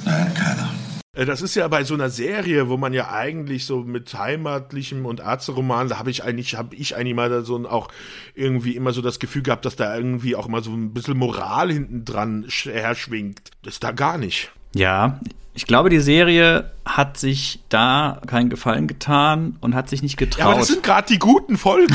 Nein, 0.05 0.33
keiner. 0.33 0.63
Äh, 0.63 1.08
Das 1.25 1.41
ist 1.41 1.55
ja 1.55 1.67
bei 1.67 1.83
so 1.83 1.93
einer 1.93 2.09
Serie, 2.09 2.69
wo 2.69 2.77
man 2.77 2.93
ja 2.93 3.11
eigentlich 3.11 3.65
so 3.65 3.79
mit 3.83 4.13
heimatlichem 4.13 5.05
und 5.05 5.19
Ärzteroman, 5.19 5.89
da 5.89 5.99
habe 5.99 6.11
ich 6.11 6.23
eigentlich, 6.23 6.55
habe 6.55 6.75
ich 6.75 6.95
eigentlich 6.95 7.15
mal 7.15 7.43
so 7.43 7.67
auch 7.69 7.89
irgendwie 8.35 8.75
immer 8.75 8.93
so 8.93 9.01
das 9.01 9.19
Gefühl 9.19 9.43
gehabt, 9.43 9.65
dass 9.65 9.75
da 9.75 9.95
irgendwie 9.95 10.35
auch 10.35 10.47
immer 10.47 10.61
so 10.61 10.71
ein 10.71 10.93
bisschen 10.93 11.17
Moral 11.17 11.71
hinten 11.71 12.05
dran 12.05 12.45
sch- 12.45 12.71
herschwingt. 12.71 13.51
Das 13.63 13.75
ist 13.75 13.83
da 13.83 13.91
gar 13.91 14.17
nicht. 14.17 14.51
Ja, 14.73 15.19
ich 15.55 15.65
glaube, 15.65 15.89
die 15.89 15.99
Serie 15.99 16.71
hat 16.85 17.17
sich 17.17 17.59
da 17.69 18.21
keinen 18.27 18.49
Gefallen 18.49 18.87
getan 18.87 19.57
und 19.59 19.75
hat 19.75 19.89
sich 19.89 20.01
nicht 20.01 20.15
getraut. 20.15 20.39
Ja, 20.39 20.45
aber 20.51 20.59
das 20.59 20.67
sind 20.67 20.83
gerade 20.83 21.11
die 21.11 21.19
guten 21.19 21.57
Folgen. 21.57 21.93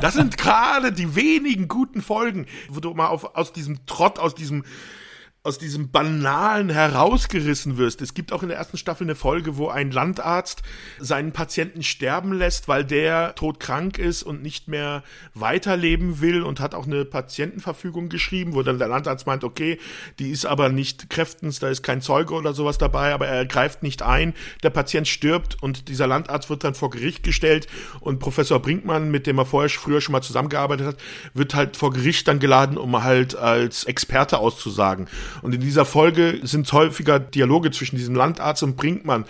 Das 0.00 0.14
sind 0.14 0.38
gerade 0.38 0.92
die 0.92 1.14
wenigen 1.14 1.68
guten 1.68 2.00
Folgen, 2.00 2.46
wo 2.70 2.80
du 2.80 2.94
mal 2.94 3.08
auf, 3.08 3.34
aus 3.36 3.52
diesem 3.52 3.84
Trott, 3.86 4.18
aus 4.18 4.34
diesem 4.34 4.64
aus 5.44 5.58
diesem 5.58 5.90
Banalen 5.90 6.70
herausgerissen 6.70 7.76
wirst. 7.76 8.00
Es 8.00 8.14
gibt 8.14 8.32
auch 8.32 8.44
in 8.44 8.48
der 8.48 8.58
ersten 8.58 8.76
Staffel 8.76 9.02
eine 9.02 9.16
Folge, 9.16 9.56
wo 9.56 9.68
ein 9.68 9.90
Landarzt 9.90 10.62
seinen 11.00 11.32
Patienten 11.32 11.82
sterben 11.82 12.32
lässt, 12.32 12.68
weil 12.68 12.84
der 12.84 13.34
todkrank 13.34 13.98
ist 13.98 14.22
und 14.22 14.40
nicht 14.40 14.68
mehr 14.68 15.02
weiterleben 15.34 16.20
will 16.20 16.44
und 16.44 16.60
hat 16.60 16.76
auch 16.76 16.86
eine 16.86 17.04
Patientenverfügung 17.04 18.08
geschrieben, 18.08 18.54
wo 18.54 18.62
dann 18.62 18.78
der 18.78 18.86
Landarzt 18.86 19.26
meint, 19.26 19.42
okay, 19.42 19.80
die 20.20 20.30
ist 20.30 20.46
aber 20.46 20.68
nicht 20.68 21.10
kräftens, 21.10 21.58
da 21.58 21.68
ist 21.68 21.82
kein 21.82 22.02
Zeuge 22.02 22.34
oder 22.34 22.54
sowas 22.54 22.78
dabei, 22.78 23.12
aber 23.12 23.26
er 23.26 23.44
greift 23.44 23.82
nicht 23.82 24.02
ein. 24.02 24.34
Der 24.62 24.70
Patient 24.70 25.08
stirbt 25.08 25.60
und 25.60 25.88
dieser 25.88 26.06
Landarzt 26.06 26.50
wird 26.50 26.62
dann 26.62 26.76
vor 26.76 26.90
Gericht 26.90 27.24
gestellt 27.24 27.66
und 27.98 28.20
Professor 28.20 28.62
Brinkmann, 28.62 29.10
mit 29.10 29.26
dem 29.26 29.38
er 29.38 29.46
vorher 29.46 29.70
früher 29.70 30.00
schon 30.00 30.12
mal 30.12 30.22
zusammengearbeitet 30.22 30.86
hat, 30.86 30.96
wird 31.34 31.56
halt 31.56 31.76
vor 31.76 31.92
Gericht 31.92 32.28
dann 32.28 32.38
geladen, 32.38 32.78
um 32.78 33.02
halt 33.02 33.34
als 33.34 33.82
Experte 33.82 34.38
auszusagen. 34.38 35.08
Und 35.40 35.54
in 35.54 35.60
dieser 35.60 35.84
Folge 35.84 36.40
sind 36.42 36.70
häufiger 36.72 37.18
Dialoge 37.18 37.70
zwischen 37.70 37.96
diesem 37.96 38.14
Landarzt 38.14 38.62
und 38.62 38.76
Brinkmann 38.76 39.24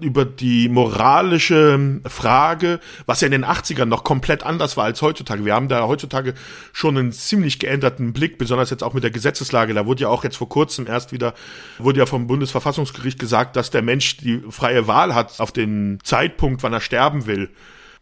über 0.00 0.24
die 0.24 0.68
moralische 0.68 2.00
Frage, 2.06 2.80
was 3.06 3.20
ja 3.20 3.26
in 3.26 3.32
den 3.32 3.44
80ern 3.44 3.84
noch 3.84 4.04
komplett 4.04 4.42
anders 4.42 4.76
war 4.76 4.84
als 4.84 5.02
heutzutage. 5.02 5.44
Wir 5.44 5.54
haben 5.54 5.68
da 5.68 5.86
heutzutage 5.86 6.34
schon 6.72 6.96
einen 6.98 7.12
ziemlich 7.12 7.58
geänderten 7.58 8.12
Blick, 8.12 8.38
besonders 8.38 8.70
jetzt 8.70 8.82
auch 8.82 8.94
mit 8.94 9.04
der 9.04 9.10
Gesetzeslage. 9.10 9.74
Da 9.74 9.86
wurde 9.86 10.02
ja 10.02 10.08
auch 10.08 10.24
jetzt 10.24 10.36
vor 10.36 10.48
kurzem 10.48 10.86
erst 10.86 11.12
wieder, 11.12 11.34
wurde 11.78 12.00
ja 12.00 12.06
vom 12.06 12.26
Bundesverfassungsgericht 12.26 13.18
gesagt, 13.18 13.56
dass 13.56 13.70
der 13.70 13.82
Mensch 13.82 14.16
die 14.16 14.42
freie 14.50 14.86
Wahl 14.86 15.14
hat 15.14 15.40
auf 15.40 15.52
den 15.52 15.98
Zeitpunkt, 16.02 16.62
wann 16.62 16.72
er 16.72 16.80
sterben 16.80 17.26
will. 17.26 17.50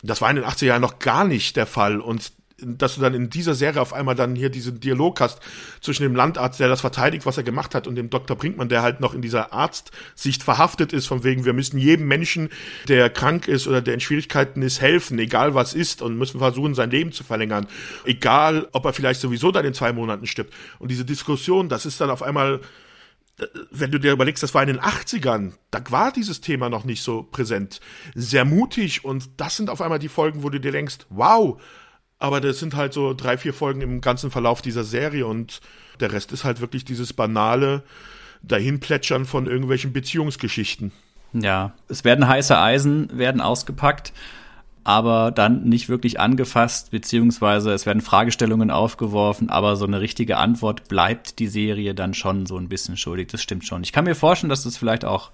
Das 0.03 0.21
war 0.21 0.31
in 0.31 0.37
den 0.37 0.45
80er 0.45 0.67
Jahren 0.67 0.83
noch 0.83 0.99
gar 0.99 1.25
nicht 1.25 1.57
der 1.57 1.67
Fall 1.67 2.01
und 2.01 2.33
dass 2.65 2.95
du 2.95 3.01
dann 3.01 3.15
in 3.15 3.31
dieser 3.31 3.55
Serie 3.55 3.81
auf 3.81 3.93
einmal 3.93 4.15
dann 4.15 4.35
hier 4.35 4.51
diesen 4.51 4.81
Dialog 4.81 5.21
hast 5.21 5.41
zwischen 5.81 6.03
dem 6.03 6.15
Landarzt, 6.15 6.61
der 6.61 6.69
das 6.69 6.81
verteidigt, 6.81 7.27
was 7.27 7.37
er 7.37 7.43
gemacht 7.43 7.75
hat, 7.75 7.87
und 7.87 7.97
dem 7.97 8.11
Dr. 8.11 8.37
Brinkmann, 8.37 8.69
der 8.69 8.83
halt 8.83 9.01
noch 9.01 9.15
in 9.15 9.23
dieser 9.23 9.53
Arztsicht 9.53 10.43
verhaftet 10.43 10.93
ist, 10.93 11.07
von 11.07 11.25
wegen, 11.25 11.45
wir 11.45 11.53
müssen 11.53 11.79
jedem 11.79 12.09
Menschen, 12.09 12.49
der 12.89 13.11
krank 13.11 13.49
ist 13.49 13.67
oder 13.67 13.83
der 13.83 13.95
in 13.95 14.01
Schwierigkeiten 14.01 14.63
ist, 14.63 14.81
helfen, 14.81 15.19
egal 15.19 15.55
was 15.55 15.75
ist, 15.75 16.03
und 16.03 16.17
müssen 16.17 16.39
versuchen, 16.39 16.75
sein 16.75 16.91
Leben 16.91 17.13
zu 17.13 17.25
verlängern. 17.25 17.67
Egal, 18.05 18.69
ob 18.73 18.85
er 18.85 18.93
vielleicht 18.93 19.21
sowieso 19.21 19.51
dann 19.51 19.65
in 19.65 19.75
zwei 19.75 19.93
Monaten 19.93 20.27
stirbt. 20.27 20.55
Und 20.79 20.91
diese 20.91 21.05
Diskussion, 21.05 21.69
das 21.69 21.87
ist 21.87 22.01
dann 22.01 22.11
auf 22.11 22.23
einmal 22.23 22.61
wenn 23.71 23.91
du 23.91 23.99
dir 23.99 24.13
überlegst, 24.13 24.43
das 24.43 24.55
war 24.55 24.63
in 24.63 24.69
den 24.69 24.81
80ern, 24.81 25.53
da 25.71 25.83
war 25.89 26.13
dieses 26.13 26.41
Thema 26.41 26.69
noch 26.69 26.85
nicht 26.85 27.03
so 27.03 27.23
präsent. 27.23 27.81
Sehr 28.15 28.45
mutig 28.45 29.05
und 29.05 29.31
das 29.39 29.57
sind 29.57 29.71
auf 29.71 29.81
einmal 29.81 29.99
die 29.99 30.09
Folgen, 30.09 30.43
wo 30.43 30.51
du 30.51 30.61
dir 30.61 30.73
denkst, 30.73 30.99
wow, 31.09 31.61
aber 32.23 32.41
das 32.41 32.61
sind 32.61 32.77
halt 32.77 32.93
so 32.93 33.15
drei, 33.15 33.37
vier 33.37 33.53
Folgen 33.53 33.81
im 33.81 34.01
ganzen 34.01 34.31
Verlauf 34.31 34.63
dieser 34.63 34.85
Serie 34.85 35.27
und 35.27 35.61
der 35.99 36.13
Rest 36.13 36.31
ist 36.31 36.45
halt 36.45 36.61
wirklich 36.61 36.85
dieses 36.85 37.13
banale 37.13 37.83
Dahinplätschern 38.43 39.25
von 39.25 39.47
irgendwelchen 39.47 39.93
Beziehungsgeschichten. 39.93 40.93
Ja, 41.33 41.73
es 41.89 42.05
werden 42.05 42.29
heiße 42.29 42.57
Eisen, 42.57 43.19
werden 43.19 43.41
ausgepackt, 43.41 44.13
aber 44.85 45.33
dann 45.33 45.65
nicht 45.65 45.89
wirklich 45.89 46.21
angefasst, 46.21 46.93
beziehungsweise 46.93 47.73
es 47.73 47.87
werden 47.87 48.03
Fragestellungen 48.03 48.71
aufgeworfen, 48.71 49.51
aber 49.51 49.75
so 49.75 49.85
eine 49.85 50.01
richtige 50.01 50.37
Antwort 50.37 50.89
bleibt 50.89 51.41
die 51.41 51.49
Serie 51.49 51.93
dann 51.93 52.15
schon 52.15 52.47
so 52.47 52.57
ein 52.57 52.69
bisschen 52.69 52.97
schuldig. 52.97 53.29
Das 53.33 53.43
stimmt 53.43 53.67
schon. 53.67 53.83
Ich 53.83 53.93
kann 53.93 54.05
mir 54.05 54.15
vorstellen, 54.15 54.51
dass 54.51 54.63
das 54.63 54.77
vielleicht 54.77 55.05
auch 55.05 55.33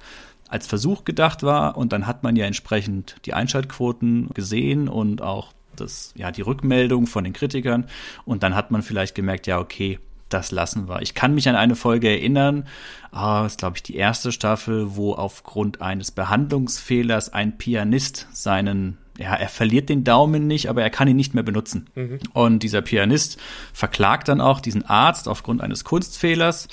als 0.49 0.67
Versuch 0.67 1.05
gedacht 1.05 1.43
war 1.43 1.77
und 1.77 1.93
dann 1.93 2.07
hat 2.07 2.23
man 2.23 2.35
ja 2.35 2.47
entsprechend 2.47 3.17
die 3.27 3.35
Einschaltquoten 3.35 4.31
gesehen 4.33 4.89
und 4.89 5.21
auch 5.21 5.53
das, 5.81 6.13
ja, 6.17 6.31
die 6.31 6.43
Rückmeldung 6.43 7.07
von 7.07 7.25
den 7.25 7.33
Kritikern 7.33 7.87
und 8.25 8.43
dann 8.43 8.55
hat 8.55 8.71
man 8.71 8.83
vielleicht 8.83 9.15
gemerkt, 9.15 9.47
ja, 9.47 9.59
okay, 9.59 9.99
das 10.29 10.51
lassen 10.51 10.89
wir. 10.89 11.01
Ich 11.01 11.15
kann 11.15 11.35
mich 11.35 11.49
an 11.49 11.57
eine 11.57 11.75
Folge 11.75 12.09
erinnern, 12.09 12.67
ah, 13.13 13.47
ist 13.47 13.59
glaube 13.59 13.77
ich 13.77 13.83
die 13.83 13.97
erste 13.97 14.33
Staffel, 14.33 14.97
wo 14.97 15.15
aufgrund 15.15 15.81
eines 15.81 16.11
Behandlungsfehlers 16.11 17.33
ein 17.33 17.57
Pianist 17.57 18.29
seinen 18.33 18.99
ja, 19.19 19.35
er 19.35 19.49
verliert 19.49 19.89
den 19.89 20.05
Daumen 20.05 20.47
nicht, 20.47 20.69
aber 20.69 20.83
er 20.83 20.91
kann 20.91 21.09
ihn 21.09 21.17
nicht 21.17 21.35
mehr 21.35 21.43
benutzen. 21.43 21.89
Mhm. 21.97 22.21
Und 22.35 22.63
dieser 22.63 22.83
Pianist 22.83 23.39
verklagt 23.73 24.29
dann 24.29 24.41
auch 24.41 24.61
diesen 24.61 24.87
Arzt 24.87 25.27
aufgrund 25.27 25.61
eines 25.61 25.83
Kunstfehlers. 25.83 26.69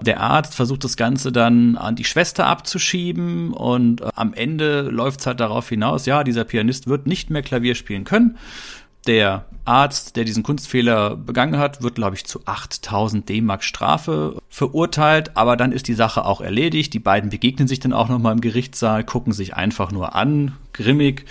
Der 0.00 0.20
Arzt 0.20 0.54
versucht 0.54 0.84
das 0.84 0.96
Ganze 0.96 1.32
dann 1.32 1.76
an 1.76 1.96
die 1.96 2.04
Schwester 2.04 2.46
abzuschieben 2.46 3.52
und 3.52 4.00
äh, 4.00 4.08
am 4.14 4.32
Ende 4.32 4.82
läuft 4.82 5.20
es 5.20 5.26
halt 5.26 5.40
darauf 5.40 5.68
hinaus, 5.68 6.06
ja, 6.06 6.22
dieser 6.22 6.44
Pianist 6.44 6.86
wird 6.86 7.06
nicht 7.06 7.30
mehr 7.30 7.42
Klavier 7.42 7.74
spielen 7.74 8.04
können. 8.04 8.38
Der 9.06 9.46
Arzt, 9.64 10.16
der 10.16 10.24
diesen 10.24 10.42
Kunstfehler 10.42 11.16
begangen 11.16 11.58
hat, 11.58 11.82
wird, 11.82 11.94
glaube 11.94 12.16
ich, 12.16 12.26
zu 12.26 12.42
8000 12.44 13.28
D-Mark 13.28 13.64
Strafe 13.64 14.36
verurteilt, 14.48 15.36
aber 15.36 15.56
dann 15.56 15.72
ist 15.72 15.88
die 15.88 15.94
Sache 15.94 16.24
auch 16.24 16.40
erledigt. 16.40 16.92
Die 16.92 16.98
beiden 16.98 17.30
begegnen 17.30 17.68
sich 17.68 17.80
dann 17.80 17.92
auch 17.92 18.08
nochmal 18.08 18.34
im 18.34 18.40
Gerichtssaal, 18.40 19.04
gucken 19.04 19.32
sich 19.32 19.54
einfach 19.54 19.92
nur 19.92 20.14
an, 20.14 20.56
grimmig. 20.72 21.24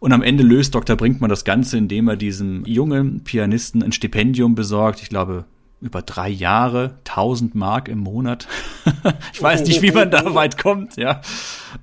Und 0.00 0.12
am 0.12 0.22
Ende 0.22 0.42
löst 0.42 0.74
Dr. 0.74 0.96
Brinkmann 0.96 1.30
das 1.30 1.44
Ganze, 1.44 1.76
indem 1.76 2.08
er 2.08 2.16
diesem 2.16 2.64
jungen 2.64 3.22
Pianisten 3.22 3.82
ein 3.82 3.92
Stipendium 3.92 4.54
besorgt. 4.54 5.02
Ich 5.02 5.10
glaube, 5.10 5.44
über 5.80 6.02
drei 6.02 6.28
Jahre, 6.28 6.98
1000 7.08 7.54
Mark 7.54 7.88
im 7.88 7.98
Monat. 7.98 8.46
ich 9.32 9.42
weiß 9.42 9.62
nicht, 9.62 9.82
wie 9.82 9.92
man 9.92 10.10
da 10.10 10.34
weit 10.34 10.58
kommt, 10.58 10.96
ja. 10.96 11.20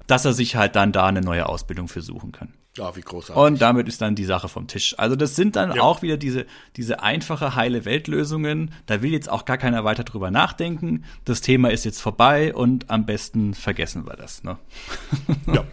Dass 0.05 0.25
er 0.25 0.33
sich 0.33 0.55
halt 0.55 0.75
dann 0.75 0.91
da 0.91 1.05
eine 1.05 1.21
neue 1.21 1.47
Ausbildung 1.47 1.87
für 1.87 2.01
suchen 2.01 2.31
kann. 2.31 2.53
Ja, 2.77 2.95
wie 2.95 3.01
großartig. 3.01 3.43
Und 3.43 3.61
damit 3.61 3.87
ist 3.87 4.01
dann 4.01 4.13
die 4.13 4.25
Sache 4.25 4.47
vom 4.47 4.67
Tisch. 4.67 4.93
Also 4.99 5.15
das 5.15 5.35
sind 5.35 5.55
dann 5.55 5.75
ja. 5.75 5.81
auch 5.81 6.03
wieder 6.03 6.15
diese, 6.15 6.45
diese 6.75 7.01
einfache, 7.01 7.55
heile 7.55 7.85
Weltlösungen. 7.85 8.71
Da 8.85 9.01
will 9.01 9.11
jetzt 9.11 9.29
auch 9.29 9.45
gar 9.45 9.57
keiner 9.57 9.83
weiter 9.83 10.03
drüber 10.03 10.29
nachdenken. 10.29 11.03
Das 11.25 11.41
Thema 11.41 11.71
ist 11.71 11.85
jetzt 11.85 11.99
vorbei 11.99 12.53
und 12.53 12.91
am 12.91 13.05
besten 13.05 13.55
vergessen 13.55 14.05
wir 14.05 14.15
das. 14.15 14.43
Ne? 14.43 14.57
Ja. 15.47 15.63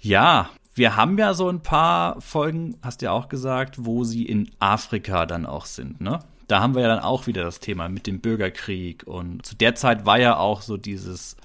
ja, 0.00 0.50
wir 0.74 0.96
haben 0.96 1.18
ja 1.18 1.34
so 1.34 1.48
ein 1.48 1.60
paar 1.60 2.20
Folgen, 2.20 2.76
hast 2.82 3.02
du 3.02 3.06
ja 3.06 3.12
auch 3.12 3.28
gesagt, 3.28 3.84
wo 3.84 4.04
sie 4.04 4.24
in 4.24 4.50
Afrika 4.60 5.26
dann 5.26 5.44
auch 5.44 5.66
sind, 5.66 6.00
ne? 6.00 6.20
Da 6.48 6.60
haben 6.60 6.74
wir 6.74 6.82
ja 6.82 6.88
dann 6.88 7.00
auch 7.00 7.26
wieder 7.26 7.44
das 7.44 7.60
Thema 7.60 7.88
mit 7.88 8.06
dem 8.06 8.20
Bürgerkrieg 8.20 9.06
und 9.06 9.44
zu 9.44 9.54
der 9.54 9.74
Zeit 9.74 10.06
war 10.06 10.18
ja 10.18 10.38
auch 10.38 10.62
so 10.62 10.76
dieses 10.76 11.36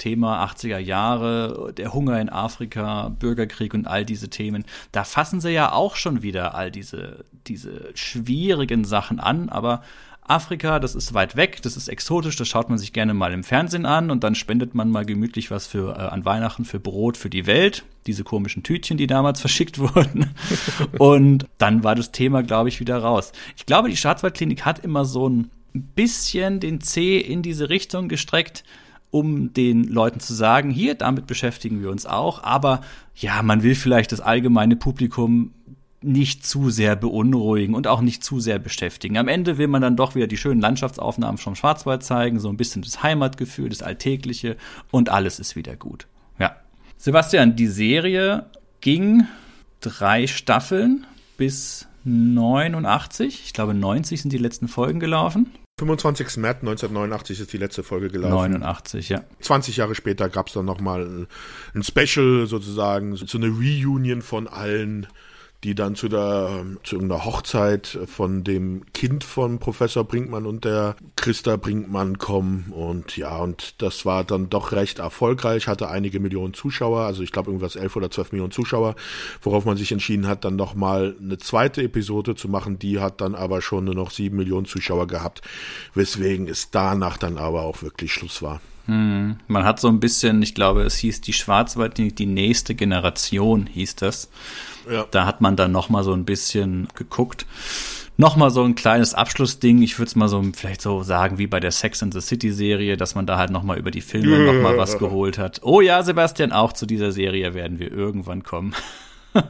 Thema 0.00 0.44
80er 0.44 0.78
Jahre, 0.78 1.72
der 1.76 1.92
Hunger 1.92 2.20
in 2.20 2.30
Afrika, 2.30 3.08
Bürgerkrieg 3.08 3.74
und 3.74 3.86
all 3.86 4.04
diese 4.04 4.30
Themen. 4.30 4.64
Da 4.92 5.04
fassen 5.04 5.40
sie 5.40 5.50
ja 5.50 5.72
auch 5.72 5.96
schon 5.96 6.22
wieder 6.22 6.54
all 6.54 6.70
diese, 6.70 7.24
diese 7.46 7.90
schwierigen 7.94 8.84
Sachen 8.84 9.20
an, 9.20 9.50
aber 9.50 9.82
Afrika, 10.30 10.78
das 10.78 10.94
ist 10.94 11.12
weit 11.12 11.36
weg, 11.36 11.60
das 11.62 11.76
ist 11.76 11.88
exotisch, 11.88 12.36
das 12.36 12.48
schaut 12.48 12.68
man 12.68 12.78
sich 12.78 12.92
gerne 12.92 13.14
mal 13.14 13.32
im 13.32 13.44
Fernsehen 13.44 13.84
an 13.84 14.10
und 14.10 14.24
dann 14.24 14.34
spendet 14.34 14.74
man 14.74 14.90
mal 14.90 15.04
gemütlich 15.04 15.50
was 15.50 15.66
für 15.66 15.96
äh, 15.96 16.00
an 16.00 16.24
Weihnachten 16.24 16.64
für 16.64 16.80
Brot 16.80 17.16
für 17.16 17.30
die 17.30 17.46
Welt, 17.46 17.84
diese 18.06 18.24
komischen 18.24 18.62
Tütchen, 18.62 18.96
die 18.96 19.06
damals 19.06 19.40
verschickt 19.42 19.78
wurden. 19.78 20.30
und 20.98 21.46
dann 21.58 21.84
war 21.84 21.94
das 21.94 22.12
Thema, 22.12 22.42
glaube 22.42 22.68
ich, 22.68 22.80
wieder 22.80 22.98
raus. 22.98 23.32
Ich 23.56 23.66
glaube, 23.66 23.88
die 23.88 23.96
Schwarzwaldklinik 23.96 24.64
hat 24.64 24.78
immer 24.78 25.04
so 25.04 25.28
ein 25.28 25.50
bisschen 25.72 26.60
den 26.60 26.80
C 26.80 27.18
in 27.18 27.42
diese 27.42 27.68
Richtung 27.68 28.08
gestreckt, 28.08 28.64
um 29.10 29.52
den 29.52 29.84
Leuten 29.84 30.20
zu 30.20 30.34
sagen, 30.34 30.70
hier, 30.70 30.94
damit 30.94 31.26
beschäftigen 31.26 31.82
wir 31.82 31.90
uns 31.90 32.06
auch, 32.06 32.42
aber 32.44 32.80
ja, 33.16 33.42
man 33.42 33.62
will 33.62 33.74
vielleicht 33.74 34.12
das 34.12 34.20
allgemeine 34.20 34.76
Publikum 34.76 35.52
nicht 36.02 36.46
zu 36.46 36.70
sehr 36.70 36.96
beunruhigen 36.96 37.74
und 37.74 37.86
auch 37.86 38.00
nicht 38.00 38.24
zu 38.24 38.40
sehr 38.40 38.58
beschäftigen. 38.58 39.18
Am 39.18 39.28
Ende 39.28 39.58
will 39.58 39.68
man 39.68 39.82
dann 39.82 39.96
doch 39.96 40.14
wieder 40.14 40.26
die 40.26 40.38
schönen 40.38 40.60
Landschaftsaufnahmen 40.60 41.38
vom 41.38 41.54
Schwarzwald 41.54 42.02
zeigen, 42.02 42.40
so 42.40 42.48
ein 42.48 42.56
bisschen 42.56 42.82
das 42.82 43.02
Heimatgefühl, 43.02 43.68
das 43.68 43.82
Alltägliche 43.82 44.56
und 44.90 45.10
alles 45.10 45.38
ist 45.38 45.56
wieder 45.56 45.76
gut. 45.76 46.06
Ja. 46.38 46.56
Sebastian, 46.96 47.56
die 47.56 47.66
Serie 47.66 48.46
ging 48.80 49.26
drei 49.80 50.26
Staffeln 50.26 51.06
bis 51.36 51.86
89. 52.04 53.42
Ich 53.44 53.52
glaube, 53.52 53.74
90 53.74 54.22
sind 54.22 54.32
die 54.32 54.38
letzten 54.38 54.68
Folgen 54.68 55.00
gelaufen. 55.00 55.52
25. 55.80 56.36
März 56.36 56.58
1989 56.60 57.40
ist 57.40 57.52
die 57.52 57.56
letzte 57.56 57.82
Folge 57.82 58.10
gelaufen. 58.10 58.52
89, 58.52 59.08
ja. 59.08 59.22
20 59.40 59.78
Jahre 59.78 59.94
später 59.94 60.28
gab 60.28 60.48
es 60.48 60.52
dann 60.52 60.66
nochmal 60.66 61.26
ein 61.74 61.82
Special 61.82 62.46
sozusagen, 62.46 63.16
so 63.16 63.38
eine 63.38 63.48
Reunion 63.48 64.20
von 64.20 64.46
allen 64.46 65.06
die 65.64 65.74
dann 65.74 65.94
zu 65.94 66.08
der 66.08 66.64
zu 66.84 66.96
irgendeiner 66.96 67.24
Hochzeit 67.24 67.98
von 68.06 68.44
dem 68.44 68.84
Kind 68.92 69.24
von 69.24 69.58
Professor 69.58 70.04
Brinkmann 70.04 70.46
und 70.46 70.64
der 70.64 70.96
Christa 71.16 71.56
Brinkmann 71.56 72.18
kommen 72.18 72.72
und 72.74 73.16
ja 73.16 73.36
und 73.38 73.80
das 73.82 74.06
war 74.06 74.24
dann 74.24 74.48
doch 74.48 74.72
recht 74.72 75.00
erfolgreich, 75.00 75.68
hatte 75.68 75.88
einige 75.88 76.20
Millionen 76.20 76.54
Zuschauer, 76.54 77.02
also 77.02 77.22
ich 77.22 77.32
glaube 77.32 77.50
irgendwas 77.50 77.76
elf 77.76 77.94
oder 77.96 78.10
zwölf 78.10 78.32
Millionen 78.32 78.52
Zuschauer, 78.52 78.94
worauf 79.42 79.64
man 79.64 79.76
sich 79.76 79.92
entschieden 79.92 80.26
hat, 80.26 80.44
dann 80.44 80.56
noch 80.56 80.74
mal 80.74 81.14
eine 81.20 81.38
zweite 81.38 81.82
Episode 81.82 82.34
zu 82.34 82.48
machen, 82.48 82.78
die 82.78 83.00
hat 83.00 83.20
dann 83.20 83.34
aber 83.34 83.60
schon 83.60 83.84
nur 83.84 83.94
noch 83.94 84.10
sieben 84.10 84.36
Millionen 84.36 84.66
Zuschauer 84.66 85.06
gehabt, 85.06 85.42
weswegen 85.94 86.48
es 86.48 86.70
danach 86.70 87.18
dann 87.18 87.36
aber 87.36 87.62
auch 87.62 87.82
wirklich 87.82 88.12
Schluss 88.12 88.42
war. 88.42 88.60
Hm. 88.86 89.36
Man 89.46 89.64
hat 89.64 89.80
so 89.80 89.88
ein 89.88 90.00
bisschen, 90.00 90.42
ich 90.42 90.54
glaube, 90.54 90.82
es 90.82 90.96
hieß 90.96 91.20
die 91.20 91.32
Schwarzwald, 91.32 91.98
die 91.98 92.26
nächste 92.26 92.74
Generation 92.74 93.66
hieß 93.66 93.96
das. 93.96 94.30
Ja. 94.90 95.06
Da 95.10 95.26
hat 95.26 95.40
man 95.40 95.56
dann 95.56 95.72
noch 95.72 95.88
mal 95.88 96.04
so 96.04 96.12
ein 96.12 96.24
bisschen 96.24 96.88
geguckt. 96.94 97.46
Noch 98.16 98.36
mal 98.36 98.50
so 98.50 98.62
ein 98.62 98.74
kleines 98.74 99.14
Abschlussding. 99.14 99.80
Ich 99.82 99.98
würde 99.98 100.08
es 100.08 100.16
mal 100.16 100.28
so 100.28 100.42
vielleicht 100.52 100.82
so 100.82 101.02
sagen 101.02 101.38
wie 101.38 101.46
bei 101.46 101.58
der 101.60 101.70
Sex 101.70 102.02
and 102.02 102.12
the 102.12 102.20
City 102.20 102.52
Serie, 102.52 102.96
dass 102.96 103.14
man 103.14 103.26
da 103.26 103.38
halt 103.38 103.50
noch 103.50 103.62
mal 103.62 103.78
über 103.78 103.90
die 103.90 104.02
Filme 104.02 104.44
ja. 104.44 104.52
noch 104.52 104.62
mal 104.62 104.76
was 104.76 104.98
geholt 104.98 105.38
hat. 105.38 105.60
Oh 105.62 105.80
ja, 105.80 106.02
Sebastian, 106.02 106.52
auch 106.52 106.72
zu 106.72 106.84
dieser 106.84 107.12
Serie 107.12 107.54
werden 107.54 107.78
wir 107.78 107.90
irgendwann 107.90 108.42
kommen. 108.42 108.74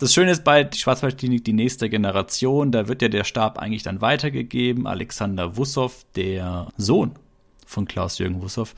Das 0.00 0.12
Schöne 0.12 0.32
ist 0.32 0.44
bei 0.44 0.68
Schwarzwaldklinik 0.70 1.44
die 1.44 1.52
nächste 1.52 1.88
Generation, 1.88 2.72
da 2.72 2.88
wird 2.88 3.00
ja 3.00 3.08
der 3.08 3.24
Stab 3.24 3.58
eigentlich 3.58 3.84
dann 3.84 4.00
weitergegeben. 4.00 4.86
Alexander 4.88 5.56
Wussow, 5.56 6.04
der 6.16 6.68
Sohn 6.76 7.12
von 7.66 7.86
Klaus-Jürgen 7.86 8.42
Wussow, 8.42 8.74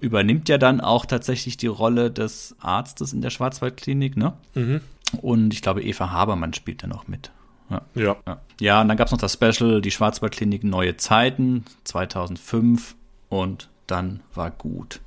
übernimmt 0.00 0.48
ja 0.48 0.58
dann 0.58 0.80
auch 0.80 1.06
tatsächlich 1.06 1.56
die 1.56 1.66
Rolle 1.66 2.10
des 2.10 2.56
Arztes 2.60 3.12
in 3.12 3.22
der 3.22 3.30
Schwarzwaldklinik, 3.30 4.16
ne? 4.16 4.34
Mhm. 4.54 4.80
Und 5.20 5.52
ich 5.52 5.62
glaube, 5.62 5.82
Eva 5.82 6.10
Habermann 6.10 6.54
spielt 6.54 6.82
da 6.82 6.86
noch 6.86 7.08
mit. 7.08 7.30
Ja. 7.68 7.82
Ja, 7.94 8.16
ja. 8.26 8.40
ja 8.60 8.80
und 8.80 8.88
dann 8.88 8.96
gab 8.96 9.06
es 9.06 9.12
noch 9.12 9.18
das 9.18 9.34
Special, 9.34 9.80
die 9.80 9.90
Schwarzwaldklinik 9.90 10.64
Neue 10.64 10.96
Zeiten, 10.96 11.64
2005. 11.84 12.96
Und 13.28 13.68
dann 13.86 14.20
war 14.34 14.50
gut. 14.50 15.00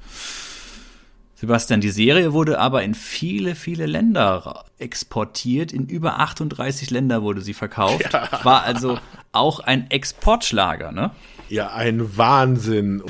Sebastian, 1.36 1.82
die 1.82 1.90
Serie 1.90 2.32
wurde 2.32 2.58
aber 2.58 2.84
in 2.84 2.96
viele, 2.96 3.56
viele 3.56 3.86
Länder 3.86 4.64
exportiert. 4.78 5.74
In 5.74 5.88
über 5.88 6.20
38 6.22 6.90
Länder 6.90 7.22
wurde 7.22 7.42
sie 7.42 7.54
verkauft. 7.54 8.14
Ja. 8.14 8.30
War 8.44 8.64
also 8.64 8.98
auch 9.34 9.60
ein 9.60 9.92
Exportschlager, 9.92 10.94
ne? 10.94 11.12
Ja, 11.54 11.72
ein 11.72 12.18
Wahnsinn. 12.18 13.04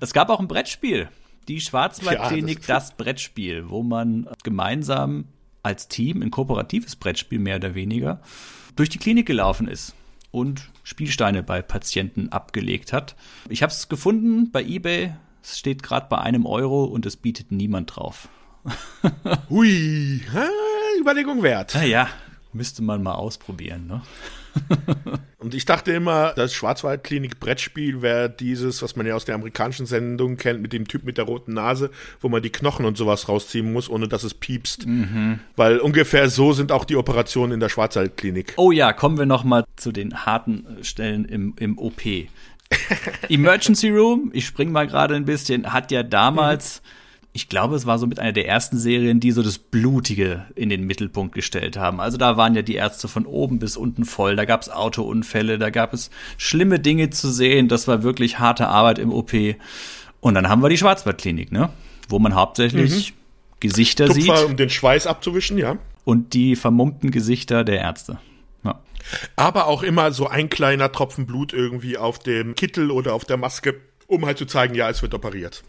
Es 0.00 0.12
gab 0.12 0.30
auch 0.30 0.40
ein 0.40 0.48
Brettspiel. 0.48 1.10
Die 1.46 1.60
Schwarzwaldklinik, 1.60 2.62
ja, 2.62 2.74
das, 2.74 2.88
das 2.88 2.96
Brettspiel, 2.96 3.70
wo 3.70 3.84
man 3.84 4.28
gemeinsam 4.42 5.26
als 5.62 5.86
Team, 5.86 6.20
ein 6.20 6.32
kooperatives 6.32 6.96
Brettspiel 6.96 7.38
mehr 7.38 7.54
oder 7.54 7.76
weniger, 7.76 8.20
durch 8.74 8.88
die 8.88 8.98
Klinik 8.98 9.26
gelaufen 9.26 9.68
ist 9.68 9.94
und 10.32 10.70
Spielsteine 10.82 11.44
bei 11.44 11.62
Patienten 11.62 12.30
abgelegt 12.30 12.92
hat. 12.92 13.14
Ich 13.48 13.62
habe 13.62 13.70
es 13.70 13.88
gefunden 13.88 14.50
bei 14.50 14.64
eBay. 14.64 15.14
Es 15.40 15.56
steht 15.56 15.84
gerade 15.84 16.08
bei 16.10 16.18
einem 16.18 16.46
Euro 16.46 16.82
und 16.82 17.06
es 17.06 17.14
bietet 17.14 17.52
niemand 17.52 17.94
drauf. 17.94 18.28
Hui, 19.50 20.20
Überlegung 20.98 21.44
wert. 21.44 21.76
Naja, 21.76 22.08
müsste 22.52 22.82
man 22.82 23.04
mal 23.04 23.14
ausprobieren. 23.14 23.86
Ne? 23.86 24.02
Und 25.40 25.54
ich 25.54 25.64
dachte 25.64 25.92
immer, 25.92 26.32
das 26.34 26.52
Schwarzwaldklinik-Brettspiel 26.52 28.02
wäre 28.02 28.28
dieses, 28.28 28.82
was 28.82 28.96
man 28.96 29.06
ja 29.06 29.14
aus 29.14 29.24
der 29.24 29.36
amerikanischen 29.36 29.86
Sendung 29.86 30.36
kennt, 30.36 30.60
mit 30.60 30.72
dem 30.72 30.88
Typ 30.88 31.04
mit 31.04 31.16
der 31.16 31.26
roten 31.26 31.54
Nase, 31.54 31.90
wo 32.20 32.28
man 32.28 32.42
die 32.42 32.50
Knochen 32.50 32.84
und 32.84 32.96
sowas 32.96 33.28
rausziehen 33.28 33.72
muss, 33.72 33.88
ohne 33.88 34.08
dass 34.08 34.24
es 34.24 34.34
piepst. 34.34 34.86
Mhm. 34.86 35.38
Weil 35.54 35.78
ungefähr 35.78 36.28
so 36.28 36.52
sind 36.52 36.72
auch 36.72 36.84
die 36.84 36.96
Operationen 36.96 37.52
in 37.52 37.60
der 37.60 37.68
Schwarzwaldklinik. 37.68 38.54
Oh 38.56 38.72
ja, 38.72 38.92
kommen 38.92 39.16
wir 39.16 39.26
nochmal 39.26 39.64
zu 39.76 39.92
den 39.92 40.26
harten 40.26 40.66
Stellen 40.82 41.24
im, 41.24 41.54
im 41.60 41.78
OP. 41.78 42.02
Emergency 43.28 43.90
Room, 43.90 44.30
ich 44.34 44.44
spring 44.44 44.72
mal 44.72 44.88
gerade 44.88 45.14
ein 45.14 45.24
bisschen, 45.24 45.72
hat 45.72 45.92
ja 45.92 46.02
damals. 46.02 46.82
Mhm 46.82 46.88
ich 47.38 47.48
glaube, 47.48 47.76
es 47.76 47.86
war 47.86 48.00
so 48.00 48.08
mit 48.08 48.18
einer 48.18 48.32
der 48.32 48.48
ersten 48.48 48.78
Serien, 48.78 49.20
die 49.20 49.30
so 49.30 49.44
das 49.44 49.58
Blutige 49.58 50.46
in 50.56 50.70
den 50.70 50.82
Mittelpunkt 50.88 51.36
gestellt 51.36 51.76
haben. 51.76 52.00
Also 52.00 52.18
da 52.18 52.36
waren 52.36 52.56
ja 52.56 52.62
die 52.62 52.74
Ärzte 52.74 53.06
von 53.06 53.26
oben 53.26 53.60
bis 53.60 53.76
unten 53.76 54.04
voll. 54.04 54.34
Da 54.34 54.44
gab 54.44 54.60
es 54.60 54.68
Autounfälle, 54.68 55.56
da 55.56 55.70
gab 55.70 55.94
es 55.94 56.10
schlimme 56.36 56.80
Dinge 56.80 57.10
zu 57.10 57.30
sehen. 57.30 57.68
Das 57.68 57.86
war 57.86 58.02
wirklich 58.02 58.40
harte 58.40 58.66
Arbeit 58.66 58.98
im 58.98 59.12
OP. 59.12 59.32
Und 60.18 60.34
dann 60.34 60.48
haben 60.48 60.64
wir 60.64 60.68
die 60.68 60.78
Schwarzwaldklinik, 60.78 61.52
ne? 61.52 61.70
Wo 62.08 62.18
man 62.18 62.34
hauptsächlich 62.34 63.12
mhm. 63.12 63.18
Gesichter 63.60 64.06
Tupfer, 64.06 64.36
sieht. 64.36 64.44
um 64.44 64.56
den 64.56 64.68
Schweiß 64.68 65.06
abzuwischen, 65.06 65.58
ja. 65.58 65.78
Und 66.04 66.34
die 66.34 66.56
vermummten 66.56 67.12
Gesichter 67.12 67.62
der 67.62 67.78
Ärzte. 67.78 68.18
Ja. 68.64 68.80
Aber 69.36 69.68
auch 69.68 69.84
immer 69.84 70.10
so 70.10 70.26
ein 70.26 70.48
kleiner 70.48 70.90
Tropfen 70.90 71.24
Blut 71.24 71.52
irgendwie 71.52 71.98
auf 71.98 72.18
dem 72.18 72.56
Kittel 72.56 72.90
oder 72.90 73.14
auf 73.14 73.24
der 73.24 73.36
Maske, 73.36 73.76
um 74.08 74.26
halt 74.26 74.38
zu 74.38 74.46
zeigen, 74.46 74.74
ja, 74.74 74.90
es 74.90 75.02
wird 75.02 75.14
operiert. 75.14 75.62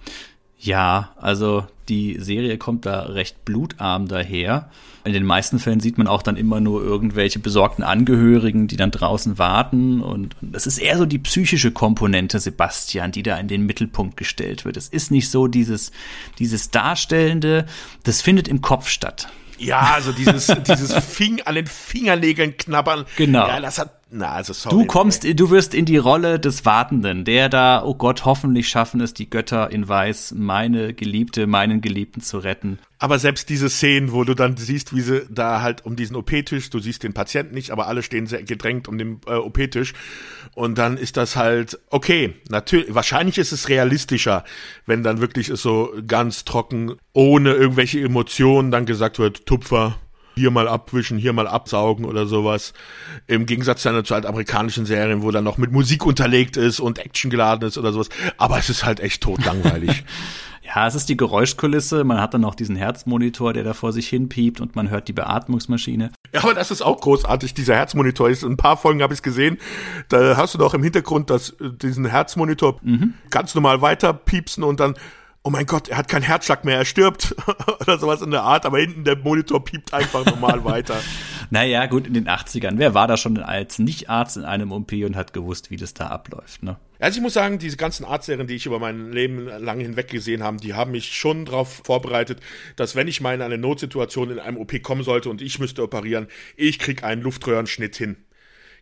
Ja, 0.59 1.11
also 1.15 1.65
die 1.87 2.17
Serie 2.19 2.57
kommt 2.57 2.85
da 2.85 3.03
recht 3.03 3.45
blutarm 3.45 4.07
daher. 4.07 4.69
In 5.05 5.13
den 5.13 5.23
meisten 5.23 5.57
Fällen 5.57 5.79
sieht 5.79 5.97
man 5.97 6.07
auch 6.07 6.21
dann 6.21 6.35
immer 6.35 6.59
nur 6.59 6.83
irgendwelche 6.83 7.39
besorgten 7.39 7.83
Angehörigen, 7.83 8.67
die 8.67 8.75
dann 8.75 8.91
draußen 8.91 9.37
warten. 9.37 10.01
Und 10.01 10.35
das 10.41 10.67
ist 10.67 10.77
eher 10.77 10.97
so 10.97 11.05
die 11.05 11.17
psychische 11.17 11.71
Komponente, 11.71 12.39
Sebastian, 12.39 13.13
die 13.13 13.23
da 13.23 13.37
in 13.37 13.47
den 13.47 13.65
Mittelpunkt 13.65 14.17
gestellt 14.17 14.65
wird. 14.65 14.75
Es 14.75 14.89
ist 14.89 15.11
nicht 15.11 15.29
so 15.29 15.47
dieses, 15.47 15.91
dieses 16.37 16.69
Darstellende, 16.69 17.65
das 18.03 18.21
findet 18.21 18.49
im 18.49 18.61
Kopf 18.61 18.89
statt. 18.89 19.29
Ja, 19.57 19.93
also 19.93 20.11
dieses, 20.11 20.53
dieses 20.67 20.93
Fing 21.05 21.41
an 21.41 21.55
den 21.55 21.67
Fingernägeln 21.67 22.57
knabbern. 22.57 23.05
Genau. 23.15 23.47
Ja, 23.47 23.61
das 23.61 23.79
hat 23.79 23.98
na, 24.11 24.31
also 24.31 24.53
sorry. 24.53 24.75
Du 24.75 24.85
kommst, 24.85 25.23
du 25.23 25.49
wirst 25.51 25.75
in 25.75 25.85
die 25.85 25.97
Rolle 25.97 26.39
des 26.39 26.65
Wartenden, 26.65 27.25
der 27.25 27.47
da, 27.47 27.83
oh 27.83 27.93
Gott, 27.93 28.25
hoffentlich 28.25 28.67
schaffen 28.67 29.01
es 29.01 29.13
die 29.13 29.29
Götter 29.29 29.71
in 29.71 29.87
Weiß, 29.87 30.33
meine 30.35 30.95
Geliebte, 30.95 31.45
meinen 31.45 31.81
Geliebten 31.81 32.21
zu 32.21 32.39
retten. 32.39 32.79
Aber 32.97 33.19
selbst 33.19 33.49
diese 33.49 33.69
Szenen, 33.69 34.11
wo 34.11 34.23
du 34.23 34.33
dann 34.33 34.57
siehst, 34.57 34.95
wie 34.95 35.01
sie 35.01 35.25
da 35.29 35.61
halt 35.61 35.85
um 35.85 35.95
diesen 35.95 36.15
OP-Tisch, 36.15 36.71
du 36.71 36.79
siehst 36.79 37.03
den 37.03 37.13
Patienten 37.13 37.53
nicht, 37.53 37.69
aber 37.69 37.87
alle 37.87 38.01
stehen 38.01 38.25
sehr 38.25 38.41
gedrängt 38.41 38.87
um 38.87 38.97
den 38.97 39.21
äh, 39.27 39.35
OP-Tisch. 39.35 39.93
Und 40.55 40.79
dann 40.79 40.97
ist 40.97 41.15
das 41.15 41.35
halt, 41.35 41.79
okay, 41.91 42.33
natürlich, 42.49 42.93
wahrscheinlich 42.93 43.37
ist 43.37 43.51
es 43.51 43.69
realistischer, 43.69 44.43
wenn 44.87 45.03
dann 45.03 45.21
wirklich 45.21 45.49
es 45.49 45.61
so 45.61 45.93
ganz 46.07 46.45
trocken, 46.45 46.95
ohne 47.13 47.53
irgendwelche 47.53 48.01
Emotionen 48.01 48.71
dann 48.71 48.85
gesagt 48.87 49.19
wird, 49.19 49.45
Tupfer, 49.45 49.99
hier 50.39 50.51
mal 50.51 50.67
abwischen, 50.67 51.17
hier 51.17 51.33
mal 51.33 51.47
absaugen 51.47 52.05
oder 52.05 52.25
sowas. 52.25 52.73
Im 53.27 53.45
Gegensatz 53.45 53.83
dann 53.83 54.03
zu 54.05 54.13
halt 54.13 54.25
amerikanischen 54.25 54.85
Serien, 54.85 55.21
wo 55.21 55.31
dann 55.31 55.43
noch 55.43 55.57
mit 55.57 55.71
Musik 55.71 56.05
unterlegt 56.05 56.57
ist 56.57 56.79
und 56.79 56.99
Action 56.99 57.29
geladen 57.29 57.67
ist 57.67 57.77
oder 57.77 57.91
sowas. 57.91 58.09
Aber 58.37 58.57
es 58.57 58.69
ist 58.69 58.85
halt 58.85 58.99
echt 58.99 59.21
totlangweilig. 59.21 60.03
ja, 60.75 60.87
es 60.87 60.95
ist 60.95 61.09
die 61.09 61.17
Geräuschkulisse. 61.17 62.03
Man 62.03 62.21
hat 62.21 62.33
dann 62.33 62.41
noch 62.41 62.55
diesen 62.55 62.75
Herzmonitor, 62.75 63.53
der 63.53 63.63
da 63.63 63.73
vor 63.73 63.91
sich 63.91 64.07
hin 64.07 64.29
piept 64.29 64.61
und 64.61 64.75
man 64.75 64.89
hört 64.89 65.07
die 65.07 65.13
Beatmungsmaschine. 65.13 66.11
Ja, 66.33 66.43
aber 66.43 66.53
das 66.53 66.71
ist 66.71 66.81
auch 66.81 67.01
großartig, 67.01 67.53
dieser 67.53 67.75
Herzmonitor. 67.75 68.29
Ist, 68.29 68.43
ein 68.43 68.57
paar 68.57 68.77
Folgen 68.77 69.01
habe 69.01 69.13
ich 69.13 69.21
gesehen. 69.21 69.57
Da 70.09 70.37
hast 70.37 70.53
du 70.53 70.57
doch 70.57 70.73
im 70.73 70.83
Hintergrund 70.83 71.29
das, 71.29 71.55
diesen 71.59 72.05
Herzmonitor 72.05 72.79
mhm. 72.81 73.15
ganz 73.29 73.55
normal 73.55 73.81
weiter 73.81 74.13
piepsen 74.13 74.63
und 74.63 74.79
dann 74.79 74.95
oh 75.43 75.49
mein 75.49 75.65
Gott, 75.65 75.87
er 75.87 75.97
hat 75.97 76.07
keinen 76.07 76.23
Herzschlag 76.23 76.65
mehr, 76.65 76.77
er 76.77 76.85
stirbt 76.85 77.35
oder 77.81 77.97
sowas 77.97 78.21
in 78.21 78.31
der 78.31 78.43
Art, 78.43 78.65
aber 78.65 78.79
hinten 78.79 79.03
der 79.03 79.17
Monitor 79.17 79.63
piept 79.63 79.93
einfach 79.93 80.25
normal 80.25 80.63
weiter. 80.63 80.95
Naja, 81.51 81.87
gut, 81.87 82.05
in 82.05 82.13
den 82.13 82.27
80ern. 82.27 82.73
Wer 82.75 82.93
war 82.93 83.07
da 83.07 83.17
schon 83.17 83.39
als 83.39 83.79
Nicht-Arzt 83.79 84.37
in 84.37 84.43
einem 84.43 84.71
OP 84.71 84.91
und 84.91 85.15
hat 85.15 85.33
gewusst, 85.33 85.71
wie 85.71 85.77
das 85.77 85.95
da 85.95 86.05
abläuft, 86.05 86.61
ne? 86.61 86.77
Also 86.99 87.17
ich 87.17 87.23
muss 87.23 87.33
sagen, 87.33 87.57
diese 87.57 87.75
ganzen 87.75 88.05
Arztserien, 88.05 88.45
die 88.45 88.53
ich 88.53 88.67
über 88.67 88.77
mein 88.77 89.11
Leben 89.11 89.47
lang 89.47 89.79
hinweg 89.79 90.09
gesehen 90.09 90.43
habe, 90.43 90.57
die 90.57 90.75
haben 90.75 90.91
mich 90.91 91.17
schon 91.17 91.45
darauf 91.45 91.81
vorbereitet, 91.83 92.39
dass 92.75 92.95
wenn 92.95 93.07
ich 93.07 93.19
mal 93.19 93.33
in 93.33 93.41
eine 93.41 93.57
Notsituation 93.57 94.29
in 94.29 94.37
einem 94.37 94.57
OP 94.57 94.83
kommen 94.83 95.01
sollte 95.01 95.31
und 95.31 95.41
ich 95.41 95.57
müsste 95.57 95.81
operieren, 95.81 96.27
ich 96.55 96.77
krieg 96.77 97.03
einen 97.03 97.23
Luftröhrenschnitt 97.23 97.95
hin 97.95 98.17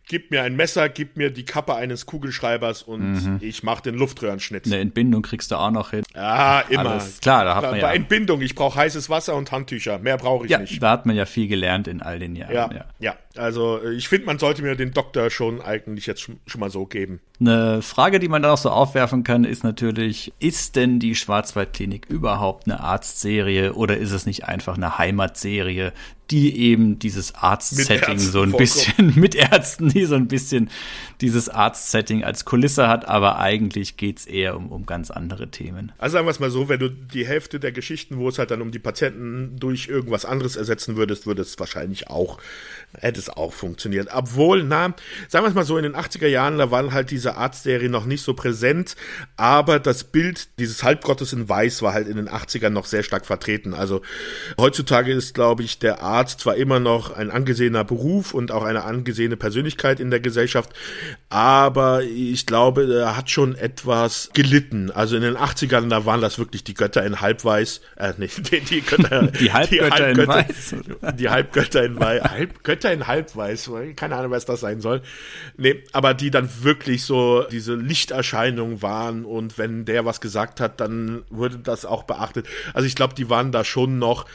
gib 0.08 0.30
mir 0.30 0.42
ein 0.42 0.56
Messer, 0.56 0.88
gib 0.88 1.16
mir 1.16 1.30
die 1.30 1.44
Kappe 1.44 1.74
eines 1.74 2.06
Kugelschreibers 2.06 2.82
und 2.82 3.12
Mhm. 3.12 3.38
ich 3.40 3.62
mache 3.62 3.82
den 3.82 3.94
Luftröhrenschnitt. 3.94 4.66
Eine 4.66 4.78
Entbindung 4.78 5.22
kriegst 5.22 5.50
du 5.50 5.56
auch 5.56 5.70
noch 5.70 5.90
hin. 5.90 6.02
Ja, 6.14 6.60
immer. 6.68 6.90
Alles 6.92 7.20
klar, 7.20 7.44
da 7.44 7.54
hat 7.56 7.62
Bei 7.62 7.70
man 7.72 7.80
bei 7.80 7.88
ja, 7.88 7.92
Entbindung, 7.94 8.40
ich 8.40 8.54
brauche 8.54 8.78
heißes 8.78 9.08
Wasser 9.10 9.36
und 9.36 9.52
Handtücher. 9.52 9.98
Mehr 9.98 10.16
brauche 10.16 10.46
ich 10.46 10.50
ja, 10.50 10.58
nicht. 10.58 10.82
da 10.82 10.90
hat 10.90 11.06
man 11.06 11.14
ja 11.16 11.26
viel 11.26 11.48
gelernt 11.48 11.86
in 11.88 12.02
all 12.02 12.18
den 12.18 12.34
Jahren. 12.36 12.52
Ja, 12.54 12.70
ja. 12.72 12.84
ja, 12.98 13.16
Also 13.36 13.80
äh, 13.82 13.92
ich 13.94 14.08
finde, 14.08 14.26
man 14.26 14.38
sollte 14.38 14.62
mir 14.62 14.74
den 14.76 14.92
Doktor 14.92 15.30
schon 15.30 15.60
eigentlich 15.60 16.06
jetzt 16.06 16.22
schon 16.22 16.38
mal 16.60 16.70
so 16.70 16.86
geben. 16.86 17.20
Eine 17.40 17.82
Frage, 17.82 18.18
die 18.18 18.28
man 18.28 18.42
dann 18.42 18.50
auch 18.50 18.58
so 18.58 18.70
aufwerfen 18.70 19.22
kann, 19.22 19.44
ist 19.44 19.62
natürlich, 19.62 20.32
ist 20.40 20.74
denn 20.74 20.98
die 20.98 21.14
Schwarzwaldklinik 21.14 22.06
überhaupt 22.06 22.66
eine 22.66 22.80
Arztserie 22.80 23.74
oder 23.74 23.96
ist 23.96 24.10
es 24.10 24.26
nicht 24.26 24.46
einfach 24.46 24.76
eine 24.76 24.98
Heimatserie, 24.98 25.92
die 26.30 26.58
eben 26.58 26.98
dieses 26.98 27.34
Arztsetting 27.34 28.18
so 28.18 28.42
ein 28.42 28.52
bisschen 28.52 29.14
mit 29.16 29.34
Ärzten, 29.34 29.88
die 29.88 30.04
so 30.04 30.14
ein 30.14 30.28
bisschen 30.28 30.68
dieses 31.22 31.48
Arztsetting 31.48 32.22
als 32.22 32.44
Kulisse 32.44 32.86
hat, 32.86 33.08
aber 33.08 33.38
eigentlich 33.38 33.96
geht's 33.96 34.26
eher 34.26 34.56
um, 34.56 34.70
um 34.70 34.84
ganz 34.84 35.10
andere 35.10 35.48
Themen. 35.48 35.92
Also 35.96 36.14
sagen 36.14 36.26
wir 36.26 36.30
es 36.30 36.38
mal 36.38 36.50
so, 36.50 36.68
wenn 36.68 36.80
du 36.80 36.90
die 36.90 37.26
Hälfte 37.26 37.58
der 37.58 37.72
Geschichten, 37.72 38.18
wo 38.18 38.28
es 38.28 38.38
halt 38.38 38.50
dann 38.50 38.60
um 38.60 38.70
die 38.70 38.78
Patienten 38.78 39.56
durch 39.58 39.88
irgendwas 39.88 40.26
anderes 40.26 40.56
ersetzen 40.56 40.96
würdest, 40.96 41.26
würde 41.26 41.42
es 41.42 41.58
wahrscheinlich 41.58 42.08
auch, 42.08 42.38
hätte 42.98 43.18
es 43.18 43.30
auch 43.30 43.52
funktioniert. 43.52 44.08
Obwohl, 44.12 44.64
na, 44.64 44.94
sagen 45.28 45.44
wir 45.44 45.48
es 45.48 45.54
mal 45.54 45.64
so, 45.64 45.78
in 45.78 45.84
den 45.84 45.96
80er 45.96 46.28
Jahren, 46.28 46.58
da 46.58 46.70
waren 46.70 46.92
halt 46.92 47.10
diese 47.10 47.27
Arztserien 47.36 47.90
noch 47.90 48.06
nicht 48.06 48.22
so 48.22 48.34
präsent, 48.34 48.96
aber 49.36 49.78
das 49.78 50.04
Bild 50.04 50.48
dieses 50.58 50.82
Halbgottes 50.82 51.32
in 51.32 51.48
Weiß 51.48 51.82
war 51.82 51.92
halt 51.92 52.08
in 52.08 52.16
den 52.16 52.28
80ern 52.28 52.70
noch 52.70 52.86
sehr 52.86 53.02
stark 53.02 53.26
vertreten. 53.26 53.74
Also 53.74 54.02
heutzutage 54.58 55.12
ist, 55.12 55.34
glaube 55.34 55.62
ich, 55.62 55.78
der 55.78 56.02
Arzt 56.02 56.40
zwar 56.40 56.56
immer 56.56 56.80
noch 56.80 57.10
ein 57.10 57.30
angesehener 57.30 57.84
Beruf 57.84 58.34
und 58.34 58.52
auch 58.52 58.64
eine 58.64 58.84
angesehene 58.84 59.36
Persönlichkeit 59.36 60.00
in 60.00 60.10
der 60.10 60.20
Gesellschaft, 60.20 60.70
aber 61.28 62.02
ich 62.02 62.46
glaube, 62.46 62.92
er 62.92 63.16
hat 63.16 63.30
schon 63.30 63.54
etwas 63.54 64.30
gelitten. 64.32 64.90
Also 64.90 65.16
in 65.16 65.22
den 65.22 65.36
80ern, 65.36 65.88
da 65.88 66.06
waren 66.06 66.20
das 66.20 66.38
wirklich 66.38 66.64
die 66.64 66.74
Götter 66.74 67.04
in 67.04 67.20
Halbweiß, 67.20 67.80
äh, 67.96 68.12
nicht, 68.16 68.50
die, 68.52 68.60
die 68.60 68.80
Götter, 68.80 69.28
Die 69.40 69.52
Halbgötter 69.52 70.10
in 70.10 70.26
Weiß? 70.26 70.74
Die 71.18 71.28
Halbgötter 71.28 71.84
in 71.84 71.98
Weiß, 71.98 72.22
Halb, 72.22 72.64
Götter 72.64 72.92
in 72.92 73.06
Halbweiß, 73.06 73.70
keine 73.96 74.16
Ahnung, 74.16 74.30
was 74.30 74.44
das 74.44 74.60
sein 74.60 74.80
soll. 74.80 75.02
Nee, 75.56 75.84
aber 75.92 76.14
die 76.14 76.30
dann 76.30 76.48
wirklich 76.62 77.04
so 77.04 77.17
diese 77.50 77.74
Lichterscheinungen 77.74 78.82
waren 78.82 79.24
und 79.24 79.58
wenn 79.58 79.84
der 79.84 80.04
was 80.04 80.20
gesagt 80.20 80.60
hat, 80.60 80.80
dann 80.80 81.22
wurde 81.30 81.58
das 81.58 81.84
auch 81.84 82.04
beachtet. 82.04 82.46
Also 82.74 82.86
ich 82.86 82.94
glaube, 82.94 83.14
die 83.14 83.30
waren 83.30 83.52
da 83.52 83.64
schon 83.64 83.98
noch 83.98 84.26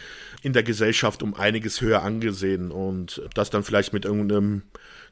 in 0.41 0.53
der 0.53 0.63
Gesellschaft 0.63 1.23
um 1.23 1.33
einiges 1.33 1.81
höher 1.81 2.03
angesehen 2.03 2.71
und 2.71 3.21
das 3.33 3.49
dann 3.49 3.63
vielleicht 3.63 3.93
mit 3.93 4.05
irgendeinem, 4.05 4.63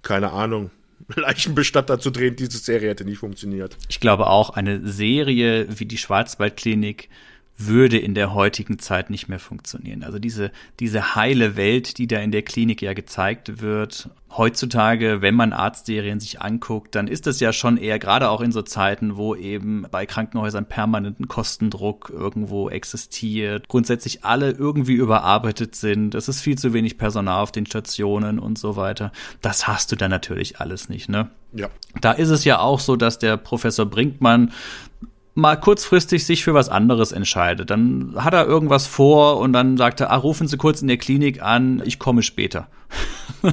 keine 0.01 0.31
Ahnung, 0.31 0.71
Leichenbestatter 1.15 1.99
zu 1.99 2.11
drehen, 2.11 2.35
diese 2.35 2.57
Serie 2.57 2.89
hätte 2.89 3.05
nicht 3.05 3.19
funktioniert. 3.19 3.77
Ich 3.89 3.99
glaube 3.99 4.27
auch, 4.27 4.51
eine 4.51 4.87
Serie 4.87 5.67
wie 5.77 5.85
die 5.85 5.97
Schwarzwaldklinik 5.97 7.09
würde 7.67 7.97
in 7.97 8.13
der 8.13 8.33
heutigen 8.33 8.79
Zeit 8.79 9.09
nicht 9.09 9.27
mehr 9.27 9.39
funktionieren. 9.39 10.03
Also 10.03 10.19
diese, 10.19 10.51
diese 10.79 11.15
heile 11.15 11.55
Welt, 11.55 11.97
die 11.97 12.07
da 12.07 12.19
in 12.19 12.31
der 12.31 12.41
Klinik 12.41 12.81
ja 12.81 12.93
gezeigt 12.93 13.61
wird. 13.61 14.09
Heutzutage, 14.35 15.21
wenn 15.21 15.35
man 15.35 15.51
Arztserien 15.51 16.21
sich 16.21 16.41
anguckt, 16.41 16.95
dann 16.95 17.07
ist 17.07 17.27
es 17.27 17.41
ja 17.41 17.51
schon 17.51 17.75
eher, 17.75 17.99
gerade 17.99 18.29
auch 18.29 18.39
in 18.39 18.53
so 18.53 18.61
Zeiten, 18.61 19.17
wo 19.17 19.35
eben 19.35 19.85
bei 19.91 20.05
Krankenhäusern 20.05 20.65
permanenten 20.65 21.27
Kostendruck 21.27 22.11
irgendwo 22.13 22.69
existiert, 22.69 23.67
grundsätzlich 23.67 24.23
alle 24.23 24.51
irgendwie 24.51 24.93
überarbeitet 24.93 25.75
sind, 25.75 26.15
es 26.15 26.29
ist 26.29 26.39
viel 26.39 26.57
zu 26.57 26.71
wenig 26.71 26.97
Personal 26.97 27.43
auf 27.43 27.51
den 27.51 27.65
Stationen 27.65 28.39
und 28.39 28.57
so 28.57 28.77
weiter. 28.77 29.11
Das 29.41 29.67
hast 29.67 29.91
du 29.91 29.97
dann 29.97 30.11
natürlich 30.11 30.59
alles 30.59 30.87
nicht, 30.87 31.09
ne? 31.09 31.29
Ja. 31.53 31.67
Da 31.99 32.13
ist 32.13 32.29
es 32.29 32.45
ja 32.45 32.59
auch 32.59 32.79
so, 32.79 32.95
dass 32.95 33.19
der 33.19 33.35
Professor 33.35 33.85
Brinkmann 33.85 34.53
mal 35.33 35.55
kurzfristig 35.55 36.25
sich 36.25 36.43
für 36.43 36.53
was 36.53 36.69
anderes 36.69 37.11
entscheidet. 37.11 37.69
Dann 37.69 38.13
hat 38.17 38.33
er 38.33 38.45
irgendwas 38.45 38.87
vor 38.87 39.37
und 39.37 39.53
dann 39.53 39.77
sagt 39.77 40.01
er, 40.01 40.11
ah, 40.11 40.15
rufen 40.15 40.47
Sie 40.47 40.57
kurz 40.57 40.81
in 40.81 40.87
der 40.87 40.97
Klinik 40.97 41.41
an, 41.41 41.81
ich 41.85 41.99
komme 41.99 42.21
später. 42.23 42.67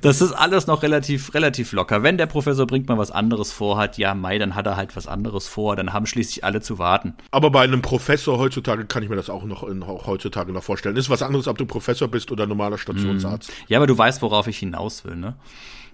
das 0.00 0.20
ist 0.20 0.32
alles 0.32 0.66
noch 0.66 0.82
relativ, 0.82 1.34
relativ 1.34 1.72
locker. 1.72 2.02
Wenn 2.02 2.16
der 2.16 2.26
Professor 2.26 2.66
Brinkmann 2.66 2.96
was 2.96 3.10
anderes 3.10 3.52
vorhat, 3.52 3.98
ja, 3.98 4.14
Mai, 4.14 4.38
dann 4.38 4.54
hat 4.54 4.66
er 4.66 4.76
halt 4.76 4.96
was 4.96 5.06
anderes 5.06 5.48
vor, 5.48 5.76
dann 5.76 5.92
haben 5.92 6.06
schließlich 6.06 6.44
alle 6.44 6.60
zu 6.60 6.78
warten. 6.78 7.14
Aber 7.30 7.50
bei 7.50 7.62
einem 7.62 7.82
Professor 7.82 8.38
heutzutage 8.38 8.84
kann 8.86 9.02
ich 9.02 9.08
mir 9.08 9.16
das 9.16 9.28
auch 9.28 9.44
noch 9.44 9.64
in, 9.64 9.82
auch 9.82 10.06
heutzutage 10.06 10.52
noch 10.52 10.62
vorstellen. 10.62 10.96
Ist 10.96 11.10
was 11.10 11.22
anderes, 11.22 11.48
ob 11.48 11.58
du 11.58 11.66
Professor 11.66 12.08
bist 12.08 12.30
oder 12.30 12.46
normaler 12.46 12.78
Stationsarzt. 12.78 13.52
Ja, 13.68 13.78
aber 13.78 13.86
du 13.86 13.98
weißt, 13.98 14.22
worauf 14.22 14.46
ich 14.46 14.58
hinaus 14.58 15.04
will, 15.04 15.16
ne? 15.16 15.34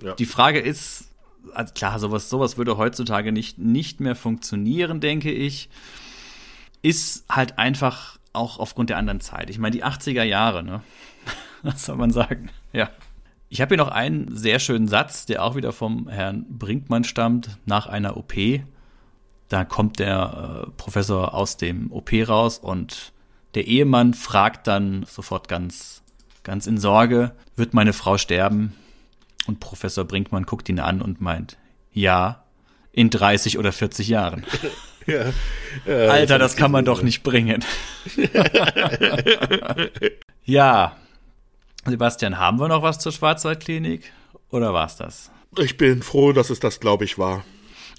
Ja. 0.03 0.15
Die 0.15 0.27
Frage 0.27 0.61
ist, 0.61 1.06
also 1.55 1.73
klar, 1.75 1.99
sowas, 1.99 2.31
sowas 2.31 2.57
würde 2.57 2.77
heutzutage 2.77 3.33
nicht, 3.33 3.59
nicht 3.59 4.01
mehr 4.01 4.15
funktionieren, 4.15 5.01
denke 5.01 5.33
ich. 5.33 5.69
Ist 6.83 7.25
halt 7.29 7.59
einfach 7.59 8.19
auch 8.33 8.59
aufgrund 8.59 8.91
der 8.91 8.99
anderen 8.99 9.21
Zeit. 9.21 9.51
Ich 9.51 9.59
meine, 9.59 9.75
die 9.75 9.85
80er 9.85 10.23
Jahre, 10.23 10.63
ne? 10.63 10.83
Was 11.63 11.87
soll 11.87 11.97
man 11.97 12.11
sagen? 12.11 12.51
Ja. 12.73 12.91
Ich 13.49 13.61
habe 13.61 13.71
hier 13.75 13.85
noch 13.85 13.93
einen 13.93 14.37
sehr 14.37 14.59
schönen 14.59 14.89
Satz, 14.89 15.25
der 15.27 15.45
auch 15.45 15.55
wieder 15.55 15.73
vom 15.73 16.09
Herrn 16.09 16.45
Brinkmann 16.49 17.05
stammt, 17.05 17.59
nach 17.65 17.87
einer 17.87 18.17
OP. 18.17 18.35
Da 19.49 19.65
kommt 19.65 20.01
der 20.01 20.67
äh, 20.67 20.71
Professor 20.77 21.33
aus 21.33 21.57
dem 21.57 21.93
OP 21.93 22.11
raus 22.29 22.59
und 22.59 23.13
der 23.55 23.67
Ehemann 23.67 24.15
fragt 24.15 24.67
dann 24.67 25.07
sofort 25.09 25.49
ganz, 25.49 26.03
ganz 26.43 26.67
in 26.67 26.79
Sorge, 26.79 27.33
wird 27.55 27.73
meine 27.73 27.93
Frau 27.93 28.19
sterben? 28.19 28.75
Und 29.47 29.61
Professor 29.61 30.05
Brinkmann 30.05 30.45
guckt 30.45 30.69
ihn 30.69 30.81
an 30.81 31.01
und 31.01 31.21
meint, 31.21 31.57
ja, 31.93 32.45
in 32.93 33.11
30 33.11 33.59
oder 33.59 33.73
40 33.73 34.09
Jahren. 34.09 34.45
Ja. 35.07 35.33
Alter, 35.87 36.41
das 36.41 36.57
kann 36.57 36.73
man 36.73 36.85
doch 36.85 37.01
nicht 37.01 37.23
bringen. 37.23 37.65
ja. 40.45 40.97
Sebastian, 41.85 42.39
haben 42.39 42.59
wir 42.59 42.67
noch 42.67 42.83
was 42.83 42.99
zur 42.99 43.13
Schwarzwaldklinik? 43.13 44.11
Oder 44.51 44.75
war's 44.75 44.97
das? 44.97 45.31
Ich 45.59 45.77
bin 45.77 46.03
froh, 46.03 46.33
dass 46.33 46.51
es 46.51 46.59
das, 46.59 46.81
glaube 46.81 47.05
ich, 47.05 47.19
war. 47.19 47.45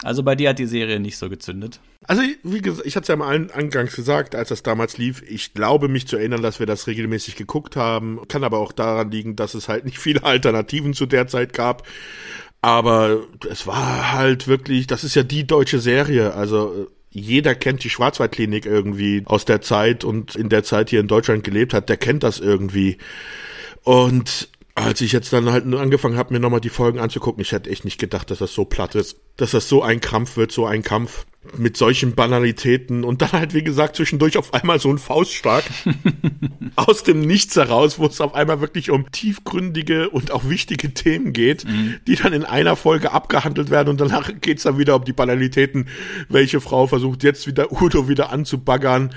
Also 0.03 0.21
bei 0.21 0.35
dir 0.35 0.49
hat 0.49 0.59
die 0.59 0.67
Serie 0.67 0.99
nicht 0.99 1.17
so 1.17 1.27
gezündet. 1.27 1.79
Also, 2.05 2.21
wie 2.43 2.61
gesagt, 2.61 2.85
ich 2.85 2.95
hatte 2.95 3.03
es 3.03 3.07
ja 3.07 3.15
am 3.15 3.21
Angangs 3.23 3.95
gesagt, 3.95 4.35
als 4.35 4.49
das 4.49 4.61
damals 4.61 4.97
lief. 4.97 5.23
Ich 5.27 5.53
glaube, 5.53 5.87
mich 5.87 6.07
zu 6.07 6.17
erinnern, 6.17 6.43
dass 6.43 6.59
wir 6.59 6.67
das 6.67 6.85
regelmäßig 6.85 7.35
geguckt 7.35 7.75
haben. 7.75 8.19
Kann 8.27 8.43
aber 8.43 8.59
auch 8.59 8.71
daran 8.71 9.09
liegen, 9.09 9.35
dass 9.35 9.55
es 9.55 9.67
halt 9.67 9.85
nicht 9.85 9.97
viele 9.99 10.23
Alternativen 10.23 10.93
zu 10.93 11.05
der 11.07 11.27
Zeit 11.27 11.53
gab. 11.53 11.87
Aber 12.61 13.23
es 13.49 13.65
war 13.65 14.13
halt 14.13 14.47
wirklich, 14.47 14.87
das 14.87 15.03
ist 15.03 15.15
ja 15.15 15.23
die 15.23 15.47
deutsche 15.47 15.79
Serie. 15.79 16.33
Also 16.33 16.87
jeder 17.09 17.55
kennt 17.55 17.83
die 17.83 17.89
Schwarzwaldklinik 17.89 18.65
irgendwie 18.65 19.23
aus 19.25 19.45
der 19.45 19.61
Zeit 19.61 20.03
und 20.03 20.35
in 20.35 20.49
der 20.49 20.63
Zeit 20.63 20.89
hier 20.89 20.99
in 20.99 21.07
Deutschland 21.07 21.43
gelebt 21.43 21.73
hat, 21.73 21.89
der 21.89 21.97
kennt 21.97 22.23
das 22.23 22.39
irgendwie. 22.39 22.97
Und 23.83 24.49
als 24.77 25.01
ich 25.01 25.11
jetzt 25.11 25.33
dann 25.33 25.51
halt 25.51 25.65
nur 25.65 25.81
angefangen 25.81 26.17
habe, 26.17 26.33
mir 26.33 26.39
nochmal 26.39 26.61
die 26.61 26.69
Folgen 26.69 26.99
anzugucken, 26.99 27.41
ich 27.41 27.51
hätte 27.51 27.69
echt 27.69 27.83
nicht 27.83 27.99
gedacht, 27.99 28.29
dass 28.29 28.37
das 28.37 28.53
so 28.53 28.63
platt 28.63 28.93
ist, 28.93 29.17
dass 29.35 29.51
das 29.51 29.67
so 29.67 29.81
ein 29.81 30.01
Krampf 30.01 30.37
wird, 30.37 30.51
so 30.51 30.67
ein 30.67 30.83
Kampf 30.83 31.25
mit 31.57 31.77
solchen 31.77 32.13
Banalitäten 32.13 33.03
und 33.03 33.23
dann 33.23 33.31
halt, 33.31 33.55
wie 33.55 33.63
gesagt, 33.63 33.95
zwischendurch 33.95 34.37
auf 34.37 34.53
einmal 34.53 34.79
so 34.79 34.91
ein 34.91 34.99
Faustschlag 34.99 35.63
aus 36.75 37.01
dem 37.01 37.21
Nichts 37.21 37.55
heraus, 37.55 37.97
wo 37.97 38.05
es 38.05 38.21
auf 38.21 38.35
einmal 38.35 38.61
wirklich 38.61 38.91
um 38.91 39.09
tiefgründige 39.11 40.11
und 40.11 40.29
auch 40.29 40.47
wichtige 40.47 40.93
Themen 40.93 41.33
geht, 41.33 41.65
die 42.05 42.15
dann 42.15 42.33
in 42.33 42.43
einer 42.43 42.75
Folge 42.75 43.13
abgehandelt 43.13 43.71
werden 43.71 43.89
und 43.89 43.99
danach 43.99 44.29
geht's 44.41 44.63
dann 44.63 44.77
wieder 44.77 44.95
um 44.95 45.05
die 45.05 45.13
Banalitäten, 45.13 45.87
welche 46.29 46.61
Frau 46.61 46.85
versucht 46.85 47.23
jetzt 47.23 47.47
wieder 47.47 47.71
Udo 47.71 48.07
wieder 48.07 48.31
anzubaggern. 48.31 49.15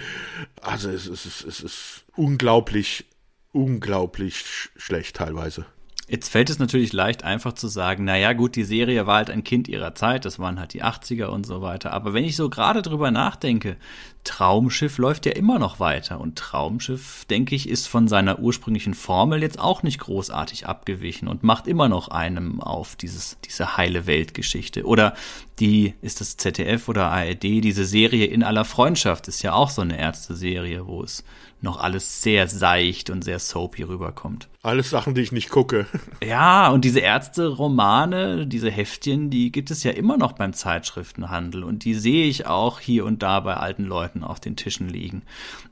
Also 0.63 0.89
es 0.89 1.07
es 1.07 1.27
ist, 1.27 1.45
es 1.45 1.61
ist 1.61 2.05
unglaublich, 2.17 3.05
unglaublich 3.53 4.39
sch 4.39 4.71
schlecht 4.77 5.17
teilweise. 5.17 5.67
Jetzt 6.11 6.29
fällt 6.29 6.51
es 6.51 6.59
natürlich 6.59 6.93
leicht, 6.93 7.23
einfach 7.23 7.53
zu 7.53 7.69
sagen, 7.69 8.03
naja 8.03 8.33
gut, 8.33 8.57
die 8.57 8.65
Serie 8.65 9.07
war 9.07 9.19
halt 9.19 9.31
ein 9.31 9.45
Kind 9.45 9.69
ihrer 9.69 9.95
Zeit, 9.95 10.25
das 10.25 10.41
waren 10.41 10.59
halt 10.59 10.75
die 10.75 10.83
80er 10.83 11.27
und 11.27 11.47
so 11.47 11.63
weiter. 11.63 11.93
Aber 11.93 12.13
wenn 12.13 12.25
ich 12.25 12.35
so 12.35 12.51
gerade 12.51 12.83
drüber 12.83 13.13
nachdenke, 13.13 13.77
Traumschiff 14.25 14.99
läuft 14.99 15.25
ja 15.27 15.33
immer 15.33 15.61
noch 15.61 15.79
weiter. 15.79 16.21
Und 16.21 16.37
Traumschiff, 16.37 17.27
denke 17.27 17.55
ich, 17.55 17.69
ist 17.69 17.87
von 17.87 18.09
seiner 18.09 18.41
ursprünglichen 18.41 18.95
Formel 18.95 19.41
jetzt 19.41 19.61
auch 19.61 19.85
nicht 19.85 20.01
großartig 20.01 20.67
abgewichen 20.67 21.29
und 21.29 21.45
macht 21.45 21.69
immer 21.69 21.89
noch 21.89 22.09
einem 22.09 22.61
auf 22.61 22.97
dieses, 22.97 23.39
diese 23.45 23.77
heile 23.77 24.09
Weltgeschichte. 24.09 24.87
Oder 24.87 25.15
die, 25.61 25.95
ist 26.03 26.21
das 26.21 26.37
ZDF 26.37 26.89
oder 26.89 27.13
ARD, 27.13 27.45
diese 27.45 27.85
Serie 27.85 28.27
in 28.27 28.43
aller 28.43 28.65
Freundschaft 28.65 29.29
ist 29.29 29.43
ja 29.43 29.53
auch 29.53 29.71
so 29.71 29.83
eine 29.83 29.97
Ärzte-Serie, 29.97 30.89
wo 30.89 31.05
es 31.05 31.23
noch 31.63 31.79
alles 31.79 32.23
sehr 32.23 32.49
seicht 32.49 33.11
und 33.11 33.23
sehr 33.23 33.39
soapy 33.39 33.83
rüberkommt. 33.83 34.49
Alles 34.63 34.91
Sachen, 34.91 35.15
die 35.15 35.21
ich 35.21 35.33
nicht 35.33 35.51
gucke. 35.51 35.87
Ja, 36.23 36.69
und 36.69 36.85
diese 36.85 37.01
Ärzte-Romane, 37.01 38.47
diese 38.47 38.71
Heftchen, 38.71 39.31
die 39.31 39.51
gibt 39.51 39.71
es 39.71 39.83
ja 39.83 39.91
immer 39.91 40.17
noch 40.17 40.33
beim 40.33 40.53
Zeitschriftenhandel 40.53 41.65
und 41.65 41.85
die 41.85 41.95
sehe 41.95 42.27
ich 42.27 42.47
auch 42.47 42.79
hier 42.79 43.05
und 43.05 43.23
da 43.23 43.41
bei 43.41 43.55
alten 43.55 43.85
Leuten 43.85 44.23
auf 44.23 44.39
den 44.39 44.55
Tischen 44.55 44.89
liegen. 44.89 45.23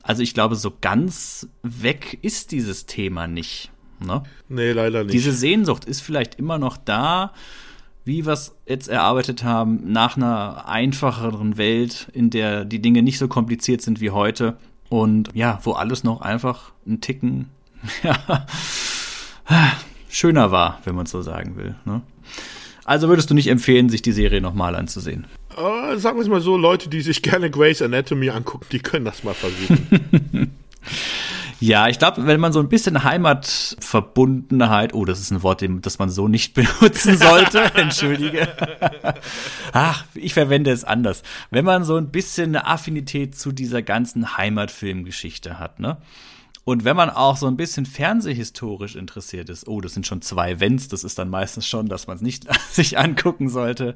Also 0.01 0.23
ich 0.23 0.33
glaube, 0.33 0.55
so 0.55 0.73
ganz 0.81 1.47
weg 1.61 2.17
ist 2.21 2.51
dieses 2.51 2.87
Thema 2.87 3.27
nicht. 3.27 3.71
Ne? 3.99 4.23
Nee, 4.47 4.71
leider 4.71 5.03
nicht. 5.03 5.13
Diese 5.13 5.31
Sehnsucht 5.31 5.85
ist 5.85 6.01
vielleicht 6.01 6.35
immer 6.35 6.57
noch 6.57 6.77
da, 6.77 7.33
wie 8.05 8.25
wir 8.25 8.33
es 8.33 8.55
jetzt 8.65 8.89
erarbeitet 8.89 9.43
haben, 9.43 9.91
nach 9.91 10.17
einer 10.17 10.67
einfacheren 10.67 11.57
Welt, 11.57 12.07
in 12.13 12.29
der 12.29 12.65
die 12.65 12.81
Dinge 12.81 13.03
nicht 13.03 13.19
so 13.19 13.27
kompliziert 13.27 13.81
sind 13.81 14.01
wie 14.01 14.09
heute 14.09 14.57
und 14.89 15.29
ja, 15.33 15.59
wo 15.63 15.73
alles 15.73 16.03
noch 16.03 16.21
einfach 16.21 16.71
ein 16.87 17.01
Ticken 17.01 17.49
ja, 18.03 18.45
schöner 20.09 20.51
war, 20.51 20.81
wenn 20.83 20.95
man 20.95 21.05
so 21.05 21.21
sagen 21.21 21.55
will. 21.55 21.75
Ne? 21.85 22.01
Also 22.85 23.07
würdest 23.07 23.29
du 23.29 23.35
nicht 23.35 23.47
empfehlen, 23.47 23.89
sich 23.89 24.01
die 24.01 24.11
Serie 24.11 24.41
nochmal 24.41 24.75
anzusehen? 24.75 25.27
Äh, 25.55 25.97
sagen 25.97 26.17
wir 26.17 26.23
es 26.23 26.27
mal 26.27 26.41
so, 26.41 26.57
Leute, 26.57 26.89
die 26.89 27.01
sich 27.01 27.21
gerne 27.21 27.49
Grey's 27.49 27.81
Anatomy 27.81 28.29
angucken, 28.29 28.65
die 28.71 28.79
können 28.79 29.05
das 29.05 29.23
mal 29.23 29.33
versuchen. 29.33 30.51
Ja, 31.59 31.89
ich 31.89 31.99
glaube, 31.99 32.25
wenn 32.25 32.39
man 32.39 32.53
so 32.53 32.59
ein 32.59 32.69
bisschen 32.69 33.03
Heimatverbundenheit, 33.03 34.93
oh, 34.93 35.03
das 35.03 35.19
ist 35.19 35.31
ein 35.31 35.43
Wort, 35.43 35.61
das 35.81 35.99
man 35.99 36.09
so 36.09 36.29
nicht 36.29 36.53
benutzen 36.55 37.17
sollte, 37.17 37.59
entschuldige. 37.75 38.47
Ach, 39.73 40.05
ich 40.13 40.33
verwende 40.33 40.71
es 40.71 40.85
anders. 40.85 41.21
Wenn 41.51 41.65
man 41.65 41.83
so 41.83 41.97
ein 41.97 42.11
bisschen 42.11 42.55
eine 42.55 42.65
Affinität 42.65 43.37
zu 43.37 43.51
dieser 43.51 43.81
ganzen 43.81 44.37
Heimatfilmgeschichte 44.37 45.59
hat, 45.59 45.79
ne? 45.79 45.97
Und 46.65 46.83
wenn 46.85 46.95
man 46.95 47.09
auch 47.09 47.35
so 47.35 47.47
ein 47.47 47.57
bisschen 47.57 47.87
fernsehhistorisch 47.87 48.95
interessiert 48.95 49.49
ist, 49.49 49.67
oh, 49.67 49.81
das 49.81 49.95
sind 49.95 50.05
schon 50.05 50.21
zwei 50.21 50.59
Wenns, 50.59 50.87
das 50.87 51.03
ist 51.03 51.17
dann 51.17 51.29
meistens 51.29 51.65
schon, 51.65 51.89
dass 51.89 52.05
man 52.05 52.17
es 52.17 52.21
nicht 52.21 52.45
sich 52.71 52.99
angucken 52.99 53.49
sollte 53.49 53.95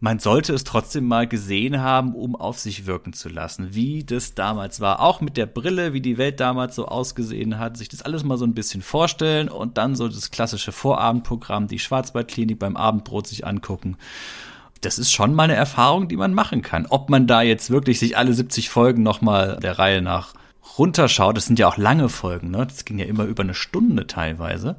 man 0.00 0.18
sollte 0.18 0.52
es 0.52 0.64
trotzdem 0.64 1.06
mal 1.06 1.26
gesehen 1.26 1.80
haben, 1.80 2.14
um 2.14 2.36
auf 2.36 2.58
sich 2.58 2.84
wirken 2.84 3.12
zu 3.12 3.28
lassen, 3.28 3.74
wie 3.74 4.04
das 4.04 4.34
damals 4.34 4.80
war. 4.80 5.00
Auch 5.00 5.20
mit 5.20 5.36
der 5.36 5.46
Brille, 5.46 5.92
wie 5.92 6.02
die 6.02 6.18
Welt 6.18 6.40
damals 6.40 6.74
so 6.74 6.86
ausgesehen 6.86 7.58
hat, 7.58 7.78
sich 7.78 7.88
das 7.88 8.02
alles 8.02 8.22
mal 8.22 8.36
so 8.36 8.44
ein 8.44 8.54
bisschen 8.54 8.82
vorstellen 8.82 9.48
und 9.48 9.78
dann 9.78 9.96
so 9.96 10.06
das 10.08 10.30
klassische 10.30 10.72
Vorabendprogramm, 10.72 11.68
die 11.68 11.78
Schwarzwaldklinik 11.78 12.58
beim 12.58 12.76
Abendbrot 12.76 13.26
sich 13.26 13.46
angucken. 13.46 13.96
Das 14.82 14.98
ist 14.98 15.10
schon 15.10 15.32
mal 15.34 15.44
eine 15.44 15.54
Erfahrung, 15.54 16.08
die 16.08 16.16
man 16.16 16.34
machen 16.34 16.60
kann. 16.60 16.84
Ob 16.86 17.08
man 17.08 17.26
da 17.26 17.40
jetzt 17.40 17.70
wirklich 17.70 17.98
sich 17.98 18.18
alle 18.18 18.34
70 18.34 18.68
Folgen 18.68 19.02
nochmal 19.02 19.58
der 19.62 19.78
Reihe 19.78 20.02
nach 20.02 20.34
runterschaut, 20.76 21.36
das 21.36 21.46
sind 21.46 21.58
ja 21.58 21.66
auch 21.66 21.78
lange 21.78 22.10
Folgen, 22.10 22.50
ne? 22.50 22.66
Das 22.66 22.84
ging 22.84 22.98
ja 22.98 23.06
immer 23.06 23.24
über 23.24 23.42
eine 23.42 23.54
Stunde 23.54 24.06
teilweise. 24.06 24.76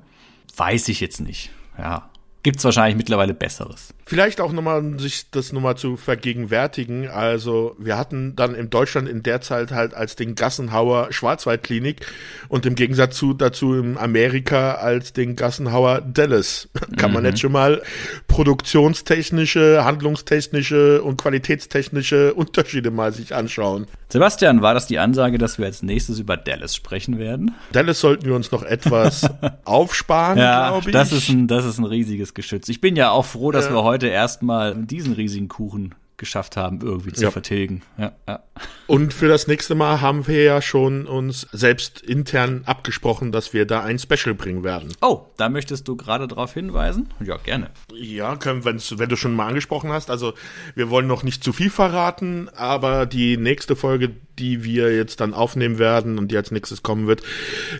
Weiß 0.55 0.87
ich 0.89 0.99
jetzt 0.99 1.21
nicht. 1.21 1.49
Ja, 1.79 2.09
gibt's 2.43 2.63
wahrscheinlich 2.63 2.97
mittlerweile 2.97 3.33
Besseres. 3.33 3.94
Vielleicht 4.07 4.39
auch 4.39 4.51
nochmal, 4.51 4.99
sich 4.99 5.31
das 5.31 5.51
nochmal 5.51 5.77
zu 5.77 5.97
vergegenwärtigen. 5.97 7.09
Also, 7.09 7.75
wir 7.79 7.97
hatten 7.97 8.35
dann 8.35 8.53
in 8.53 8.69
Deutschland 8.69 9.09
in 9.09 9.23
der 9.23 9.41
Zeit 9.41 9.71
halt 9.71 9.95
als 9.95 10.15
den 10.15 10.35
Gassenhauer 10.35 11.11
Schwarzwaldklinik 11.11 12.05
und 12.47 12.67
im 12.67 12.75
Gegensatz 12.75 13.17
zu, 13.17 13.33
dazu 13.33 13.73
in 13.73 13.97
Amerika 13.97 14.75
als 14.75 15.13
den 15.13 15.35
Gassenhauer 15.35 16.01
Dallas. 16.01 16.69
Kann 16.97 17.13
man 17.13 17.23
mhm. 17.23 17.29
jetzt 17.29 17.39
schon 17.39 17.51
mal 17.51 17.81
produktionstechnische, 18.27 19.83
handlungstechnische 19.83 21.01
und 21.01 21.19
qualitätstechnische 21.19 22.35
Unterschiede 22.35 22.91
mal 22.91 23.11
sich 23.11 23.33
anschauen. 23.33 23.87
Sebastian, 24.09 24.61
war 24.61 24.75
das 24.75 24.85
die 24.85 24.99
Ansage, 24.99 25.39
dass 25.39 25.57
wir 25.57 25.65
als 25.65 25.81
nächstes 25.81 26.19
über 26.19 26.37
Dallas 26.37 26.75
sprechen 26.75 27.17
werden? 27.17 27.55
Dallas 27.71 27.99
sollten 28.01 28.27
wir 28.27 28.35
uns 28.35 28.51
noch 28.51 28.61
etwas 28.61 29.27
aufsparen, 29.65 30.37
ja, 30.37 30.69
glaube 30.69 30.89
ich. 30.89 30.93
Das 30.93 31.11
ist, 31.11 31.27
ein, 31.29 31.47
das 31.47 31.65
ist 31.65 31.79
ein 31.79 31.85
riesiges 31.85 32.35
Geschütz. 32.35 32.69
Ich 32.69 32.79
bin 32.81 32.95
ja 32.95 33.09
auch 33.09 33.25
froh, 33.25 33.51
dass 33.51 33.65
ja. 33.65 33.73
wir 33.73 33.83
heute 33.83 33.94
heute 33.95 34.07
erstmal 34.07 34.75
diesen 34.75 35.13
riesigen 35.13 35.47
Kuchen 35.47 35.95
geschafft 36.17 36.57
haben, 36.57 36.81
irgendwie 36.81 37.13
zu 37.13 37.23
ja. 37.23 37.31
vertilgen. 37.31 37.81
Ja, 37.97 38.11
ja. 38.27 38.43
Und 38.87 39.13
für 39.13 39.29
das 39.29 39.47
nächste 39.47 39.73
Mal 39.73 40.01
haben 40.01 40.27
wir 40.27 40.43
ja 40.43 40.61
schon 40.61 41.07
uns 41.07 41.47
selbst 41.53 42.01
intern 42.01 42.63
abgesprochen, 42.65 43.31
dass 43.31 43.53
wir 43.53 43.65
da 43.65 43.83
ein 43.83 43.99
Special 43.99 44.35
bringen 44.35 44.65
werden. 44.65 44.93
Oh, 45.01 45.27
da 45.37 45.47
möchtest 45.47 45.87
du 45.87 45.95
gerade 45.95 46.27
darauf 46.27 46.53
hinweisen? 46.53 47.07
Ja, 47.23 47.37
gerne. 47.37 47.69
Ja, 47.93 48.35
können, 48.35 48.65
wenn 48.65 49.09
du 49.09 49.15
schon 49.15 49.33
mal 49.33 49.47
angesprochen 49.47 49.91
hast. 49.91 50.09
Also 50.09 50.33
wir 50.75 50.89
wollen 50.89 51.07
noch 51.07 51.23
nicht 51.23 51.41
zu 51.41 51.53
viel 51.53 51.69
verraten, 51.69 52.49
aber 52.49 53.05
die 53.05 53.37
nächste 53.37 53.77
Folge, 53.77 54.11
die 54.37 54.65
wir 54.65 54.93
jetzt 54.93 55.21
dann 55.21 55.33
aufnehmen 55.33 55.79
werden 55.79 56.19
und 56.19 56.31
die 56.31 56.37
als 56.37 56.51
nächstes 56.51 56.83
kommen 56.83 57.07
wird, 57.07 57.23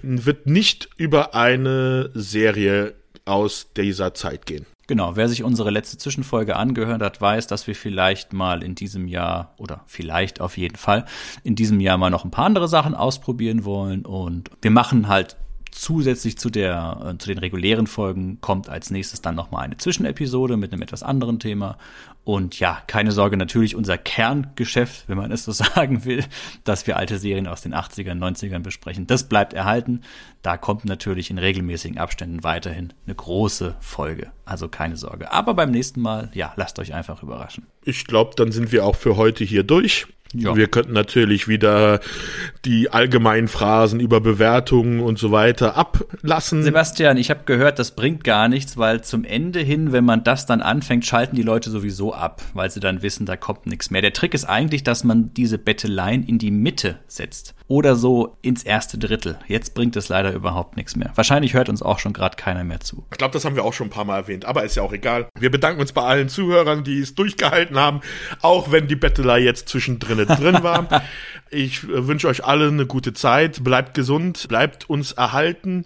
wird 0.02 0.48
nicht 0.48 0.90
über 0.96 1.36
eine 1.36 2.10
Serie 2.14 2.96
aus 3.26 3.68
dieser 3.76 4.14
Zeit 4.14 4.46
gehen. 4.46 4.66
Genau, 4.88 5.16
wer 5.16 5.28
sich 5.28 5.44
unsere 5.44 5.72
letzte 5.72 5.98
Zwischenfolge 5.98 6.56
angehört 6.56 7.02
hat, 7.02 7.20
weiß, 7.20 7.48
dass 7.48 7.66
wir 7.66 7.76
vielleicht 7.76 8.34
mal 8.34 8.62
in 8.62 8.76
diesem 8.76 9.08
Jahr 9.08 9.54
oder 9.58 9.82
vielleicht 9.88 10.42
auf 10.42 10.58
jeden 10.58 10.76
Fall 10.76 11.06
in 11.44 11.56
diesem 11.56 11.80
Jahr 11.80 11.98
mal 11.98 12.12
noch 12.12 12.24
ein 12.24 12.32
paar 12.32 12.46
andere 12.46 12.68
Sachen 12.68 12.94
ausprobieren 12.94 13.66
wollen. 13.66 14.06
Und 14.06 14.52
wir 14.62 14.72
machen 14.72 15.08
halt 15.08 15.38
zusätzlich 15.76 16.38
zu 16.38 16.50
der 16.50 17.14
äh, 17.14 17.18
zu 17.18 17.28
den 17.28 17.38
regulären 17.38 17.88
Folgen 17.88 18.40
kommt 18.42 18.70
als 18.70 18.92
nächstes 18.92 19.22
dann 19.22 19.36
noch 19.36 19.52
mal 19.52 19.60
eine 19.60 19.78
Zwischenepisode 19.78 20.58
mit 20.58 20.72
einem 20.72 20.82
etwas 20.82 21.04
anderen 21.04 21.40
Thema 21.40 21.78
und 22.26 22.60
ja, 22.60 22.82
keine 22.88 23.12
Sorge, 23.12 23.38
natürlich 23.38 23.76
unser 23.76 24.00
Kerngeschäft, 24.00 25.08
wenn 25.08 25.18
man 25.18 25.32
es 25.32 25.46
so 25.46 25.52
sagen 25.52 26.06
will, 26.06 26.26
dass 26.64 26.88
wir 26.88 26.98
alte 26.98 27.20
Serien 27.20 27.48
aus 27.48 27.62
den 27.62 27.74
80ern, 27.74 28.18
90ern 28.18 28.60
besprechen, 28.60 29.06
das 29.06 29.30
bleibt 29.30 29.54
erhalten. 29.54 30.02
Da 30.42 30.58
kommt 30.58 30.86
natürlich 30.86 31.30
in 31.30 31.38
regelmäßigen 31.38 32.00
Abständen 32.00 32.44
weiterhin 32.44 32.94
eine 33.06 33.16
große 33.16 33.76
Folge. 33.80 34.32
Also 34.44 34.68
keine 34.68 34.98
Sorge. 34.98 35.32
Aber 35.32 35.54
beim 35.54 35.70
nächsten 35.70 36.02
Mal, 36.02 36.32
ja, 36.34 36.52
lasst 36.56 36.80
euch 36.80 36.96
einfach 36.96 37.22
überraschen. 37.22 37.68
Ich 37.84 38.06
glaube, 38.06 38.32
dann 38.36 38.52
sind 38.52 38.72
wir 38.72 38.86
auch 38.86 38.96
für 38.96 39.18
heute 39.18 39.44
hier 39.44 39.64
durch. 39.64 40.08
Ja. 40.38 40.56
Wir 40.56 40.68
könnten 40.68 40.94
natürlich 40.94 41.48
wieder 41.48 42.00
die 42.66 42.92
allgemeinen 42.92 43.48
Phrasen 43.48 44.00
über 44.00 44.22
Bewertungen 44.22 45.00
und 45.00 45.18
so 45.18 45.32
weiter 45.32 45.76
ablassen. 45.76 46.64
Sebastian, 46.64 47.18
ich 47.18 47.30
habe 47.30 47.42
gehört, 47.46 47.80
das 47.80 47.92
bringt 47.92 48.24
gar 48.24 48.48
nichts, 48.48 48.78
weil 48.78 49.02
zum 49.02 49.24
Ende 49.24 49.60
hin, 49.60 49.92
wenn 49.92 50.06
man 50.06 50.24
das 50.24 50.46
dann 50.46 50.62
anfängt, 50.62 51.06
schalten 51.06 51.36
die 51.36 51.42
Leute 51.42 51.70
sowieso 51.70 52.14
ab, 52.14 52.42
weil 52.54 52.70
sie 52.70 52.80
dann 52.80 53.02
wissen, 53.02 53.26
da 53.26 53.38
kommt 53.38 53.66
nichts 53.66 53.90
mehr. 53.90 54.02
Der 54.02 54.14
Trick 54.14 54.34
ist 54.34 54.46
eigentlich, 54.46 54.84
dass 54.84 55.04
man 55.04 55.34
diese 55.34 55.58
Betteleien 55.58 56.24
in 56.24 56.38
die 56.38 56.52
Mitte 56.52 57.00
setzt 57.08 57.55
oder 57.68 57.96
so 57.96 58.38
ins 58.42 58.64
erste 58.64 58.98
Drittel. 58.98 59.40
Jetzt 59.48 59.74
bringt 59.74 59.96
es 59.96 60.10
leider 60.10 60.34
überhaupt 60.34 60.78
nichts 60.78 60.96
mehr. 60.96 61.12
Wahrscheinlich 61.16 61.54
hört 61.54 61.70
uns 61.70 61.82
auch 61.82 62.00
schon 62.00 62.14
gerade 62.14 62.36
keiner 62.36 62.64
mehr 62.64 62.80
zu. 62.80 63.06
Ich 63.12 63.18
glaube, 63.18 63.34
das 63.34 63.46
haben 63.46 63.56
wir 63.56 63.64
auch 63.64 63.74
schon 63.74 63.88
ein 63.88 63.92
paar 63.92 64.06
Mal 64.06 64.18
erwähnt, 64.18 64.46
aber 64.46 64.64
ist 64.64 64.76
ja 64.76 64.84
auch 64.84 64.94
egal. 64.94 65.28
Wir 65.40 65.50
bedanken 65.50 65.82
uns 65.82 65.92
bei 65.92 66.04
allen 66.04 66.30
Zuhörern, 66.30 66.84
die 66.84 67.00
es 67.00 67.16
durchgehalten 67.16 67.78
haben, 67.78 68.02
auch 68.42 68.72
wenn 68.72 68.88
die 68.88 68.96
Bettelei 68.96 69.40
jetzt 69.40 69.70
zwischendrin 69.70 70.18
drin 70.28 70.62
war. 70.62 71.04
Ich 71.50 71.84
äh, 71.84 72.08
wünsche 72.08 72.28
euch 72.28 72.44
alle 72.46 72.68
eine 72.68 72.86
gute 72.86 73.14
Zeit, 73.14 73.64
bleibt 73.64 73.94
gesund, 73.94 74.48
bleibt 74.48 74.90
uns 74.90 75.14
erhalten 75.14 75.86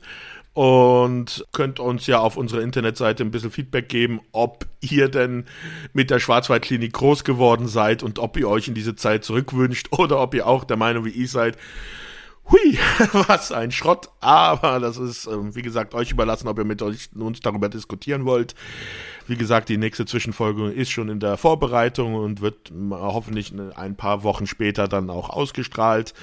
und 0.59 1.45
könnt 1.53 1.79
uns 1.79 2.05
ja 2.05 2.19
auf 2.19 2.35
unserer 2.35 2.59
Internetseite 2.59 3.23
ein 3.23 3.31
bisschen 3.31 3.49
Feedback 3.49 3.87
geben, 3.87 4.19
ob 4.33 4.65
ihr 4.81 5.07
denn 5.07 5.45
mit 5.93 6.09
der 6.09 6.19
Schwarzwaldklinik 6.19 6.91
groß 6.91 7.23
geworden 7.23 7.69
seid 7.69 8.03
und 8.03 8.19
ob 8.19 8.35
ihr 8.35 8.49
euch 8.49 8.67
in 8.67 8.73
diese 8.73 8.93
Zeit 8.93 9.23
zurückwünscht 9.23 9.87
oder 9.97 10.19
ob 10.19 10.33
ihr 10.33 10.45
auch 10.45 10.65
der 10.65 10.75
Meinung 10.75 11.05
wie 11.05 11.11
ich 11.11 11.31
seid, 11.31 11.57
hui, 12.51 12.77
was 13.13 13.53
ein 13.53 13.71
Schrott, 13.71 14.09
aber 14.19 14.81
das 14.81 14.97
ist, 14.97 15.27
ähm, 15.27 15.55
wie 15.55 15.61
gesagt, 15.61 15.93
euch 15.93 16.11
überlassen, 16.11 16.49
ob 16.49 16.57
ihr 16.57 16.65
mit 16.65 16.81
euch, 16.81 17.07
uns 17.17 17.39
darüber 17.39 17.69
diskutieren 17.69 18.25
wollt. 18.25 18.53
Wie 19.27 19.37
gesagt, 19.37 19.69
die 19.69 19.77
nächste 19.77 20.05
Zwischenfolge 20.05 20.71
ist 20.71 20.89
schon 20.89 21.07
in 21.07 21.21
der 21.21 21.37
Vorbereitung 21.37 22.15
und 22.15 22.41
wird 22.41 22.69
hoffentlich 22.89 23.53
ein 23.77 23.95
paar 23.95 24.23
Wochen 24.23 24.45
später 24.45 24.89
dann 24.89 25.09
auch 25.09 25.29
ausgestrahlt. 25.29 26.13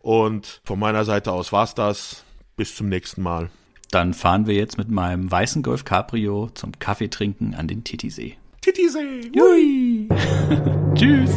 Und 0.00 0.60
von 0.64 0.78
meiner 0.78 1.06
Seite 1.06 1.32
aus 1.32 1.50
war's 1.50 1.74
das. 1.74 2.24
Bis 2.56 2.76
zum 2.76 2.90
nächsten 2.90 3.22
Mal. 3.22 3.48
Dann 3.90 4.14
fahren 4.14 4.46
wir 4.46 4.54
jetzt 4.54 4.78
mit 4.78 4.90
meinem 4.90 5.30
weißen 5.30 5.62
Golf 5.62 5.84
Cabrio 5.84 6.50
zum 6.54 6.72
Kaffeetrinken 6.78 7.54
an 7.54 7.68
den 7.68 7.84
Titisee. 7.84 8.36
Titisee! 8.60 9.30
Hui! 9.38 10.08
Tschüss! 10.94 11.30